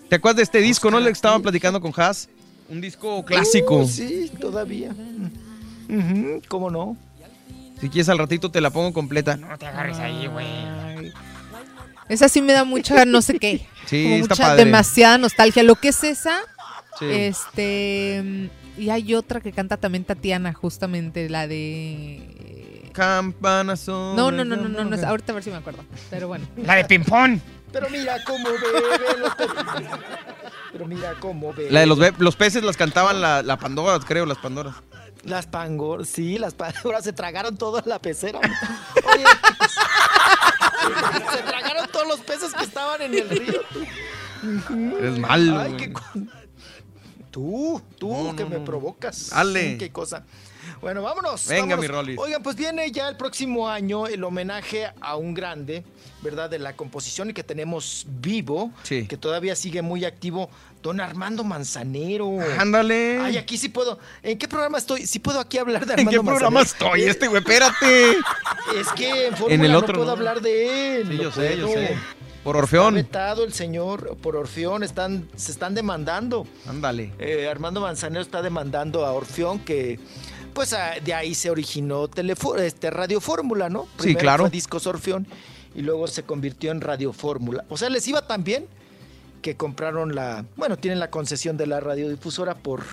[0.10, 1.00] ¿Te acuerdas de este disco, no?
[1.00, 2.30] Le estaban platicando con Haas.
[2.69, 3.77] Un disco clásico.
[3.77, 4.92] Uh, sí, todavía.
[6.48, 6.98] ¿Cómo no?
[7.82, 9.35] Si quieres al ratito te la pongo completa.
[9.38, 10.45] No te agarres ahí, güey.
[12.10, 13.66] Esa sí me da mucha no sé qué.
[13.85, 14.66] Sí, como está mucha padre.
[14.66, 15.64] demasiada nostalgia.
[15.64, 16.40] Lo que es esa,
[17.00, 17.06] Sí.
[17.10, 24.16] este y hay otra que canta también Tatiana, justamente la de Campanas son.
[24.16, 25.84] No, no, no, no, no, no, es- ahorita a ver si me acuerdo.
[26.10, 26.45] Pero bueno.
[26.58, 27.40] La de ping-pong.
[27.72, 29.48] Pero mira cómo bebe los pe-
[30.72, 31.72] Pero mira cómo bebe.
[31.72, 34.76] La de los, los peces las cantaban la, la Pandora, creo, las Pandoras.
[35.24, 38.40] Las pangor, sí, las pangoras se tragaron toda la pecera.
[39.14, 39.24] Oye,
[41.32, 43.61] se tragaron todos los peces que estaban en el río.
[45.00, 45.93] Eres malo, Ay, qué
[47.34, 49.32] Tú, tú que me provocas.
[49.32, 49.76] Dale.
[49.80, 50.24] Qué cosa.
[50.82, 51.48] Bueno, vámonos.
[51.48, 51.82] Venga, vámonos.
[51.82, 52.20] mi Rolis.
[52.20, 55.84] Oigan, pues viene ya el próximo año el homenaje a un grande,
[56.22, 56.48] ¿verdad?
[56.52, 59.08] De la composición y que tenemos vivo, Sí.
[59.08, 60.48] que todavía sigue muy activo,
[60.84, 62.38] don Armando Manzanero.
[62.60, 63.20] Ándale.
[63.20, 63.98] Ay, aquí sí puedo.
[64.22, 65.08] ¿En qué programa estoy?
[65.08, 66.86] Sí puedo aquí hablar de ¿En Armando qué programa Manzanero.
[66.95, 67.10] estoy?
[67.10, 68.18] Este, güey, espérate.
[68.80, 70.12] Es que en En el no otro, puedo ¿no?
[70.14, 71.08] hablar de él.
[71.10, 71.80] Sí, no yo sé, yo puedo.
[71.80, 71.98] sé.
[72.44, 72.98] Por Orfeón.
[72.98, 76.46] Está vetado el señor por Orfeón, están, se están demandando.
[76.68, 77.14] Ándale.
[77.20, 80.00] Eh, Armando Manzanero está demandando a Orfeón que
[80.54, 83.88] pues de ahí se originó Telefo- este, Radio Fórmula, ¿no?
[84.00, 84.44] Sí, claro.
[84.44, 85.26] fue Discos Orfeón
[85.74, 87.66] y luego se convirtió en Radio Fórmula.
[87.70, 88.68] O sea, les iba tan bien
[89.42, 92.84] que compraron la, bueno, tienen la concesión de la radiodifusora por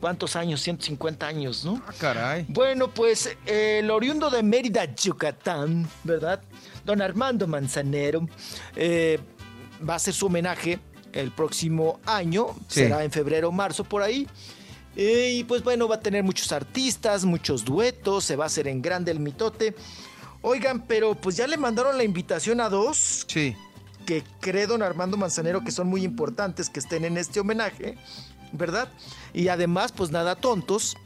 [0.00, 0.60] ¿cuántos años?
[0.62, 1.82] 150 años, ¿no?
[1.86, 2.46] Ah, caray.
[2.48, 6.40] Bueno, pues eh, el oriundo de Mérida, Yucatán, ¿verdad?
[6.88, 8.26] Don Armando Manzanero
[8.74, 9.18] eh,
[9.86, 10.78] va a hacer su homenaje
[11.12, 12.80] el próximo año, Sí.
[12.80, 14.26] será en febrero o marzo por ahí.
[14.96, 18.66] Eh, y pues bueno, va a tener muchos artistas, muchos duetos, se va a hacer
[18.68, 19.74] en grande el mitote.
[20.40, 23.54] Oigan, pero pues ya le mandaron la invitación a dos Sí.
[24.06, 27.98] que cree don Armando Manzanero que son muy importantes que estén en este homenaje,
[28.52, 28.88] ¿verdad?
[29.34, 30.96] Y además, pues nada tontos,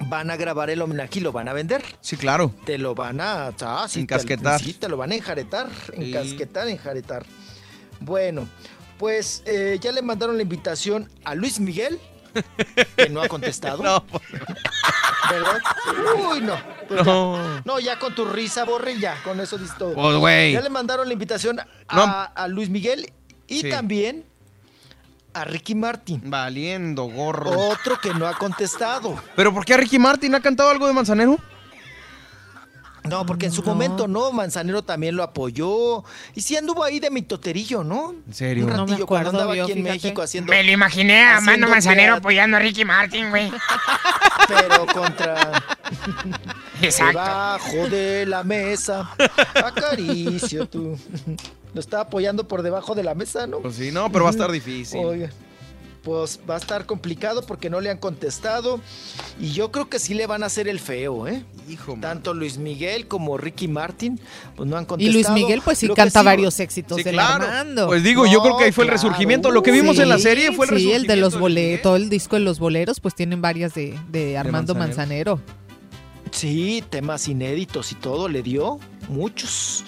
[0.00, 1.82] van a grabar el homenaje y lo van a vender.
[2.00, 2.52] Sí, claro.
[2.64, 3.48] Te lo van a...
[3.60, 4.58] ah, sí, Encasquetar.
[4.60, 7.24] Te, sí, te lo van a enjaretar, encasquetar, enjaretar.
[8.00, 8.48] Bueno,
[8.98, 11.98] pues eh, ya le mandaron la invitación a Luis Miguel,
[12.96, 13.82] que no ha contestado.
[13.82, 14.04] No,
[15.30, 15.58] ¿Verdad?
[16.30, 16.56] Uy, no.
[16.86, 17.36] Pues No.
[17.36, 17.62] ya.
[17.64, 19.94] No, ya con tu risa, borre, ya, con eso dices todo.
[20.20, 20.52] Pues.
[20.52, 21.66] Ya le mandaron la invitación a,
[21.96, 22.02] No.
[22.42, 23.10] a Luis Miguel
[23.46, 23.70] y Sí.
[23.70, 24.26] también
[25.34, 26.22] a Ricky Martin.
[26.24, 27.50] Valiendo gorro.
[27.50, 29.20] Otro que no ha contestado.
[29.36, 31.38] ¿Pero por qué Ricky Martin ha cantado algo de Manzanero?
[33.04, 36.02] No, porque en su momento no, Manzanero también lo apoyó.
[36.34, 38.14] Y sí anduvo ahí de mitoterillo, ¿no?
[38.26, 38.64] ¿En serio?
[38.64, 39.92] Un No me ratillo cuando acuerdo andaba yo, aquí en fíjate.
[39.94, 40.50] México haciendo.
[40.50, 43.52] Me lo imaginé a Mano Manzanero apoyando a Ricky Martin, güey.
[44.48, 45.62] Pero contra.
[46.80, 47.18] Exacto.
[47.18, 49.10] Debajo de la mesa.
[49.54, 50.98] Acaricio tú.
[51.74, 53.58] Lo estaba apoyando por debajo de la mesa, ¿no?
[53.58, 55.00] Pues sí, no, pero va a estar difícil.
[55.04, 55.30] Oiga.
[56.04, 58.78] pues va a estar complicado porque no le han contestado.
[59.40, 61.42] Y yo creo que sí le van a hacer el feo, ¿eh?
[61.68, 64.20] Hijo, Tanto Luis Miguel como Ricky Martin,
[64.54, 65.14] pues no han Y contestado.
[65.14, 67.44] Luis Miguel, pues sí Lo canta sí- varios éxitos Sí, del claro.
[67.46, 67.86] Armando.
[67.86, 69.50] Pues digo, yo creo que ahí fue el resurgimiento.
[69.50, 71.96] Lo que vimos en la serie fue el Sí, el de los resurgimiento boleros, todo
[71.96, 75.36] el disco de los boleros, pues tienen varias de, de Armando Manzanero.
[75.36, 75.64] Manzanero.
[76.32, 78.78] Sí, temas inéditos y todo le dio,
[79.08, 79.84] muchos.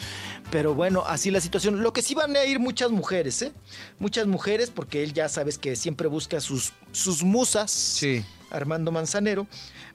[0.51, 1.83] Pero bueno, así la situación.
[1.83, 3.53] Lo que sí van a ir muchas mujeres, ¿eh?
[3.99, 7.71] Muchas mujeres, porque él ya sabes que siempre busca sus, sus musas.
[7.71, 8.25] Sí.
[8.51, 9.47] Armando Manzanero.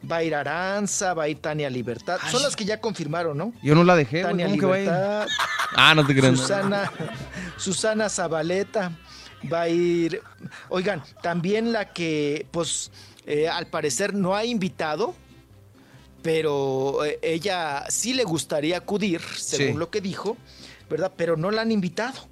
[0.09, 2.19] Va a ir Aranza, va a ir Tania Libertad.
[2.29, 3.53] Son las que ya confirmaron, ¿no?
[3.61, 4.23] Yo no la dejé.
[4.23, 4.47] Tania.
[4.47, 5.27] Libertad.
[5.73, 6.37] Ah, no te creas.
[6.37, 6.91] Susana,
[7.57, 8.91] Susana Zabaleta
[9.51, 10.21] va a ir.
[10.67, 12.91] Oigan, también la que, pues,
[13.25, 15.15] eh, al parecer no ha invitado,
[16.21, 19.79] pero eh, ella sí le gustaría acudir, según Sí.
[19.79, 20.37] lo que dijo,
[20.89, 21.11] ¿verdad?
[21.15, 22.27] Pero no la han invitado.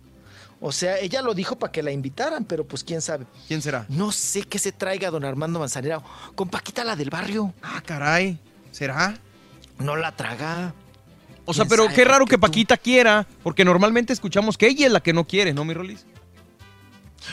[0.61, 3.25] O sea, ella lo dijo para que la invitaran, pero pues quién sabe.
[3.47, 3.85] ¿Quién será?
[3.87, 6.03] No sé qué se traiga don Armando Manzanero.
[6.35, 7.53] Con Paquita la del barrio.
[7.61, 8.37] Ah, caray.
[8.71, 9.17] ¿Será?
[9.77, 10.73] No la traga.
[11.45, 12.41] O sea, ¿Quién pero qué raro que tú?
[12.41, 16.05] Paquita quiera, porque normalmente escuchamos que ella es la que no quiere, ¿no, mi Rolis?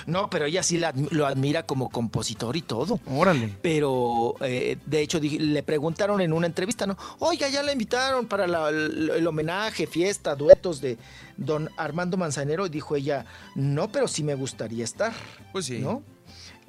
[0.06, 3.00] No, pero ella sí la lo admira como compositor y todo.
[3.06, 3.54] Órale.
[3.62, 6.96] Pero, eh, de hecho, le preguntaron en una entrevista, ¿no?
[7.20, 10.98] Oiga, ya la invitaron para la- el, el homenaje, fiesta, duetos de
[11.36, 12.66] don Armando Manzanero.
[12.66, 15.12] Y dijo ella, no, pero sí me gustaría estar.
[15.52, 15.78] Pues sí.
[15.78, 16.02] ¿No?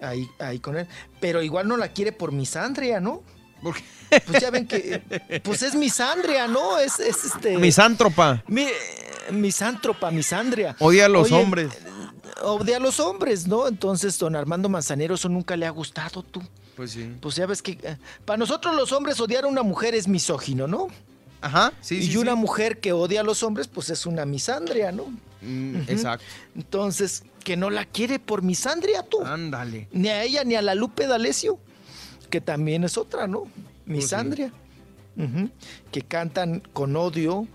[0.02, 0.88] Ahí, ahí con él.
[1.20, 3.24] Pero igual no la quiere por misandria, ¿no?
[3.62, 4.22] ¿Por qué?
[4.26, 6.78] Pues ya ven que, pues es misandria, ¿no?
[6.80, 7.58] Es, es este...
[7.58, 8.44] Misántropa.
[8.48, 8.68] Mi,
[9.32, 10.76] misántropa, misandria.
[10.80, 11.70] Odia a los Oye, hombres.
[12.44, 13.68] Odia a los hombres, ¿no?
[13.68, 16.42] Entonces, don Armando Manzanero, eso nunca le ha gustado, tú.
[16.76, 17.12] Pues sí.
[17.20, 20.68] Pues ya ves que eh, para nosotros los hombres odiar a una mujer es misógino,
[20.68, 20.88] ¿no?
[21.42, 22.38] Ajá, sí, y sí, una sí.
[22.38, 25.06] mujer que odia a los hombres, pues es una misandria, ¿no?
[25.42, 25.82] Mm.
[25.88, 26.26] Exacto.
[26.56, 29.24] Entonces, que no la quiere por misandria, tú.
[29.24, 29.88] Ándale.
[29.92, 31.60] Ni a ella ni a la Lupe D'Alessio,
[32.30, 33.44] que también es otra, ¿no?
[33.86, 34.52] Misandria.
[35.92, 37.48] Que cantan con odio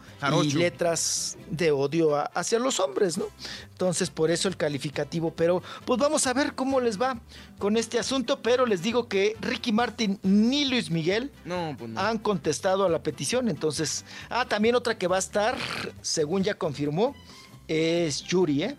[0.45, 3.27] y letras de odio a- hacia los hombres, ¿no?
[3.71, 5.33] Entonces, por eso el calificativo.
[5.35, 7.21] Pero, pues vamos a ver cómo les va
[7.59, 8.41] con este asunto.
[8.43, 12.01] Pero les digo que Ricky Martin ni Luis Miguel No, pues no.
[12.01, 13.49] han contestado a la petición.
[13.49, 15.57] Entonces, ah, también otra que va a estar,
[16.03, 17.15] según ya confirmó,
[17.69, 18.77] es Yuri, ¿eh?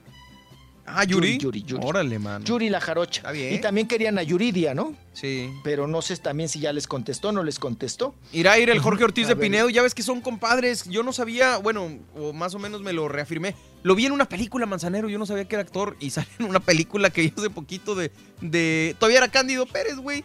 [0.85, 1.37] Ah, Yuri.
[1.37, 1.83] Yuri, Yuri.
[1.85, 2.43] Órale, mano.
[2.45, 3.21] Yuri la jarocha.
[3.21, 3.53] Está bien.
[3.53, 4.95] Y también querían a Yuridia, ¿no?
[5.13, 5.49] Sí.
[5.63, 8.15] Pero no sé también si ya les contestó o no les contestó.
[8.33, 9.03] Irá a ir el Jorge.
[9.03, 9.35] Ortiz de.
[9.35, 10.83] Pinedo, ya ves que son compadres.
[10.89, 13.55] Yo no sabía, bueno, o más o menos me lo reafirmé.
[13.83, 16.45] Lo vi en una película, Manzanero, yo no sabía que era actor y sale en
[16.45, 18.11] una película que yo hace poquito de.
[18.41, 20.23] de todavía era Cándido Pérez, güey.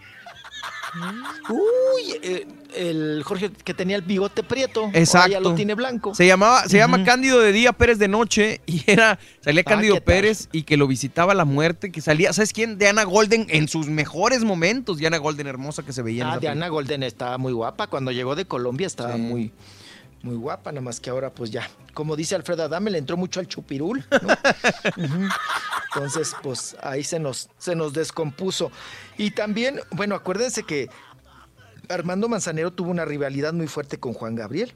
[1.51, 4.91] Uy, eh, el Jorge que tenía el bigote prieto.
[4.93, 5.31] Exacto.
[5.31, 6.15] Ya lo tiene blanco.
[6.15, 7.05] Se llamaba, se llama.
[7.05, 10.01] Cándido de día, Pérez de noche, y era, salía Ah, Cándido.
[10.01, 12.79] Pérez y que lo visitaba la muerte, que salía, ¿sabes quién?
[12.79, 16.41] Diana Golden en sus mejores momentos, Diana Golden hermosa que se veía en Ah, esa
[16.41, 17.87] Diana Golden estaba muy guapa.
[17.87, 19.21] Cuando llegó de Colombia estaba Sí.
[19.21, 19.53] muy,
[20.23, 21.69] muy guapa, nada más que ahora pues ya.
[21.95, 24.05] Como dice Alfredo Adame, le entró mucho al chupirul.
[24.23, 24.29] ¿no?
[25.95, 28.71] Entonces, pues ahí se nos, se nos descompuso.
[29.17, 30.89] Y también, bueno, acuérdense que
[31.89, 34.73] Armando Manzanero tuvo una rivalidad muy fuerte con Juan Gabriel.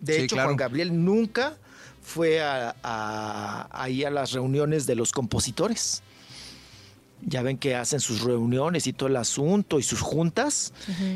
[0.00, 0.48] De Sí, hecho, claro.
[0.50, 1.56] Juan Gabriel nunca
[2.02, 6.02] fue a- a- ahí a las reuniones de los compositores.
[7.26, 10.74] Ya ven que hacen sus reuniones y todo el asunto y sus juntas.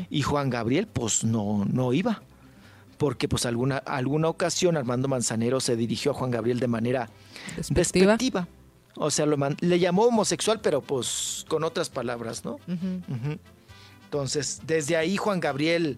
[0.09, 2.23] Y Juan Gabriel, pues no, no iba.
[2.99, 7.09] Porque pues alguna, alguna ocasión Armando Manzanero se dirigió a Juan Gabriel de manera
[7.57, 8.11] Despectiva.
[8.13, 8.47] despectiva.
[8.97, 12.59] O sea, lo man- le llamó homosexual, pero pues con otras palabras, ¿no?
[14.05, 15.97] Entonces, desde ahí Juan Gabriel,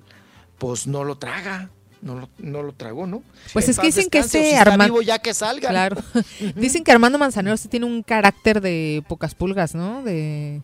[0.58, 1.70] pues no lo traga.
[2.02, 3.22] No lo, no lo tragó, ¿no?
[3.54, 5.70] Pues En es que dicen que ese si Armando- ya que salga.
[5.70, 5.98] Claro.
[6.56, 10.02] Dicen que Armando Manzanero sí tiene un carácter de pocas pulgas, ¿no?
[10.02, 10.64] De,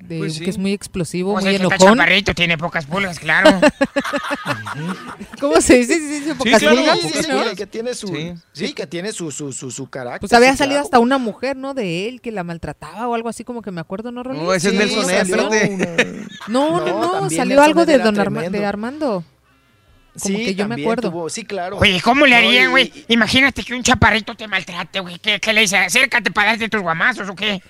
[0.00, 0.44] de- Pues sí.
[0.44, 1.78] que es muy explosivo, muy está enojón.
[1.98, 3.60] chaparrito, tiene pocas pulgas, claro.
[5.40, 5.94] ¿Cómo se dice?
[5.94, 6.98] ¿Sí, sí, sí, pocas claro, pulgas?
[7.00, 7.54] sí, Sí, sí, ¿no?
[7.56, 8.34] que tiene su, Sí.
[8.52, 10.20] sí, que tiene su, su, su, su carácter.
[10.20, 10.84] Pues había sí, salido claro.
[10.86, 11.74] hasta una mujer, ¿no?
[11.74, 14.38] De él que la maltrataba o algo así, como que me acuerdo, ¿no, Rolly?
[14.40, 15.48] No, ese es Nelson, una-
[16.48, 19.24] No, no, No, salió algo de don Arma- de Armando.
[20.20, 21.12] Como Sí, que yo me acuerdo.
[21.12, 21.78] tuvo- sí, claro.
[21.78, 22.92] Oye, ¿cómo le No, harían, y- güey?
[23.06, 25.20] Imagínate que un chaparrito te maltrate, güey.
[25.20, 25.76] ¿Qué, qué le dice?
[25.78, 27.62] Acércate para darte tus guamazos o qué?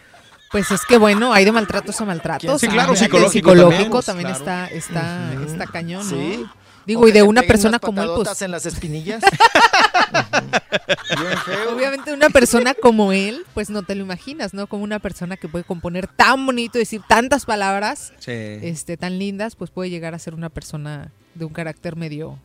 [0.51, 2.60] Pues es que bueno, hay de maltratos a maltratos.
[2.60, 4.67] Sí, claro, psicológico psicológico también, también, claro.
[4.75, 6.10] está, está, está cañón, ¿no?
[6.17, 6.44] Sí.
[6.86, 9.23] Digo, O y de una persona como él, pues en las espinillas.
[9.23, 9.31] Ujú.
[11.20, 11.75] Bien feo.
[11.77, 14.67] Obviamente una persona como él, pues no te lo imaginas, ¿no?
[14.67, 18.33] Como una persona que puede componer tan bonito, decir tantas palabras, Sí.
[18.33, 22.39] este, tan lindas, pues puede llegar a ser una persona de un carácter medio,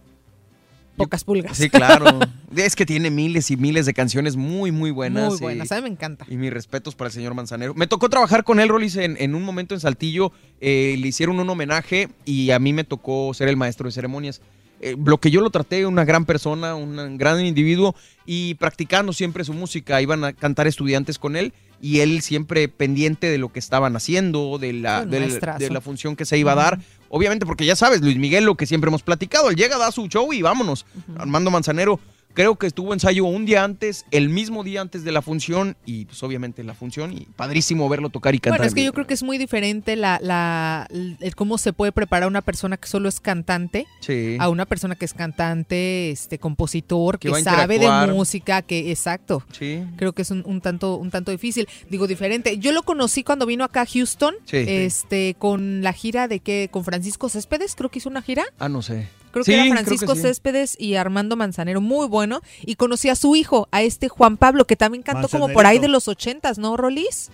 [0.97, 1.57] pocas pulgas.
[1.57, 2.19] Sí, claro.
[2.55, 5.29] es que tiene miles y miles de canciones muy, muy buenas.
[5.29, 6.25] Muy y- buenas, a mí me encanta.
[6.29, 7.73] Y mis respetos para el señor Manzanero.
[7.73, 10.31] Me tocó trabajar con él, Rolis, en, en un momento en Saltillo.
[10.61, 14.41] eh, le hicieron un homenaje y a mí me tocó ser el maestro de ceremonias.
[14.81, 19.43] Eh, lo que yo lo traté, una gran persona, un gran individuo y practicando siempre
[19.45, 20.01] su música.
[20.01, 24.57] Iban a cantar estudiantes con él y él siempre pendiente de lo que estaban haciendo,
[24.57, 26.79] de la, de la función que se iba a dar.
[27.09, 30.07] Obviamente, porque ya sabes, Luis Miguel, lo que siempre hemos platicado, él llega, da su
[30.07, 30.85] show y vámonos.
[31.17, 31.99] Armando Manzanero,
[32.33, 36.05] creo que estuvo ensayo un día antes, el mismo día antes de la función y
[36.05, 38.59] pues obviamente la función y padrísimo verlo tocar y cantar.
[38.59, 41.91] Bueno, es que yo creo que es muy diferente la, la, el cómo se puede
[41.91, 44.37] preparar una persona que solo es cantante Sí.
[44.39, 49.43] a una persona que es cantante, este compositor, Que sabe de música, que exacto.
[49.51, 49.83] Sí.
[49.97, 52.57] Creo que es un, un tanto un tanto difícil, digo diferente.
[52.57, 54.57] Yo lo conocí cuando vino acá a Houston, Sí.
[54.67, 58.43] este con la gira de que con Francisco Céspedes, creo que hizo una gira.
[58.59, 59.07] Ah, no sé.
[59.33, 60.21] Creo Sí, que era Francisco sí.
[60.21, 62.41] Céspedes y Armando Manzanero, muy bueno.
[62.61, 65.79] Y conocí a su hijo, a este Juan Pablo, que también cantó como por ahí
[65.79, 67.31] de los ochentas, ¿no, Rolis?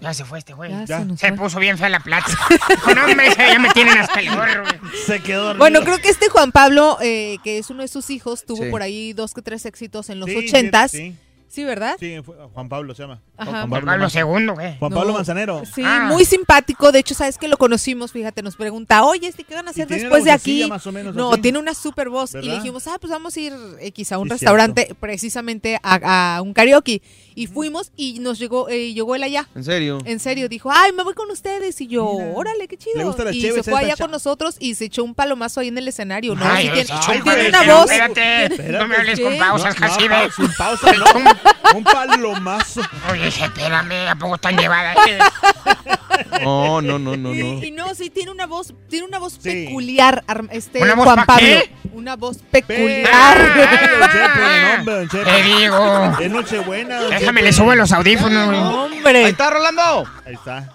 [0.00, 0.70] Ya se fue este güey.
[0.70, 1.06] Ya Ya.
[1.16, 2.36] se puso bien fea la plática.
[2.68, 4.62] Dijo, no, hombre, ya me tienen hasta el gorro.
[4.64, 4.74] güey".
[5.06, 8.44] Se quedó Bueno, creo que este Juan Pablo, eh, que es uno de sus hijos,
[8.44, 8.70] tuvo Sí.
[8.70, 10.90] por ahí dos que tres éxitos en los Sí, sí, ochentas.
[10.90, 11.14] sí.
[11.52, 11.96] Sí, ¿verdad?
[12.00, 13.20] Sí, fue- Juan Pablo se llama.
[13.36, 13.66] Ajá.
[13.68, 14.22] Juan Pablo II,
[14.54, 14.78] güey.
[14.78, 14.96] Juan No.
[14.96, 15.62] Pablo Manzanero.
[15.66, 16.90] Sí, muy simpático.
[16.92, 19.86] De hecho, ¿sabes que Lo conocimos, fíjate, nos pregunta, oye, este, ¿qué van a hacer
[19.86, 20.64] después de aquí?
[20.66, 21.42] más o menos no, así.
[21.42, 22.34] tiene una super voz.
[22.34, 26.36] Y le dijimos, ah, pues vamos a ir X a un Sí, restaurante, precisamente a,
[26.36, 27.02] a un karaoke.
[27.34, 29.48] Y fuimos y nos llegó, eh, llegó él allá.
[29.54, 29.98] ¿En serio?
[30.04, 31.80] En serio, dijo, ay, me voy con ustedes.
[31.80, 32.96] Y yo, órale, qué chido.
[32.98, 35.68] Le gusta la y se fue allá con nosotros y se echó un palomazo ahí
[35.68, 36.34] en el escenario.
[36.34, 36.44] ¿no?
[36.44, 37.90] Ay, Sí, ay, tiene, ay, tiene una voz.
[37.90, 39.38] espérate, no me hables con ¿Qué?
[39.38, 40.08] pausas, No, Jacibe.
[40.08, 41.04] pa- sin pausa, no.
[41.76, 42.82] Un palomazo.
[43.10, 44.96] Oye, espérame, ¿a poco están llevadas?
[46.42, 47.34] No, no, no, no, no.
[47.64, 51.16] Y no, sí, tiene una voz, tiene una voz peculiar, Ar- este ¿Una voz Juan
[51.16, 51.46] pa' Pablo.
[51.46, 51.70] qué?
[51.92, 53.38] Una voz peculiar.
[55.10, 56.18] Te digo.
[56.20, 57.42] Es Nochebuena, don Déjame, Chepe.
[57.42, 58.46] le subo los audífonos.
[58.46, 58.58] güey.
[58.60, 59.24] Hombre.
[59.24, 60.04] Ahí está, Rolando.
[60.26, 60.72] Ahí está.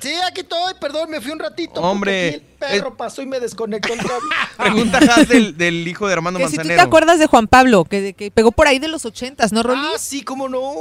[0.00, 1.74] Sí, aquí estoy, perdón, me fui un ratito.
[1.74, 2.42] porque Hombre, aquí El
[2.80, 4.00] perro pasó y me desconectó vez.
[4.56, 6.82] Pregunta del, del hijo de Armando Que si tú Manzanero.
[6.82, 9.82] te acuerdas de Juan Pablo, que, que pegó por ahí de los ochentas, ¿no, Rolly?
[9.94, 10.72] Ah, sí, cómo no.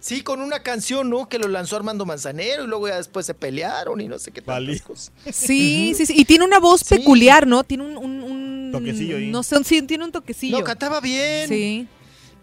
[0.00, 1.28] Sí, con una canción, ¿no?
[1.28, 4.40] Que lo lanzó Armando Manzanero y luego ya después se pelearon y no sé qué
[4.40, 5.12] tantas cosas.
[5.32, 6.14] Sí, sí, sí.
[6.16, 7.64] Y tiene una voz peculiar, ¿no?
[7.64, 9.30] Tiene un, un- un- Toquecillo ahí.
[9.30, 10.58] No sé, sí, tiene un toquecillo.
[10.58, 11.48] No, cantaba bien.
[11.48, 11.88] Sí.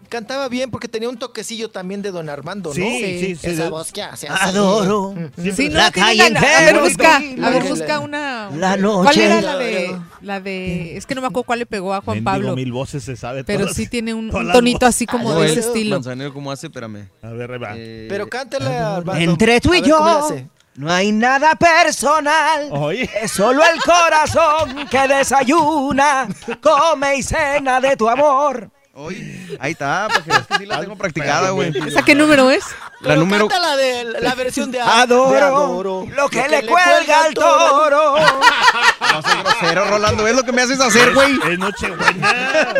[0.08, 2.74] Cantaba bien porque tenía un toquecillo también de Don Armando, ¿no?
[2.74, 3.70] Sí, sí, sí, Esa sí.
[3.70, 4.28] voz que hace.
[4.28, 5.14] Adoro.
[5.42, 6.80] Sí, Sí, no, La calle una- a ver, entera.
[6.82, 8.50] busca, a ver, busca la- una.
[8.50, 9.24] La ¿Cuál noche.
[9.24, 12.16] era la de, la de, es que no me acuerdo cuál le pegó a Juan
[12.18, 13.74] Mendigo, Pablo, mil voces se sabe pero todas.
[13.76, 15.96] sí tiene un, tonito así como No, de ese estilo.
[15.96, 16.66] Manzanero, ¿cómo hace?
[16.68, 17.08] Espérame.
[17.22, 17.72] A ver, va.
[17.76, 19.20] Eh, Pero cántala, Armando.
[19.22, 20.28] Entre tú y ver yo
[20.76, 22.68] no hay nada personal.
[22.70, 23.08] Oye.
[23.22, 26.28] Es solo el corazón que desayuna,
[26.62, 28.70] come y cena de tu amor.
[28.98, 31.70] Oye, ahí está, porque es que sí la tengo practicada, güey.
[31.86, 32.64] ¿Esa qué número es?
[33.00, 33.46] La Pero número.
[33.46, 38.16] cántala de la versión de Adoro, de adoro lo que le cuelga al toro.
[38.18, 40.26] No seas grosero, Rolando.
[40.26, 41.38] Es lo que me haces hacer, güey.
[41.46, 42.74] Es Nochebuena.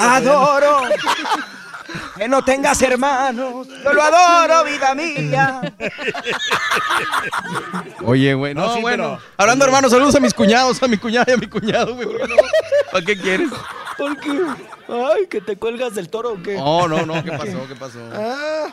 [0.00, 0.82] Adoro
[2.16, 3.66] que no tengas hermanos.
[3.82, 5.74] Yo lo adoro, vida mía.
[8.04, 8.54] Oye, güey.
[8.54, 9.18] No, No, sí, bueno.
[9.18, 12.06] pero- Hablando, hermano, saludos a mis cuñados, a mi cuñada y a mi cuñado, güey.
[12.08, 12.42] ¿por qué no?
[12.92, 13.48] ¿Para qué quieres?
[13.96, 14.30] ¿Por qué?
[14.88, 16.54] Ay, que te cuelgas del toro o qué.
[16.56, 17.22] No, no, no.
[17.24, 17.66] ¿Qué pasó?
[17.68, 17.98] ¿Qué pasó?
[18.12, 18.66] Ah,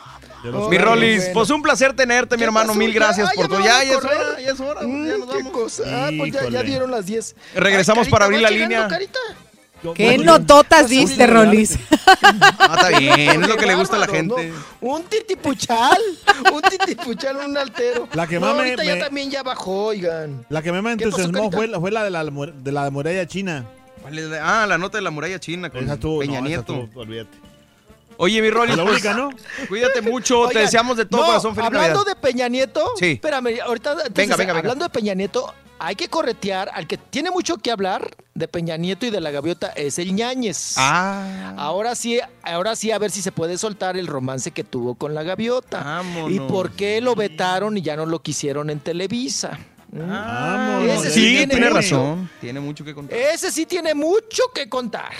[0.68, 1.34] Mi Rolis, bueno.
[1.34, 2.68] pues un placer tenerte, mi ¿Qué hermano.
[2.68, 2.78] pasó?
[2.78, 3.58] Mil gracias por todo.
[3.60, 4.80] me Ya, ya es hora, ya es hora.
[4.82, 5.52] Mm, Ya nos qué vamos.
[5.52, 5.82] cosa.
[5.86, 7.36] Ah, pues ya, dieron las 10.
[7.54, 8.88] Regresamos Ay, para abrir la ¿va llegando, línea.
[8.88, 9.18] Carita?
[9.94, 11.78] ¿Qué nototas diste, Rolis?
[12.58, 13.42] Ah, está bien.
[13.42, 14.50] Es lo que le gusta a la gente.
[14.80, 14.88] ¿no?
[14.88, 15.98] Un titipuchal.
[16.52, 18.08] un titipuchal, un altero.
[18.14, 20.44] La que no, más me- ahorita ya también ya bajó, oigan.
[20.48, 23.26] La que me ¿Qué pasó, entusiasmó fue, la- fue la de la, de la muralla
[23.26, 23.64] china.
[24.02, 26.88] ¿Cuál es la- Ah, la nota de la muralla china con Peña no, esa Nieto.
[26.94, 27.38] olvídate.
[28.16, 29.30] Oye, mi Rolis, La pues, única, ¿no?
[29.68, 30.48] cuídate mucho.
[30.48, 32.14] te deseamos de todo no, corazón feliz Hablando Navidad.
[32.14, 33.12] de Peña Nieto, Sí.
[33.12, 34.58] espérame, ahorita venga, venga.
[34.58, 38.76] hablando de Peña Nieto, hay que corretear al que tiene mucho que hablar de Peña
[38.76, 40.74] Nieto y de la gaviota es el Ñañez.
[40.78, 41.54] Ah.
[41.58, 45.12] Ahora sí, ahora sí a ver si se puede soltar el romance que tuvo con
[45.14, 45.82] la gaviota.
[45.82, 46.30] Vámonos.
[46.30, 49.58] Y por qué lo vetaron y ya no lo quisieron en Televisa.
[49.92, 51.04] Vámonos.
[51.04, 52.30] Ese Sí, tiene razón.
[52.40, 53.18] Tiene mucho que contar.
[53.18, 55.12] Ese sí tiene mucho que contar.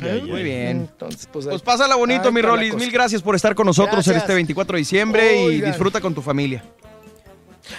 [0.00, 0.88] Muy bien.
[0.88, 2.74] Entonces, pues, Pues pásala bonito, mi Rolis.
[2.74, 6.22] Mil gracias por estar con nosotros en este 24 de diciembre y disfruta con tu
[6.22, 6.64] familia.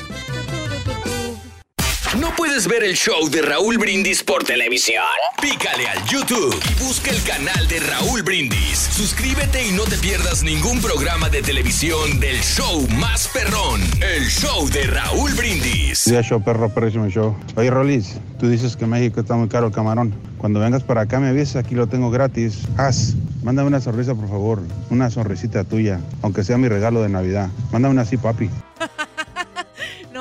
[2.20, 5.02] ¿No puedes ver el show de Raúl Brindis por televisión?
[5.42, 8.78] Pícale al YouTube y busca el canal de Raúl Brindis.
[8.78, 14.68] Suscríbete y no te pierdas ningún programa de televisión del show más perrón, el show
[14.68, 16.04] de Raúl Brindis.
[16.04, 17.34] Día show, perro, perrísimo show.
[17.56, 20.14] Oye, Rolis, tú dices que México está muy caro el camarón.
[20.38, 22.60] Cuando vengas para acá me avisas, aquí lo tengo gratis.
[22.76, 24.62] Haz, mándame una sonrisa, por favor.
[24.88, 27.48] Una sonrisita tuya, aunque sea mi regalo de Navidad.
[27.72, 28.48] Mándame una así, papi.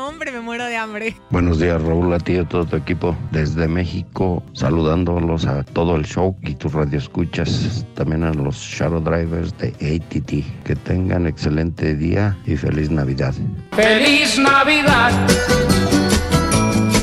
[0.03, 1.15] No, hombre, me muero de hambre.
[1.29, 3.15] Buenos días, Raúl, a ti y a todo tu equipo.
[3.31, 7.85] Desde México, saludándolos a todo el show y tus radioescuchas.
[7.93, 10.65] También a los Shadow Drivers de ATT.
[10.65, 13.33] Que tengan excelente día y feliz Navidad.
[13.71, 15.13] Feliz Navidad.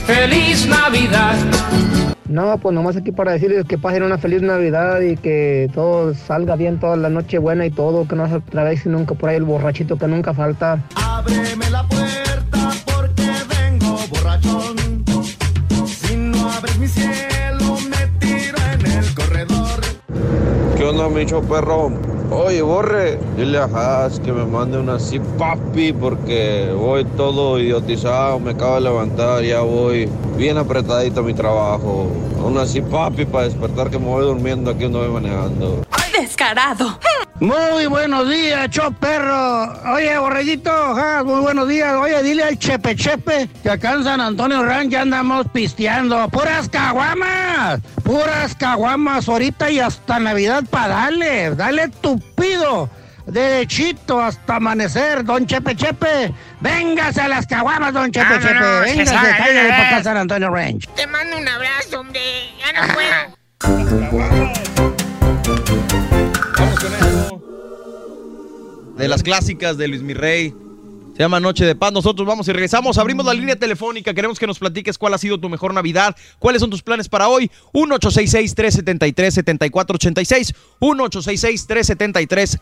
[0.04, 1.36] Feliz Navidad.
[2.28, 6.54] No, pues nomás aquí para decirles que pasen una feliz Navidad y que todo salga
[6.54, 9.44] bien toda la noche buena y todo, que no se atraviese nunca por ahí el
[9.44, 10.84] borrachito que nunca falta.
[10.96, 12.30] Ábreme la puerta
[15.86, 19.80] Si no abres mi cielo, me tiro en el corredor.
[20.76, 21.92] ¿Qué onda, mi show perro?
[22.30, 28.38] Oye, Borre, dile a Haas que me mande una así, papi, porque voy todo idiotizado,
[28.38, 32.06] me acabo de levantar, ya voy bien apretadito a mi trabajo.
[32.44, 35.82] Una así, papi, para despertar que me voy durmiendo aquí donde voy manejando.
[36.18, 36.98] Descarado.
[37.40, 39.72] Muy buenos días, cho perro.
[39.94, 41.94] Oye, borreguito, ja, muy buenos días.
[41.94, 46.28] Oye, dile al Chepe Chepe que acá en San Antonio Ranch ya andamos pisteando.
[46.28, 47.80] ¡Puras caguamas!
[48.04, 49.26] ¡Puras caguamas!
[49.26, 51.54] Ahorita y hasta Navidad para darle.
[51.54, 52.90] Dale tupido.
[53.24, 56.34] Derechito hasta amanecer, don Chepe Chepe.
[56.60, 58.96] Véngase a las caguamas, don Chepe Vámonos, Chepe.
[58.96, 60.02] Véngase, una para acá.
[60.02, 60.86] San Antonio Ranch.
[60.94, 62.20] Te mando un abrazo, hombre.
[62.58, 64.60] Ya no puedo.
[69.00, 70.52] de las clásicas de Luis Mirrey.
[71.16, 71.90] Se llama Noche de Paz.
[71.92, 72.98] Nosotros vamos y regresamos.
[72.98, 74.12] Abrimos la línea telefónica.
[74.12, 76.14] Queremos que nos platiques cuál ha sido tu mejor Navidad.
[76.38, 77.50] ¿Cuáles son tus planes para hoy?
[77.72, 80.54] 1-866-373-7486.
[80.80, 82.60] 1-866-373-7486.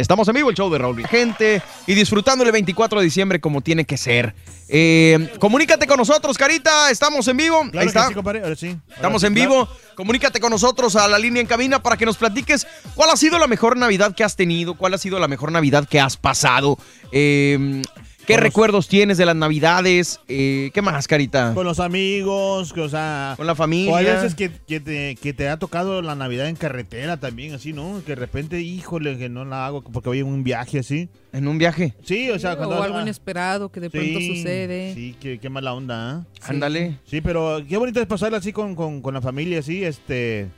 [0.00, 1.06] Estamos en vivo, el show de Raúl.
[1.06, 4.34] Gente y disfrutando el 24 de diciembre como tiene que ser.
[4.68, 6.90] Eh, comunícate con nosotros, Carita.
[6.90, 7.60] Estamos en vivo.
[7.70, 8.08] Claro Ahí está.
[8.08, 8.66] sí, ahora sí.
[8.68, 9.50] Ahora Estamos sí, en claro.
[9.50, 9.68] vivo.
[9.94, 13.38] Comunícate con nosotros a la línea en cabina para que nos platiques cuál ha sido
[13.38, 16.78] la mejor Navidad que has tenido, cuál ha sido la mejor Navidad que has pasado.
[17.10, 17.82] Eh,
[18.28, 20.20] ¿Qué Con los- recuerdos tienes de las Navidades?
[20.28, 21.54] Eh, ¿Qué más, Carita?
[21.54, 23.32] Con los amigos, que, o sea...
[23.38, 23.90] Con la familia.
[23.90, 27.54] O hay veces que, que te, que te ha tocado la Navidad en carretera también,
[27.54, 28.02] así, ¿no?
[28.04, 31.08] Que de repente, híjole, que no la hago porque voy en un viaje así.
[31.32, 31.94] ¿En un viaje?
[32.04, 32.78] Sí, o sea, cuando...
[32.78, 34.92] o algo inesperado que de pronto sucede.
[34.94, 36.24] Sí, qué, qué mala onda, ¿ah?
[36.34, 36.40] Sí.
[36.50, 36.98] Ándale.
[37.06, 40.48] Sí, pero qué bonito es pasarla así con, con, con la familia, así, este...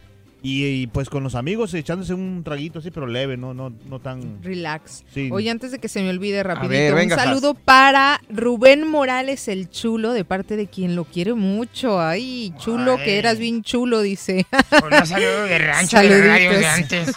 [0.42, 3.98] Y, y, pues con los amigos echándose un traguito así, pero leve, no, no, no
[4.00, 4.42] tan...
[4.42, 5.04] Relax.
[5.12, 5.28] Sí.
[5.30, 9.48] Oye, antes de que se me olvide rapidito, ver, venga, un saludo para Rubén Morales
[9.48, 12.00] el chulo, de parte de quien lo quiere mucho.
[12.00, 13.04] Ay, chulo, Ay.
[13.04, 14.46] que eras bien chulo, dice.
[14.72, 17.16] Un saludo de rancho de radio de Saluditos.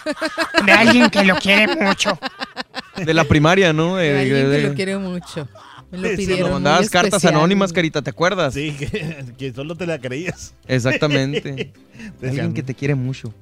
[0.66, 2.18] De alguien que lo quiere mucho.
[2.96, 3.96] De la primaria, ¿no?
[3.96, 5.48] De alguien de- que lo quiere mucho.
[5.96, 6.38] Me lo pidieron.
[6.50, 7.34] Cuando mandabas cartas especial.
[7.34, 8.54] anónimas, Carita, ¿te acuerdas?
[8.54, 10.54] Sí, que, que solo te la creías.
[10.68, 11.72] Exactamente.
[12.22, 13.32] Alguien que te quiere mucho.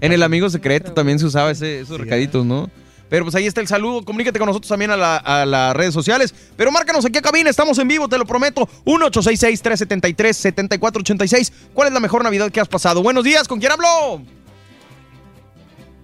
[0.00, 2.70] En el amigo secreto también se usaba ese- esos recaditos, ¿no?
[3.08, 4.04] Pero pues ahí está el saludo.
[4.04, 6.32] Comunícate con nosotros también a, la- a las redes sociales.
[6.56, 7.50] Pero márcanos aquí a cabina.
[7.50, 8.68] Estamos en vivo, te lo prometo.
[8.84, 11.52] 1-866-373-7486.
[11.74, 13.02] ¿Cuál es la mejor Navidad que has pasado?
[13.02, 13.48] Buenos días.
[13.48, 14.22] ¿Con quién hablo?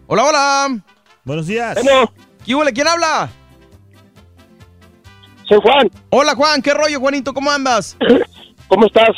[0.09, 0.83] Hola, hola.
[1.25, 1.78] Buenos días.
[2.44, 2.73] ¿Qué huele?
[2.73, 3.31] ¿Quién habla?
[5.49, 5.91] Soy Juan.
[6.10, 6.60] Hola, Juan.
[6.62, 7.33] ¿Qué rollo, Juanito?
[7.33, 7.97] ¿Cómo andas?
[8.68, 9.10] ¿Cómo estás?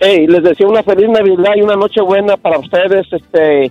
[0.00, 3.06] Hey, les deseo una feliz Navidad y una noche buena para ustedes.
[3.12, 3.70] Este,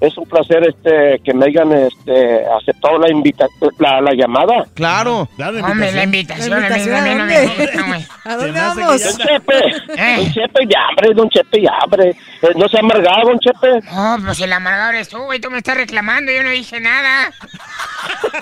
[0.00, 3.46] es un placer este que me hayan este aceptado la invita
[3.78, 4.64] la, la llamada.
[4.74, 5.28] Claro.
[5.64, 7.46] Hombre, la invitación, a mí, invitación, a mí ¿a dónde?
[7.46, 8.30] gusta.
[8.30, 9.02] ¿A dónde Don vamos?
[9.18, 9.54] Chepe,
[10.16, 12.10] don Chepe, ya, hombre, don Chepe, ya, hombre.
[12.10, 13.80] Eh, No se ha amargado, don Chepe.
[13.92, 15.40] No, pues el amargador eres tú, güey.
[15.40, 17.32] Tú me estás reclamando, yo no dije nada.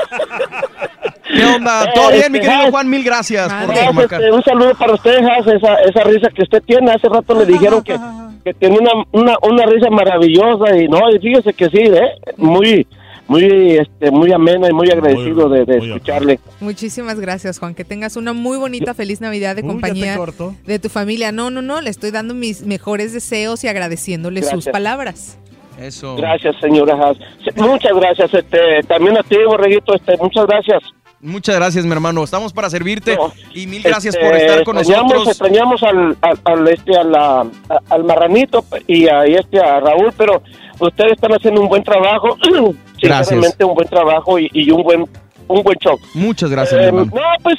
[1.26, 1.92] ¿Qué onda?
[1.94, 2.70] ¿Todo Eh, bien, mi este, querido Has.
[2.70, 2.88] Juan?
[2.90, 4.20] Mil gracias por Gracias, marcar.
[4.20, 6.92] este, un saludo para usted, Has, esa, esa risa que usted tiene.
[6.92, 7.98] Hace rato le dijeron que,
[8.46, 12.12] que tiene una, una, una risa maravillosa y no, y fíjese que sí, ¿eh?
[12.36, 12.86] Muy,
[13.26, 16.38] muy, este, muy amena y muy agradecido de, de escucharle.
[16.60, 17.74] Muchísimas gracias, Juan.
[17.74, 20.16] Que tengas una muy bonita, feliz Navidad de Uy, compañía
[20.64, 21.32] de tu familia.
[21.32, 25.38] No, no, no, le estoy dando mis mejores deseos y agradeciéndole sus palabras.
[25.80, 26.14] Eso.
[26.14, 27.16] Gracias, señora Has.
[27.44, 30.82] Sí, Muchas gracias, este, también a ti, Borreguito, este, muchas gracias.
[31.26, 32.22] Muchas gracias, mi hermano.
[32.24, 33.18] Estamos para servirte
[33.54, 35.36] y mil gracias Este, por estar con extrañamos, nosotros.
[35.40, 40.12] Extrañamos al, al, al, este, a la- a- al marranito y a, este, a Raúl,
[40.16, 40.42] pero
[40.78, 42.36] ustedes están haciendo un buen trabajo,
[43.02, 43.56] Gracias.
[43.60, 45.04] un buen trabajo y, y un buen
[45.48, 45.96] un buen show.
[46.14, 47.12] Muchas gracias, Eh, mi hermano.
[47.14, 47.56] no, pues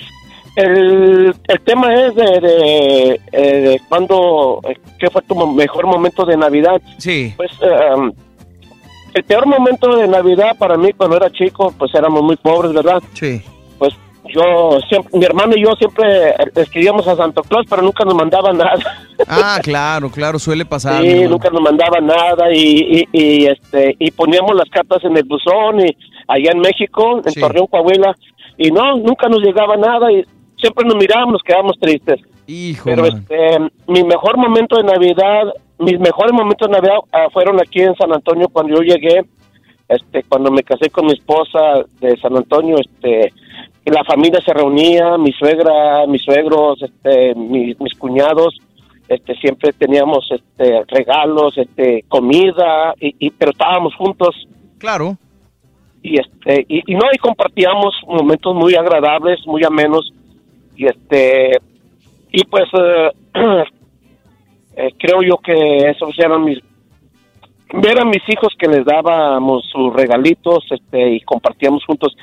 [0.56, 6.26] el, el tema es de, de, eh, de cuando, eh, ¿qué fue tu mejor momento
[6.26, 6.82] de Navidad?
[6.98, 7.34] Sí.
[7.38, 8.12] Pues eh,
[9.14, 13.02] el peor momento de Navidad para mí cuando era chico, pues éramos muy pobres, ¿verdad?
[13.14, 13.42] Sí.
[14.34, 18.52] Yo siempre, mi hermano y yo siempre escribíamos a Santo Claus, pero nunca nos mandaba
[18.54, 18.78] nada.
[19.28, 21.02] Ah, claro, claro, suele pasar.
[21.02, 22.60] Sí, nunca nos mandaba nada y,
[23.02, 25.96] y, y, este y poníamos las cartas en el buzón y
[26.28, 27.40] allá en México, en Sí.
[27.40, 28.16] Torreón, Coahuila,
[28.58, 30.24] y no, nunca nos llegaba nada y
[30.60, 32.20] siempre nos mirábamos, nos quedábamos tristes.
[32.48, 33.18] Hijo, Pero man.
[33.18, 37.96] este, mi mejor momento de Navidad, mis mejores momentos de Navidad ah, fueron aquí en
[37.96, 39.26] San Antonio cuando yo llegué,
[39.90, 41.60] este, cuando me casé con mi esposa
[42.02, 43.32] de San Antonio, este,
[43.92, 48.56] la familia se reunía, mi suegra, mis suegros, este, mis, mis cuñados,
[49.08, 54.36] este, siempre teníamos, este, regalos, este, comida, y, y- pero estábamos juntos
[54.78, 55.18] Claro.
[56.04, 60.14] y este y, y no y compartíamos momentos muy agradables muy amenos
[60.76, 61.58] y este
[62.32, 63.12] y pues eh,
[64.76, 66.60] eh, creo yo que esos eran mis
[67.74, 72.16] ver a mis hijos que les dábamos sus regalitos este y compartíamos juntos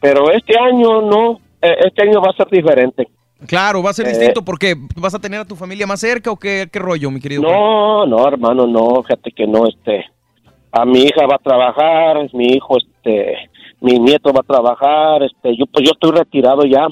[0.00, 3.08] pero este año no eh, este año va a ser diferente
[3.46, 6.30] Claro, va a ser Eh, distinto porque vas a tener a tu familia más cerca
[6.30, 7.54] o qué, qué rollo, mi querido Juan?
[7.54, 10.04] No, no, hermano, no, fíjate que no, este,
[10.72, 13.48] a mi hija va a trabajar, mi hijo, este,
[13.80, 16.88] mi nieto va a trabajar, este, yo, pues yo estoy retirado ya,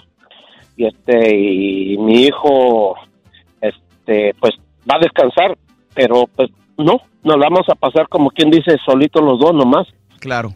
[0.77, 2.95] y este, y mi hijo,
[3.61, 4.55] este, pues
[4.89, 5.59] va a descansar,
[5.95, 9.89] pero pues no, nos vamos a pasar como quien dice, solitos los dos nomás.
[10.21, 10.51] Claro.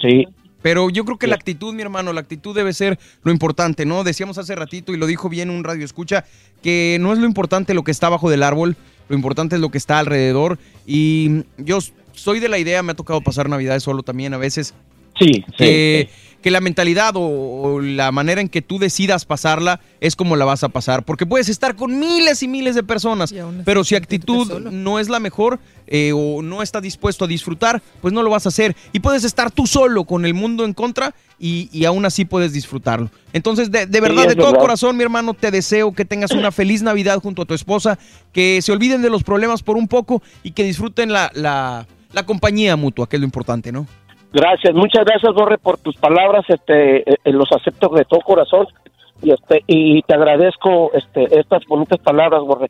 [0.00, 0.26] Sí.
[0.66, 4.02] Pero yo creo que la actitud, mi hermano, la actitud debe ser lo importante, ¿no?
[4.02, 6.24] Decíamos hace ratito y lo dijo bien un radio escucha,
[6.60, 8.76] que no es lo importante lo que está bajo del árbol,
[9.08, 10.58] lo importante es lo que está alrededor.
[10.84, 11.78] Y yo
[12.14, 14.74] soy de la idea, me ha tocado pasar Navidades solo también a veces.
[15.16, 16.10] Sí, que,
[16.42, 20.44] que la mentalidad o, o la manera en que tú decidas pasarla es como la
[20.44, 21.04] vas a pasar.
[21.04, 23.34] Porque puedes estar con miles y miles de personas,
[23.64, 28.12] pero si actitud no es la mejor eh, o no estás dispuesto a disfrutar, pues
[28.12, 28.76] no lo vas a hacer.
[28.92, 32.52] Y puedes estar tú solo con el mundo en contra y, y aún así puedes
[32.52, 33.10] disfrutarlo.
[33.32, 34.60] Entonces, de, de verdad, de todo verdad.
[34.60, 37.98] corazón, mi hermano, te deseo que tengas una feliz Navidad junto a tu esposa,
[38.32, 42.26] que se olviden de los problemas por un poco y que disfruten la, la, la
[42.26, 43.86] compañía mutua, que es lo importante, ¿no?
[44.32, 48.66] Gracias, muchas gracias, Borre, por tus palabras, este, eh, eh, los acepto de todo corazón
[49.22, 52.68] y este y te agradezco este estas bonitas palabras, Borre.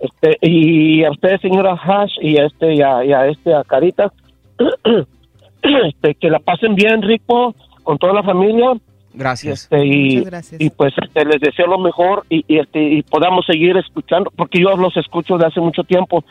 [0.00, 3.62] Este y a usted, señora Hash, y a este y a, y a este a
[3.62, 4.12] Carita,
[5.62, 8.72] este que la pasen bien, rico, con toda la familia.
[9.14, 9.64] Gracias.
[9.64, 10.60] Este, y, gracias.
[10.60, 14.60] y pues este, les deseo lo mejor y, y, este y podamos seguir escuchando porque
[14.60, 16.24] yo los escucho de hace mucho tiempo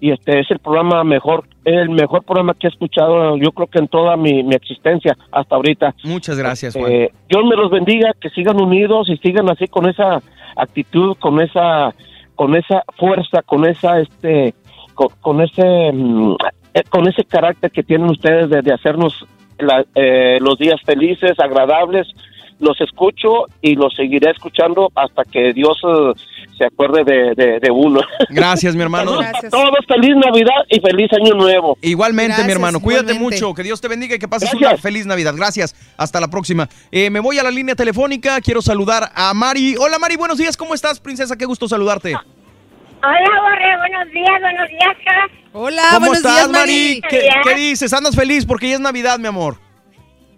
[0.00, 3.78] y este es el programa mejor el mejor programa que he escuchado yo creo que
[3.80, 6.90] en toda mi, mi existencia hasta ahorita Muchas gracias, Juan.
[6.92, 10.22] Eh, Dios me los bendiga que sigan unidos y sigan así con esa
[10.56, 11.94] actitud con esa
[12.34, 14.54] con esa fuerza con esa este
[14.94, 16.36] con, con ese mm,
[16.74, 19.26] eh, con ese carácter que tienen ustedes de, de hacernos
[19.58, 22.06] la- eh, los días felices agradables
[22.60, 26.12] los escucho y los seguiré escuchando hasta que Dios eh,
[26.56, 28.00] se acuerde de, de- de uno.
[28.30, 29.12] Gracias, mi hermano.
[29.50, 31.78] Todos, feliz Navidad y feliz Año Nuevo.
[31.82, 32.80] Igualmente, Gracias, mi hermano.
[32.80, 33.36] Cuídate igualmente.
[33.44, 33.54] mucho.
[33.54, 34.72] Que Dios te bendiga y que pases Gracias.
[34.72, 35.34] una feliz Navidad.
[35.36, 35.74] Gracias.
[35.96, 36.68] Hasta la próxima.
[36.90, 38.40] Eh, me voy a la línea telefónica.
[38.40, 39.76] Quiero saludar a Mari.
[39.78, 40.16] Hola, Mari.
[40.16, 40.56] Buenos días.
[40.56, 41.36] ¿Cómo estás, princesa?
[41.36, 42.14] Qué gusto saludarte.
[43.00, 45.30] Hola, Borre, buenos días, buenos días, Cas.
[45.52, 47.00] Hola, ¿Cómo estás, Mari?
[47.08, 47.92] ¿Qué, dices?
[47.92, 48.44] ¿Andas feliz?
[48.44, 49.56] Porque ya es Navidad, mi amor.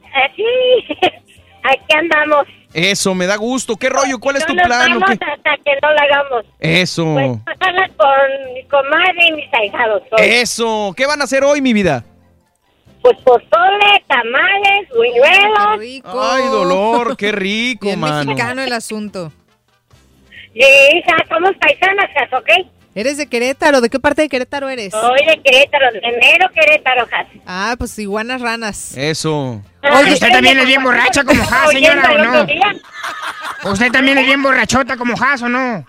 [0.05, 0.95] Eh, sí,
[1.63, 2.47] aquí andamos.
[2.73, 3.77] Eso, me da gusto.
[3.77, 4.19] ¿Qué rollo?
[4.21, 4.93] ¿Cuál es tu no nos plan?
[4.93, 5.25] o vamos qué?
[5.25, 6.45] hasta que no la hagamos.
[6.61, 7.15] Eso.
[7.15, 10.03] Pues pasarla con mi comadre y mis ahijados.
[10.13, 10.19] hoy.
[10.21, 10.95] Eso.
[10.97, 12.05] ¿Qué van a hacer hoy, mi vida?
[13.03, 16.05] Pues pozole, tamales, buñuelos.
[16.05, 17.17] Ay, dolor.
[17.17, 18.25] Qué rico, Bien mano.
[18.31, 19.33] mexicano el asunto.
[20.55, 22.67] Y hija, somos paisanas, ¿ok?
[22.95, 23.81] ¿Eres de Querétaro?
[23.81, 24.93] ¿De qué parte de Querétaro eres?
[24.93, 27.27] Soy de Querétaro, de mero Querétaro, Cas.
[27.47, 28.97] Ah, pues iguanas ranas.
[28.97, 29.63] Eso.
[29.83, 32.47] Oye, ¿usted también es bien borracha como Has, señora, o no?
[33.73, 35.85] ¿Usted también es bien borrachota como Has, o no?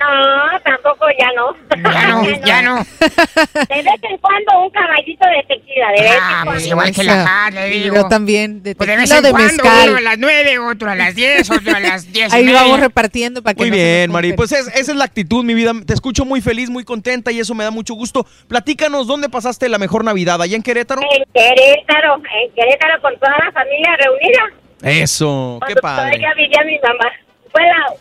[0.00, 1.56] No, tampoco ya no.
[1.92, 2.76] Ya no, ya no.
[2.76, 6.52] De vez en cuando un caballito de tequila, de vez en Ah, cuando.
[6.52, 7.94] pues igual que la le digo.
[7.96, 9.88] Yo también, de Pues de vez tequila o en de cuando, mezcal.
[9.88, 12.62] uno a las nueve, otro a las diez, otro a las diez y Ahí media.
[12.62, 14.32] vamos repartiendo para que Muy no bien, Mari.
[14.34, 15.72] Pues es- esa es la actitud, mi vida.
[15.86, 18.24] Te escucho muy feliz, muy contenta y eso me da mucho gusto.
[18.46, 20.40] Platícanos, ¿dónde pasaste la mejor Navidad?
[20.40, 21.00] ¿Allá en Querétaro?
[21.02, 25.00] En Querétaro, en Querétaro con toda la familia reunida.
[25.02, 26.18] Eso, qué Cuando padre.
[26.18, 27.10] todavía vivía mi mamá.
[27.50, 27.94] Fue la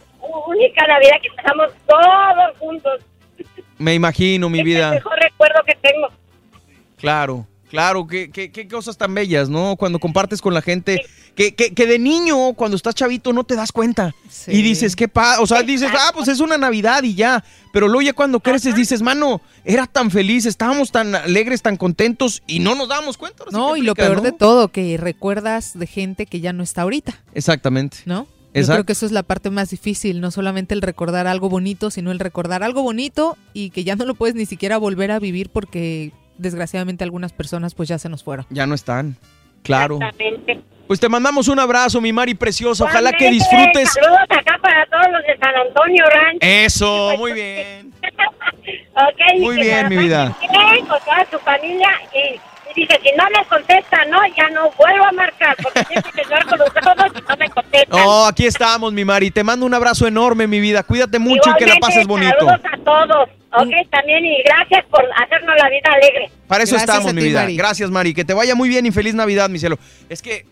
[0.47, 3.01] única Navidad que pasamos todos juntos.
[3.77, 4.91] Me imagino, mi Es el vida.
[4.91, 6.07] mejor recuerdo que tengo.
[6.97, 9.75] Claro, claro, qué, qué, qué cosas tan bellas, ¿no?
[9.75, 13.55] Cuando compartes con la gente, que, que, que de niño, cuando estás chavito, no te
[13.55, 14.15] das cuenta.
[14.47, 17.43] Y dices, qué pa, o sea, dices, ah, pues es una Navidad y ya.
[17.71, 22.41] Pero luego ya cuando creces dices, mano, era tan feliz, estábamos tan alegres, tan contentos
[22.47, 23.43] y no nos dábamos cuenta.
[23.51, 24.21] No, y lo peor ¿no?
[24.23, 27.97] de todo, que recuerdas de gente que ya no está ahorita, Exactamente.
[28.05, 28.25] ¿no?
[28.61, 31.91] Yo creo que eso es la parte más difícil, no solamente el recordar algo bonito,
[31.91, 35.19] sino el recordar algo bonito y que ya no lo puedes ni siquiera volver a
[35.19, 38.45] vivir porque desgraciadamente algunas personas pues ya se nos fueron.
[38.49, 39.17] Ya no están.
[39.63, 39.95] Claro.
[39.95, 40.61] Exactamente.
[40.87, 42.85] Pues te mandamos un abrazo, mi Mari preciosa.
[42.85, 43.91] Ojalá que disfrutes.
[43.91, 46.37] Saludos acá para todos los de San Antonio Ranch.
[46.39, 47.93] Eso, muy bien.
[49.39, 50.35] Muy bien, mi vida.
[50.87, 52.39] con toda su familia y,
[52.77, 56.29] y dice, si no me contesta, no, ya no vuelvo a marcar, porque siempre que
[56.29, 57.99] marco los sábados y no me contestan.
[57.99, 59.31] No, aquí estamos, mi Mari.
[59.31, 60.83] Te mando un abrazo enorme, mi vida.
[60.83, 62.35] Cuídate mucho y que la Igualmente, pases bonito.
[62.39, 66.29] Saludos a todos, ok, también y gracias por hacernos la vida alegre.
[66.47, 67.41] Para eso Gracias estamos, a mi ti, vida.
[67.41, 67.57] Mari.
[67.57, 68.13] Gracias, Mari.
[68.13, 69.77] Que te vaya muy bien y feliz Navidad, mi cielo.
[70.07, 70.45] Es que,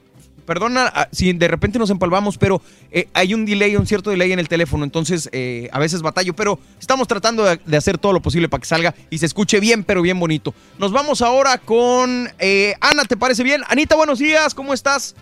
[0.45, 4.31] perdona ah, si de repente nos empalvamos, pero eh, hay un delay, un cierto delay
[4.31, 8.13] en el teléfono, entonces eh, a veces batallo, pero estamos tratando de, de hacer todo
[8.13, 10.53] lo posible para que salga y se escuche bien, pero bien bonito.
[10.77, 13.61] Nos vamos ahora con eh, Ana, ¿te parece bien?
[13.67, 15.15] Anita, buenos días, ¿cómo estás?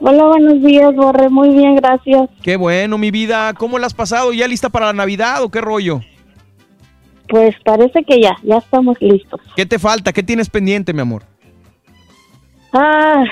[0.00, 1.30] Hola, buenos días, Borre.
[1.30, 2.28] Muy bien, gracias.
[2.42, 3.54] Qué bueno, mi vida.
[3.54, 4.32] ¿Cómo la has pasado?
[4.32, 6.00] ¿Ya lista para la Navidad o qué rollo?
[7.28, 9.40] Pues parece que ya, ya estamos listos.
[9.56, 10.12] ¿Qué te falta?
[10.12, 11.22] ¿Qué tienes pendiente, mi amor?
[12.72, 13.22] Ah,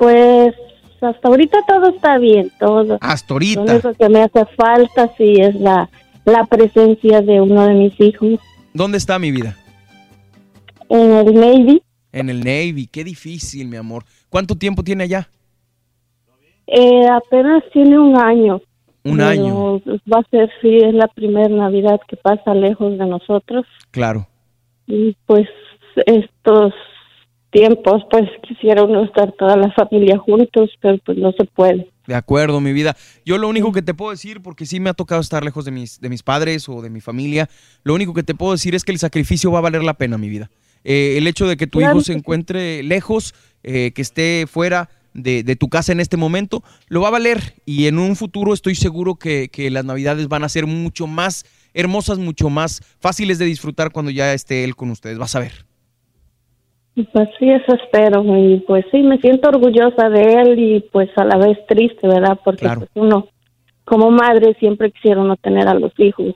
[0.00, 0.54] pues
[1.02, 2.96] hasta ahorita todo está bien, todo.
[3.02, 3.60] Hasta Lo ahorita.
[3.60, 5.90] único que me hace falta sí es la,
[6.24, 8.40] la presencia de uno de mis hijos
[8.72, 9.56] ¿Dónde está mi vida?
[10.88, 11.82] en el Navy.
[12.12, 12.88] En el Navy.
[12.90, 14.04] Qué difícil, mi amor.
[14.30, 15.28] ¿Cuánto tiempo tiene allá?
[16.66, 18.60] Eh, apenas tiene un año.
[19.04, 19.78] Un pero año.
[20.12, 23.66] Va a ser, sí, es la primera Navidad que pasa lejos de nosotros.
[23.90, 24.26] Claro.
[24.86, 25.46] Y pues
[26.06, 26.72] estos
[27.50, 31.90] tiempos, pues quisiera uno estar toda la familia juntos, pero pues no se puede.
[32.06, 32.96] De acuerdo, mi vida.
[33.24, 35.70] Yo lo único que te puedo decir, porque sí me ha tocado estar lejos de
[35.70, 37.48] mis, de mis padres o de mi familia,
[37.84, 40.18] lo único que te puedo decir es que el sacrificio va a valer la pena,
[40.18, 40.50] mi vida.
[40.82, 44.88] Eh, el hecho de que tu Claro hijo se encuentre lejos, eh, que esté fuera
[45.12, 47.54] de, de tu casa en este momento, lo va a valer.
[47.66, 51.44] Y en un futuro estoy seguro que, que las navidades van a ser mucho más
[51.74, 55.18] hermosas, mucho más fáciles de disfrutar cuando ya esté él con ustedes.
[55.18, 55.69] Vas a ver.
[56.94, 58.22] Pues sí, eso espero.
[58.36, 62.38] Y pues sí, me siento orgullosa de él y pues a la vez triste, ¿verdad?
[62.44, 62.80] Porque Claro.
[62.80, 63.28] pues uno,
[63.84, 66.34] como madre, siempre quisiera uno tener a los hijos.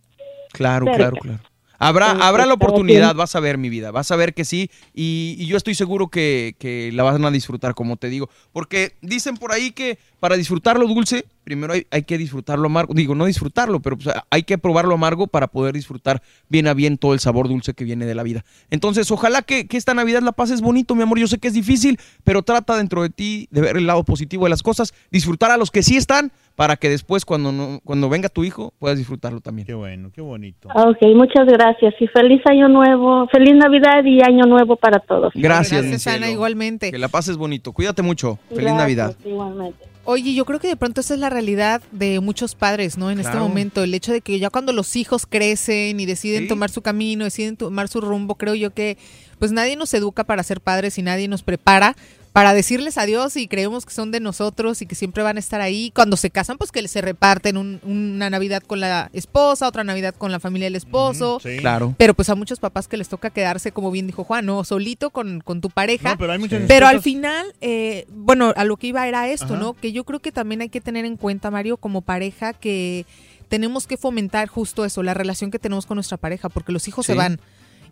[0.53, 0.99] Claro, cerca.
[0.99, 1.39] claro, claro.
[1.77, 4.71] Habrá, Sí, habrá la oportunidad, vas a ver mi vida, vas a ver que sí,
[4.95, 8.93] y, y yo estoy seguro que, que la van a disfrutar, como te digo, porque
[9.03, 12.95] dicen por ahí que para disfrutar lo dulce, primero hay, hay que disfrutar lo amargo,
[12.95, 16.73] digo, no disfrutarlo, pero pues, hay que probar lo amargo para poder disfrutar bien a
[16.73, 18.43] bien todo el sabor dulce que viene de la vida.
[18.71, 21.53] Entonces, ojalá que, que esta Navidad la pases bonito, mi amor, yo sé que es
[21.53, 25.51] difícil, pero trata dentro de ti de ver el lado positivo de las cosas, disfrutar
[25.51, 28.97] a los que sí están, para que después cuando, no, cuando venga tu hijo puedas
[28.97, 29.67] disfrutarlo también.
[29.67, 30.71] Qué bueno, qué bonito.
[30.75, 35.35] Ok, muchas gracias y feliz año nuevo, feliz Navidad y año nuevo para todos.
[35.35, 36.91] Gracias, Gracias, Ana, igualmente.
[36.91, 37.73] Que la pases bonito.
[37.73, 38.39] Cuídate mucho.
[38.49, 39.17] Feliz Gracias, Navidad.
[39.23, 39.94] Igualmente.
[40.07, 43.11] Oye, yo creo que de pronto esa es la realidad de muchos padres, ¿no?
[43.11, 46.49] En este momento, el hecho de que ya cuando los hijos crecen y deciden Sí.
[46.49, 48.99] tomar su camino, deciden tomar su rumbo, creo yo que
[49.39, 51.97] pues nadie nos educa para ser padres y nadie nos prepara
[52.35, 55.61] para decirles adiós y creemos que son de nosotros y que siempre van a estar
[55.61, 55.93] ahí.
[55.95, 60.17] Cuando se casan, pues que se reparten un- una Navidad con la esposa, otra Navidad
[60.19, 61.39] con la familia del esposo.
[61.41, 61.59] sí.
[61.59, 61.95] Claro.
[61.97, 64.65] Pero pues a muchos papás que les toca quedarse, como bien dijo Juan, ¿no?
[64.65, 66.11] Solito con, con tu pareja.
[66.11, 69.55] No, pero hay muchas Pero al final, eh, bueno, a lo que iba era esto,
[69.55, 69.57] Ajá.
[69.59, 69.75] ¿no?
[69.75, 73.07] Que yo creo que también hay que tener en cuenta, Mario, como pareja, que
[73.49, 77.07] tenemos que fomentar justo eso, la relación que tenemos con nuestra pareja, porque los hijos
[77.07, 77.39] se van.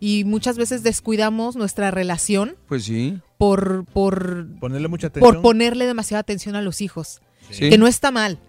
[0.05, 3.21] Y muchas veces descuidamos nuestra relación Pues sí.
[3.39, 5.33] por, por, Ponerle mucha atención.
[5.35, 7.23] por ponerle demasiada atención a los hijos.
[7.51, 7.71] Sí.
[7.71, 8.41] Que no está mal.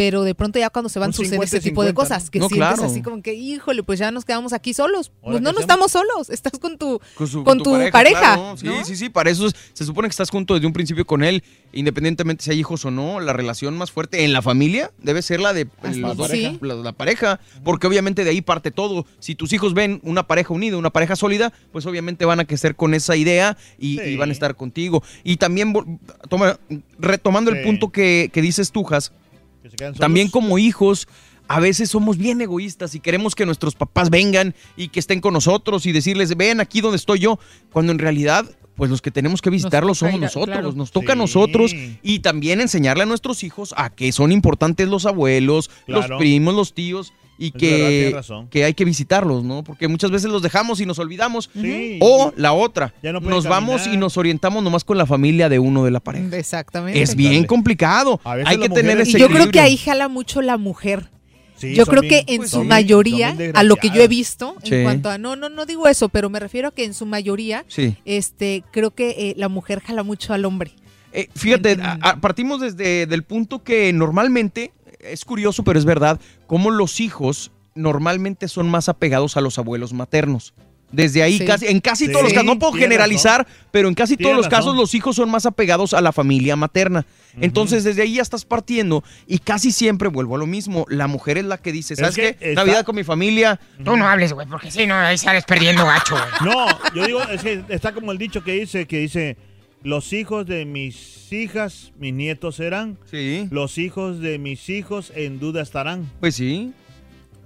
[0.00, 2.30] Pero de pronto ya cuando se van Un sucede 50 ese tipo de 50, cosas,
[2.30, 2.90] que No, sientes claro.
[2.90, 5.12] así como que, híjole, pues ya nos quedamos aquí solos.
[5.20, 8.18] ¿Ahora Pues no, no estamos solos, estás con tu, con, su- con tu tu pareja.
[8.18, 8.56] claro.
[8.56, 8.82] Sí, ¿no?
[8.82, 11.44] sí, sí, para eso es- se supone que estás junto desde un principio con él,
[11.74, 15.38] independientemente si hay hijos o no, la relación más fuerte en la familia debe ser
[15.40, 16.58] la de los dos- sí.
[16.62, 19.04] la, la pareja, porque obviamente de ahí parte todo.
[19.18, 22.74] Si tus hijos ven una pareja unida, una pareja sólida, pues obviamente van a crecer
[22.74, 25.02] con esa idea y, y van a estar contigo.
[25.24, 25.74] Y también,
[26.30, 26.58] toma-
[26.98, 29.12] retomando el punto que, que dices Tujas,
[29.70, 30.00] Que se quedan solos.
[30.00, 31.08] también como hijos,
[31.48, 35.32] a veces somos bien egoístas y queremos que nuestros papás vengan y que estén con
[35.34, 37.38] nosotros y decirles, ven aquí donde estoy yo,
[37.72, 38.44] cuando en realidad,
[38.76, 40.72] pues los que tenemos que visitarlos somos ir nosotros, claro.
[40.72, 45.06] nos toca a nosotros y también enseñarle a nuestros hijos a que son importantes los
[45.06, 46.08] abuelos, Claro.
[46.08, 47.12] los primos, los tíos.
[47.40, 48.48] Y verdad, que, razón.
[48.48, 49.64] que hay que visitarlos, ¿no?
[49.64, 51.48] Porque muchas veces los dejamos y nos olvidamos.
[51.54, 51.98] Sí.
[52.00, 55.48] O la otra, Ya no pueden nos vamos y nos orientamos nomás con la familia
[55.48, 56.36] de uno de la pareja.
[56.36, 57.00] Exactamente.
[57.00, 58.20] Es bien complicado.
[58.24, 61.08] veces Hay que tener ese Y yo creo que ahí jala mucho la mujer.
[61.56, 64.56] Sí, yo creo bien- que en pues, su mayoría, a lo que yo he visto,
[64.62, 64.74] Sí.
[64.76, 67.04] en cuanto a, no, no, no digo eso, pero me refiero a que en su
[67.04, 67.96] mayoría, Sí.
[68.06, 70.72] este, creo que eh, la mujer jala mucho al hombre.
[71.12, 76.20] Eh, fíjate, a- a- partimos desde del punto que normalmente, es curioso, pero es verdad,
[76.46, 80.54] como los hijos normalmente son más apegados a los abuelos maternos.
[80.92, 81.44] Desde ahí, Sí.
[81.44, 82.10] casi, en casi Sí.
[82.10, 85.30] todos los casos, no puedo generalizar, pero en casi todos los casos los hijos son
[85.30, 87.06] más apegados a la familia materna.
[87.40, 90.86] Entonces, desde ahí ya estás partiendo y casi siempre vuelvo a lo mismo.
[90.88, 92.50] La mujer es la que dice, ¿sabes es que qué?
[92.50, 93.60] está- Navidad con mi familia.
[93.84, 96.52] Tú no hables, güey, porque si no, ahí sales perdiendo gacho, güey.
[96.52, 99.36] No, yo digo, es que está como el dicho que dice, que dice,
[99.82, 102.98] los hijos de mis hijas, mis nietos serán.
[103.10, 103.48] Sí.
[103.50, 106.10] Los hijos de mis hijos en duda estarán.
[106.20, 106.72] Pues sí.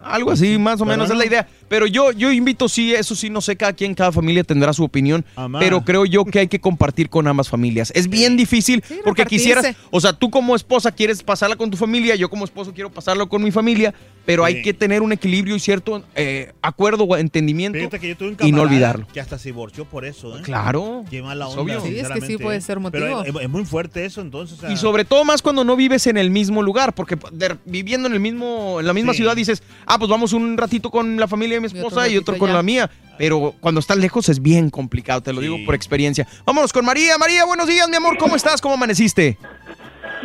[0.01, 1.21] Algo así, más o menos es no.
[1.21, 1.49] la idea.
[1.68, 4.84] Pero yo, yo invito, sí, eso sí, no sé, cada quien, cada familia tendrá su
[4.84, 5.25] opinión.
[5.36, 5.59] Amá.
[5.60, 7.93] Pero creo yo que hay que compartir con ambas familias.
[7.94, 9.26] Es bien difícil porque repartirse.
[9.26, 12.91] quisieras, o sea, tú como esposa quieres pasarla con tu familia, yo como esposo quiero
[12.91, 13.94] pasarlo con mi familia,
[14.26, 18.17] pero hay que tener un equilibrio y cierto eh, acuerdo o entendimiento Fíjate que yo
[18.17, 19.07] tuve un y no olvidarlo.
[19.12, 20.43] que hasta se divorció por eso, ¿eh?
[20.43, 21.81] Claro, Qué mala es onda, obvio.
[21.81, 22.60] Sí, es que sí puede ¿eh?
[22.60, 23.39] ser Pero motivo.
[23.41, 24.59] es, es muy fuerte eso, entonces.
[24.59, 27.57] o sea, Y sobre todo más cuando no vives en el mismo lugar, porque de-
[27.65, 29.18] viviendo en el mismo, en la misma Sí.
[29.18, 32.36] ciudad dices, ah, pues vamos un ratito con la familia de mi esposa y otro
[32.39, 32.91] con la mía.
[33.16, 36.26] Pero cuando estás lejos es bien complicado, te lo digo por experiencia.
[36.44, 37.16] Vámonos con María.
[37.16, 38.18] María, buenos días, mi amor.
[38.18, 38.60] ¿Cómo estás?
[38.60, 39.39] ¿Cómo amaneciste?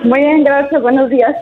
[0.04, 0.82] Muy bien, gracias.
[0.82, 1.36] Buenos días.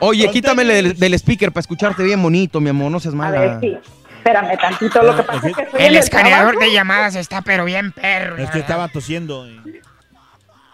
[0.00, 2.92] Oye, quítame del, del speaker para escucharte bien bonito, mi amor.
[2.92, 3.40] No seas A mala.
[3.40, 3.76] ver, sí.
[4.18, 5.02] Espérame tantito.
[5.02, 6.60] Lo que pasa es que El el escaneador trabajo.
[6.70, 8.36] de llamadas está pero bien perro.
[8.36, 9.48] Es que estaba tosiendo.
[9.48, 9.60] y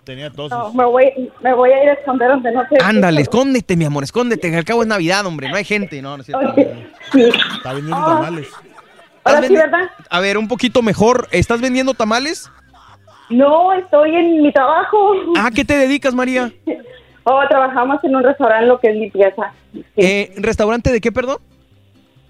[0.05, 0.51] Tenía tos.
[0.51, 3.85] No, me voy, me voy a ir a esconder donde no se Ándale, escóndete, mi
[3.87, 4.51] amor, escóndete.
[4.51, 5.49] que Al cabo es Navidad, hombre.
[5.49, 6.01] No hay gente.
[6.03, 6.55] No, no es cierto.
[6.57, 8.17] Está vendiendo Ah.
[8.17, 8.49] tamales.
[9.25, 9.91] Ahora ¿Estás sí, ¿verdad?
[10.11, 11.29] A ver, un poquito mejor.
[11.31, 12.51] ¿Estás vendiendo tamales?
[13.31, 15.13] No, estoy en mi trabajo.
[15.39, 16.53] ¿A qué te dedicas, María?
[17.27, 19.51] Oh, trabajamos en un restaurante, lo que es limpieza.
[19.97, 21.39] Eh, ¿Restaurante de qué, perdón?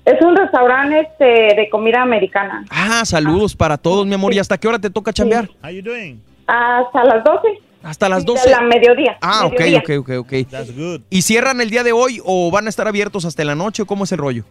[0.04, 1.24] Es un restaurante este,
[1.60, 2.64] de comida americana.
[2.70, 4.32] Ah, saludos para todos, mi amor.
[4.34, 5.48] ¿Y hasta qué hora te toca chambear?
[5.64, 6.22] How you doing?
[6.46, 7.48] Hasta las 12.
[7.82, 8.50] Hasta las De 12.
[8.50, 9.16] la mediodía.
[9.20, 9.78] Ah, ok, mediodía.
[9.80, 10.32] ok, ok, ok.
[10.50, 11.02] That's good.
[11.10, 13.86] ¿Y cierran el día de hoy o van a estar abiertos hasta la noche o
[13.86, 14.44] cómo es el rollo?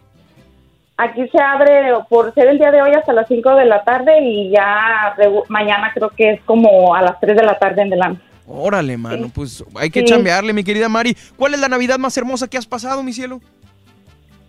[0.96, 4.20] Aquí se abre por ser el día de hoy hasta las 5 de la tarde
[4.22, 5.16] y ya
[5.48, 8.22] mañana creo que es como a las 3 de la tarde en adelante.
[8.46, 10.06] Órale, mano, pues hay que Sí.
[10.06, 11.16] chambearle, mi querida Mari.
[11.36, 13.40] ¿Cuál es la Navidad más hermosa que has pasado, mi cielo?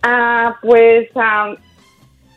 [0.03, 1.56] Ah, pues, ah,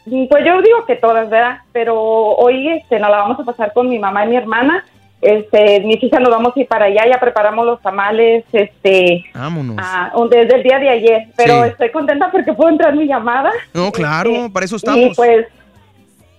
[0.06, 1.58] pues yo digo que todas, ¿verdad?
[1.72, 4.86] Pero hoy este, nos la vamos a pasar con mi mamá y mi hermana.
[5.20, 9.76] Este, mis hijas nos vamos a ir para allá, ya preparamos los tamales, este, Vámonos.
[9.80, 11.26] ah, desde el día de ayer.
[11.36, 11.70] Pero Sí.
[11.70, 13.50] estoy contenta porque puedo entrar mi llamada.
[13.74, 15.16] No, claro, Este, para eso Y estamos.
[15.16, 15.46] pues,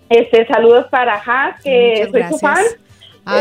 [0.09, 2.63] este, saludos para Haas, que Muchas soy su fan.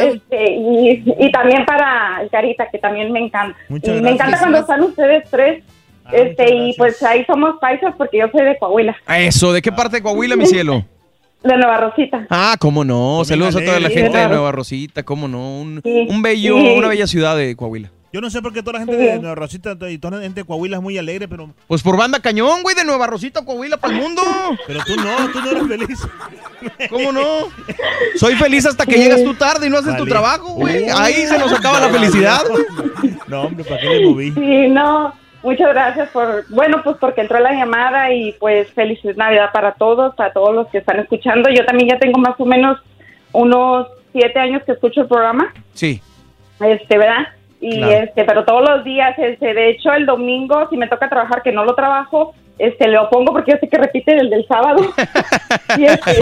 [0.03, 3.57] Este, y, y también para Carita, que también me encanta.
[3.69, 5.63] Muchas y me encanta cuando están ustedes tres.
[6.05, 9.71] Ah, este, y pues ahí somos paisas porque yo soy de Coahuila, Eso, ¿de qué
[9.71, 10.85] parte de Coahuila, mi cielo?
[11.43, 12.27] De Nueva Rosita.
[12.31, 13.23] Ah, cómo no.
[13.25, 14.29] Saludos a toda la gente de.
[14.29, 15.61] Nueva Rosita, cómo no.
[15.61, 16.07] Un, Sí.
[16.09, 16.75] un bello, Sí.
[16.77, 17.91] una bella ciudad de Coahuila.
[18.11, 20.41] Yo no sé por qué toda la gente de Nueva Rosita y toda la gente
[20.41, 23.77] de Coahuila es muy alegre, pero, Pues por banda cañón, güey, de Nueva Rosita, Coahuila,
[23.77, 24.23] para el mundo.
[24.67, 26.89] pero tú no, tú no eres feliz.
[26.89, 27.23] ¿Cómo no?
[28.17, 30.87] Soy feliz hasta que llegas tú tarde y no haces tu trabajo, güey.
[30.89, 32.65] Ahí se nos acaba la felicidad, güey.
[33.29, 34.33] No, hombre, ¿para qué le moví?
[34.33, 39.51] Sí, no, muchas gracias por, bueno, pues porque entró la llamada y pues feliz Navidad
[39.53, 41.49] para todos, para todos los que están escuchando.
[41.51, 42.79] Yo también ya tengo más o menos
[43.33, 46.01] unos siete años que escucho el programa, Sí.
[46.61, 47.29] este, ¿verdad?
[47.61, 47.93] Y Claro.
[48.05, 51.53] este, pero todos los días, este, de hecho el domingo, si me toca trabajar, que
[51.53, 54.81] no lo trabajo, este, lo pongo porque yo sé que repite el del sábado.
[55.79, 56.21] y, este,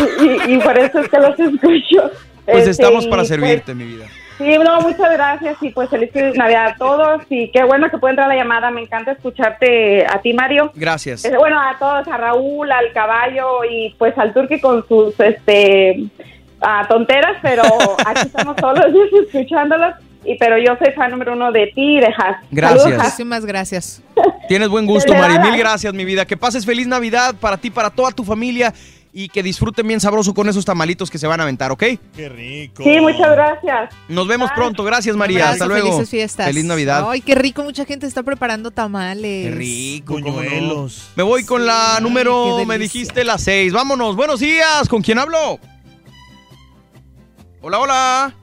[0.49, 2.11] y, y por eso es que los escucho.
[2.45, 4.07] Pues Este, estamos para pues, servirte, mi vida.
[4.39, 8.12] Sí, no, muchas gracias y pues feliz Navidad a todos y qué bueno que puede
[8.12, 8.70] entrar la llamada.
[8.70, 10.73] Me encanta escucharte a ti, Mario.
[10.74, 11.24] Gracias.
[11.24, 16.05] Eh, Bueno, a todos, a Raúl, al caballo y pues al turqui con sus este
[16.60, 17.62] a tonteras, pero
[18.06, 19.94] aquí estamos todos los días escuchándolos.
[20.24, 22.39] Y, pero yo soy fan número uno de ti y de Has.
[22.50, 22.82] Gracias.
[22.82, 23.05] Saludos, Has.
[23.06, 24.02] Muchísimas gracias.
[24.48, 25.39] Tienes buen gusto, Mari.
[25.39, 26.26] Mil gracias, mi vida.
[26.26, 28.74] Que pases feliz Navidad para ti, para toda tu familia
[29.19, 31.85] y que disfruten bien sabroso con esos tamalitos que se van a aventar, ¿ok?
[32.15, 32.83] Qué rico.
[32.83, 33.95] Sí, muchas gracias.
[34.11, 34.85] Nos vemos pronto.
[34.85, 35.49] Gracias, María.
[35.49, 35.86] Hasta luego.
[35.86, 36.47] Felices fiestas.
[36.47, 37.09] Feliz Navidad.
[37.09, 39.49] Ay, qué rico, mucha gente está preparando tamales.
[39.49, 40.89] Qué rico, cómo no.
[41.17, 43.73] Me voy con la número, me dijiste la 6.
[43.73, 44.17] Vámonos.
[44.17, 44.86] Buenos días.
[44.86, 45.59] ¿Con quién hablo?
[47.62, 48.35] Hola, hola.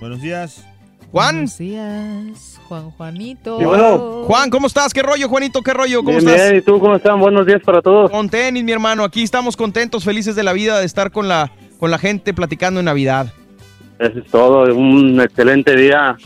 [0.00, 0.64] Buenos días.
[1.12, 1.36] Juan.
[1.36, 3.58] Buenos días, Juan Juanito.
[3.58, 4.22] Bueno.
[4.28, 4.94] Juan, ¿cómo estás?
[4.94, 5.60] ¿Qué rollo, Juanito?
[5.60, 6.04] ¿Qué rollo?
[6.04, 6.50] ¿Cómo Bien, estás?
[6.50, 7.18] bien, ¿y tú cómo están?
[7.18, 8.12] Buenos días para todos.
[8.12, 9.02] Con tenis, mi hermano.
[9.02, 11.50] Aquí estamos contentos, felices de la vida de estar con la,
[11.80, 13.26] con la gente platicando en Navidad.
[13.98, 16.16] Eso es todo, un excelente día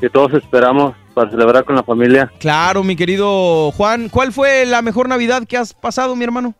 [0.00, 2.32] que todos esperamos para celebrar con la familia.
[2.38, 4.08] Claro, mi querido Juan.
[4.08, 6.54] ¿Cuál fue la mejor Navidad que has pasado, mi hermano?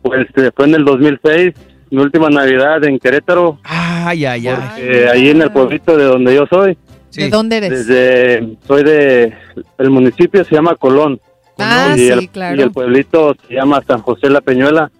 [0.00, 1.52] Pues eh, fue en el 2006,
[1.90, 4.56] mi última Navidad en Querétaro, Ay, ay, ay.
[4.78, 6.78] eh, ahí en el pueblito de donde yo soy.
[7.24, 7.86] ¿De dónde eres?
[7.86, 9.34] Desde, soy de,
[9.78, 11.20] el municipio se llama Colón.
[11.58, 12.56] Ah, y, sí, el, claro.
[12.56, 14.90] y el pueblito se llama San José La Peñuela.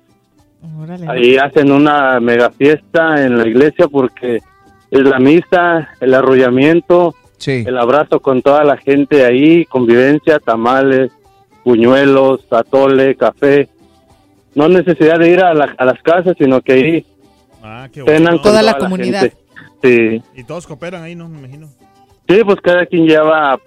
[1.08, 4.40] Ahí hacen una mega fiesta en la iglesia porque
[4.90, 7.14] es la misa, el arrollamiento,
[7.46, 11.12] el abrazo con toda la gente ahí, convivencia, tamales,
[11.62, 13.68] puñuelos, atole, café.
[14.54, 17.06] No necesidad de ir a, la- a las casas, sino que ahí
[17.62, 19.32] Ah, qué cenan con toda la gente.
[19.82, 20.22] Sí.
[20.34, 21.28] Y todos cooperan ahí, ¿no?
[21.28, 21.68] Me imagino.
[22.28, 23.58] Sí, pues cada quien lleva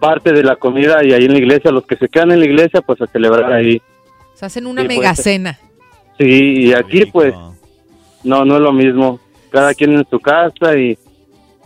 [0.00, 2.46] parte de la comida y ahí en la iglesia, los que se quedan en la
[2.46, 3.80] iglesia, pues a celebrar ahí.
[4.34, 5.58] Se hacen una Sí, pues, mega cena.
[6.18, 7.34] Sí, y aquí pues
[8.24, 9.20] no, no es lo mismo.
[9.50, 10.98] Cada quien en su casa y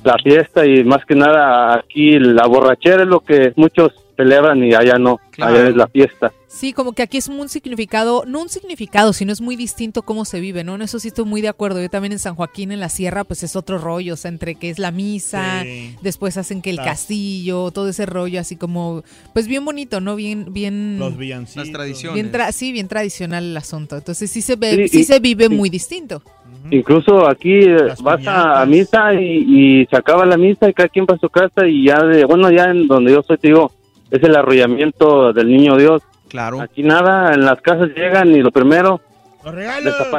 [0.02, 4.74] la fiesta y más que nada aquí la borrachera es lo que muchos celebran y
[4.74, 6.32] allá no, allá es la fiesta.
[6.46, 10.24] Sí, como que aquí es un significado, no un significado, sino es muy distinto cómo
[10.24, 10.76] se vive, ¿no?
[10.76, 11.82] En eso sí estoy muy de acuerdo.
[11.82, 14.54] Yo también en San Joaquín, en la sierra, pues es otro rollo, o sea, entre
[14.54, 15.96] que es la misa, Sí.
[16.00, 16.90] después hacen que el Claro.
[16.92, 19.02] castillo, todo ese rollo así como,
[19.32, 20.14] pues bien bonito, ¿no?
[20.14, 20.98] Bien, bien...
[21.00, 21.66] Los villancicos.
[21.66, 22.14] Las tradiciones.
[22.14, 23.96] Bien tra- sí, bien tradicional el asunto.
[23.96, 25.54] Entonces sí se ve, Sí, sí, y- se vive sí.
[25.54, 26.22] muy distinto.
[26.70, 30.88] Incluso aquí eh, vas a, a misa y, y se acaba la misa y cada
[30.88, 33.48] quien va a su casa y ya de, bueno, ya en donde yo soy, te
[33.48, 33.70] digo,
[34.16, 36.02] es el arrollamiento del niño Dios.
[36.28, 36.60] Claro.
[36.60, 39.00] Aquí nada, en las casas llegan y lo primero,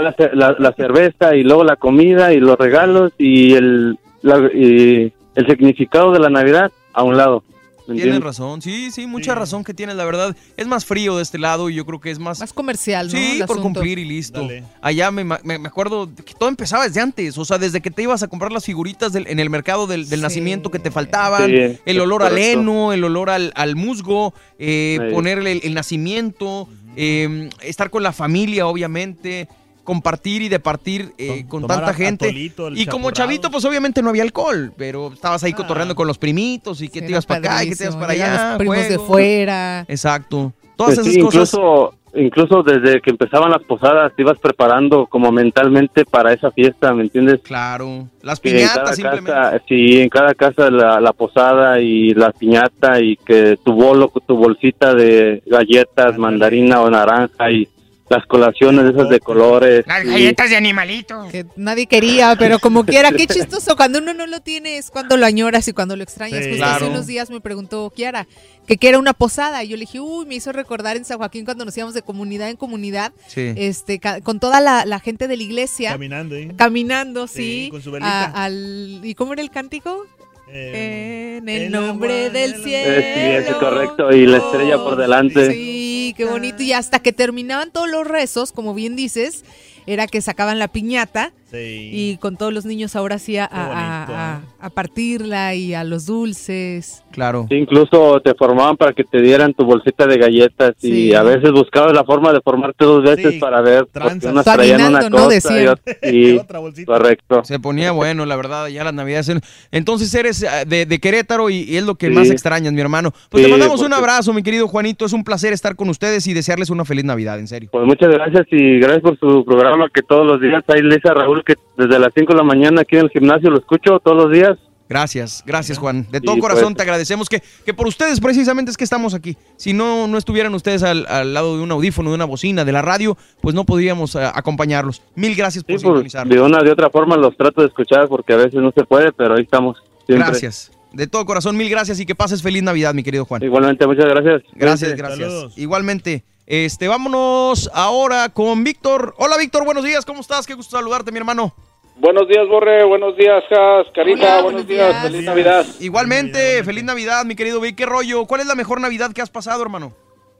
[0.03, 4.49] la, ce- la- la cerveza y luego la comida y los regalos y el, la-
[4.53, 7.43] y el significado de la Navidad a un lado.
[7.87, 10.35] ¿Me Tienes razón, sí, sí, mucha razón que tienes, la verdad.
[10.57, 12.39] Es más frío de este lado y yo creo que es más...
[12.39, 13.11] Más comercial, ¿no?
[13.17, 13.79] Sí, El por asunto.
[13.79, 14.47] cumplir y listo.
[14.81, 17.91] Allá me, ma- me- me acuerdo que todo empezaba desde antes, o sea, desde que
[17.91, 20.91] te ibas a comprar las figuritas del- en el mercado del, del nacimiento que te
[20.91, 25.73] faltaban, Sí, el olor al heno, el olor al, al musgo, eh, ponerle el, el
[25.73, 29.47] nacimiento, eh, estar con la familia, obviamente.
[29.85, 32.25] Compartir y departir eh, con tomar tanta gente.
[32.25, 36.17] atolito, Y como chavito, pues obviamente no había alcohol, pero estabas ahí cotorreando con los
[36.17, 38.49] primitos y que te ibas para acá y que te ibas para allá.
[38.49, 39.85] los primos de fuera.
[39.87, 40.51] Exacto.
[40.75, 41.53] Todas Pues esas sí, cosas.
[41.53, 46.93] Incluso, incluso desde que empezaban las posadas te ibas preparando como mentalmente para esa fiesta,
[46.93, 47.39] ¿me entiendes?
[47.43, 48.09] Claro.
[48.21, 49.31] Las piñatas cada simplemente.
[49.31, 54.11] casa, sí, en cada casa la, la posada y la piñata y que tu bolo,
[54.27, 57.67] tu bolsita de galletas, mandarina o naranja y
[58.09, 59.83] las colaciones esas de colores.
[59.87, 61.27] Las y- galletas de animalito.
[61.31, 63.75] Que nadie quería, pero como quiera, qué chistoso.
[63.75, 66.43] Cuando uno no lo tiene es cuando lo añoras y cuando lo extrañas.
[66.43, 66.51] Sí.
[66.51, 66.91] Justo hace Claro.
[66.91, 68.27] unos días me preguntó Kiara
[68.67, 69.63] que era una posada.
[69.63, 72.01] Y yo le dije, uy, me hizo recordar en San Joaquín cuando nos íbamos de
[72.01, 73.53] comunidad en comunidad, Sí.
[73.55, 75.91] este, con toda la, la gente de la iglesia.
[75.91, 76.51] Caminando, ¿eh?
[76.57, 77.65] Caminando, sí.
[77.65, 78.25] Sí, con su velita.
[78.25, 80.05] a- al, ¿Y cómo era el cántico?
[80.47, 82.93] Eh, en el nombre del cielo.
[82.93, 84.11] Eh, sí, es correcto.
[84.11, 85.51] Y la estrella por delante.
[85.51, 86.61] Sí, qué bonito.
[86.63, 89.43] Y hasta que terminaban todos los rezos, como bien dices,
[89.87, 94.03] era que sacaban la piñata y con todos los niños ahora sí a, a-
[94.35, 97.03] a- a partirla y a los dulces.
[97.11, 97.45] Claro.
[97.49, 101.13] Sí, incluso te formaban para que te dieran tu bolsita de galletas y Sí.
[101.13, 105.09] a veces buscabas la forma de formarte dos veces para ver porque unas traían una
[105.09, 105.17] ¿no?
[105.17, 107.43] cosa y otra, y- correcto.
[107.43, 109.31] Se ponía bueno, la verdad, ya las navidades.
[109.71, 112.33] Entonces eres eh, de, de Querétaro y, y es lo que más Sí.
[112.33, 113.11] extrañas, mi hermano.
[113.29, 115.05] Pues Sí, te mandamos un porque- abrazo, mi querido Juanito.
[115.05, 117.69] Es un placer estar con ustedes y desearles una feliz Navidad, en serio.
[117.71, 121.09] Pues muchas gracias y gracias por su programa que todos los días ahí le dice
[121.09, 123.99] a Raúl que desde las 5 de la mañana aquí en el gimnasio lo escucho
[123.99, 124.57] todos los días.
[124.87, 126.05] Gracias, gracias Juan.
[126.11, 129.15] De todo Y, corazón pues- te agradecemos que, que por ustedes precisamente es que estamos
[129.15, 129.35] aquí.
[129.57, 132.71] Si no, no estuvieran ustedes al, al lado de un audífono, de una bocina, de
[132.71, 135.01] la radio, pues no podríamos eh, acompañarlos.
[135.15, 136.35] Mil gracias por Sí, pues, sintonizarnos.
[136.35, 139.11] de una de otra forma los trato de escuchar porque a veces no se puede,
[139.11, 139.77] pero ahí estamos.
[140.05, 140.27] Siempre.
[140.27, 140.71] Gracias.
[140.93, 143.41] De todo corazón, mil gracias y que pases feliz Navidad, mi querido Juan.
[143.43, 144.43] Igualmente, muchas gracias.
[144.53, 145.57] Gracias, gracias.
[145.57, 146.23] Igualmente.
[146.47, 149.15] Este, vámonos ahora con Víctor.
[149.17, 150.05] Hola, Víctor, buenos días.
[150.05, 150.45] ¿Cómo estás?
[150.45, 151.53] Qué gusto saludarte, mi hermano.
[151.97, 152.83] Buenos días, Borre.
[152.83, 153.87] Buenos días, Jas.
[153.95, 155.01] Carita, buenos, días.
[155.01, 155.65] Feliz Navidad.
[155.79, 157.75] Igualmente, feliz Navidad, mi querido Vic.
[157.75, 158.25] ¿Qué rollo?
[158.25, 159.93] ¿Cuál es la mejor Navidad que has pasado, hermano?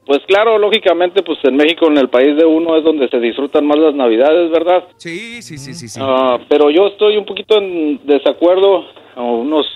[0.06, 3.66] Pues claro, lógicamente, pues en México, en el país de uno, es donde se disfrutan
[3.66, 4.84] más las Navidades, ¿verdad?
[4.98, 5.88] Sí, sí, sí, sí.
[5.88, 6.00] sí.
[6.00, 8.84] Ah, pero yo estoy un poquito en desacuerdo
[9.16, 9.66] a unos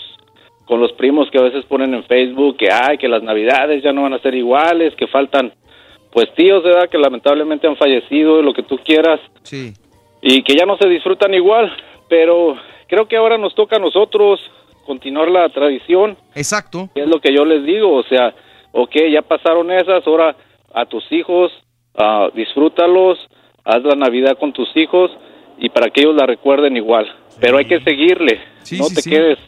[0.65, 3.93] con los primos que a veces ponen en Facebook que ay que las Navidades ya
[3.93, 5.53] no van a ser iguales, que faltan
[6.13, 6.89] pues tíos, ¿verdad?
[6.89, 9.21] Que lamentablemente han fallecido, lo que tú quieras.
[9.43, 9.73] Sí.
[10.23, 11.73] Y que ya no se disfrutan igual,
[12.09, 12.57] pero
[12.89, 14.41] creo que ahora nos toca a nosotros
[14.85, 16.17] continuar la tradición.
[16.35, 16.89] Exacto.
[16.95, 18.35] Es lo que yo les digo, o sea,
[18.73, 20.37] ok, ya pasaron esas, ahora
[20.75, 21.53] a tus hijos,
[21.97, 23.19] ah, disfrútalos,
[23.65, 25.11] haz la Navidad con tus hijos
[25.59, 27.07] y para que ellos la recuerden igual.
[27.41, 29.11] Pero hay que seguirle, Sí, no sí, te sí.
[29.11, 29.39] quedes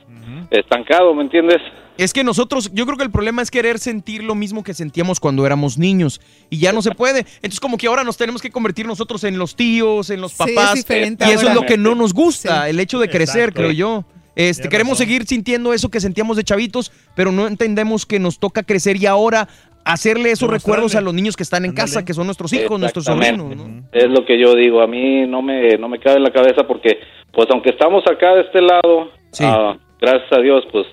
[0.50, 1.60] estancado, ¿me entiendes?
[1.98, 5.20] Es que nosotros, yo creo que el problema es querer sentir lo mismo que sentíamos
[5.20, 7.20] cuando éramos niños y ya no se puede.
[7.36, 10.42] Entonces como que ahora nos tenemos que convertir nosotros en los tíos, en los Sí,
[10.48, 13.50] es papás diferente y eso es lo que no nos gusta, el hecho de crecer,
[13.50, 13.60] Exacto.
[13.60, 14.04] creo yo.
[14.34, 15.06] Este, queremos razón.
[15.06, 19.04] seguir sintiendo eso que sentíamos de chavitos, pero no entendemos que nos toca crecer y
[19.04, 19.46] ahora
[19.84, 20.58] hacerle esos Demostrarle.
[20.58, 23.50] recuerdos a los niños que están en casa, que son nuestros hijos, nuestros sobrinos.
[23.52, 23.98] Exactamente.
[23.98, 26.66] Es lo que yo digo, a mí no me, no me cabe en la cabeza
[26.66, 26.98] porque,
[27.32, 30.86] pues aunque estamos acá de este lado, ah, gracias a Dios, pues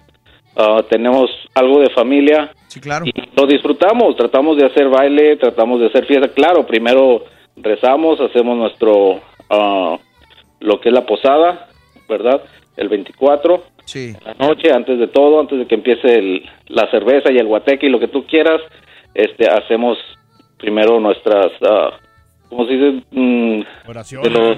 [0.55, 2.51] ah, tenemos algo de familia.
[2.67, 3.05] Sí, claro.
[3.05, 6.29] Y lo disfrutamos, tratamos de hacer baile, tratamos de hacer fiesta.
[6.29, 7.23] Claro, primero
[7.57, 9.19] rezamos, hacemos nuestro,
[9.49, 9.97] ah,
[10.59, 11.67] lo que es la posada,
[12.07, 12.41] ¿verdad?
[12.77, 14.13] El 24 Sí.
[14.23, 17.87] la noche, antes de todo, antes de que empiece el- la cerveza y el guateque
[17.87, 18.61] y lo que tú quieras,
[19.15, 19.97] este, hacemos
[20.57, 21.47] primero nuestras,
[22.49, 23.03] ¿cómo se dice?
[23.11, 24.31] Mm, Oraciones.
[24.31, 24.57] de los-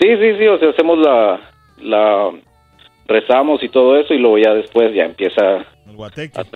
[0.00, 1.40] Sí, sí, sí, o sea, hacemos la,
[1.82, 2.30] la,
[3.06, 5.66] rezamos y todo eso y luego ya después ya empieza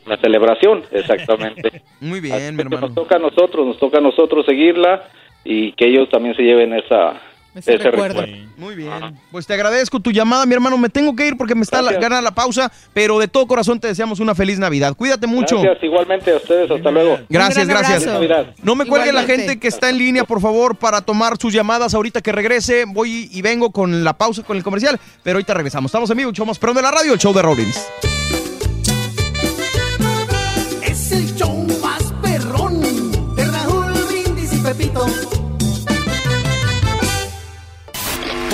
[0.07, 1.83] la celebración, exactamente.
[2.01, 2.87] Muy bien, mi Porque hermano.
[2.89, 5.09] Nos toca a nosotros, nos toca a nosotros seguirla
[5.45, 7.21] y que ellos también se lleven esa,
[7.59, 8.23] Ese ese, recuerdo.
[8.23, 8.49] recuerdo.
[8.57, 8.91] Muy bien.
[9.31, 10.79] Pues te agradezco tu llamada, mi hermano.
[10.79, 13.81] Me tengo que ir porque me está la, gana la pausa, pero de todo corazón
[13.81, 14.95] te deseamos una feliz Navidad.
[14.95, 15.61] Cuídate mucho.
[15.61, 17.19] Gracias, igualmente a ustedes, hasta luego.
[17.29, 18.05] Gracias, gracias.
[18.05, 18.55] Feliz Navidad.
[18.63, 21.95] No me cuelgue la gente que está en línea, por favor, para tomar sus llamadas.
[21.95, 25.91] Ahorita que regrese, voy y vengo con la pausa, con el comercial, pero ahorita regresamos.
[25.91, 27.87] Estamos en vivo, show más perrón de la radio, el show de Rollins.
[30.83, 32.81] Es el show más perrón
[33.35, 35.07] de Raúl Brindis y Pepito.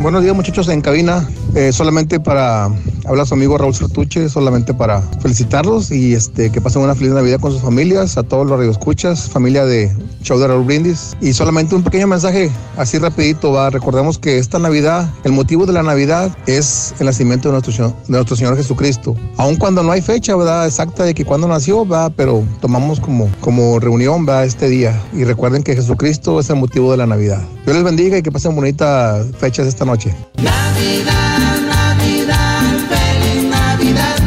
[0.00, 2.64] Buenos días muchachos en cabina, Eh, solamente para
[3.04, 7.12] hablar a su amigo Raúl Sartuche, solamente para felicitarlos y este que pasen una feliz
[7.12, 11.14] Navidad con sus familias, a todos los radioescuchas, familia de Show de Raúl Brindis.
[11.20, 15.74] Y solamente un pequeño mensaje así rapidito, va, recordemos que esta Navidad, el motivo de
[15.74, 19.92] la Navidad es el nacimiento de nuestro, Señor- de nuestro Señor Jesucristo, aun cuando no
[19.92, 20.66] hay fecha, ¿verdad?
[20.66, 24.98] Exacta de que cuando nació, va, pero tomamos como, como reunión, va, este día.
[25.12, 27.42] Y recuerden que Jesucristo es el motivo de la Navidad.
[27.66, 30.14] Dios les bendiga y que pasen bonitas fechas esta noche.
[30.36, 34.18] Navidad, Navidad, feliz Navidad.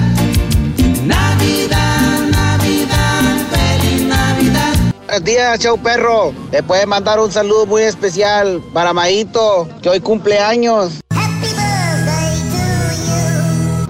[1.04, 4.74] Navidad, Navidad, feliz Navidad.
[5.06, 6.34] Buenos días, chau perro.
[6.52, 11.02] Le puede mandar un saludo muy especial para Maito, que hoy cumple años.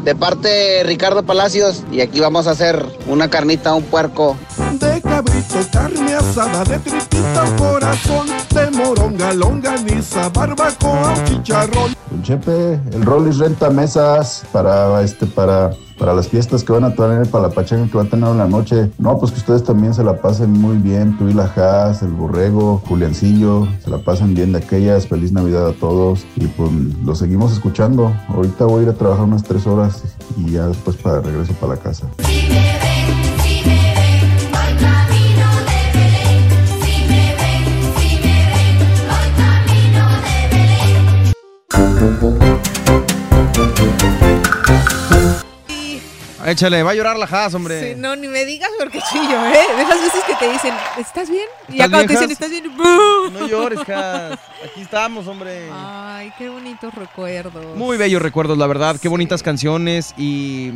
[0.03, 4.37] De parte de Ricardo Palacios, y aquí vamos a hacer una carnita, un puerco.
[4.79, 11.95] De cabrito, carne asada, de tripita, corazón, de moronga, longaniza, barbacoa, chicharrón.
[12.11, 16.93] Don Chepe, el Rollis renta mesas para este para para las fiestas que van a
[16.93, 18.91] tener, para la pachanga que va a tener en la noche.
[18.97, 21.17] No, pues que ustedes también se la pasen muy bien.
[21.17, 25.07] Tú y la Haas, el Borrego, Juliancillo, se la pasen bien de aquellas.
[25.07, 26.25] Feliz Navidad a todos.
[26.35, 26.69] Y pues
[27.03, 28.13] lo seguimos escuchando.
[28.27, 30.03] Ahorita voy a ir a trabajar unas tres horas
[30.37, 32.07] y ya después para regreso para la casa.
[46.45, 47.93] Échale, va a llorar la Haas, hombre.
[47.93, 49.75] Sí, no, ni me digas porque chillo, ¿eh?
[49.75, 51.47] De esas veces que te dicen, ¿estás bien?
[51.69, 52.31] Y ya ¿Estás cuando te dicen?
[52.31, 52.77] ¿estás bien?
[52.77, 53.31] ¡bú!
[53.31, 54.39] No llores, Haas.
[54.63, 55.67] Aquí estamos, hombre.
[55.71, 57.75] Ay, qué bonitos recuerdos.
[57.75, 58.97] Muy bellos recuerdos, la verdad.
[59.01, 60.13] Qué bonitas canciones.
[60.19, 60.71] Y,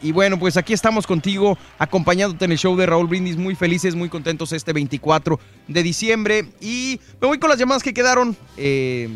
[0.00, 3.36] y bueno, pues aquí estamos contigo, acompañándote en el show de Raúl Brindis.
[3.36, 5.38] Muy felices, muy contentos este 24
[5.68, 6.46] de diciembre.
[6.60, 8.36] Y me voy con las llamadas que quedaron.
[8.56, 9.08] Eh,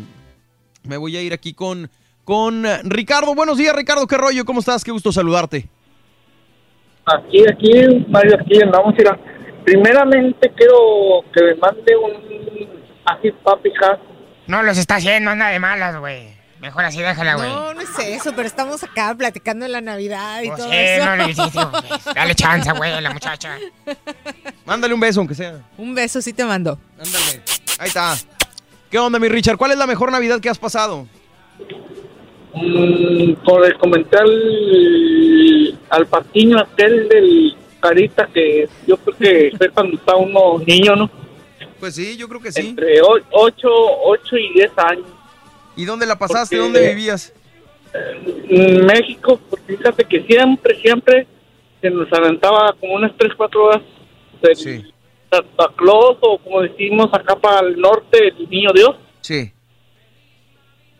[0.87, 1.89] me voy a ir aquí con,
[2.23, 3.35] con Ricardo.
[3.35, 4.07] Buenos días, Ricardo.
[4.07, 4.45] ¿Qué rollo?
[4.45, 4.83] ¿Cómo estás?
[4.83, 5.67] Qué gusto saludarte.
[7.05, 8.93] Aquí, aquí, Mario, aquí andamos.
[8.97, 9.17] Mira,
[9.65, 12.69] primeramente quiero que me mande un
[13.05, 13.99] así papi Hass.
[14.47, 16.35] No los está haciendo, anda de malas, güey.
[16.59, 17.49] Mejor así déjala, güey.
[17.49, 20.75] No, no es eso, pero estamos acá platicando de la Navidad y Pues todo sí,
[20.75, 21.05] eso.
[21.55, 23.57] no pues, Dale chance, güey, a la muchacha.
[24.65, 25.59] Mándale un beso, aunque sea.
[25.77, 26.79] Un beso sí te mando.
[26.99, 27.43] Ándale.
[27.79, 28.15] Ahí está.
[28.89, 29.57] ¿Qué onda, mi Richard?
[29.57, 31.07] ¿Cuál es la mejor Navidad que has pasado?
[32.53, 39.69] Mm, por el comentario al, al patiño aquel del carita que yo creo que fue
[39.69, 41.09] cuando estaba uno niño, ¿no?
[41.79, 42.69] Pues sí, yo creo que sí.
[42.69, 45.05] Entre 8, y 10 años.
[45.75, 46.57] ¿Y dónde la pasaste?
[46.57, 47.33] Porque- ¿Dónde vivías?
[48.49, 51.27] En México, porque fíjate que siempre, siempre
[51.81, 53.81] se nos aventaba como unas 3, 4 horas
[54.41, 54.55] del
[55.31, 58.95] Santa Claus o como decimos acá para el norte, el niño Dios.
[59.21, 59.51] Sí.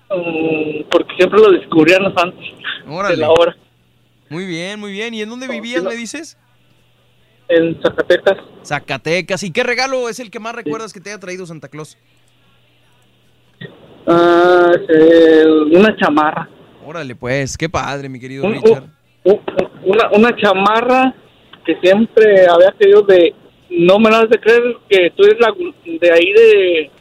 [0.10, 2.46] Mm, porque siempre lo descubríamos antes
[2.88, 3.16] Órale.
[3.16, 3.56] de la hora.
[4.30, 5.14] Muy bien, muy bien.
[5.14, 6.38] ¿Y en dónde vivías, me dices?
[7.50, 8.38] En Zacatecas.
[8.64, 9.44] Zacatecas.
[9.44, 11.98] ¿Y qué regalo es el que más recuerdas que te haya traído Santa Claus?
[14.06, 16.50] Ah, eh, una chamarra.
[16.86, 18.84] Órale, pues, qué padre, mi querido Un- Richard.
[19.24, 19.42] un-
[19.84, 21.14] una, una chamarra
[21.66, 23.34] que siempre había querido de...
[23.70, 25.54] No me lo has de creer que tú eres la,
[25.86, 26.92] de ahí de,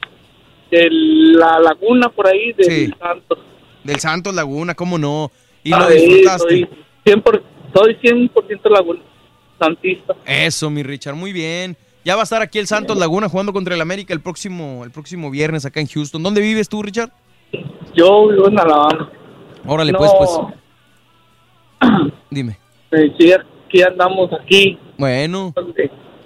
[0.70, 2.90] de la laguna por ahí de Sí.
[2.98, 3.38] Santos.
[3.84, 5.30] Del Santos Laguna, ¿cómo no?
[5.62, 6.48] Y lo disfrutaste.
[6.48, 6.68] Soy
[7.04, 9.00] 100%, soy 100% laguna,
[9.60, 10.14] santista.
[10.26, 11.76] Eso, mi Richard, muy bien.
[12.04, 14.90] Ya va a estar aquí el Santos Laguna jugando contra el América el próximo, el
[14.90, 16.22] próximo viernes acá en Houston.
[16.22, 17.10] ¿Dónde vives tú, Richard?
[17.94, 19.10] Yo vivo en Alabama.
[19.66, 19.98] Órale, No.
[19.98, 20.30] pues, pues.
[22.30, 22.58] Dime.
[22.90, 24.78] Eh, sí, aquí andamos aquí.
[24.98, 25.52] Bueno.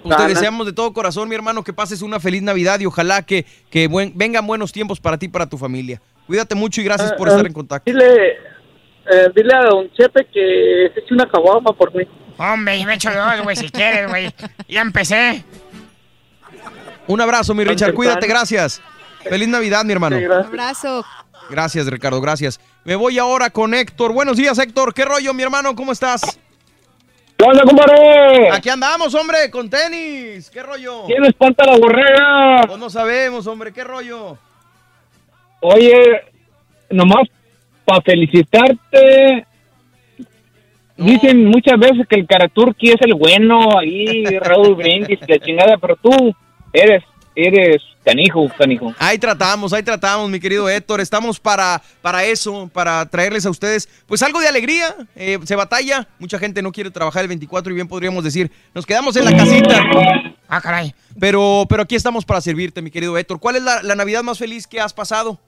[0.03, 3.21] Pues te deseamos de todo corazón, mi hermano, que pases una feliz Navidad y ojalá
[3.23, 6.01] que, que buen- vengan buenos tiempos para ti y para tu familia.
[6.27, 7.91] Cuídate mucho y gracias por Ah, estar ah, en contacto.
[7.91, 8.31] Dile,
[9.11, 12.03] eh, dile a don Chepe que se eche una caguama por mí.
[12.37, 14.33] Hombre, yo me echo dos, güey, si quieres, güey.
[14.67, 15.43] Ya empecé.
[17.07, 17.93] Un abrazo, mi Richard.
[17.93, 18.81] Cuídate, gracias.
[19.23, 20.17] Feliz Navidad, mi hermano.
[20.17, 21.05] Un abrazo.
[21.49, 22.59] Gracias, Ricardo, gracias.
[22.85, 24.13] Me voy ahora con Héctor.
[24.13, 24.93] Buenos días, Héctor.
[24.93, 25.75] ¿Qué rollo, mi hermano?
[25.75, 26.39] ¿Cómo estás?
[27.41, 28.51] ¿Qué onda, compadre?
[28.51, 30.47] Aquí andamos, hombre, con tenis.
[30.51, 31.05] ¿Qué rollo?
[31.07, 32.61] ¿Quién espanta la borrega?
[32.67, 33.73] Pues no sabemos, hombre.
[33.73, 34.37] ¿Qué rollo?
[35.61, 36.21] Oye,
[36.91, 37.27] nomás
[37.83, 39.47] para felicitarte.
[40.97, 45.95] Dicen muchas veces que el Karaturki es el bueno, ahí Raúl Brindis, la chingada, pero
[45.95, 46.35] tú
[46.71, 47.03] eres,
[47.33, 48.93] eres canijo, canijo.
[48.99, 51.01] Ahí tratamos, ahí tratamos, mi querido Héctor.
[51.01, 54.95] Estamos para, para eso, para traerles a ustedes, pues algo de alegría.
[55.15, 58.85] Eh, se batalla, mucha gente no quiere trabajar el 24 y bien podríamos decir, nos
[58.85, 59.83] quedamos en la casita.
[60.47, 60.93] Ah, caray.
[61.19, 63.39] Pero, pero aquí estamos para servirte, mi querido Héctor.
[63.39, 65.39] ¿Cuál es la, la Navidad más feliz que has pasado?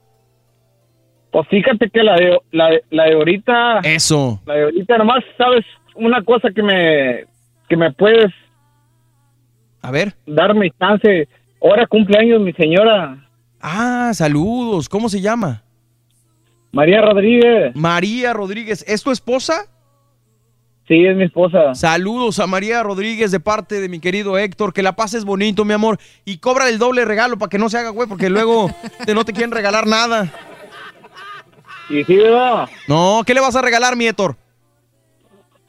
[1.32, 3.80] Pues fíjate que la de, la, de- la de ahorita...
[3.84, 4.40] Eso.
[4.46, 5.66] La de ahorita nomás, ¿sabes?
[5.96, 7.26] Una cosa que me,
[7.68, 8.32] que me puedes...
[9.82, 10.14] A ver.
[10.28, 11.28] Darme chance.
[11.64, 13.26] Ahora cumpleaños mi señora.
[13.62, 14.90] Ah, saludos.
[14.90, 15.64] ¿Cómo se llama?
[16.74, 17.74] María Rodríguez.
[17.74, 18.84] María Rodríguez.
[18.86, 19.68] ¿Es tu esposa?
[20.86, 21.74] Sí, es mi esposa.
[21.74, 24.74] Saludos a María Rodríguez de parte de mi querido Héctor.
[24.74, 25.98] Que la pases bonito, mi amor.
[26.26, 28.70] Y cobra el doble regalo para que no se haga güey, porque luego
[29.06, 30.34] te, no te quieren regalar nada.
[31.90, 32.68] Y sí, ¿verdad?
[32.90, 34.36] No, ¿qué le vas a regalar, mi Héctor?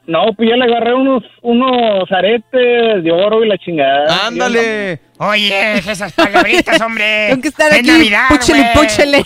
[0.06, 4.26] No, pues ya le agarré unos, unos aretes de oro y la chingada.
[4.26, 5.00] Ándale.
[5.18, 7.26] Oye, esas palabritas, hombre.
[7.30, 7.88] Tengo que estar Es aquí.
[7.88, 8.28] Navidad,
[8.74, 9.24] púchele.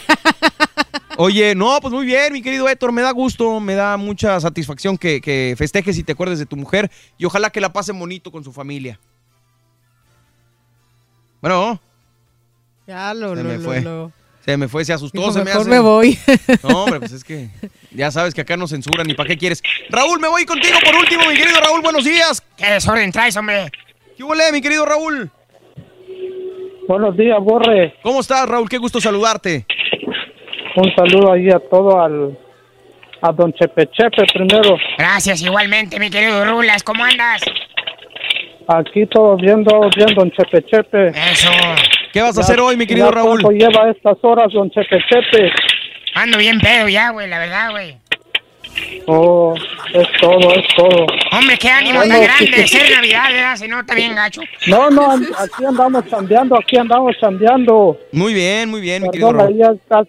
[1.16, 4.96] Oye, no, pues muy bien, mi querido Héctor, me da gusto, me da mucha satisfacción
[4.96, 8.30] que, que festejes y te acuerdes de tu mujer y ojalá que la pasen bonito
[8.30, 9.00] con su familia.
[11.40, 11.80] Bueno,
[12.86, 13.80] Ya lo, se lo, me lo, fue.
[13.80, 14.12] lo.
[14.48, 15.68] Se me fue, se asustó, Dijo, se me mejor hace.
[15.70, 16.18] me voy.
[16.62, 17.48] No, hombre, pues es que
[17.90, 19.62] ya sabes que acá no censuran, ¿y para qué quieres?
[19.90, 22.42] Raúl, me voy contigo por último, mi querido Raúl, buenos días.
[22.56, 23.70] ¿Qué desorden traes, hombre?
[24.16, 25.30] ¿Qué huele, mi querido Raúl?
[26.88, 27.94] Buenos días, Borre.
[28.02, 28.70] ¿Cómo estás, Raúl?
[28.70, 29.66] Qué gusto saludarte.
[30.76, 32.38] Un saludo ahí a todo al
[33.20, 34.78] a don Chepe Chepe primero.
[34.96, 36.82] Gracias, igualmente, mi querido Rulas.
[36.82, 37.42] ¿Cómo andas?
[38.66, 41.08] Aquí todo bien, todo bien, don Chepe Chepe.
[41.08, 41.50] Eso.
[42.12, 43.42] ¿Qué vas a hacer hoy, mi querido Raúl?
[43.42, 45.52] ¿Cuánto lleva estas horas, don Chepe Chepe?
[46.14, 47.96] Ando bien pedo ya, güey, la verdad, güey.
[49.06, 49.54] Oh,
[49.92, 51.06] es todo, es todo.
[51.32, 53.56] Hombre, qué ánimo Bueno, tan grande de ser Navidad, ¿verdad?
[53.56, 54.40] Se nota bien gacho.
[54.66, 57.98] No, no, aquí andamos chambeando, aquí andamos chambeando.
[58.12, 59.48] Muy bien, muy bien, mi querido Raúl.
[59.48, 60.04] ahí está-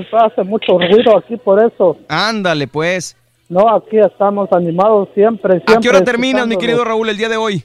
[0.00, 1.98] está- hace mucho ruido aquí por eso.
[2.08, 3.16] Ándale, pues.
[3.48, 5.74] No, aquí estamos animados siempre, siempre.
[5.76, 7.62] ¿A qué hora terminas, mi querido Raúl, el día de hoy?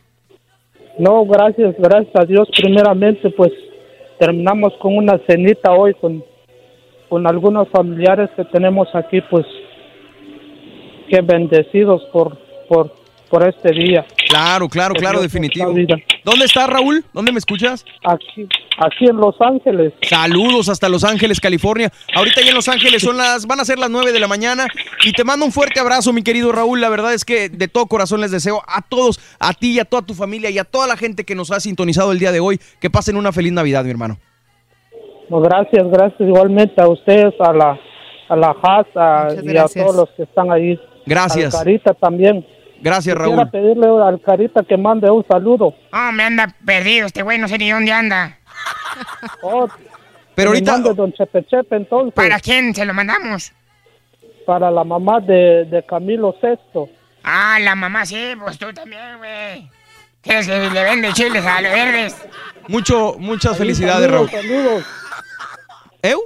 [0.99, 2.47] No, gracias, gracias a Dios.
[2.55, 3.51] Primeramente, pues
[4.23, 6.23] terminamos con una cenita hoy con,
[7.09, 9.45] con algunos familiares que tenemos aquí, pues
[11.09, 12.37] que bendecidos por,
[12.69, 12.93] por,
[13.33, 14.05] por este día.
[14.29, 15.73] Claro, claro, claro, definitivo.
[16.23, 17.03] ¿Dónde estás, Raúl?
[17.13, 17.83] ¿Dónde me escuchas?
[18.03, 18.47] Aquí,
[18.77, 19.91] aquí en Los Ángeles.
[20.03, 21.91] Saludos hasta Los Ángeles, California.
[22.13, 24.67] Ahorita ya en Los Ángeles son las, van a ser las 9 de la mañana
[25.03, 26.79] y te mando un fuerte abrazo, mi querido Raúl.
[26.79, 29.85] La verdad es que de todo corazón les deseo a todos, a ti y a
[29.85, 32.39] toda tu familia y a toda la gente que nos ha sintonizado el día de
[32.39, 34.19] hoy, que pasen una feliz Navidad, mi hermano.
[35.27, 37.79] No, gracias, gracias igualmente a ustedes, a la,
[38.29, 40.79] a la Haas a- y a todos los que están ahí.
[41.07, 41.55] Gracias.
[41.55, 42.45] Al Carita también.
[42.83, 43.49] Gracias, Raúl.
[43.49, 45.73] pedirle al Carita que mande un saludo.
[45.93, 48.37] Oh, me anda perdido este güey, no sé ni dónde anda.
[49.41, 49.67] Oh,
[50.35, 52.13] Pero ahorita- mande don Chepe Chepe, entonces.
[52.13, 53.51] ¿Para quién se lo mandamos?
[54.45, 56.89] Para la mamá de, de Camilo Sexto.
[57.23, 59.69] Ah, la mamá sí, pues tú también, güey.
[60.21, 62.15] ¿Quieres que le vende chiles a los verdes?
[62.67, 64.29] Mucho, muchas Ahí, felicidades, Raúl.
[64.29, 64.85] saludos, saludos.
[66.01, 66.19] ¿Eu?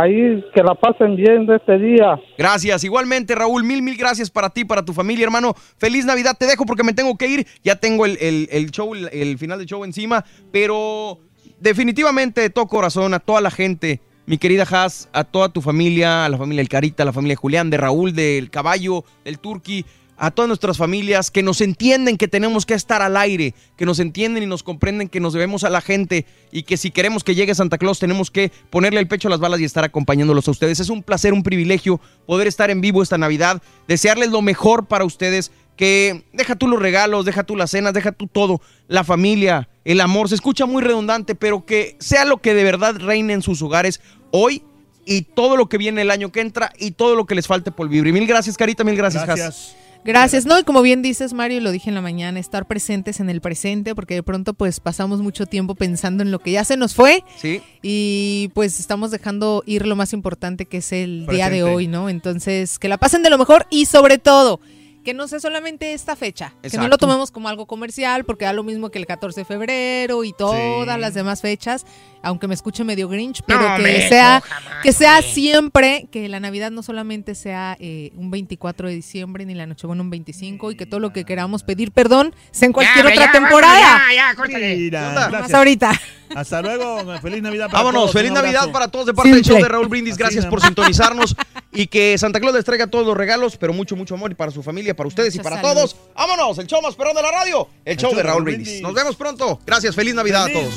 [0.00, 2.20] Ahí, que la pasen bien de este día.
[2.36, 5.54] Gracias, igualmente Raúl, mil, mil gracias para ti, para tu familia, hermano.
[5.78, 7.46] Feliz Navidad, te dejo porque me tengo que ir.
[7.64, 11.18] Ya tengo el, el- el show, el, el final del show encima, pero
[11.60, 16.24] definitivamente de todo corazón a toda la gente, mi querida Haas, a toda tu familia,
[16.24, 19.84] a la familia del Carita, a la familia Julián, de Raúl, del Caballo, del Turqui,
[20.18, 24.00] a todas nuestras familias que nos entienden que tenemos que estar al aire, que nos
[24.00, 27.36] entienden y nos comprenden que nos debemos a la gente y que si queremos que
[27.36, 30.50] llegue Santa Claus tenemos que ponerle el pecho a las balas y estar acompañándolos a
[30.50, 30.80] ustedes.
[30.80, 35.04] Es un placer, un privilegio poder estar en vivo esta Navidad, desearles lo mejor para
[35.04, 39.68] ustedes, que deja tú los regalos, deja tú las cenas, deja tú todo, la familia,
[39.84, 43.42] el amor, se escucha muy redundante, pero que sea lo que de verdad reine en
[43.42, 44.00] sus hogares
[44.32, 44.64] hoy
[45.06, 47.70] y todo lo que viene el año que entra y todo lo que les falte
[47.70, 48.12] por vivir.
[48.12, 49.76] Mil gracias, Carita, mil gracias, Has.
[50.04, 50.58] Gracias, ¿no?
[50.58, 53.94] Y como bien dices, Mario, lo dije en la mañana, estar presentes en el presente,
[53.94, 57.24] porque de pronto pues pasamos mucho tiempo pensando en lo que ya se nos fue
[57.36, 57.60] Sí.
[57.82, 62.08] y pues estamos dejando ir lo más importante que es el día de hoy, ¿no?
[62.08, 64.60] Entonces, que la pasen de lo mejor y sobre todo,
[65.08, 68.52] que no sea solamente esta fecha, que no lo tomemos como algo comercial, porque da
[68.52, 71.00] lo mismo que el 14 de febrero y todas Sí.
[71.00, 71.86] las demás fechas,
[72.22, 76.40] aunque me escuche medio grinch, pero No, que sea jamás, que sea siempre, que la
[76.40, 80.76] Navidad no solamente sea eh, un 24 de diciembre ni la Nochebuena un 25 y
[80.76, 83.80] que todo lo que queramos pedir perdón sea en cualquier Ya, otra ya, temporada.
[84.10, 84.76] ya, ya, córtale.
[84.76, 85.92] Mira, Más ahorita.
[86.34, 87.04] Hasta luego.
[87.22, 88.12] Feliz Navidad para Vámonos, todos.
[88.12, 88.32] feliz.
[88.32, 90.14] Navidad para todos de parte del show de Raúl Brindis.
[90.14, 90.68] Así Gracias por más.
[90.68, 91.36] sintonizarnos
[91.72, 94.50] y que Santa Claus les traiga todos los regalos, pero mucho, mucho amor y para
[94.50, 95.72] su familia, para ustedes y para salud.
[95.74, 95.96] todos.
[96.14, 98.80] Vámonos, el show más perrón de la radio, el, show, de Raúl Brindis.
[98.82, 99.60] Nos vemos pronto.
[99.66, 100.74] Gracias, feliz Navidad a todos.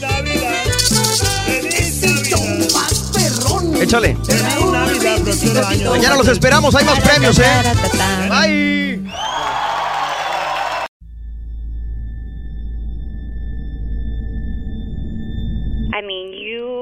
[3.82, 4.16] Échale.
[5.90, 7.74] Mañana los esperamos, hay más premios, ¿eh?
[8.30, 9.61] Bye.